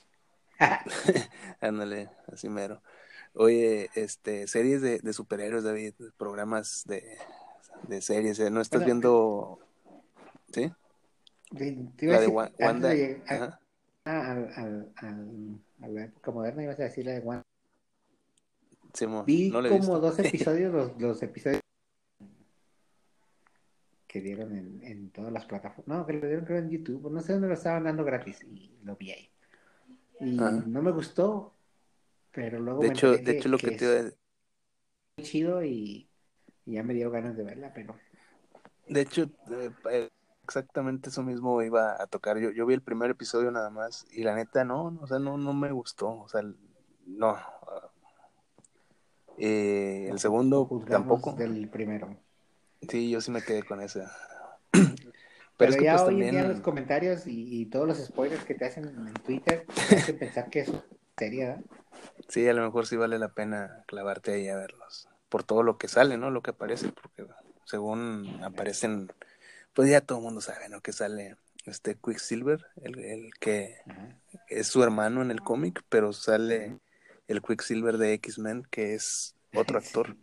Ándale, 1.61 2.11
así 2.31 2.51
mero. 2.51 2.83
Oye, 3.33 3.89
este, 3.95 4.47
series 4.47 4.83
de, 4.83 4.99
de 4.99 5.13
superhéroes, 5.15 5.65
David, 5.65 5.95
programas 6.19 6.83
de, 6.87 7.17
de 7.89 8.03
series, 8.03 8.39
¿eh? 8.41 8.51
¿no 8.51 8.61
estás 8.61 8.81
Bueno, 8.85 8.87
viendo? 8.87 9.59
¿Sí? 10.53 10.71
Sí, 11.57 11.91
te 11.97 12.05
iba 12.05 12.15
a 12.15 12.17
La 12.17 12.21
de 12.21 12.27
antes 12.27 12.59
Wanda. 12.61 12.89
de 12.91 13.23
a, 14.07 14.33
a 15.83 15.89
la 15.89 16.05
época 16.05 16.31
moderna, 16.31 16.63
ibas 16.63 16.81
a 16.81 16.85
decir 16.85 17.05
la 17.05 17.13
de 17.13 17.21
Wanda. 17.21 17.43
Simón, 18.95 19.27
Vi 19.27 19.51
no 19.51 19.69
como 19.69 19.99
dos 20.01 20.19
episodios, 20.21 20.73
los, 20.73 21.01
los 21.01 21.23
episodios 21.23 21.61
que 24.07 24.21
dieron 24.21 24.57
en, 24.57 24.83
en 24.83 25.11
todas 25.11 25.33
las 25.33 25.45
plataformas. 25.45 25.99
No, 25.99 26.07
que 26.07 26.15
lo 26.15 26.27
dieron 26.27 26.45
creo 26.45 26.59
en 26.59 26.71
YouTube, 26.71 27.11
no 27.11 27.21
sé 27.21 27.33
dónde 27.35 27.49
lo 27.49 27.55
estaban 27.55 27.85
dando 27.85 28.05
gratis 28.05 28.43
y 28.45 28.79
lo 28.85 28.97
vi 28.97 29.11
ahí. 29.11 29.31
Y 30.21 30.39
Ajá. 30.39 30.51
no 30.67 30.81
me 30.83 30.93
gustó, 30.93 31.55
pero 32.33 32.59
luego 32.59 32.81
De 32.81 32.89
me 32.89 32.95
hecho, 32.95 33.13
de 33.17 33.33
hecho 33.33 33.49
lo 33.49 33.59
que 33.59 33.71
que 33.71 33.77
te 33.77 33.99
es 34.01 34.17
chido 35.23 35.63
y, 35.63 36.09
y 36.65 36.73
ya 36.73 36.83
me 36.83 36.95
dio 36.95 37.11
ganas 37.11 37.37
de 37.37 37.43
verla, 37.45 37.73
pero 37.75 37.97
De 38.89 39.01
hecho, 39.01 39.25
eh, 39.51 39.71
eh, 39.91 40.09
exactamente 40.47 41.11
eso 41.11 41.23
mismo 41.23 41.61
iba 41.63 42.01
a 42.01 42.07
tocar. 42.07 42.39
Yo, 42.39 42.51
yo 42.51 42.67
vi 42.67 42.75
el 42.75 42.83
primer 42.83 43.11
episodio 43.11 43.51
nada 43.51 43.71
más 43.71 44.07
y 44.13 44.23
la 44.23 44.35
neta 44.35 44.65
no, 44.65 44.91
no, 44.91 45.03
o 45.03 45.07
sea, 45.07 45.19
no, 45.19 45.37
no 45.37 45.53
me 45.53 45.73
gustó. 45.73 46.21
O 46.21 46.29
sea, 46.29 46.43
no. 47.07 47.37
Eh, 49.39 50.09
el 50.09 50.19
segundo 50.19 50.69
tampoco. 50.89 51.33
del 51.33 51.69
primero. 51.69 52.17
Sí, 52.89 53.11
yo 53.11 53.21
sí 53.21 53.31
me 53.31 53.43
quedé 53.43 53.65
con 53.65 53.81
esa. 53.81 54.11
Pero, 54.73 54.91
Pero, 55.57 55.71
es 55.71 55.77
que 55.79 55.85
ya 55.85 55.97
pues 55.97 56.09
hoy 56.09 56.15
en 56.15 56.21
día 56.21 56.27
también, 56.27 56.49
los 56.53 56.61
comentarios 56.61 57.27
y, 57.27 57.63
y 57.63 57.67
todos 57.67 57.89
los 57.89 57.97
spoilers 57.97 58.45
que 58.45 58.55
te 58.55 58.67
hacen 58.67 58.85
en 58.85 59.15
Twitter 59.15 59.67
te 59.89 59.97
hacen 59.97 60.19
pensar 60.19 60.51
que 60.51 60.61
es 60.61 60.73
seria, 61.17 61.49
¿verdad? 61.49 61.65
sí, 62.29 62.47
a 62.47 62.53
lo 62.53 62.63
mejor 62.63 62.87
sí 62.87 62.97
vale 62.97 63.19
la 63.19 63.29
pena 63.29 63.85
clavarte 63.87 64.33
ahí 64.33 64.49
a 64.49 64.57
verlos. 64.57 65.09
Por 65.31 65.45
todo 65.45 65.63
lo 65.63 65.79
que 65.79 65.89
sale, 65.89 66.19
¿no? 66.19 66.31
Lo 66.31 66.43
que 66.43 66.51
aparece, 66.51 66.91
porque 66.91 67.27
según 67.65 68.41
aparecen, 68.45 69.11
pues 69.77 69.91
ya 69.91 70.01
todo 70.01 70.19
el 70.19 70.25
mundo 70.25 70.41
sabe, 70.41 70.69
¿no? 70.71 70.81
Que 70.81 70.93
sale 70.93 71.37
este 71.67 71.95
Quicksilver, 71.97 72.65
el, 72.83 72.99
el 72.99 73.31
que 73.39 73.77
es 74.49 74.67
su 74.69 74.83
hermano 74.83 75.21
en 75.21 75.31
el 75.31 75.43
cómic, 75.43 75.85
pero 75.91 76.13
sale 76.15 76.81
el 77.29 77.43
Quicksilver 77.43 77.99
de 77.99 78.15
X-Men, 78.15 78.67
que 78.71 78.95
es 78.95 79.37
otro 79.55 79.79
actor. 79.79 80.17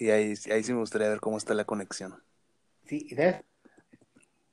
y 0.00 0.08
ahí, 0.10 0.34
ahí 0.50 0.62
sí 0.64 0.72
me 0.72 0.78
gustaría 0.80 1.08
ver 1.10 1.20
cómo 1.20 1.36
está 1.36 1.52
la 1.52 1.64
conexión. 1.66 2.22
Sí, 2.86 3.06
¿sabes? 3.10 3.42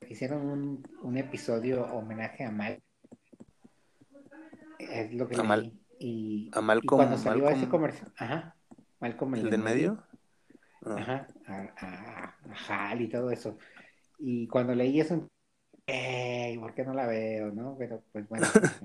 Hicieron 0.08 0.46
un, 0.46 0.86
un 1.02 1.16
episodio 1.16 1.84
homenaje 1.86 2.44
a 2.44 2.50
Mal. 2.50 2.82
Es 4.78 5.12
lo 5.14 5.26
que 5.26 5.36
A 5.36 5.42
Mal-. 5.42 5.72
Y, 5.98 6.50
a 6.52 6.60
y 6.60 6.62
Malcolm- 6.62 6.86
cuando 6.96 7.16
salió 7.16 7.44
Malcolm- 7.44 7.56
ese 7.56 7.68
comercial, 7.68 8.12
ajá, 8.18 8.54
Malcolm 9.00 9.34
¿El 9.36 9.50
del 9.50 9.62
medio? 9.62 9.96
Ah, 9.98 10.05
Ajá, 10.94 11.26
a, 11.46 11.54
a, 11.78 12.36
a 12.68 12.90
Hal 12.90 13.00
y 13.00 13.08
todo 13.08 13.30
eso. 13.30 13.58
Y 14.18 14.46
cuando 14.48 14.74
leí 14.74 15.00
eso, 15.00 15.28
ey, 15.86 16.58
¿por 16.58 16.74
qué 16.74 16.84
no 16.84 16.94
la 16.94 17.06
veo, 17.06 17.50
no? 17.52 17.76
Pero 17.78 18.02
pues 18.12 18.28
bueno, 18.28 18.46
pues, 18.52 18.80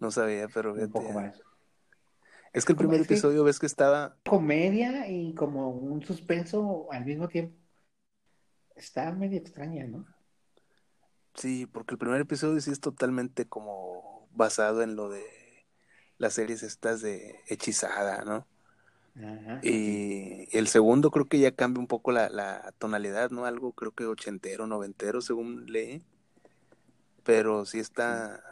no 0.00 0.10
sabía, 0.10 0.48
pero 0.48 0.74
un 0.74 0.90
poco 0.90 1.08
fíjate. 1.08 1.26
más. 1.26 1.42
Es 2.52 2.64
que 2.64 2.72
el 2.72 2.78
primer 2.78 3.00
es 3.00 3.06
que- 3.06 3.14
episodio 3.14 3.44
ves 3.44 3.58
que 3.58 3.66
estaba, 3.66 4.16
Comedia 4.24 5.08
y 5.08 5.34
como 5.34 5.70
un 5.70 6.02
suspenso 6.02 6.88
al 6.90 7.04
mismo 7.04 7.28
tiempo. 7.28 7.54
Está 8.74 9.12
medio 9.12 9.38
extraña, 9.38 9.86
¿no? 9.86 10.06
sí, 11.34 11.66
porque 11.66 11.94
el 11.94 11.98
primer 11.98 12.20
episodio 12.20 12.60
sí 12.60 12.70
es 12.72 12.80
totalmente 12.80 13.46
como 13.46 14.28
basado 14.32 14.82
en 14.82 14.96
lo 14.96 15.08
de 15.08 15.22
las 16.16 16.34
series 16.34 16.62
estas 16.64 17.00
de 17.00 17.36
hechizada, 17.46 18.24
¿no? 18.24 18.46
Ajá. 19.18 19.60
Y 19.62 20.48
el 20.56 20.68
segundo 20.68 21.10
creo 21.10 21.26
que 21.26 21.38
ya 21.38 21.52
cambia 21.52 21.80
un 21.80 21.86
poco 21.86 22.12
la, 22.12 22.28
la 22.28 22.72
tonalidad, 22.78 23.30
¿no? 23.30 23.44
Algo 23.44 23.72
creo 23.72 23.92
que 23.92 24.06
ochentero, 24.06 24.66
noventero, 24.66 25.20
según 25.20 25.66
leí. 25.66 26.02
Pero 27.24 27.66
sí 27.66 27.78
está, 27.78 28.42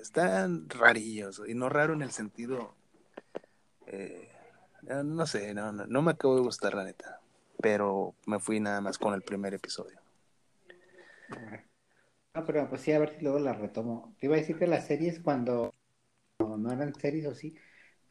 están 0.00 0.68
rarillos, 0.68 1.42
y 1.46 1.54
no 1.54 1.68
raro 1.68 1.92
en 1.94 2.02
el 2.02 2.10
sentido, 2.10 2.74
eh, 3.86 4.28
no 4.82 5.26
sé, 5.26 5.54
no, 5.54 5.72
no, 5.72 5.86
no 5.86 6.02
me 6.02 6.12
acabo 6.12 6.34
de 6.34 6.42
gustar 6.42 6.74
la 6.74 6.84
neta. 6.84 7.20
Pero 7.60 8.14
me 8.26 8.40
fui 8.40 8.60
nada 8.60 8.80
más 8.80 8.98
con 8.98 9.14
el 9.14 9.22
primer 9.22 9.54
episodio. 9.54 9.98
No, 12.34 12.44
pero 12.44 12.68
pues 12.68 12.80
sí, 12.80 12.92
a 12.92 12.98
ver 12.98 13.16
si 13.16 13.22
luego 13.22 13.38
la 13.38 13.52
retomo. 13.52 14.14
Te 14.18 14.26
iba 14.26 14.34
a 14.34 14.38
decir 14.38 14.58
que 14.58 14.66
las 14.66 14.86
series 14.86 15.20
cuando 15.20 15.72
no, 16.40 16.56
no 16.58 16.72
eran 16.72 16.94
series 16.94 17.26
o 17.26 17.34
sí, 17.34 17.54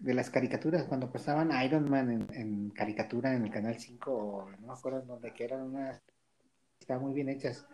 de 0.04 0.14
las 0.14 0.30
caricaturas, 0.30 0.84
cuando 0.84 1.10
pasaban 1.10 1.52
Iron 1.64 1.90
Man 1.90 2.28
en, 2.34 2.70
caricatura 2.72 3.34
en 3.34 3.46
el 3.46 3.52
Canal 3.52 3.80
5, 3.80 4.12
o 4.12 4.50
no 4.50 4.68
me 4.68 4.74
acuerdo 4.74 5.02
dónde, 5.02 5.34
que 5.34 5.46
eran 5.46 5.62
unas, 5.62 6.02
estaban 6.78 7.04
muy 7.04 7.14
bien 7.14 7.30
hechas, 7.30 7.66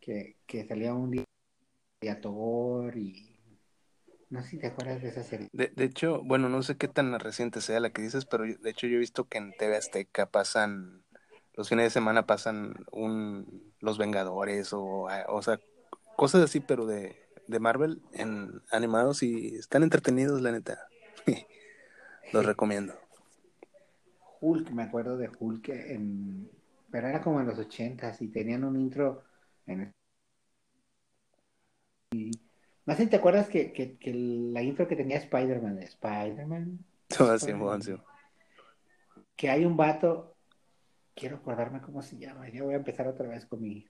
que, 0.00 0.36
que 0.46 0.64
salía 0.64 0.94
un 0.94 1.10
día 1.10 1.24
y 2.00 2.08
a 2.08 2.20
Thor 2.20 2.96
y... 2.96 3.32
No 4.30 4.42
sé 4.42 4.50
si 4.50 4.58
te 4.58 4.68
acuerdas 4.68 5.02
de 5.02 5.08
esa 5.08 5.24
serie. 5.24 5.48
De, 5.52 5.68
de 5.68 5.84
hecho, 5.84 6.22
bueno, 6.24 6.48
no 6.48 6.62
sé 6.62 6.76
qué 6.76 6.88
tan 6.88 7.18
reciente 7.18 7.60
sea 7.60 7.80
la 7.80 7.90
que 7.90 8.02
dices, 8.02 8.26
pero 8.26 8.44
de 8.44 8.70
hecho 8.70 8.86
yo 8.86 8.96
he 8.96 9.00
visto 9.00 9.24
que 9.24 9.38
en 9.38 9.52
TV 9.52 9.76
Azteca 9.76 10.26
pasan, 10.26 11.04
los 11.54 11.68
fines 11.68 11.86
de 11.86 11.90
semana 11.90 12.26
pasan 12.26 12.74
un 12.92 13.72
Los 13.80 13.98
Vengadores 13.98 14.72
o, 14.72 15.08
o 15.28 15.42
sea, 15.42 15.60
cosas 16.16 16.42
así, 16.42 16.60
pero 16.60 16.86
de, 16.86 17.16
de 17.46 17.60
Marvel 17.60 18.02
en 18.12 18.62
animados 18.70 19.22
y 19.24 19.56
están 19.56 19.82
entretenidos, 19.82 20.42
la 20.42 20.52
neta. 20.52 20.88
Los 22.36 22.44
recomiendo. 22.44 22.92
Hulk, 24.42 24.70
me 24.70 24.82
acuerdo 24.82 25.16
de 25.16 25.30
Hulk, 25.38 25.70
en... 25.70 26.50
pero 26.90 27.08
era 27.08 27.22
como 27.22 27.40
en 27.40 27.46
los 27.46 27.58
ochentas 27.58 28.20
y 28.20 28.28
tenían 28.28 28.64
un 28.64 28.78
intro 28.78 29.22
en 29.66 29.90
y 32.12 32.30
sé 32.94 33.04
si 33.04 33.08
te 33.08 33.16
acuerdas 33.16 33.48
que, 33.48 33.72
que, 33.72 33.96
que 33.96 34.12
la 34.12 34.62
intro 34.62 34.86
que 34.86 34.96
tenía 34.96 35.16
Spider-Man, 35.16 35.78
Spider-Man, 35.78 36.78
Simón, 37.38 37.82
sí. 37.82 37.96
que 39.34 39.48
hay 39.48 39.64
un 39.64 39.78
vato, 39.78 40.36
quiero 41.14 41.36
acordarme 41.36 41.80
cómo 41.80 42.02
se 42.02 42.18
llama, 42.18 42.50
ya 42.50 42.62
voy 42.62 42.74
a 42.74 42.78
empezar 42.78 43.08
otra 43.08 43.28
vez 43.28 43.46
con 43.46 43.62
mi... 43.62 43.86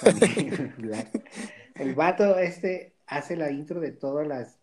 con 0.00 0.14
mi- 0.14 0.50
El 1.74 1.94
vato 1.94 2.38
este 2.38 2.94
hace 3.06 3.36
la 3.36 3.50
intro 3.50 3.80
de 3.80 3.92
todas 3.92 4.26
las 4.26 4.58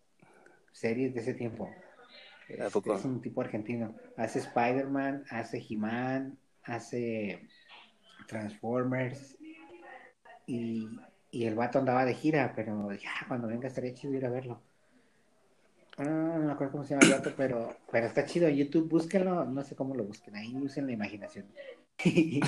series 0.71 1.13
de 1.13 1.21
ese 1.21 1.34
tiempo. 1.34 1.69
¿A 2.49 2.68
Es, 2.68 3.06
un 3.06 3.22
tipo 3.22 3.41
argentino. 3.41 3.95
Hace 4.15 4.40
Spider-Man, 4.40 5.26
hace 5.30 5.64
He-Man, 5.68 6.38
hace 6.64 7.48
Transformers 8.28 9.38
y, 10.45 10.88
y 11.32 11.45
el 11.45 11.56
vato 11.56 11.80
andaba 11.80 12.06
de 12.06 12.14
gira, 12.14 12.53
pero 12.56 12.94
ya 12.94 13.11
cuando 13.28 13.48
venga 13.48 13.68
estaría 13.68 13.94
chido 13.94 14.14
ir 14.14 14.26
a 14.26 14.30
verlo. 14.30 14.61
Ah, 15.98 16.03
no 16.03 16.45
me 16.45 16.52
acuerdo 16.52 16.74
cómo 16.74 16.84
se 16.84 16.91
llama 16.94 17.07
el 17.07 17.14
vato, 17.14 17.34
pero, 17.36 17.76
pero 17.91 18.06
está 18.06 18.26
chido. 18.26 18.48
YouTube, 18.48 18.88
búsquenlo, 18.88 19.45
no 19.45 19.64
sé 19.64 19.76
cómo 19.76 19.95
lo 19.95 20.03
busquen, 20.03 20.36
ahí 20.36 20.56
usen 20.56 20.86
la 20.86 20.94
imaginación. 20.94 21.45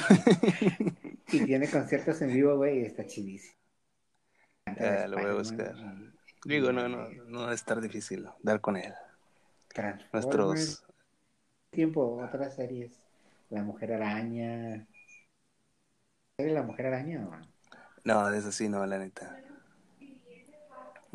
Y 1.32 1.46
tiene 1.46 1.70
conciertos 1.70 2.20
en 2.24 2.34
vivo, 2.34 2.58
güey, 2.58 2.80
y 2.80 2.86
está 2.86 3.06
chidísimo. 3.06 3.54
Ah, 4.66 5.06
lo 5.08 5.18
voy 5.18 5.30
a 5.30 5.34
buscar. 5.34 5.76
Digo, 6.44 6.72
no, 6.72 6.90
no, 6.90 7.08
no 7.28 7.42
va 7.42 7.52
a 7.52 7.54
estar 7.54 7.80
difícil 7.80 8.26
dar 8.42 8.62
con 8.62 8.78
él. 8.78 8.94
Nuestros. 10.12 10.84
Tiempo, 11.72 12.20
otras 12.24 12.56
series. 12.56 12.92
La 13.50 13.64
Mujer 13.64 13.94
Araña. 13.94 14.88
¿Eres 16.38 16.54
la 16.54 16.64
Mujer 16.64 16.88
Araña 16.88 17.28
o 17.28 17.32
no? 17.32 17.42
No, 18.04 18.30
de 18.30 18.38
eso 18.40 18.52
sí, 18.52 18.70
no, 18.70 18.86
la 18.86 18.98
neta. 18.98 19.38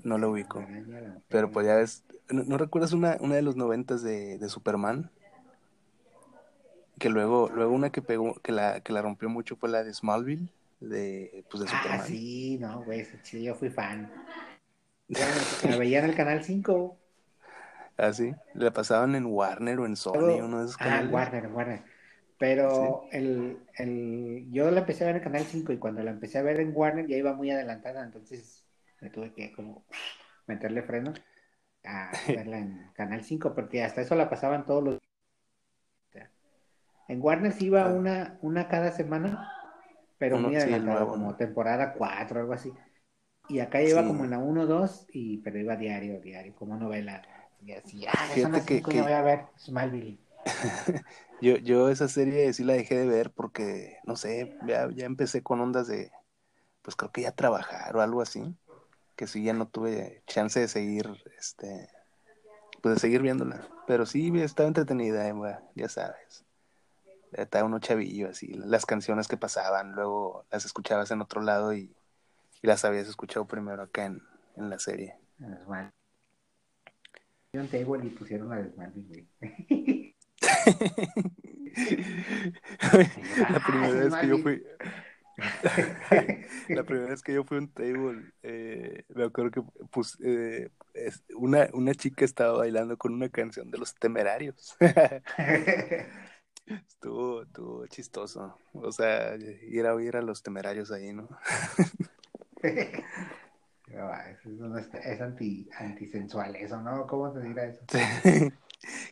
No 0.02 0.18
lo 0.18 0.30
ubico. 0.30 0.60
La 0.60 0.64
Araña, 0.66 1.00
la 1.00 1.08
Mujer 1.08 1.22
Pero 1.28 1.50
pues 1.50 1.66
ya 1.66 1.76
ves, 1.76 2.04
¿no, 2.28 2.44
no 2.44 2.58
recuerdas 2.58 2.92
una, 2.92 3.16
una 3.20 3.36
de 3.36 3.42
los 3.42 3.56
noventas 3.56 4.02
de, 4.02 4.38
de 4.38 4.48
Superman? 4.48 5.10
Que 6.98 7.08
luego, 7.08 7.50
luego 7.52 7.74
una 7.74 7.90
que 7.90 8.02
pegó, 8.02 8.34
que 8.40 8.52
la, 8.52 8.80
que 8.80 8.92
la 8.92 9.02
rompió 9.02 9.28
mucho 9.28 9.56
fue 9.56 9.68
la 9.68 9.82
de 9.82 9.92
Smallville, 9.92 10.48
de, 10.80 11.44
pues 11.50 11.62
de 11.62 11.68
Ah, 11.68 11.98
Superman. 11.98 12.06
sí, 12.06 12.58
no, 12.58 12.84
güey, 12.84 13.04
sí, 13.22 13.42
yo 13.42 13.54
fui 13.54 13.68
fan. 13.70 14.10
La 15.64 15.76
veía 15.76 15.98
en 16.00 16.06
el 16.06 16.14
canal 16.14 16.44
5. 16.44 16.98
Ah, 17.96 18.12
sí, 18.12 18.32
la 18.54 18.72
pasaban 18.72 19.14
en 19.14 19.26
Warner 19.26 19.78
o 19.80 19.86
en 19.86 19.96
Sony, 19.96 20.18
Luego- 20.18 20.46
uno 20.46 20.58
de 20.60 20.64
esos 20.64 20.76
Ah, 20.80 20.84
canales. 20.84 21.12
Warner, 21.12 21.46
Warner. 21.48 21.82
Pero 22.36 23.04
el, 23.12 23.58
el, 23.78 24.46
yo 24.50 24.70
la 24.70 24.80
empecé 24.80 25.04
a 25.04 25.06
ver 25.06 25.16
en 25.16 25.22
Canal 25.22 25.44
5 25.44 25.72
y 25.72 25.78
cuando 25.78 26.02
la 26.02 26.10
empecé 26.10 26.38
a 26.38 26.42
ver 26.42 26.58
en 26.60 26.72
Warner 26.74 27.06
ya 27.06 27.16
iba 27.16 27.32
muy 27.32 27.50
adelantada, 27.50 28.02
entonces 28.02 28.66
me 29.00 29.08
tuve 29.10 29.32
que 29.32 29.52
como 29.52 29.84
meterle 30.46 30.82
freno 30.82 31.14
a 31.84 32.10
verla 32.28 32.58
en 32.58 32.90
Canal 32.94 33.22
5 33.22 33.54
porque 33.54 33.84
hasta 33.84 34.00
eso 34.00 34.14
la 34.16 34.28
pasaban 34.28 34.66
todos 34.66 34.82
los... 34.84 34.98
En 37.06 37.20
Warner 37.22 37.52
sí 37.52 37.66
iba 37.66 37.82
Ah. 37.84 37.92
una, 37.92 38.38
una 38.42 38.66
cada 38.68 38.90
semana, 38.90 39.48
pero 40.18 40.36
Uno, 40.36 40.48
muy 40.48 40.56
adelantada, 40.56 41.06
como 41.06 41.36
temporada 41.36 41.92
4 41.92 42.40
algo 42.40 42.54
así. 42.54 42.72
Y 43.48 43.60
acá 43.60 43.82
iba 43.82 44.00
Sí. 44.00 44.08
como 44.08 44.24
en 44.24 44.30
la 44.30 44.38
1, 44.38 44.66
2, 44.66 45.06
y, 45.12 45.38
pero 45.38 45.58
iba 45.58 45.76
diario, 45.76 46.18
diario, 46.20 46.54
como 46.56 46.76
novela. 46.76 47.22
Y 47.64 47.72
así, 47.72 48.06
ah, 48.06 48.12
ya 48.36 48.42
son 48.42 48.52
las 48.52 48.64
que- 48.66 48.76
5, 48.76 48.90
que- 48.90 48.96
ya 48.98 49.02
voy 49.02 49.12
a 49.12 49.22
ver 49.22 49.46
Smallville. 49.58 50.18
Yo, 51.40 51.56
yo 51.56 51.88
esa 51.90 52.08
serie 52.08 52.52
sí 52.52 52.62
la 52.64 52.74
dejé 52.74 52.96
de 52.96 53.06
ver 53.06 53.30
porque, 53.30 53.98
no 54.04 54.16
sé, 54.16 54.56
ya, 54.66 54.88
ya 54.94 55.04
empecé 55.04 55.42
con 55.42 55.60
ondas 55.60 55.88
de, 55.88 56.10
pues 56.82 56.96
creo 56.96 57.10
que 57.10 57.22
ya 57.22 57.32
trabajar 57.32 57.94
o 57.96 58.00
algo 58.00 58.22
así, 58.22 58.56
que 59.16 59.26
sí 59.26 59.42
ya 59.44 59.52
no 59.52 59.66
tuve 59.66 60.22
chance 60.26 60.58
de 60.60 60.68
seguir, 60.68 61.22
este, 61.38 61.88
pues 62.82 62.94
de 62.94 63.00
seguir 63.00 63.20
viéndola. 63.20 63.66
Pero 63.86 64.06
sí 64.06 64.32
estaba 64.40 64.68
entretenida, 64.68 65.28
eh, 65.28 65.58
ya 65.74 65.88
sabes. 65.88 66.44
Estaba 67.32 67.64
uno 67.66 67.78
chavillo, 67.80 68.30
así, 68.30 68.54
las 68.54 68.86
canciones 68.86 69.26
que 69.28 69.36
pasaban, 69.36 69.92
luego 69.92 70.46
las 70.50 70.64
escuchabas 70.64 71.10
en 71.10 71.20
otro 71.20 71.42
lado 71.42 71.74
y, 71.74 71.94
y 72.62 72.66
las 72.66 72.84
habías 72.84 73.08
escuchado 73.08 73.44
primero 73.46 73.82
acá 73.82 74.04
en, 74.06 74.22
en 74.56 74.70
la 74.70 74.78
serie. 74.78 75.16
Smallville. 75.38 75.90
Pusieron 75.90 76.03
table 77.68 78.06
y 78.06 78.10
pusieron 78.10 78.48
la 78.48 78.62
de 78.62 78.70
Smallville, 78.70 79.26
güey. 79.40 79.40
la 83.50 83.60
primera 83.66 84.04
vez 84.04 84.14
que 84.14 84.28
yo 84.28 84.38
fui, 84.38 84.62
La 86.68 86.84
primera 86.84 87.08
vez 87.08 87.22
que 87.22 87.34
yo 87.34 87.44
fui 87.44 87.56
a 87.56 87.60
un 87.60 87.72
table, 87.72 88.32
eh, 88.42 89.04
me 89.08 89.24
acuerdo 89.24 89.50
que 89.50 89.62
pues, 89.90 90.16
eh, 90.22 90.70
es- 90.94 91.24
una, 91.36 91.68
una 91.72 91.94
chica 91.94 92.24
estaba 92.24 92.58
bailando 92.58 92.96
con 92.96 93.14
una 93.14 93.28
canción 93.28 93.70
de 93.70 93.78
los 93.78 93.94
temerarios. 93.94 94.76
estuvo, 96.66 97.42
estuvo 97.42 97.86
chistoso. 97.88 98.58
O 98.72 98.92
sea, 98.92 99.36
ir 99.36 99.86
a 99.86 99.94
oír 99.94 100.16
a 100.16 100.22
los 100.22 100.42
temerarios 100.42 100.90
ahí, 100.92 101.12
¿no? 101.12 101.28
No, 103.94 104.68
no 104.68 104.78
es, 104.78 104.88
es 104.94 105.20
anti, 105.20 105.68
antisensual 105.78 106.56
eso, 106.56 106.80
¿no? 106.80 107.06
¿Cómo 107.06 107.32
se 107.32 107.40
dirá 107.40 107.64
eso? 107.66 107.82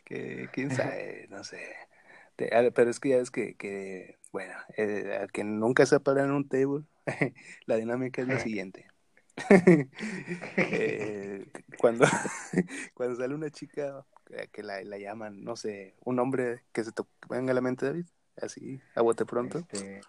que, 0.05 0.49
quién 0.51 0.71
sabe, 0.71 1.27
no 1.29 1.43
sé. 1.43 1.61
Te- 2.35 2.55
ah, 2.55 2.69
pero 2.73 2.89
es 2.89 2.99
que 2.99 3.09
ya 3.09 3.17
ves 3.17 3.31
que, 3.31 3.55
que 3.55 4.17
bueno, 4.31 4.53
eh, 4.77 5.17
al 5.21 5.31
que 5.31 5.43
nunca 5.43 5.85
se 5.85 5.95
ha 5.95 5.99
parado 5.99 6.27
en 6.27 6.33
un 6.33 6.47
table, 6.47 6.83
la 7.65 7.75
dinámica 7.75 8.21
es 8.21 8.27
la 8.27 8.39
siguiente. 8.39 8.87
Eh, 10.57 11.45
cuando, 11.79 12.05
cuando 12.93 13.15
sale 13.15 13.33
una 13.33 13.49
chica 13.49 14.05
eh, 14.29 14.47
que 14.51 14.61
la, 14.63 14.83
la 14.83 14.97
llaman, 14.97 15.43
no 15.43 15.55
sé, 15.55 15.95
un 16.05 16.15
nombre 16.17 16.63
que 16.71 16.83
se 16.83 16.91
te 16.91 17.03
venga 17.29 17.51
a 17.51 17.55
la 17.55 17.61
mente, 17.61 17.85
David, 17.85 18.05
así, 18.41 18.79
a 18.95 19.01
bote 19.01 19.25
pronto. 19.25 19.57
Este, 19.57 20.01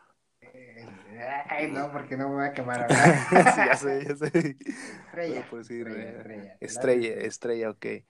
ay, 1.48 1.70
no, 1.70 1.90
porque 1.92 2.16
no 2.16 2.28
me 2.28 2.34
voy 2.36 2.44
a 2.46 2.52
quemar 2.52 2.82
Sí, 3.54 3.62
ahora. 3.62 3.64
ya 3.64 3.76
sé, 3.76 4.04
ya 4.06 4.16
sé. 4.16 4.56
Estrella. 4.66 5.24
Bueno, 5.26 5.44
por 5.46 5.58
decir, 5.60 5.88
estrella, 5.88 6.54
estrella. 6.54 6.58
Estrella, 6.60 7.08
estrella, 7.14 7.70
ok. 7.70 7.84
Eh, 7.86 8.04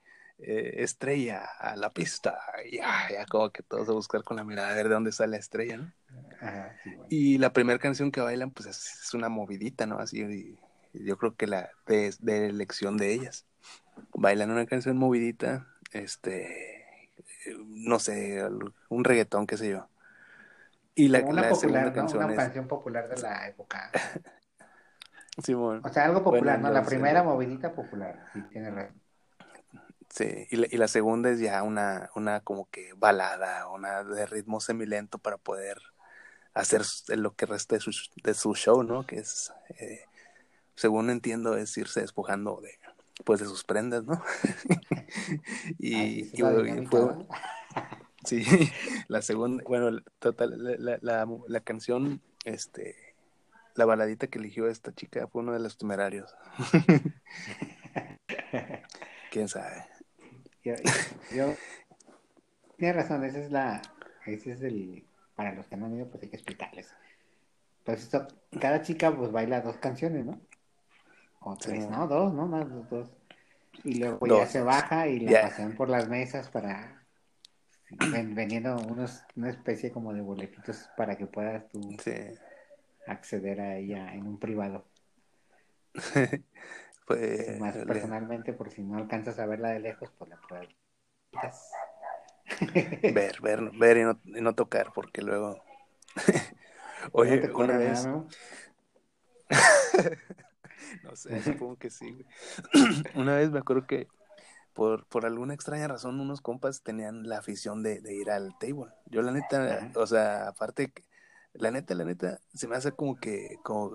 estrella 0.83 1.45
a 1.59 1.75
la 1.75 1.91
pista. 1.93 2.37
Ya, 2.71 3.09
ya 3.11 3.25
como 3.27 3.51
que 3.51 3.63
todos 3.63 3.87
a 3.89 3.93
buscar 3.93 4.23
con 4.23 4.37
la 4.37 4.43
mirada 4.43 4.71
a 4.71 4.75
ver 4.75 4.87
de 4.89 4.93
dónde 4.95 5.11
sale 5.11 5.31
la 5.31 5.37
estrella, 5.37 5.77
¿no? 5.77 5.93
Ajá, 6.39 6.75
sí, 6.83 6.89
bueno. 6.95 7.09
Y 7.09 7.37
la 7.37 7.53
primera 7.53 7.79
canción 7.79 8.11
que 8.11 8.21
bailan, 8.21 8.51
pues 8.51 8.67
es, 8.69 9.01
es 9.05 9.13
una 9.13 9.29
movidita, 9.29 9.85
¿no? 9.85 9.99
Así, 9.99 10.21
y- 10.21 10.59
y 10.93 11.05
yo 11.05 11.17
creo 11.17 11.35
que 11.35 11.47
la 11.47 11.69
de, 11.87 12.13
de 12.19 12.47
elección 12.47 12.97
de 12.97 13.13
ellas. 13.13 13.45
Bailan 14.13 14.51
una 14.51 14.65
canción 14.67 14.97
movidita, 14.97 15.67
este, 15.91 16.83
eh, 17.45 17.55
no 17.67 17.99
sé, 17.99 18.43
un 18.89 19.03
reggaetón, 19.03 19.47
qué 19.47 19.57
sé 19.57 19.69
yo. 19.71 19.89
Y 20.95 21.09
la, 21.09 21.21
una 21.23 21.43
la 21.43 21.49
popular, 21.49 21.55
segunda 21.55 21.91
¿no? 21.91 21.93
canción 21.93 22.23
Una 22.23 22.29
es, 22.29 22.35
canción 22.35 22.67
popular 22.67 23.09
de 23.09 23.17
la 23.17 23.47
época. 23.47 23.91
Simón, 25.37 25.81
O 25.83 25.89
sea, 25.89 26.05
algo 26.05 26.23
popular, 26.23 26.59
Bueno, 26.59 26.69
¿no? 26.69 26.71
La 26.71 26.85
primera 26.85 27.23
movidita 27.23 27.73
popular. 27.73 28.25
Sí, 28.33 28.43
tiene 28.49 28.71
razón. 28.71 29.01
sí, 30.09 30.47
y 30.49 30.55
la, 30.57 30.67
y 30.71 30.77
la 30.77 30.87
segunda 30.87 31.29
es 31.31 31.39
ya 31.39 31.63
una, 31.63 32.09
una 32.15 32.41
como 32.41 32.69
que 32.69 32.93
balada, 32.95 33.67
una 33.69 34.03
de 34.03 34.25
ritmo 34.25 34.59
semilento 34.61 35.19
para 35.19 35.37
poder 35.37 35.77
hacer 36.53 36.83
lo 37.17 37.35
que 37.35 37.45
resta 37.45 37.75
de 37.75 37.81
su, 37.81 37.91
de 38.23 38.33
su 38.33 38.55
show, 38.55 38.83
¿no? 38.83 39.05
Que 39.05 39.19
es, 39.19 39.53
eh, 39.79 40.09
según 40.75 41.09
entiendo, 41.09 41.57
es 41.57 41.77
irse 41.77 42.01
despojando 42.01 42.61
de, 42.61 42.79
pues, 43.25 43.41
de 43.41 43.47
sus 43.47 43.63
prendas, 43.65 44.05
¿no? 44.05 44.21
y, 45.79 45.95
Ay, 45.95 46.29
y 46.33 46.41
fue, 46.41 47.05
¿no? 47.05 47.27
sí, 48.25 48.43
la 49.07 49.21
segunda, 49.21 49.63
bueno, 49.67 49.99
total, 50.19 50.55
la, 50.79 50.97
la, 51.01 51.27
la, 51.47 51.59
canción, 51.61 52.21
este, 52.43 52.95
la 53.75 53.85
baladita 53.85 54.27
que 54.27 54.39
eligió 54.39 54.67
esta 54.67 54.93
chica 54.93 55.27
fue 55.27 55.41
uno 55.43 55.53
de 55.53 55.59
los 55.59 55.77
temerarios. 55.77 56.33
¿Quién 59.31 59.47
sabe? 59.47 59.85
Yo, 60.63 60.73
yo- 61.35 61.53
Tienes 62.77 62.95
razón, 62.97 63.23
esa 63.23 63.39
es 63.39 63.51
la. 63.51 63.81
Ese 64.25 64.51
es 64.51 64.61
el. 64.61 65.05
Para 65.35 65.53
los 65.53 65.65
que 65.67 65.77
no 65.77 65.85
han 65.85 65.95
ido, 65.95 66.07
pues 66.09 66.23
hay 66.23 66.29
que 66.29 66.35
explicarles. 66.35 66.93
Pues 67.85 68.01
esto, 68.03 68.27
cada 68.59 68.81
chica 68.81 69.15
pues 69.15 69.31
baila 69.31 69.61
dos 69.61 69.77
canciones, 69.77 70.25
¿no? 70.25 70.41
O 71.41 71.55
tres, 71.55 71.83
Sí. 71.83 71.89
¿no? 71.89 72.07
Dos, 72.07 72.33
¿no? 72.33 72.47
Más 72.47 72.69
dos. 72.69 72.89
dos. 72.89 73.09
Y 73.83 73.95
luego 73.95 74.25
Dos, 74.25 74.39
ya 74.39 74.47
se 74.47 74.61
baja 74.61 75.07
y 75.07 75.19
la 75.19 75.31
Ya. 75.31 75.41
pasean 75.43 75.75
por 75.75 75.89
las 75.89 76.09
mesas 76.09 76.49
para. 76.49 77.04
Ven- 78.11 78.35
vendiendo 78.35 78.75
unos, 78.77 79.23
una 79.35 79.49
especie 79.49 79.91
como 79.91 80.13
de 80.13 80.21
boletitos 80.21 80.89
para 80.97 81.17
que 81.17 81.25
puedas 81.27 81.67
tú 81.69 81.81
Sí. 81.99 82.13
acceder 83.07 83.61
a 83.61 83.77
ella 83.77 84.13
en 84.13 84.27
un 84.27 84.39
privado. 84.39 84.85
Pues, 87.07 87.59
Más 87.59 87.75
personalmente, 87.85 88.51
por 88.51 88.71
si 88.71 88.81
no 88.81 88.97
alcanzas 88.97 89.37
a 89.37 89.45
verla 89.45 89.69
de 89.69 89.79
lejos, 89.79 90.11
pues 90.17 90.29
la 90.31 90.37
puedes. 90.49 90.69
ver, 93.13 93.39
ver, 93.41 93.71
ver 93.77 93.97
y 93.97 94.03
no, 94.03 94.19
y 94.25 94.41
no 94.41 94.55
tocar, 94.55 94.91
porque 94.93 95.21
luego. 95.21 95.61
Oye, 97.11 97.35
¿No 97.35 97.41
te 97.41 97.53
corre 97.53 97.73
una 97.73 97.77
nada, 97.77 97.89
vez, 97.91 98.07
no? 98.07 98.27
no 101.03 101.15
sé, 101.15 101.41
supongo 101.43 101.77
que 101.77 101.89
sí. 101.89 102.25
Una 103.15 103.35
vez 103.35 103.51
me 103.51 103.59
acuerdo 103.59 103.85
que 103.85 104.07
por, 104.75 105.05
por 105.05 105.25
alguna 105.25 105.53
extraña 105.53 105.87
razón 105.87 106.19
unos 106.19 106.41
compas 106.41 106.81
tenían 106.81 107.27
la 107.27 107.37
afición 107.39 107.81
de, 107.81 108.01
de 108.01 108.13
ir 108.13 108.29
al 108.29 108.53
table. 108.59 108.91
Yo 109.05 109.21
la 109.21 109.31
neta, 109.31 109.89
o 109.95 110.05
sea, 110.05 110.49
aparte, 110.49 110.91
la 111.53 111.71
neta, 111.71 111.95
la 111.95 112.03
neta, 112.03 112.41
se 112.53 112.67
me 112.67 112.75
hace 112.75 112.91
como 112.91 113.17
que, 113.17 113.57
como, 113.63 113.93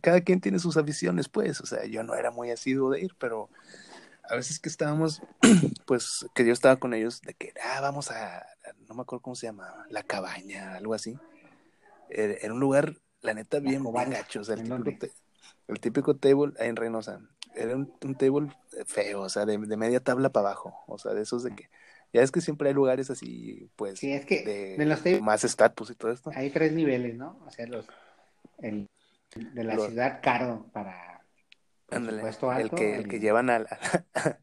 cada 0.00 0.22
quien 0.22 0.40
tiene 0.40 0.58
sus 0.58 0.78
aficiones, 0.78 1.28
pues, 1.28 1.60
o 1.60 1.66
sea, 1.66 1.84
yo 1.84 2.02
no 2.02 2.14
era 2.14 2.30
muy 2.30 2.50
asiduo 2.50 2.90
de 2.90 3.02
ir, 3.02 3.14
pero 3.18 3.50
a 4.30 4.34
veces 4.34 4.58
que 4.58 4.70
estábamos, 4.70 5.20
pues, 5.86 6.26
que 6.34 6.46
yo 6.46 6.54
estaba 6.54 6.76
con 6.76 6.94
ellos, 6.94 7.20
de 7.20 7.34
que, 7.34 7.52
ah, 7.62 7.82
vamos 7.82 8.10
a, 8.10 8.46
no 8.88 8.94
me 8.94 9.02
acuerdo 9.02 9.20
cómo 9.20 9.36
se 9.36 9.46
llamaba, 9.46 9.84
la 9.90 10.02
cabaña, 10.02 10.74
algo 10.74 10.94
así. 10.94 11.18
Era, 12.08 12.32
era 12.32 12.54
un 12.54 12.60
lugar, 12.60 12.94
la 13.20 13.34
neta, 13.34 13.58
bien, 13.60 13.82
bien 13.82 14.10
gacho, 14.10 14.40
o 14.40 14.44
sea, 14.44 14.54
el 14.54 14.98
te- 14.98 15.12
el 15.68 15.80
típico 15.80 16.16
table 16.16 16.52
en 16.58 16.76
Reynosa. 16.76 17.20
Era 17.54 17.76
un, 17.76 17.92
un 18.04 18.14
table 18.14 18.48
feo, 18.86 19.22
o 19.22 19.28
sea, 19.28 19.46
de, 19.46 19.58
de 19.58 19.76
media 19.76 20.00
tabla 20.00 20.30
para 20.30 20.48
abajo, 20.48 20.74
o 20.86 20.98
sea, 20.98 21.12
de 21.14 21.22
esos 21.22 21.42
de 21.42 21.54
que, 21.54 21.70
ya 22.12 22.22
es 22.22 22.30
que 22.30 22.40
siempre 22.40 22.68
hay 22.68 22.74
lugares 22.74 23.10
así, 23.10 23.70
pues, 23.76 23.98
Sí, 23.98 24.12
es 24.12 24.24
que 24.26 24.44
de, 24.44 24.76
de 24.76 24.86
los 24.86 25.02
tables 25.02 25.22
más 25.22 25.44
estatus 25.44 25.90
y 25.90 25.94
todo 25.94 26.12
esto. 26.12 26.30
hay 26.34 26.50
tres 26.50 26.72
niveles, 26.72 27.16
¿no? 27.16 27.40
O 27.46 27.50
sea, 27.50 27.66
los, 27.66 27.86
El 28.62 28.88
de 29.34 29.64
la 29.64 29.78
ciudad 29.78 30.20
caro 30.22 30.66
para 30.72 31.20
Ándale, 31.90 32.22
el 32.58 32.70
que, 32.70 32.96
el 32.96 33.08
que 33.08 33.18
llevan 33.18 33.50
a, 33.50 33.60
la- 33.60 33.78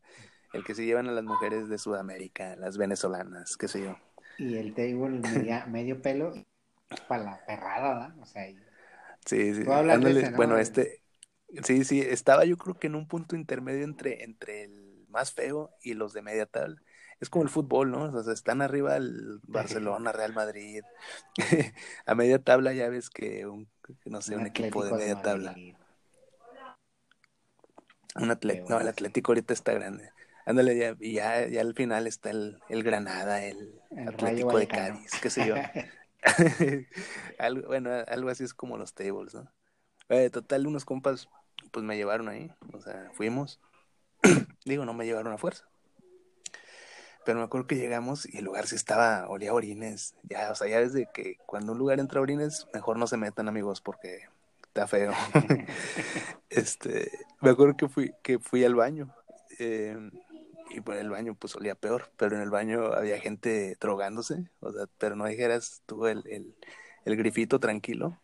el 0.54 0.64
que 0.64 0.74
se 0.76 0.86
llevan 0.86 1.08
a 1.08 1.12
las 1.12 1.24
mujeres 1.24 1.70
de 1.70 1.78
Sudamérica, 1.78 2.56
las 2.56 2.78
venezolanas, 2.78 3.56
qué 3.58 3.68
sé 3.68 3.84
yo. 3.84 3.98
Y 4.38 4.58
el 4.58 4.74
table 4.74 5.20
media- 5.22 5.66
medio 5.68 6.02
pelo 6.02 6.34
para 7.08 7.24
la 7.24 7.46
perrada, 7.46 7.94
¿verdad? 7.94 8.20
O 8.22 8.26
sea, 8.26 8.50
y- 8.50 8.58
Sí, 9.26 9.54
sí. 9.56 9.64
Tú 9.64 9.72
hablas 9.72 9.96
de 10.02 10.06
ándale, 10.08 10.20
ese, 10.22 10.32
¿no? 10.32 10.38
Bueno, 10.38 10.58
este, 10.58 11.02
sí, 11.64 11.84
sí, 11.84 12.02
estaba 12.02 12.46
yo 12.46 12.58
creo 12.58 12.78
que 12.78 12.88
en 12.88 12.96
un 12.96 13.08
punto 13.08 13.36
intermedio 13.36 13.84
entre, 13.84 14.24
entre 14.24 14.64
el 14.64 15.06
más 15.10 15.32
feo 15.32 15.72
y 15.82 15.94
los 15.94 16.14
de 16.14 16.22
media 16.22 16.46
tabla. 16.46 16.82
Es 17.22 17.30
como 17.30 17.44
el 17.44 17.50
fútbol, 17.50 17.92
¿no? 17.92 18.04
O 18.04 18.24
sea, 18.24 18.34
están 18.34 18.62
arriba 18.62 18.98
el 18.98 19.40
Barcelona, 19.48 20.12
Real 20.12 20.34
Madrid. 20.34 20.84
A 22.06 22.16
media 22.16 22.40
tabla 22.40 22.74
ya 22.74 22.90
ves 22.90 23.10
que 23.10 23.46
un, 23.46 23.70
no 24.06 24.22
sé, 24.22 24.36
un, 24.36 24.46
equipo 24.46 24.84
de 24.84 24.94
media 24.94 25.22
tabla. 25.22 25.56
Un 28.16 28.32
atle- 28.32 28.64
Qué 28.64 28.70
no, 28.70 28.80
el. 28.80 28.88
Atlético 28.88 29.32
ahorita 29.32 29.54
está 29.54 29.74
grande. 29.74 30.12
Ándale, 30.46 30.78
ya, 30.78 30.96
y 31.00 31.14
ya, 31.14 31.48
ya 31.48 31.62
al 31.62 31.74
final 31.74 32.06
está 32.06 32.30
el, 32.30 32.60
el 32.70 32.84
Granada, 32.84 33.44
el, 33.44 33.82
Atlético 34.08 34.58
de. 34.58 34.68
Cádiz, 34.68 35.12
qué 35.22 35.30
sé 35.30 35.48
yo. 35.48 35.56
algo, 37.40 37.68
bueno, 37.68 37.90
algo 38.08 38.30
así 38.30 38.44
es 38.44 38.54
como 38.54 38.78
los 38.78 38.94
tables, 38.94 39.34
¿no? 39.34 39.52
Eh, 40.10 40.30
total, 40.30 40.68
unos 40.68 40.86
compas, 40.86 41.30
pues 41.72 41.86
me 41.86 41.98
llevaron 41.98 42.28
ahí, 42.30 42.52
o 42.74 42.80
sea, 42.82 43.10
fuimos. 43.14 43.60
Digo, 44.66 44.86
no 44.86 44.94
me 44.94 45.06
llevaron 45.06 45.34
a 45.34 45.38
fuerza. 45.38 45.66
Pero 47.26 47.40
me 47.40 47.46
acuerdo 47.46 47.68
que 47.68 47.76
llegamos 47.76 48.28
y 48.32 48.38
el 48.38 48.46
lugar 48.46 48.68
sí 48.68 48.76
estaba, 48.76 49.28
olía 49.30 49.54
orines. 49.54 50.16
Ya, 50.24 50.52
o 50.52 50.56
sea, 50.56 50.68
ya 50.68 50.80
desde 50.80 51.08
que 51.12 51.38
cuando 51.46 51.72
un 51.72 51.80
lugar 51.80 52.00
entra 52.00 52.20
a 52.20 52.24
orines, 52.24 52.68
mejor 52.74 52.98
no 52.98 53.08
se 53.08 53.18
metan, 53.18 53.48
amigos, 53.48 53.82
porque 53.82 54.30
está 54.68 54.88
feo. 54.88 55.12
este, 56.50 57.12
me 57.42 57.50
acuerdo 57.52 57.76
que 57.78 57.90
fui, 57.90 58.14
que 58.24 58.40
fui 58.40 58.64
al 58.64 58.76
baño. 58.76 59.14
eh, 59.60 59.98
y 60.70 60.82
por 60.82 60.98
el 60.98 61.10
baño 61.10 61.36
pues 61.36 61.56
olía 61.56 61.76
peor, 61.76 62.12
pero 62.18 62.36
en 62.36 62.42
el 62.42 62.50
baño 62.50 62.94
había 62.94 63.20
gente 63.20 63.78
drogándose, 63.80 64.50
o 64.60 64.72
sea, 64.74 64.88
pero 64.98 65.16
no 65.16 65.26
dijeras 65.26 65.84
tú 65.86 66.08
el, 66.08 66.24
el, 66.28 66.56
el 67.06 67.18
grifito 67.18 67.60
tranquilo, 67.60 68.20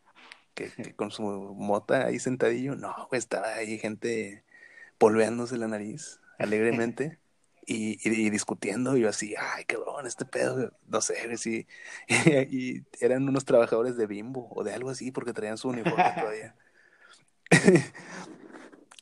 que, 0.53 0.69
que 0.71 0.95
con 0.95 1.11
su 1.11 1.23
mota 1.23 2.05
ahí 2.05 2.19
sentadillo, 2.19 2.75
no, 2.75 3.07
güey, 3.09 3.19
estaba 3.19 3.53
ahí 3.55 3.77
gente 3.77 4.43
polveándose 4.97 5.57
la 5.57 5.67
nariz 5.67 6.19
alegremente 6.37 7.19
y, 7.65 7.93
y, 8.07 8.27
y 8.27 8.29
discutiendo, 8.29 8.97
y 8.97 9.01
yo 9.01 9.09
así, 9.09 9.35
ay, 9.37 9.65
cabrón, 9.65 10.07
este 10.07 10.25
pedo, 10.25 10.55
güey", 10.55 10.69
no 10.87 11.01
sé, 11.01 11.37
sí, 11.37 11.67
y, 12.49 12.83
eran 12.99 13.27
unos 13.27 13.45
trabajadores 13.45 13.97
de 13.97 14.07
bimbo 14.07 14.49
o 14.51 14.63
de 14.63 14.73
algo 14.73 14.89
así, 14.89 15.11
porque 15.11 15.33
traían 15.33 15.57
su 15.57 15.69
uniforme 15.69 16.03
todavía. 16.19 16.55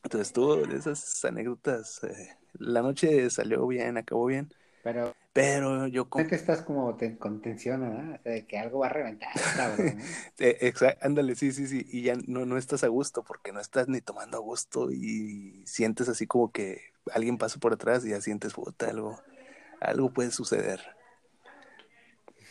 Entonces 0.02 0.32
tuvo 0.32 0.64
esas 0.64 1.24
anécdotas. 1.24 2.02
eh, 2.04 2.36
la 2.54 2.82
noche 2.82 3.30
salió 3.30 3.66
bien, 3.66 3.96
acabó 3.96 4.26
bien, 4.26 4.52
Pero 4.82 5.14
pero 5.32 5.86
yo 5.86 6.08
con... 6.10 6.26
que 6.26 6.34
estás 6.34 6.62
como 6.62 6.96
te- 6.96 7.16
con 7.16 7.40
tensión, 7.40 7.80
¿verdad? 7.82 8.18
O 8.18 8.22
sea, 8.22 8.32
de 8.32 8.46
que 8.46 8.58
algo 8.58 8.80
va 8.80 8.86
a 8.86 8.90
reventar. 8.90 9.30
¿no? 9.56 9.76
Eh, 10.38 10.58
exa- 10.72 10.96
ándale, 11.02 11.34
sí, 11.34 11.52
sí, 11.52 11.66
sí, 11.66 11.86
y 11.90 12.02
ya 12.02 12.14
no, 12.26 12.46
no 12.46 12.56
estás 12.56 12.82
a 12.82 12.88
gusto 12.88 13.22
porque 13.22 13.52
no 13.52 13.60
estás 13.60 13.88
ni 13.88 14.00
tomando 14.00 14.38
a 14.38 14.40
gusto 14.40 14.90
y 14.90 15.62
sientes 15.66 16.08
así 16.08 16.26
como 16.26 16.50
que 16.50 16.80
alguien 17.12 17.36
pasa 17.38 17.58
por 17.60 17.74
atrás 17.74 18.04
y 18.06 18.10
ya 18.10 18.20
sientes, 18.22 18.54
puta, 18.54 18.88
algo, 18.88 19.20
algo 19.80 20.12
puede 20.12 20.30
suceder. 20.30 20.80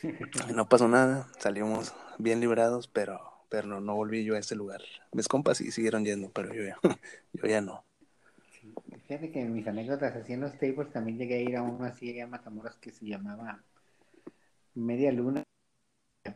No 0.56 0.68
pasó 0.68 0.88
nada, 0.88 1.28
salimos 1.40 1.94
bien 2.18 2.40
librados, 2.40 2.88
pero, 2.88 3.20
pero 3.50 3.68
no, 3.68 3.80
no 3.82 3.96
volví 3.96 4.24
yo 4.24 4.36
a 4.36 4.40
ese 4.40 4.56
lugar. 4.56 4.82
Mis 5.14 5.28
compas 5.28 5.58
sí 5.58 5.72
siguieron 5.72 6.06
yendo, 6.06 6.32
pero 6.32 6.54
yo 6.54 6.64
ya, 6.64 6.78
yo 7.34 7.48
ya 7.48 7.62
no. 7.62 7.86
Fíjate 9.08 9.32
que 9.32 9.42
en 9.42 9.54
mis 9.54 9.68
anécdotas 9.68 10.16
los 10.30 10.58
tables 10.58 10.92
también 10.92 11.18
llegué 11.18 11.36
a 11.36 11.42
ir 11.42 11.58
a 11.58 11.64
uno 11.64 11.86
así 11.86 12.10
allá 12.10 12.28
Matamoros 12.28 12.78
que 12.78 12.92
se 12.92 13.06
llamaba 13.06 13.64
Media 14.76 15.12
Luna 15.12 15.44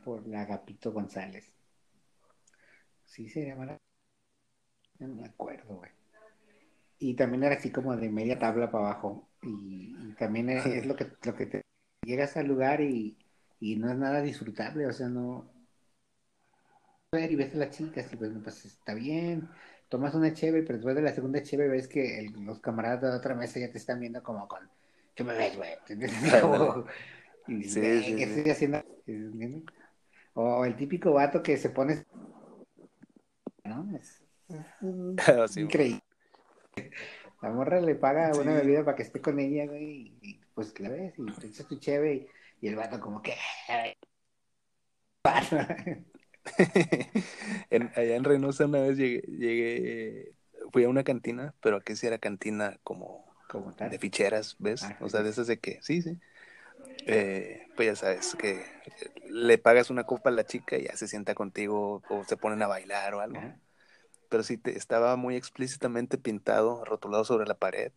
por 0.04 0.28
la 0.28 0.42
Agapito 0.42 0.92
González. 0.92 1.52
Sí 3.06 3.30
se 3.30 3.46
llamaba. 3.46 3.78
No 5.00 5.08
me 5.08 5.26
acuerdo, 5.26 5.76
güey. 5.76 5.92
Y 7.00 7.16
también 7.16 7.44
era 7.44 7.56
así 7.56 7.72
como 7.72 7.96
de 7.96 8.10
media 8.10 8.40
tabla 8.40 8.72
para 8.72 8.86
abajo. 8.86 9.30
Y, 9.42 10.14
también 10.14 10.50
es, 10.50 10.86
lo 10.86 10.96
que 10.96 11.12
lo 11.24 11.36
que 11.36 11.46
te 11.48 11.62
llegas 12.06 12.38
al 12.38 12.48
lugar 12.48 12.82
y, 12.82 13.18
y 13.60 13.76
no 13.76 13.92
es 13.92 13.98
nada 13.98 14.22
disfrutable, 14.22 14.88
o 14.88 14.94
sea, 14.94 15.10
no 15.10 15.54
y 17.14 17.36
ves 17.36 17.54
a 17.54 17.58
las 17.58 17.70
chicas 17.70 18.12
y 18.12 18.16
pues, 18.16 18.32
pues 18.44 18.66
está 18.66 18.96
bien, 18.96 19.48
tomas 19.94 20.16
una 20.16 20.34
cheve, 20.34 20.64
pero 20.64 20.78
después 20.80 20.96
de 20.96 21.04
la 21.04 21.14
segunda 21.14 21.44
cheve 21.44 21.68
ves 21.68 21.88
que 21.88 22.18
el- 22.18 22.34
los 22.46 22.60
camaradas 22.60 23.00
de 23.02 23.10
la 23.10 23.18
otra 23.18 23.36
mesa 23.36 23.60
ya 23.60 23.72
te 23.72 23.78
están 23.78 24.00
viendo 24.00 24.24
como 24.24 24.48
con, 24.48 24.68
¿qué 25.14 25.24
me 25.24 25.36
ves, 25.38 25.56
güey? 25.56 25.70
Como- 26.42 26.86
y 27.48 27.64
Sí, 27.66 27.80
"Güey, 27.80 28.04
sí, 28.04 28.16
¿qué 28.16 28.26
sí. 28.26 28.32
estoy 28.40 28.52
haciendo? 28.52 28.84
O 30.34 30.66
el 30.66 30.76
típico 30.76 31.14
vato 31.14 31.44
que 31.44 31.58
se 31.58 31.70
pone, 31.70 32.04
¿no? 33.66 33.88
Es, 33.96 34.24
increíble. 35.58 36.02
La 37.44 37.52
morra 37.52 37.80
le 37.80 37.94
paga 37.94 38.32
una 38.36 38.56
bebida 38.56 38.84
para 38.84 38.98
que 38.98 39.04
esté 39.04 39.22
con 39.22 39.40
ella, 39.40 39.68
güey, 39.68 40.18
y, 40.24 40.42
pues 40.56 40.80
la 40.80 40.90
ves 40.90 41.14
y 41.20 41.26
te 41.34 41.48
echas 41.48 41.68
tu 41.68 41.78
cheve 41.78 42.16
y, 42.16 42.66
y 42.66 42.70
el 42.70 42.78
vato 42.78 43.00
como 43.00 43.22
que... 43.22 43.36
en, 47.70 47.92
allá 47.96 48.16
en 48.16 48.24
Reynosa 48.24 48.66
una 48.66 48.82
vez 48.82 48.98
llegué, 48.98 49.22
llegué, 49.28 50.34
fui 50.72 50.84
a 50.84 50.90
una 50.90 51.04
cantina, 51.04 51.54
pero 51.62 51.78
aquí 51.78 51.96
sí 51.96 52.08
era 52.08 52.18
cantina 52.18 52.80
como 52.84 53.26
de 53.90 54.00
ficheras, 54.00 54.56
¿ves? 54.60 54.84
Ah, 54.84 54.98
O 55.02 55.10
sea, 55.10 55.24
de 55.24 55.30
esas 55.30 55.48
de 55.48 55.60
que, 55.60 55.80
sí, 55.82 56.02
sí. 56.02 56.20
Eh, 57.06 57.68
pues 57.76 57.88
ya 57.88 57.96
sabes, 57.96 58.36
que 58.36 58.66
le 59.30 59.58
pagas 59.58 59.90
una 59.90 60.06
copa 60.06 60.30
a 60.30 60.34
la 60.34 60.46
chica 60.46 60.78
y 60.78 60.86
ya 60.86 60.96
se 60.96 61.08
sienta 61.08 61.36
contigo 61.36 62.02
o 62.10 62.24
se 62.24 62.38
ponen 62.38 62.62
a 62.62 62.68
bailar 62.68 63.14
o 63.14 63.20
algo. 63.20 63.40
Ajá. 63.40 63.58
Pero 64.30 64.44
sí 64.44 64.58
te, 64.58 64.78
estaba 64.78 65.16
muy 65.16 65.36
explícitamente 65.36 66.18
pintado, 66.18 66.84
rotulado 66.86 67.24
sobre 67.24 67.46
la 67.46 67.54
pared. 67.54 67.92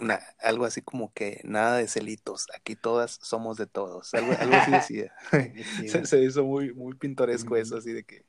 Una- 0.00 0.20
algo 0.40 0.64
así 0.64 0.82
como 0.82 1.12
que 1.12 1.40
nada 1.44 1.78
de 1.78 1.88
celitos, 1.88 2.46
aquí 2.54 2.76
todas 2.76 3.18
somos 3.22 3.56
de 3.56 3.66
todos. 3.66 4.14
Algo, 4.14 4.32
algo 4.32 4.56
así 4.56 4.72
decía. 4.72 5.12
Se, 5.88 6.06
se 6.06 6.22
hizo 6.22 6.44
muy, 6.44 6.72
muy 6.72 6.94
pintoresco 6.94 7.56
eso, 7.56 7.76
así 7.78 7.92
de 7.92 8.04
que, 8.04 8.24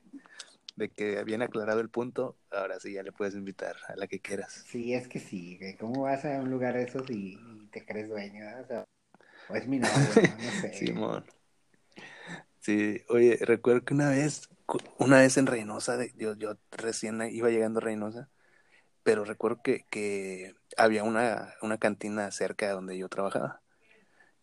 de 0.76 0.88
que 0.88 1.22
bien 1.24 1.42
aclarado 1.42 1.80
el 1.80 1.90
punto, 1.90 2.36
ahora 2.50 2.80
sí 2.80 2.92
ya 2.94 3.02
le 3.02 3.12
puedes 3.12 3.34
invitar 3.34 3.76
a 3.88 3.96
la 3.96 4.06
que 4.06 4.20
quieras. 4.20 4.64
Sí, 4.66 4.94
es 4.94 5.08
que 5.08 5.18
sí. 5.20 5.58
¿Cómo 5.78 6.02
vas 6.02 6.24
a 6.24 6.40
un 6.40 6.50
lugar 6.50 6.74
de 6.74 6.84
esos 6.84 7.08
y, 7.10 7.38
y 7.38 7.66
te 7.70 7.84
crees 7.84 8.08
dueño? 8.08 8.44
O, 8.62 8.66
sea, 8.66 8.84
o 9.48 9.56
es 9.56 9.66
mi 9.66 9.78
novio, 9.78 9.92
¿no? 9.98 10.44
No 10.44 10.50
sé. 10.62 10.72
Simón. 10.74 11.24
Sí, 12.60 13.02
oye, 13.08 13.38
recuerdo 13.40 13.84
que 13.84 13.94
una 13.94 14.10
vez, 14.10 14.48
una 14.98 15.18
vez 15.20 15.36
en 15.36 15.46
Reynosa, 15.46 15.96
de- 15.96 16.12
yo, 16.16 16.34
yo 16.36 16.56
recién 16.70 17.20
iba 17.30 17.48
llegando 17.48 17.78
a 17.80 17.82
Reynosa, 17.82 18.30
pero 19.02 19.24
recuerdo 19.24 19.60
que, 19.62 19.84
que 19.90 20.54
había 20.76 21.04
una, 21.04 21.54
una 21.62 21.78
cantina 21.78 22.30
cerca 22.30 22.66
de 22.66 22.72
donde 22.72 22.98
yo 22.98 23.08
trabajaba. 23.08 23.62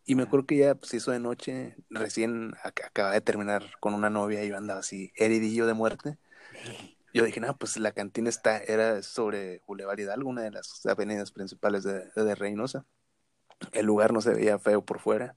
Y 0.05 0.15
me 0.15 0.23
acuerdo 0.23 0.45
que 0.47 0.57
ya 0.57 0.75
pues, 0.75 0.91
se 0.91 0.97
hizo 0.97 1.11
de 1.11 1.19
noche, 1.19 1.75
recién 1.89 2.51
ac- 2.63 2.85
acababa 2.85 3.13
de 3.13 3.21
terminar 3.21 3.63
con 3.79 3.93
una 3.93 4.09
novia 4.09 4.43
y 4.43 4.49
yo 4.49 4.57
andaba 4.57 4.79
así, 4.79 5.11
heridillo 5.15 5.67
de 5.67 5.73
muerte. 5.73 6.17
Yo 7.13 7.25
dije, 7.25 7.39
no, 7.39 7.57
pues 7.57 7.77
la 7.77 7.91
cantina 7.93 8.29
está, 8.29 8.59
era 8.59 9.01
sobre 9.01 9.61
Boulevard 9.67 9.99
Hidalgo, 9.99 10.29
una 10.29 10.43
de 10.43 10.51
las 10.51 10.85
avenidas 10.85 11.31
principales 11.31 11.83
de, 11.83 12.05
de 12.15 12.35
Reynosa. 12.35 12.85
El 13.71 13.85
lugar 13.85 14.13
no 14.13 14.21
se 14.21 14.33
veía 14.33 14.59
feo 14.59 14.85
por 14.85 14.99
fuera. 14.99 15.35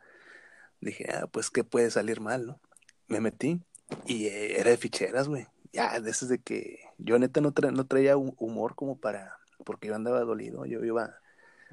Dije, 0.80 1.06
ah, 1.12 1.26
pues 1.26 1.50
qué 1.50 1.64
puede 1.64 1.90
salir 1.90 2.20
mal, 2.20 2.46
¿no? 2.46 2.60
Me 3.08 3.20
metí 3.20 3.62
y 4.06 4.26
eh, 4.26 4.60
era 4.60 4.70
de 4.70 4.76
ficheras, 4.76 5.28
güey. 5.28 5.46
Ya, 5.72 6.00
de 6.00 6.10
esas 6.10 6.28
de 6.28 6.40
que 6.40 6.80
yo 7.04 7.18
neta 7.18 7.40
no, 7.40 7.52
tra- 7.54 7.72
no 7.72 7.86
traía 7.86 8.16
hu- 8.16 8.34
humor 8.38 8.74
como 8.74 8.98
para, 8.98 9.38
porque 9.64 9.88
yo 9.88 9.94
andaba 9.94 10.20
dolido, 10.20 10.66
yo 10.66 10.84
iba 10.84 11.16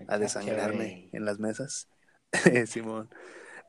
a 0.07 0.19
desangrarme 0.19 0.97
en 1.11 1.25
las 1.25 1.39
mesas, 1.39 1.89
Simón. 2.67 3.09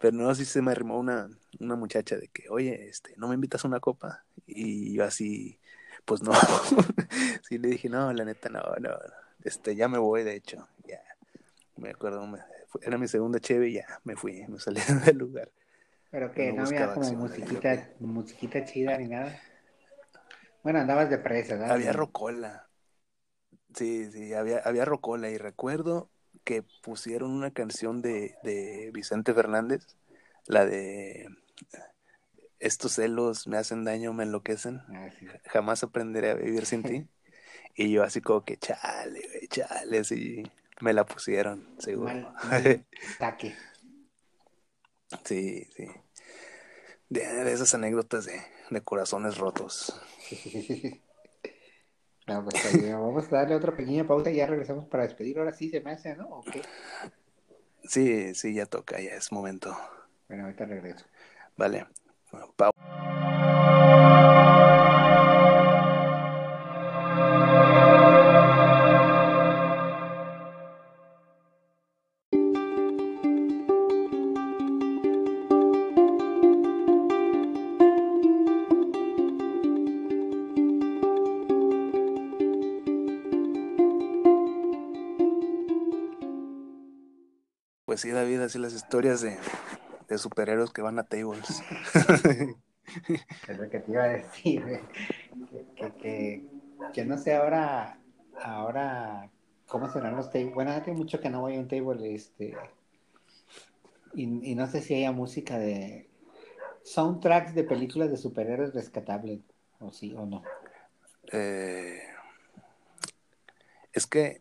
Pero 0.01 0.17
no, 0.17 0.35
sí 0.35 0.45
se 0.45 0.63
me 0.63 0.73
arrimó 0.73 0.99
una, 0.99 1.29
una 1.61 1.77
muchacha 1.77 2.17
de 2.17 2.29
que, 2.29 2.49
oye, 2.51 2.89
este, 2.89 3.15
¿no 3.17 3.29
me 3.29 3.35
invitas 3.37 3.65
a 3.65 3.69
una 3.69 3.81
copa? 3.81 4.25
Y 4.47 4.95
yo 4.95 5.05
así, 5.05 5.59
pues 6.05 6.23
no. 6.23 6.33
sí 7.49 7.59
le 7.59 7.69
dije, 7.69 7.89
no, 7.89 8.13
la 8.13 8.25
neta, 8.25 8.49
no, 8.49 8.61
no, 8.81 8.91
este, 9.45 9.77
ya 9.77 9.89
me 9.89 9.99
voy, 9.99 10.25
de 10.25 10.37
hecho, 10.37 10.69
ya. 10.87 11.01
Me 11.77 11.91
acuerdo, 11.91 12.27
me- 12.27 12.41
era 12.83 12.99
mi 12.99 13.09
segunda 13.09 13.41
cheve 13.41 13.69
y 13.71 13.75
ya, 13.75 13.87
me 14.05 14.17
fui, 14.17 14.45
me 14.49 14.59
salí 14.61 14.81
del 15.07 15.19
lugar. 15.19 15.51
Pero 16.11 16.33
que 16.33 16.49
No 16.49 16.57
no 16.57 16.67
había 16.67 16.93
como 16.95 17.13
musiquita, 17.15 17.91
musiquita 18.01 18.65
chida 18.65 18.97
ni 18.99 19.09
nada. 19.09 19.41
Bueno, 20.63 20.81
andabas 20.81 21.11
de 21.11 21.19
presa, 21.19 21.55
¿verdad? 21.55 21.73
Había 21.73 21.93
rocola. 21.93 22.69
Sí, 23.75 24.11
sí, 24.11 24.35
había, 24.35 24.59
había 24.59 24.85
rocola. 24.85 25.31
Y 25.31 25.39
recuerdo 25.39 26.11
que 26.45 26.65
pusieron 26.83 27.31
una 27.31 27.51
canción 27.53 28.03
de, 28.03 28.35
de 28.43 28.91
Vicente 28.93 29.35
Fernández, 29.35 29.87
la 30.47 30.65
de 30.67 31.29
estos 32.59 32.93
celos 32.93 33.47
me 33.47 33.57
hacen 33.57 33.85
daño, 33.85 34.13
me 34.13 34.25
enloquecen. 34.25 34.81
Ah, 34.89 35.09
sí. 35.19 35.27
Jamás 35.47 35.83
aprenderé 35.83 36.31
a 36.31 36.35
vivir 36.35 36.67
sin 36.67 36.83
ti. 36.83 37.07
Y 37.81 37.93
yo 37.93 38.03
así 38.03 38.21
como 38.21 38.45
que 38.45 38.57
chale, 38.57 39.21
güey, 39.33 39.47
chale, 39.47 40.01
así 40.01 40.43
me 40.81 40.93
la 40.93 41.07
pusieron, 41.07 41.65
seguro. 41.79 42.13
Mal, 42.13 42.35
mal. 42.45 42.87
Sí, 45.25 45.65
sí. 45.77 45.87
De, 47.09 47.21
de 47.21 47.53
esas 47.53 47.73
anécdotas 47.75 48.25
de, 48.27 48.43
de 48.71 48.83
corazones 48.83 49.39
rotos. 49.39 50.01
No, 52.29 52.45
pues, 52.45 52.93
vamos 52.93 53.33
a 53.33 53.37
darle 53.37 53.55
otra 53.55 53.75
pequeña 53.75 54.07
pausa 54.07 54.31
y 54.31 54.37
ya 54.37 54.47
regresamos 54.47 54.85
para 54.85 55.05
despedir. 55.05 55.39
Ahora 55.39 55.55
sí 55.55 55.71
se 55.71 55.81
me 55.81 55.93
hace, 55.93 56.15
¿no? 56.15 56.29
¿O 56.29 56.43
qué? 56.43 56.61
Sí, 57.85 58.35
sí, 58.35 58.53
ya 58.53 58.67
toca, 58.67 59.01
ya 59.01 59.13
es 59.13 59.33
momento. 59.33 59.75
Bueno, 60.29 60.45
ahorita 60.45 60.67
regreso. 60.67 61.07
Vale. 61.57 61.87
Pau. 62.57 62.73
Pues 62.75 63.28
sí, 87.99 88.11
David, 88.11 88.41
así 88.41 88.59
las 88.59 88.73
historias 88.73 89.21
de, 89.21 89.37
de 90.09 90.19
superhéroes 90.19 90.71
que 90.71 90.83
van 90.83 90.99
a 90.99 91.05
tables. 91.05 91.63
Es 93.49 93.59
lo 93.59 93.69
que 93.69 93.81
te 93.81 93.93
iba 93.93 94.05
a 94.05 94.09
decir, 94.09 94.65
que, 95.77 95.93
que, 95.97 96.47
que 96.95 97.05
no 97.05 97.19
sé 97.19 97.35
ahora, 97.35 97.99
ahora, 98.43 99.31
cómo 99.67 99.91
serán 99.93 100.17
los 100.17 100.31
tables. 100.31 100.55
Bueno, 100.55 100.71
hace 100.71 100.93
mucho 100.93 101.21
que 101.21 101.29
no 101.29 101.41
voy 101.41 101.57
a 101.57 101.61
un 101.61 101.69
table, 101.69 102.15
este. 102.15 102.57
Y, 104.15 104.53
y 104.53 104.55
no 104.55 104.67
sé 104.67 104.81
si 104.81 104.95
haya 104.95 105.13
música 105.13 105.59
de. 105.59 106.09
Soundtracks 106.85 107.55
de 107.55 107.65
películas 107.65 108.11
de 108.11 108.17
superhéroes 108.17 108.73
rescatables, 108.73 109.41
o 109.79 109.93
sí 109.93 110.15
o 110.17 110.25
no. 110.25 110.43
Eh, 111.31 112.01
es 113.93 114.07
que 114.07 114.41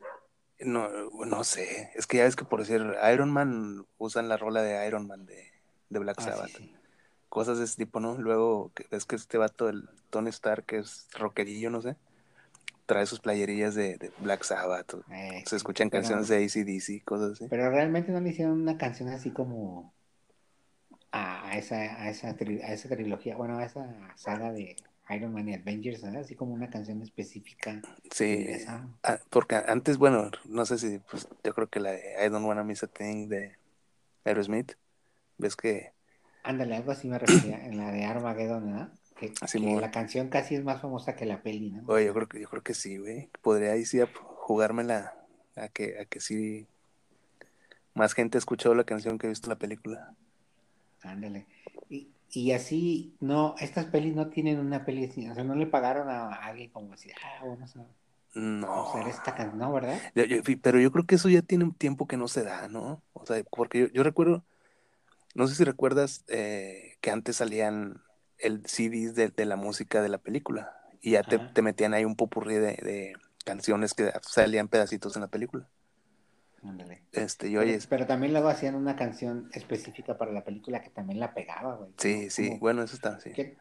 no, 0.59 0.89
no 1.25 1.43
sé, 1.43 1.91
es 1.95 2.07
que 2.07 2.17
ya 2.17 2.23
ves 2.23 2.35
que 2.35 2.45
por 2.45 2.59
decir 2.61 2.84
Iron 3.13 3.31
Man 3.31 3.85
usan 3.97 4.27
la 4.29 4.38
rola 4.38 4.61
de 4.61 4.88
Iron 4.88 5.07
Man 5.07 5.25
de, 5.25 5.51
de 5.89 5.99
Black 5.99 6.17
Ah, 6.19 6.23
Sabbath. 6.23 6.49
sí. 6.57 6.73
Cosas 7.29 7.57
de 7.57 7.65
ese 7.65 7.75
tipo, 7.77 7.99
¿no? 7.99 8.15
Luego 8.17 8.71
ves 8.89 9.05
que 9.05 9.15
este 9.17 9.38
vato, 9.38 9.67
el 9.69 9.88
Tony 10.09 10.29
Stark, 10.29 10.65
que 10.65 10.77
es 10.79 11.07
rockerillo, 11.13 11.69
no 11.69 11.81
sé, 11.81 11.95
trae 12.85 13.05
sus 13.05 13.19
playerillas 13.19 13.75
de, 13.75 13.97
de 13.97 14.11
Black 14.19 14.43
Sabbath. 14.43 14.93
Eh, 15.11 15.43
Se 15.45 15.57
escuchan 15.57 15.89
pero- 15.89 16.01
canciones 16.01 16.29
de 16.29 16.38
ACDC, 16.45 17.03
cosas 17.03 17.34
así. 17.34 17.47
Pero 17.49 17.69
realmente 17.69 18.11
no 18.13 18.21
le 18.21 18.29
hicieron 18.29 18.61
una 18.61 18.77
canción 18.77 19.09
así 19.09 19.31
como 19.31 19.93
a, 21.11 21.49
a 21.49 21.57
esa, 21.57 21.75
a, 21.75 22.09
esa 22.09 22.35
tri- 22.38 22.63
a 22.63 22.73
esa 22.73 22.89
trilogía, 22.89 23.35
bueno, 23.35 23.57
a 23.57 23.65
esa 23.65 23.85
saga 24.15 24.51
de 24.53 24.75
Iron 25.15 25.34
Man 25.34 25.47
y 25.49 25.53
Avengers, 25.53 26.01
¿sabes? 26.01 26.25
Así 26.25 26.35
como 26.35 26.53
una 26.53 26.69
canción 26.69 27.01
específica. 27.01 27.81
Sí, 28.11 28.47
ah, 29.03 29.19
porque 29.29 29.55
antes, 29.55 29.97
bueno, 29.97 30.29
no 30.45 30.65
sé 30.65 30.77
si, 30.77 30.99
pues 30.99 31.27
yo 31.43 31.53
creo 31.53 31.67
que 31.67 31.79
la 31.79 31.91
de 31.91 32.25
I 32.25 32.29
Don't 32.29 32.45
Wanna 32.45 32.63
Miss 32.63 32.84
a 32.84 32.88
Thing 32.88 33.27
de 33.29 33.55
Aerosmith, 34.25 34.73
ves 35.38 35.55
que 35.55 35.93
Ándale, 36.43 36.75
algo 36.77 36.91
así 36.91 37.07
me 37.09 37.19
refería 37.19 37.65
en 37.65 37.77
la 37.77 37.91
de 37.91 38.05
Armageddon, 38.05 38.65
¿verdad? 38.65 38.93
Que, 39.17 39.34
Así 39.41 39.59
que 39.59 39.65
muy- 39.65 39.81
la 39.81 39.91
canción 39.91 40.29
casi 40.29 40.55
es 40.55 40.63
más 40.63 40.81
famosa 40.81 41.15
que 41.15 41.25
la 41.25 41.41
peli, 41.41 41.71
¿no? 41.71 41.84
Oye, 41.88 42.05
yo 42.05 42.13
creo 42.13 42.27
que, 42.29 42.39
yo 42.39 42.49
creo 42.49 42.63
que 42.63 42.73
sí, 42.73 42.97
güey. 42.97 43.29
Podría 43.41 43.71
ahí 43.73 43.85
sí 43.85 43.99
ap- 43.99 44.13
jugármela 44.15 45.13
a 45.55 45.67
que, 45.69 45.99
a 45.99 46.05
que 46.05 46.19
sí 46.21 46.67
más 47.93 48.13
gente 48.13 48.38
ha 48.38 48.39
escuchado 48.39 48.75
la 48.75 48.84
canción 48.84 49.17
que 49.17 49.27
ha 49.27 49.29
visto 49.29 49.49
la 49.49 49.57
película. 49.57 50.13
Ándale. 51.01 51.47
Y, 52.32 52.52
así, 52.52 53.16
no, 53.20 53.56
estas 53.60 53.86
pelis 53.86 54.16
no 54.16 54.30
tienen 54.30 54.60
una 54.60 54.86
peli 54.86 55.06
así, 55.06 55.28
o 55.30 55.34
sea, 55.34 55.44
no 55.44 55.56
le 55.56 55.66
pagaron 55.68 56.10
a 56.10 56.34
alguien 56.36 56.70
como 56.72 56.94
así, 56.94 57.10
ah, 57.24 57.40
vamos 57.45 57.76
a 57.78 57.86
No. 58.36 58.84
usar 58.84 59.08
esta 59.08 59.34
canción, 59.34 59.58
¿no, 59.60 59.72
verdad? 59.74 60.02
Yo- 60.14 60.26
yo- 60.26 60.44
fi- 60.44 60.56
pero 60.58 60.80
yo 60.80 60.91
creo 60.91 61.06
que 61.06 61.16
eso 61.16 61.30
ya 61.30 61.41
tiene 61.41 61.64
un 61.64 61.74
tiempo 61.74 62.08
que 62.08 62.18
no 62.18 62.28
se 62.28 62.44
da, 62.44 62.68
¿no? 62.68 63.02
O 63.14 63.26
sea, 63.26 63.44
porque 63.52 63.80
yo, 63.80 63.88
yo 63.88 64.04
recuerdo, 64.04 64.44
no 65.36 65.48
sé 65.48 65.56
si 65.56 65.64
recuerdas 65.64 66.24
eh, 66.28 66.98
que 67.02 67.12
antes 67.12 67.38
salían 67.38 68.02
el 68.40 68.66
CDs 68.68 69.16
de, 69.16 69.30
de 69.30 69.45
la 69.45 69.56
música 69.56 70.02
de 70.02 70.10
la 70.10 70.18
película 70.20 70.74
y 71.02 71.12
ya 71.12 71.24
te, 71.24 71.40
te 71.40 71.62
metían 71.62 71.94
ahí 71.94 72.06
un 72.06 72.16
popurrí 72.16 72.56
de, 72.56 72.76
de 72.78 73.14
canciones 73.45 73.94
que 73.94 74.12
salían 74.24 74.68
pedacitos 74.68 75.16
en 75.16 75.24
la 75.24 75.28
película. 75.30 75.70
Ándale. 76.63 77.03
Este, 77.11 77.49
yo, 77.51 77.59
Pero, 77.61 77.71
oye, 77.71 77.79
pero 77.89 78.05
también 78.07 78.34
luego 78.34 78.47
hacían 78.49 78.75
una 78.75 78.95
canción 78.95 79.49
específica 79.53 80.17
para 80.17 80.31
la 80.31 80.43
película 80.43 80.81
que 80.81 80.89
también 80.89 81.19
la 81.19 81.34
pegaba, 81.34 81.75
güey. 81.75 81.91
sí, 81.97 82.29
sí, 82.29 82.47
Como 82.47 82.59
bueno, 82.59 82.84
eso 82.84 82.95
está, 82.95 83.19
sí. 83.19 83.31
que- 83.31 83.57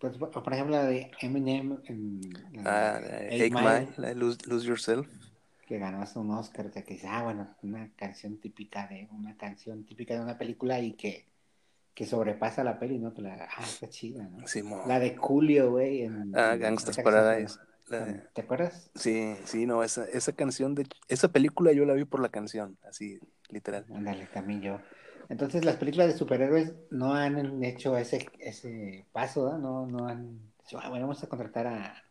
pues, 0.00 0.16
por 0.18 0.52
ejemplo, 0.52 0.74
la 0.76 0.84
de 0.84 1.10
Eminem 1.20 1.78
en 1.84 2.20
la 2.64 2.96
Ah, 2.96 3.00
de 3.00 3.08
la 3.08 3.16
de 3.44 3.50
Mile, 3.50 3.88
la 3.98 4.08
de 4.08 4.14
Lose, 4.16 4.38
Lose 4.46 4.66
Yourself. 4.66 5.08
que 5.66 5.78
ganó 5.78 6.02
hasta 6.02 6.18
un 6.18 6.32
Oscar, 6.32 6.66
o 6.66 6.72
sea, 6.72 6.82
que 6.82 6.94
dice, 6.94 7.06
ah, 7.08 7.22
bueno, 7.22 7.54
una 7.62 7.88
canción 7.94 8.38
típica 8.38 8.88
de 8.88 9.06
una 9.12 9.36
canción 9.36 9.84
típica 9.84 10.14
de 10.14 10.20
una 10.22 10.36
película 10.36 10.80
y 10.80 10.94
que, 10.94 11.26
que 11.94 12.04
sobrepasa 12.06 12.64
la 12.64 12.80
peli, 12.80 12.98
¿no? 12.98 13.14
Que 13.14 13.22
la, 13.22 13.34
ah, 13.56 13.62
está 13.62 13.88
chida, 13.88 14.24
¿no? 14.24 14.44
Simón. 14.48 14.88
La 14.88 14.98
de 14.98 15.14
Julio, 15.16 15.70
güey. 15.70 16.02
En, 16.02 16.32
Ah, 16.34 16.56
se 16.78 17.02
Paradise. 17.04 17.58
Llama- 17.90 18.06
La 18.06 18.12
de- 18.12 18.28
¿Te 18.32 18.40
acuerdas? 18.42 18.90
Sí, 18.94 19.34
sí, 19.44 19.66
no, 19.66 19.82
esa, 19.82 20.04
esa 20.06 20.32
canción 20.32 20.74
de 20.74 20.86
esa 21.08 21.28
película 21.28 21.72
yo 21.72 21.84
la 21.84 21.94
vi 21.94 22.04
por 22.04 22.20
la 22.20 22.28
canción, 22.30 22.76
así, 22.88 23.18
literal. 23.48 23.84
Ándale, 23.94 24.26
también 24.32 24.62
yo. 24.62 24.80
Entonces, 25.28 25.64
las 25.64 25.76
películas 25.76 26.08
de 26.08 26.18
superhéroes 26.18 26.74
no 26.90 27.14
han 27.14 27.62
hecho 27.62 27.96
ese, 27.96 28.28
ese 28.40 29.06
paso, 29.12 29.56
¿no? 29.58 29.86
No, 29.86 29.86
no 29.86 30.08
han 30.08 30.40
dicho, 30.60 30.78
ah, 30.82 30.88
bueno, 30.88 31.06
vamos 31.06 31.22
a 31.22 31.28
contratar 31.28 31.66
a, 31.68 32.02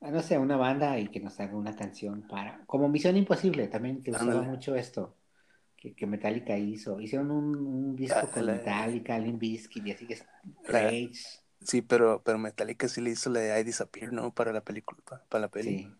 a, 0.00 0.10
no 0.10 0.20
sé, 0.20 0.34
a 0.34 0.40
una 0.40 0.56
banda 0.56 0.98
y 0.98 1.08
que 1.08 1.20
nos 1.20 1.38
haga 1.38 1.56
una 1.56 1.76
canción 1.76 2.26
para. 2.28 2.64
Como 2.66 2.88
Misión 2.88 3.16
Imposible 3.16 3.68
también, 3.68 4.02
que 4.02 4.10
usaba 4.10 4.42
mucho 4.42 4.74
esto, 4.74 5.16
que, 5.76 5.94
que 5.94 6.06
Metallica 6.06 6.58
hizo. 6.58 7.00
Hicieron 7.00 7.30
un, 7.30 7.54
un 7.56 7.96
disco 7.96 8.18
Ah, 8.22 8.26
con 8.26 8.46
la- 8.46 8.54
Metallica, 8.54 9.18
Limp 9.18 9.38
Bizkit 9.38 9.86
y 9.86 9.92
así 9.92 10.06
que 10.06 10.18
Rage. 10.64 11.12
Sí, 11.62 11.82
pero, 11.82 12.22
pero 12.24 12.38
Metallica 12.38 12.88
sí 12.88 13.00
le 13.00 13.10
hizo 13.10 13.30
la 13.30 13.40
de 13.40 13.60
I 13.60 13.64
Disappear, 13.64 14.12
¿no? 14.12 14.32
Para 14.34 14.52
la 14.52 14.62
película, 14.62 14.98
pa- 15.08 15.22
para, 15.28 15.42
la 15.42 15.48
peli. 15.48 15.78
Sí. 15.78 15.92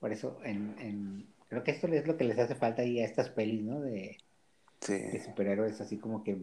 Por 0.00 0.12
eso, 0.12 0.38
en, 0.44 0.76
en, 0.78 1.26
creo 1.48 1.62
que 1.62 1.70
esto 1.72 1.86
es 1.88 2.06
lo 2.06 2.16
que 2.16 2.24
les 2.24 2.38
hace 2.38 2.54
falta 2.54 2.82
ahí 2.82 3.00
a 3.00 3.04
estas 3.04 3.28
pelis, 3.30 3.62
¿no? 3.62 3.80
De, 3.80 4.18
Sí. 4.80 4.92
de 4.94 5.24
superhéroes, 5.24 5.80
así 5.80 5.98
como 5.98 6.22
que, 6.22 6.36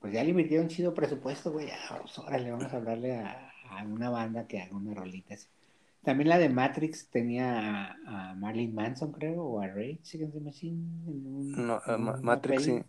pues 0.00 0.12
ya 0.12 0.22
le 0.24 0.30
invirtieron 0.30 0.68
chido 0.68 0.94
presupuesto, 0.94 1.52
güey, 1.52 1.68
ya, 1.68 1.76
pues, 2.00 2.18
órale, 2.18 2.50
vamos 2.50 2.72
a 2.72 2.76
hablarle 2.76 3.16
a, 3.16 3.50
a 3.70 3.84
una 3.84 4.10
banda 4.10 4.46
que 4.46 4.60
haga 4.60 4.74
una 4.76 4.94
rolita 4.94 5.34
así. 5.34 5.46
También 6.02 6.28
la 6.28 6.38
de 6.38 6.48
Matrix 6.50 7.08
tenía 7.08 7.88
a, 8.06 8.30
a 8.30 8.34
Marilyn 8.34 8.74
Manson, 8.74 9.12
creo, 9.12 9.42
o 9.42 9.60
a 9.60 9.68
Ray 9.68 10.00
Against 10.14 10.34
the 10.34 10.40
Machine. 10.40 10.76
En 11.06 11.26
un- 11.26 11.66
No, 11.66 11.80
en 11.86 12.02
una 12.02 12.16
Matrix 12.18 12.64
sí. 12.64 12.82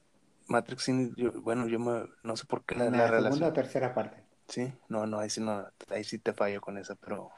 Matrix 0.48 0.84
sí, 0.84 1.12
yo- 1.18 1.32
bueno, 1.42 1.68
yo 1.68 1.80
me- 1.80 2.08
no 2.24 2.36
sé 2.36 2.46
por 2.46 2.64
qué 2.66 2.76
la, 2.76 2.86
la 2.86 2.92
la 2.92 2.98
segunda 2.98 3.18
relación. 3.18 3.50
o 3.50 3.54
tercera 3.54 3.94
parte. 3.94 4.18
Sí, 4.48 4.72
no, 4.90 5.06
no, 5.08 5.20
ahí 5.20 5.30
sí 5.30 5.42
no, 5.42 5.68
ahí 5.90 6.04
sí 6.04 6.20
te 6.20 6.34
fallo 6.34 6.62
con 6.62 6.78
esa, 6.78 6.96
pero, 6.96 7.32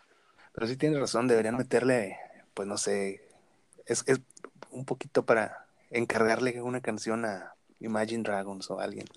pero 0.54 0.68
sí 0.68 0.76
tienes 0.76 1.00
razón, 1.00 1.28
deberían 1.28 1.56
meterle, 1.56 2.18
pues 2.54 2.68
no 2.68 2.78
sé, 2.78 3.22
es, 3.86 4.04
es 4.08 4.20
un 4.72 4.86
poquito 4.86 5.26
para 5.26 5.66
encargarle 5.90 6.62
una 6.62 6.82
canción 6.82 7.26
a 7.26 7.54
Imagine 7.80 8.24
Dragons 8.24 8.70
o 8.72 8.80
alguien, 8.80 9.08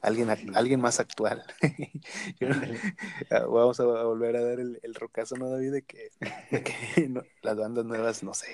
alguien, 0.00 0.30
alguien 0.54 0.80
más 0.80 1.00
actual. 1.00 1.44
Vamos 3.30 3.78
a, 3.80 3.84
volver 3.84 4.36
a 4.36 4.44
dar 4.44 4.60
el, 4.60 4.80
el 4.82 4.94
rocazo, 4.94 5.36
¿no, 5.36 5.50
David? 5.50 5.72
De 5.72 5.82
que, 5.82 6.10
de 6.50 6.62
que 6.62 7.08
no- 7.08 7.22
las 7.42 7.56
bandas 7.56 7.84
nuevas, 7.84 8.22
no 8.22 8.32
sé, 8.32 8.46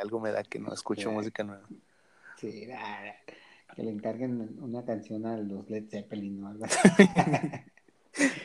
algo 0.00 0.20
me 0.20 0.32
da 0.32 0.42
que 0.42 0.58
no 0.58 0.72
escucho 0.72 1.10
Sí. 1.10 1.14
música 1.14 1.44
nueva. 1.44 1.68
Sí, 2.40 2.66
que 3.74 3.82
le 3.82 3.90
encarguen 3.90 4.58
una 4.62 4.84
canción 4.84 5.26
a 5.26 5.36
los 5.36 5.68
Led 5.68 5.88
Zeppelin 5.90 6.42
o 6.44 6.48
algo 6.48 6.64
así. 6.64 6.78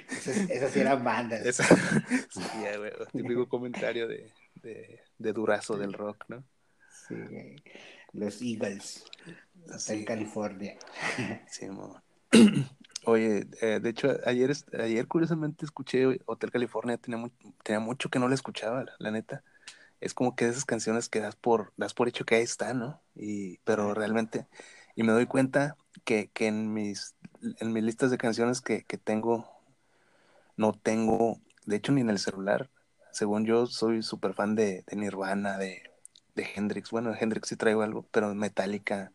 Esas, 0.09 0.49
esas 0.49 0.71
sí 0.71 0.79
eran 0.79 1.03
bandas. 1.03 1.45
Esa, 1.45 1.63
sí, 2.29 2.41
ya, 2.63 2.77
güey, 2.77 2.91
típico 3.11 3.47
comentario 3.47 4.07
de, 4.07 4.31
de, 4.55 4.99
de 5.17 5.33
durazo 5.33 5.77
del 5.77 5.93
rock, 5.93 6.25
¿no? 6.27 6.43
Sí. 7.07 7.15
Los 8.13 8.41
Eagles. 8.41 9.05
Hotel 9.65 9.79
Sí. 9.79 10.05
California. 10.05 10.77
Sí. 11.49 11.67
Oye, 13.05 13.47
eh, 13.61 13.79
de 13.81 13.89
hecho, 13.89 14.15
ayer, 14.25 14.51
ayer 14.79 15.07
curiosamente 15.07 15.65
escuché 15.65 16.19
Hotel 16.25 16.51
California, 16.51 16.97
tenía, 16.97 17.31
tenía 17.63 17.79
mucho 17.79 18.09
que 18.09 18.19
no 18.19 18.27
la 18.27 18.35
escuchaba, 18.35 18.83
la, 18.83 18.93
la 18.99 19.11
neta. 19.11 19.43
Es 19.99 20.13
como 20.13 20.35
que 20.35 20.47
esas 20.47 20.65
canciones 20.65 21.09
que 21.09 21.19
das 21.19 21.35
por, 21.35 21.73
das 21.77 21.93
por 21.93 22.07
hecho 22.07 22.25
que 22.25 22.35
ahí 22.35 22.43
está, 22.43 22.73
¿no? 22.73 23.01
Y, 23.15 23.57
pero 23.59 23.93
realmente, 23.93 24.47
y 24.95 25.03
me 25.03 25.13
doy 25.13 25.25
cuenta 25.25 25.77
que, 26.05 26.29
que 26.31 26.47
en 26.47 26.73
mis, 26.73 27.15
en 27.59 27.73
mis 27.73 27.83
listas 27.83 28.11
de 28.11 28.17
canciones 28.17 28.61
que, 28.61 28.83
que 28.83 28.97
tengo 28.97 29.50
no 30.57 30.73
tengo, 30.73 31.39
de 31.65 31.75
hecho 31.77 31.91
ni 31.91 32.01
en 32.01 32.09
el 32.09 32.19
celular, 32.19 32.69
según 33.11 33.45
yo 33.45 33.65
soy 33.67 34.03
súper 34.03 34.33
fan 34.33 34.55
de, 34.55 34.83
de 34.87 34.95
Nirvana, 34.95 35.57
de, 35.57 35.81
de 36.35 36.47
Hendrix, 36.55 36.91
bueno, 36.91 37.11
de 37.11 37.17
Hendrix 37.19 37.49
sí 37.49 37.55
traigo 37.55 37.81
algo, 37.81 38.05
pero 38.11 38.33
Metallica, 38.35 39.11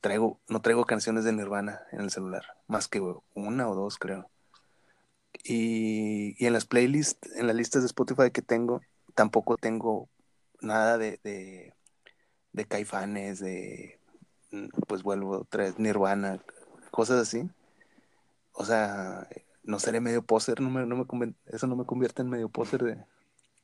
traigo, 0.00 0.40
no 0.48 0.62
traigo 0.62 0.84
canciones 0.84 1.24
de 1.24 1.32
Nirvana 1.32 1.82
en 1.92 2.00
el 2.00 2.10
celular, 2.10 2.44
más 2.66 2.88
que 2.88 3.00
una 3.34 3.68
o 3.68 3.74
dos 3.74 3.98
creo. 3.98 4.30
Y, 5.44 6.36
y 6.42 6.46
en 6.46 6.52
las 6.52 6.66
playlists, 6.66 7.18
en 7.36 7.46
las 7.46 7.56
listas 7.56 7.82
de 7.82 7.86
Spotify 7.86 8.30
que 8.30 8.42
tengo, 8.42 8.80
tampoco 9.14 9.56
tengo 9.56 10.08
nada 10.60 10.98
de, 10.98 11.18
de, 11.24 11.74
de 12.52 12.64
caifanes, 12.66 13.40
de, 13.40 13.98
mm, 14.50 14.68
pues 14.86 15.02
vuelvo 15.02 15.40
otra 15.40 15.64
vez, 15.64 15.78
Nirvana, 15.78 16.42
cosas 16.90 17.20
así. 17.20 17.48
O 18.52 18.64
sea, 18.64 19.26
no 19.70 19.78
seré 19.78 20.00
medio 20.00 20.22
poser, 20.22 20.60
no 20.60 20.68
me, 20.68 20.84
no 20.84 20.96
me 20.96 21.34
eso 21.46 21.66
no 21.66 21.76
me 21.76 21.86
convierte 21.86 22.22
en 22.22 22.28
medio 22.28 22.48
poser 22.48 22.82
de, 22.82 23.04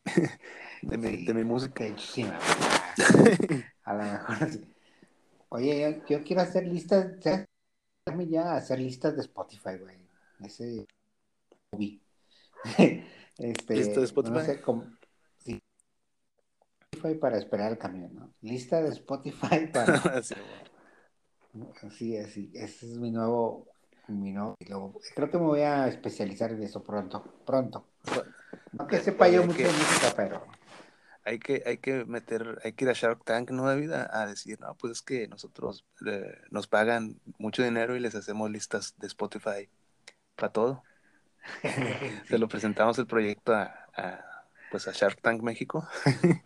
de, 0.83 0.99
mi, 0.99 1.25
de 1.25 1.35
mi 1.35 1.45
música. 1.45 1.85
De 1.85 1.91
hecho, 1.91 2.07
sí 2.07 2.25
me 2.25 2.31
gusta. 2.31 3.73
A 3.85 3.95
lo 3.95 4.03
mejor 4.03 4.51
sí. 4.51 4.77
Oye, 5.49 5.81
yo, 5.81 6.19
yo 6.19 6.25
quiero 6.25 6.43
hacer 6.43 6.67
listas. 6.67 7.13
Déjame 8.05 8.29
ya 8.29 8.57
hacer 8.57 8.79
listas 8.79 9.15
de 9.15 9.23
Spotify, 9.23 9.79
güey. 9.81 9.97
Ese 10.41 10.87
hobby. 11.71 12.03
este, 13.39 13.75
¿Lista 13.77 14.01
de 14.01 14.07
Spotify? 14.07 14.35
No 14.35 14.45
sé 14.45 14.61
cómo. 14.61 14.85
Sí. 15.39 15.61
Spotify 16.93 17.19
para 17.19 17.39
esperar 17.39 17.73
el 17.73 17.79
camión, 17.79 18.15
¿no? 18.15 18.35
Lista 18.43 18.83
de 18.83 18.91
Spotify 18.91 19.67
para. 19.73 20.23
Sí, 20.23 20.35
Así, 21.83 22.17
así. 22.19 22.51
Ese 22.55 22.87
es 22.87 22.99
mi 22.99 23.11
nuevo. 23.11 23.67
Mi 24.09 24.31
y 24.31 24.33
luego- 24.69 25.01
creo 25.15 25.31
que 25.31 25.39
me 25.39 25.45
voy 25.45 25.61
a 25.63 25.89
especializar 25.89 26.53
en 26.53 26.63
eso 26.63 26.83
pronto. 26.83 27.23
Pronto. 27.45 27.87
No 28.73 28.87
que 28.87 29.01
sepa 29.01 29.29
yo 29.29 29.43
mucho 29.45 29.57
que- 29.59 29.65
de 29.65 29.73
música, 29.73 30.13
pero. 30.17 30.47
hay 31.25 31.39
que, 31.41 31.63
hay 31.67 31.79
que 31.79 32.05
meter, 32.05 32.61
hay 32.63 32.73
que 32.73 32.85
ir 32.85 32.91
a 32.91 32.95
Shark 32.95 33.25
Tank, 33.25 33.51
¿no, 33.51 33.65
David? 33.67 33.91
A, 33.93 34.23
a 34.23 34.27
decir, 34.27 34.61
no, 34.61 34.75
pues 34.77 34.93
es 34.93 35.03
que 35.03 35.27
nosotros 35.27 35.85
eh, 36.07 36.39
nos 36.51 36.69
pagan 36.69 37.21
mucho 37.39 37.65
dinero 37.65 37.97
y 37.97 38.01
les 38.01 38.15
hacemos 38.15 38.49
listas 38.51 38.95
de 38.99 39.09
Spotify 39.09 39.69
para 40.37 40.53
todo. 40.53 40.83
Se 42.29 42.39
lo 42.39 42.47
presentamos 42.49 42.99
el 42.99 43.07
proyecto 43.07 43.55
a, 43.55 43.89
a, 43.97 44.25
pues 44.71 44.87
a 44.89 44.93
Shark 44.93 45.21
Tank 45.21 45.43
México. 45.43 45.87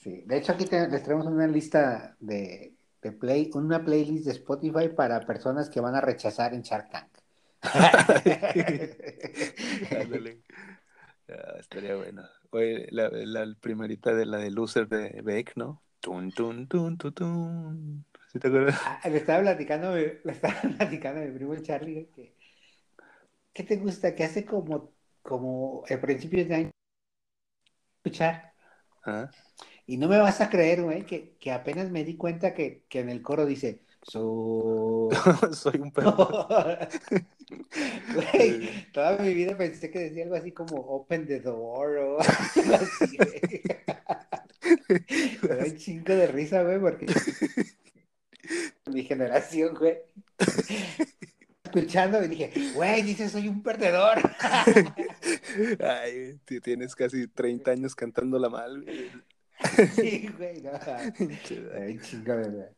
Sí, 0.00 0.24
de 0.26 0.38
hecho 0.38 0.50
aquí 0.52 0.64
te- 0.64 0.88
les 0.88 1.04
traemos 1.04 1.26
una 1.26 1.46
lista 1.46 2.16
de, 2.18 2.74
de 3.02 3.12
play, 3.12 3.50
una 3.54 3.84
playlist 3.84 4.26
de 4.26 4.32
Spotify 4.32 4.88
para 4.88 5.26
personas 5.26 5.68
que 5.70 5.80
van 5.80 5.94
a 5.94 6.00
rechazar 6.00 6.54
en 6.54 6.62
Shark 6.62 6.90
Tank. 6.90 7.08
Ah, 11.28 11.56
estaría 11.58 11.96
bueno. 11.96 12.22
Oye, 12.50 12.86
la, 12.90 13.08
la 13.10 13.54
primerita 13.60 14.14
de 14.14 14.26
la 14.26 14.38
de 14.38 14.50
Loser 14.50 14.88
de 14.88 15.20
Beck, 15.22 15.56
¿no? 15.56 15.82
Tun, 16.00 16.30
tun, 16.32 16.66
tun, 16.68 16.98
tun, 16.98 17.12
tun. 17.14 18.04
¿Sí 18.32 18.38
te 18.38 18.48
acuerdas? 18.48 18.80
Ah, 18.84 19.00
le 19.08 19.16
estaba 19.18 19.42
platicando, 19.42 19.94
le 19.96 20.20
estaba 20.24 20.54
platicando 20.78 21.20
a 21.20 21.24
mi 21.24 21.32
primo 21.32 21.56
Charlie 21.56 22.08
que 22.14 22.34
¿qué 23.52 23.62
te 23.64 23.76
gusta? 23.76 24.14
Que 24.14 24.24
hace 24.24 24.44
como, 24.44 24.92
como 25.22 25.84
el 25.88 26.00
principio 26.00 26.44
de 26.46 26.54
año 26.54 26.70
escuchar. 28.04 28.52
Ah, 29.04 29.30
Y 29.86 29.96
no 29.98 30.08
me 30.08 30.18
vas 30.18 30.40
a 30.40 30.50
creer, 30.50 30.82
güey, 30.82 31.04
que, 31.04 31.34
que 31.38 31.52
apenas 31.52 31.90
me 31.90 32.04
di 32.04 32.16
cuenta 32.16 32.54
que, 32.54 32.82
que 32.88 33.00
en 33.00 33.08
el 33.08 33.22
coro 33.22 33.46
dice 33.46 33.80
so 34.02 35.08
Soy 35.52 35.80
un 35.80 35.90
perro. 35.90 36.48
Güey, 38.14 38.90
toda 38.92 39.18
mi 39.18 39.34
vida 39.34 39.56
pensé 39.56 39.90
que 39.90 39.98
decía 39.98 40.24
algo 40.24 40.36
así 40.36 40.52
como 40.52 40.76
open 40.76 41.26
the 41.26 41.40
door 41.40 41.96
o 41.98 42.18
algo 42.20 42.74
así. 42.74 43.18
Me 45.42 45.56
da 45.56 45.64
un 45.64 45.76
chingo 45.76 46.14
de 46.14 46.26
risa, 46.28 46.62
güey, 46.62 46.78
porque 46.80 47.06
mi 48.86 49.04
generación, 49.04 49.74
güey. 49.74 49.98
Escuchando 51.64 52.22
y 52.24 52.28
dije, 52.28 52.52
güey, 52.74 53.02
dice 53.02 53.28
soy 53.28 53.48
un 53.48 53.62
perdedor. 53.62 54.18
Ay, 55.80 56.38
tienes 56.62 56.94
casi 56.94 57.28
30 57.28 57.70
años 57.70 57.94
cantándola 57.94 58.48
mal. 58.48 58.82
güey. 58.82 59.10
Sí, 59.94 60.28
güey, 60.36 60.60
no. 60.62 60.72
Chingo 62.02 62.36
de 62.36 62.50
güey. 62.50 62.68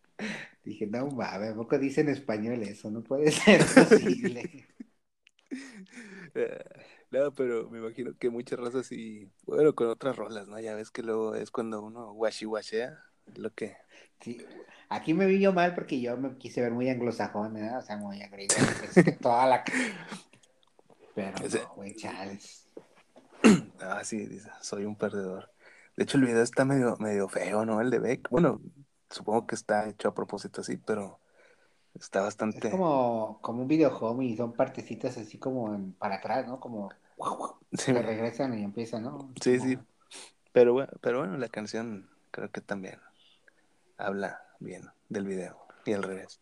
Dije, 0.65 0.87
no 0.87 1.09
mames, 1.09 1.53
¿a 1.53 1.55
poco 1.55 1.79
dice 1.79 2.01
en 2.03 2.09
español 2.11 2.63
eso? 2.63 2.91
No 2.91 3.03
puede 3.03 3.31
ser 3.31 3.61
posible. 3.61 4.67
No, 7.11 7.33
pero 7.33 7.71
me 7.71 7.79
imagino 7.79 8.11
que 8.19 8.29
muchas 8.29 8.59
razas 8.59 8.91
y 8.91 9.31
bueno, 9.47 9.73
con 9.73 9.87
otras 9.87 10.17
rolas, 10.17 10.49
¿no? 10.49 10.59
Ya 10.59 10.75
ves 10.75 10.91
que 10.91 11.05
luego 11.05 11.37
es 11.37 11.53
cuando 11.53 11.81
uno 11.81 12.11
washi 12.11 12.45
washea, 12.45 12.99
lo 13.37 13.55
que 13.55 13.77
Sí, 14.21 14.45
aquí 14.89 15.15
me 15.15 15.27
vi 15.27 15.39
yo 15.39 15.53
mal 15.53 15.75
porque 15.75 16.01
yo 16.01 16.17
me 16.17 16.37
quise 16.39 16.61
ver 16.63 16.73
muy 16.73 16.89
anglosajón, 16.89 17.55
¿verdad? 17.55 17.79
O 17.79 17.83
sea, 17.83 17.97
muy 17.99 18.23
agrícola. 18.23 18.67
Pensé 18.81 19.05
que 19.05 19.13
toda 19.13 19.47
la... 19.47 19.65
Pero 21.15 21.33
no, 21.39 21.75
güey, 21.77 21.95
chales. 21.95 22.67
ah, 23.81 24.03
sí, 24.03 24.27
dice, 24.27 24.51
soy 24.61 24.85
un 24.85 24.97
perdedor. 24.97 25.54
De 25.97 26.05
hecho, 26.05 26.19
el 26.19 26.25
video 26.25 26.43
está 26.43 26.65
medio 26.65 26.97
medio 26.99 27.29
feo, 27.29 27.65
¿no? 27.65 27.81
El 27.81 27.91
de 27.91 27.99
Beck. 28.01 28.29
Bueno, 28.31 28.61
supongo 29.11 29.47
que 29.47 29.55
está 29.55 29.89
hecho 29.89 30.09
a 30.09 30.15
propósito 30.15 30.61
así, 30.61 30.77
pero 30.77 31.21
está 31.95 32.21
Es 32.21 32.25
bastante 32.25 32.71
como, 32.71 33.39
como 33.43 33.63
un 33.63 33.69
video 33.69 33.97
home 33.97 34.25
y 34.25 34.37
son 34.37 34.53
partecitas 34.55 35.17
así 35.19 35.39
como 35.39 35.73
en- 35.75 35.93
para 35.93 36.17
atrás, 36.17 36.47
¿no? 36.47 36.59
Como 36.61 36.91
Sí, 37.73 37.93
que 37.93 38.03
regresan 38.03 38.59
y 38.59 38.65
empiezan, 38.65 39.05
¿no? 39.05 39.33
Sí, 39.41 39.59
Como- 39.59 39.71
sí. 39.71 39.79
Pero 40.53 40.73
bueno, 40.73 40.93
pero 41.01 41.19
bueno, 41.21 41.37
la 41.37 41.49
canción 41.49 42.09
creo 42.31 42.51
que 42.51 42.61
también 42.61 43.01
habla 43.97 44.41
bien 44.61 44.89
del 45.09 45.27
video 45.27 45.59
y 45.85 45.93
al 45.93 46.03
revés. 46.03 46.41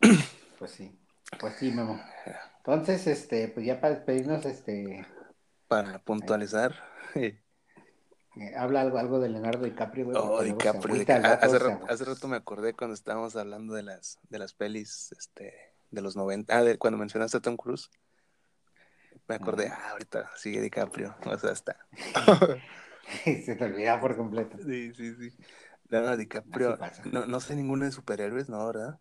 Pues 0.58 0.72
sí, 0.72 0.90
pues 1.38 1.54
sí, 1.54 1.70
Memo. 1.70 2.00
Entonces, 2.58 3.06
este, 3.06 3.46
pues 3.46 3.64
ya 3.64 3.80
para 3.80 3.94
despedirnos, 3.94 4.44
este, 4.44 5.06
Para 5.68 6.00
puntualizar, 6.00 6.74
eh, 8.40 8.54
habla 8.56 8.82
algo, 8.82 8.98
algo 8.98 9.20
de 9.20 9.28
Leonardo 9.28 9.64
DiCaprio, 9.64 10.06
güey. 10.06 10.18
oh, 10.18 10.42
DiCaprio, 10.42 10.94
agüita 10.94 11.18
Dica- 11.18 11.34
hace, 11.34 11.58
rato, 11.58 11.86
hace 11.88 12.04
rato 12.04 12.28
me 12.28 12.36
acordé 12.36 12.74
cuando 12.74 12.94
estábamos 12.94 13.36
hablando 13.36 13.74
de 13.74 13.82
las 13.82 14.18
de 14.28 14.38
las 14.38 14.52
pelis 14.54 15.12
este 15.12 15.54
de 15.90 16.02
los 16.02 16.16
90, 16.16 16.56
ah, 16.56 16.62
de 16.62 16.78
cuando 16.78 16.98
mencionaste 16.98 17.38
a 17.38 17.40
Tom 17.40 17.56
Cruise. 17.56 17.90
Me 19.26 19.34
acordé, 19.34 19.68
ah, 19.68 19.90
ahorita 19.92 20.30
sigue 20.36 20.60
DiCaprio, 20.60 21.14
o 21.24 21.38
sea, 21.38 21.52
está. 21.52 21.76
se 23.24 23.54
te 23.56 23.64
olvida 23.64 24.00
por 24.00 24.16
completo. 24.16 24.56
Sí, 24.64 24.92
sí, 24.94 25.14
sí. 25.14 25.36
No, 25.90 26.16
DiCaprio, 26.16 26.78
no, 27.04 27.26
no 27.26 27.40
sé 27.40 27.56
ninguno 27.56 27.84
de 27.84 27.92
superhéroes, 27.92 28.48
¿no? 28.48 28.66
¿Verdad? 28.66 28.98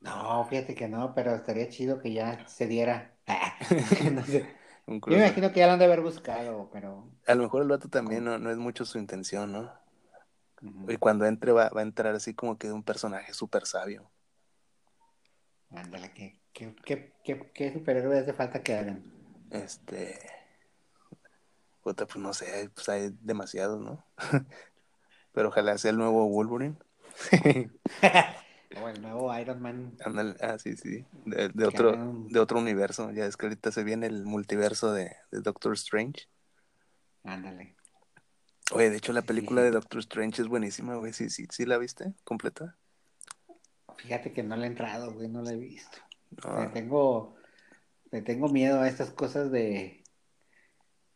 No, 0.00 0.44
fíjate 0.48 0.74
que 0.74 0.88
no, 0.88 1.14
pero 1.14 1.34
estaría 1.34 1.68
chido 1.68 2.00
que 2.00 2.12
ya 2.12 2.46
se 2.46 2.66
diera. 2.66 3.14
No 4.12 4.24
sé. 4.24 4.59
Un 4.90 5.00
Yo 5.00 5.12
me 5.16 5.18
imagino 5.18 5.52
que 5.52 5.60
ya 5.60 5.68
lo 5.68 5.74
han 5.74 5.78
de 5.78 5.84
haber 5.84 6.00
buscado, 6.00 6.68
pero. 6.72 7.08
A 7.24 7.34
lo 7.36 7.44
mejor 7.44 7.62
el 7.62 7.68
vato 7.68 7.88
también 7.88 8.24
no, 8.24 8.38
no 8.38 8.50
es 8.50 8.56
mucho 8.56 8.84
su 8.84 8.98
intención, 8.98 9.52
¿no? 9.52 9.72
Y 10.88 10.96
cuando 10.96 11.26
entre 11.26 11.52
va, 11.52 11.68
va 11.68 11.80
a 11.80 11.84
entrar 11.84 12.12
así 12.12 12.34
como 12.34 12.58
que 12.58 12.66
de 12.66 12.72
un 12.72 12.82
personaje 12.82 13.32
súper 13.32 13.66
sabio. 13.66 14.10
Ándale, 15.70 16.12
¿qué, 16.12 16.40
qué, 16.52 16.74
qué, 16.84 17.12
qué, 17.22 17.50
qué 17.54 17.72
superhéroe 17.72 18.18
hace 18.18 18.32
falta 18.32 18.64
que 18.64 18.74
hagan? 18.74 19.04
Este. 19.50 20.18
Puta, 21.84 22.04
pues 22.06 22.16
no 22.16 22.34
sé, 22.34 22.68
pues 22.74 22.88
hay 22.88 23.10
demasiados, 23.20 23.80
¿no? 23.80 24.04
Pero 25.32 25.50
ojalá 25.50 25.78
sea 25.78 25.92
el 25.92 25.98
nuevo 25.98 26.28
Wolverine. 26.28 26.76
O 28.76 28.88
el 28.88 29.02
nuevo 29.02 29.36
Iron 29.38 29.60
Man. 29.60 29.96
Ándale, 30.04 30.36
ah, 30.40 30.58
sí, 30.58 30.76
sí. 30.76 31.04
De, 31.24 31.48
de 31.48 31.66
otro, 31.66 32.14
de 32.28 32.38
otro 32.38 32.58
universo. 32.58 33.10
Ya 33.10 33.26
es 33.26 33.36
que 33.36 33.46
ahorita 33.46 33.72
se 33.72 33.82
viene 33.82 34.06
el 34.06 34.24
multiverso 34.24 34.92
de, 34.92 35.16
de 35.32 35.40
Doctor 35.40 35.72
Strange. 35.74 36.28
Ándale. 37.24 37.74
Oye, 38.72 38.90
de 38.90 38.96
hecho 38.96 39.12
la 39.12 39.22
película 39.22 39.62
sí. 39.62 39.64
de 39.66 39.70
Doctor 39.72 39.98
Strange 40.00 40.42
es 40.42 40.48
buenísima, 40.48 40.94
güey. 40.96 41.12
¿Sí, 41.12 41.30
sí, 41.30 41.46
sí 41.50 41.66
la 41.66 41.78
viste 41.78 42.14
completa? 42.22 42.76
Fíjate 43.96 44.32
que 44.32 44.44
no 44.44 44.56
le 44.56 44.64
he 44.64 44.68
entrado, 44.68 45.12
güey, 45.12 45.28
no 45.28 45.42
la 45.42 45.52
he 45.52 45.56
visto. 45.56 45.98
No. 46.44 46.60
Le 46.60 46.68
tengo, 46.68 47.34
le 48.12 48.22
tengo 48.22 48.48
miedo 48.48 48.80
a 48.80 48.88
estas 48.88 49.10
cosas 49.10 49.50
de 49.50 50.04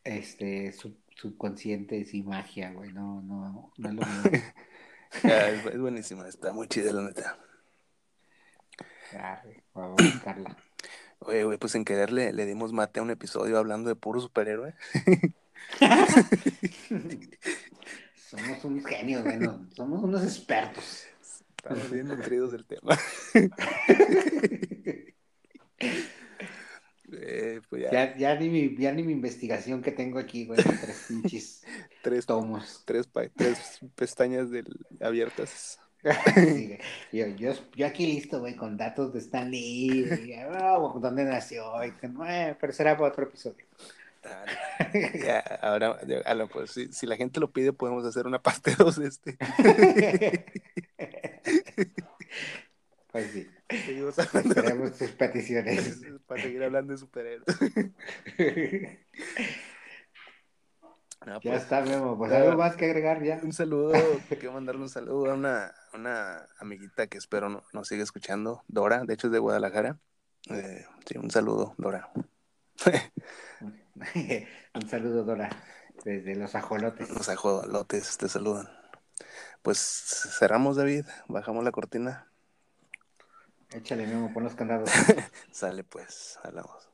este 0.02 0.72
sub- 0.72 0.98
subconscientes 1.16 2.12
y 2.14 2.24
magia, 2.24 2.72
güey. 2.72 2.92
No, 2.92 3.22
no, 3.22 3.72
no 3.78 3.88
es 3.88 3.94
lo 3.94 4.02
mío. 4.02 4.42
Ah, 5.22 5.48
es, 5.48 5.64
es 5.66 5.78
buenísima, 5.78 6.26
está 6.28 6.52
muy 6.52 6.68
chida 6.68 6.92
la 6.92 7.02
neta. 7.02 7.38
A 9.74 9.86
buscarla. 9.88 10.56
Oye, 11.20 11.44
güey, 11.44 11.58
pues 11.58 11.72
sin 11.72 11.84
querer 11.84 12.12
le, 12.12 12.32
le 12.32 12.46
dimos 12.46 12.72
mate 12.72 13.00
a 13.00 13.02
un 13.02 13.10
episodio 13.10 13.58
hablando 13.58 13.88
de 13.88 13.96
puro 13.96 14.20
superhéroe. 14.20 14.74
Somos 18.28 18.64
unos 18.64 18.84
genios, 18.86 19.22
güey. 19.22 19.38
no, 19.38 19.66
somos 19.74 20.02
unos 20.02 20.24
expertos. 20.24 21.04
Estamos 21.56 21.90
bien 21.90 22.08
nutridos 22.08 22.52
del 22.52 22.66
tema. 22.66 22.98
Eh, 27.26 27.60
pues 27.68 27.82
ya, 27.82 27.90
Ya, 27.90 28.16
ya, 28.16 28.34
ni 28.36 28.48
mi, 28.48 28.76
ya 28.76 28.92
ni 28.92 29.02
mi 29.02 29.12
investigación 29.12 29.82
que 29.82 29.92
tengo 29.92 30.18
aquí, 30.18 30.44
güey, 30.46 30.62
tres 30.62 31.04
pinches 31.08 31.62
tres, 32.02 32.26
tomos. 32.26 32.82
tres, 32.84 33.08
tres 33.34 33.80
pestañas 33.94 34.50
del, 34.50 34.66
abiertas. 35.00 35.80
Sí, 36.34 36.76
yo, 37.12 37.26
yo, 37.28 37.52
yo 37.74 37.86
aquí 37.86 38.06
listo, 38.06 38.38
güey, 38.40 38.54
con 38.56 38.76
datos 38.76 39.14
de 39.14 39.20
Stan 39.20 39.50
Lee, 39.50 40.36
oh, 40.60 40.98
dónde 41.00 41.24
nació, 41.24 41.82
y 41.82 41.94
eh, 42.28 42.54
pero 42.60 42.72
será 42.74 42.94
para 42.94 43.08
otro 43.08 43.24
episodio. 43.24 43.64
Ya, 45.14 45.38
ahora, 45.62 45.98
ya, 46.06 46.18
a 46.26 46.34
lo- 46.34 46.48
pues, 46.48 46.72
si, 46.72 46.92
si 46.92 47.06
la 47.06 47.16
gente 47.16 47.40
lo 47.40 47.50
pide, 47.50 47.72
podemos 47.72 48.04
hacer 48.04 48.26
una 48.26 48.42
parte 48.42 48.74
2 48.76 48.96
de 48.96 49.08
este. 49.08 49.38
Pues 53.12 53.30
sí, 53.32 53.53
Seguimos 53.68 54.18
hablando 54.18 54.48
esperemos 54.54 54.96
sus 54.96 55.10
peticiones. 55.12 56.00
para 56.26 56.42
seguir 56.42 56.62
hablando 56.62 56.92
de 56.92 56.98
superhéroes. 56.98 57.46
No, 61.26 61.40
Ya 61.40 61.52
pues, 61.52 61.62
está, 61.62 61.80
Memo, 61.80 62.18
pues 62.18 62.30
algo 62.32 62.54
más 62.58 62.76
que 62.76 62.84
agregar 62.84 63.22
ya. 63.22 63.40
Un 63.42 63.54
saludo, 63.54 63.92
quiero 64.28 64.52
mandarle 64.52 64.82
un 64.82 64.90
saludo 64.90 65.30
a 65.30 65.34
una, 65.34 65.72
una 65.94 66.46
amiguita 66.58 67.06
que 67.06 67.16
espero 67.16 67.48
no- 67.48 67.64
nos 67.72 67.88
siga 67.88 68.02
escuchando, 68.02 68.62
Dora, 68.68 69.04
de 69.06 69.14
hecho 69.14 69.28
es 69.28 69.32
de 69.32 69.38
Guadalajara. 69.38 69.98
Eh, 70.50 70.84
sí, 71.06 71.16
un 71.16 71.30
saludo, 71.30 71.74
Dora. 71.78 72.10
Un 74.74 74.88
saludo, 74.88 75.24
Dora, 75.24 75.48
desde 76.04 76.34
los 76.34 76.54
ajolotes. 76.54 77.08
Los 77.08 77.30
ajolotes 77.30 78.18
te 78.18 78.28
saludan. 78.28 78.68
Pues 79.62 79.78
cerramos, 80.38 80.76
David, 80.76 81.06
bajamos 81.26 81.64
la 81.64 81.72
cortina. 81.72 82.30
Échale, 83.74 84.06
Memo, 84.06 84.32
pon 84.32 84.44
los 84.44 84.54
candados. 84.54 84.88
Sale 85.50 85.82
pues, 85.82 86.38
hablamos. 86.44 86.93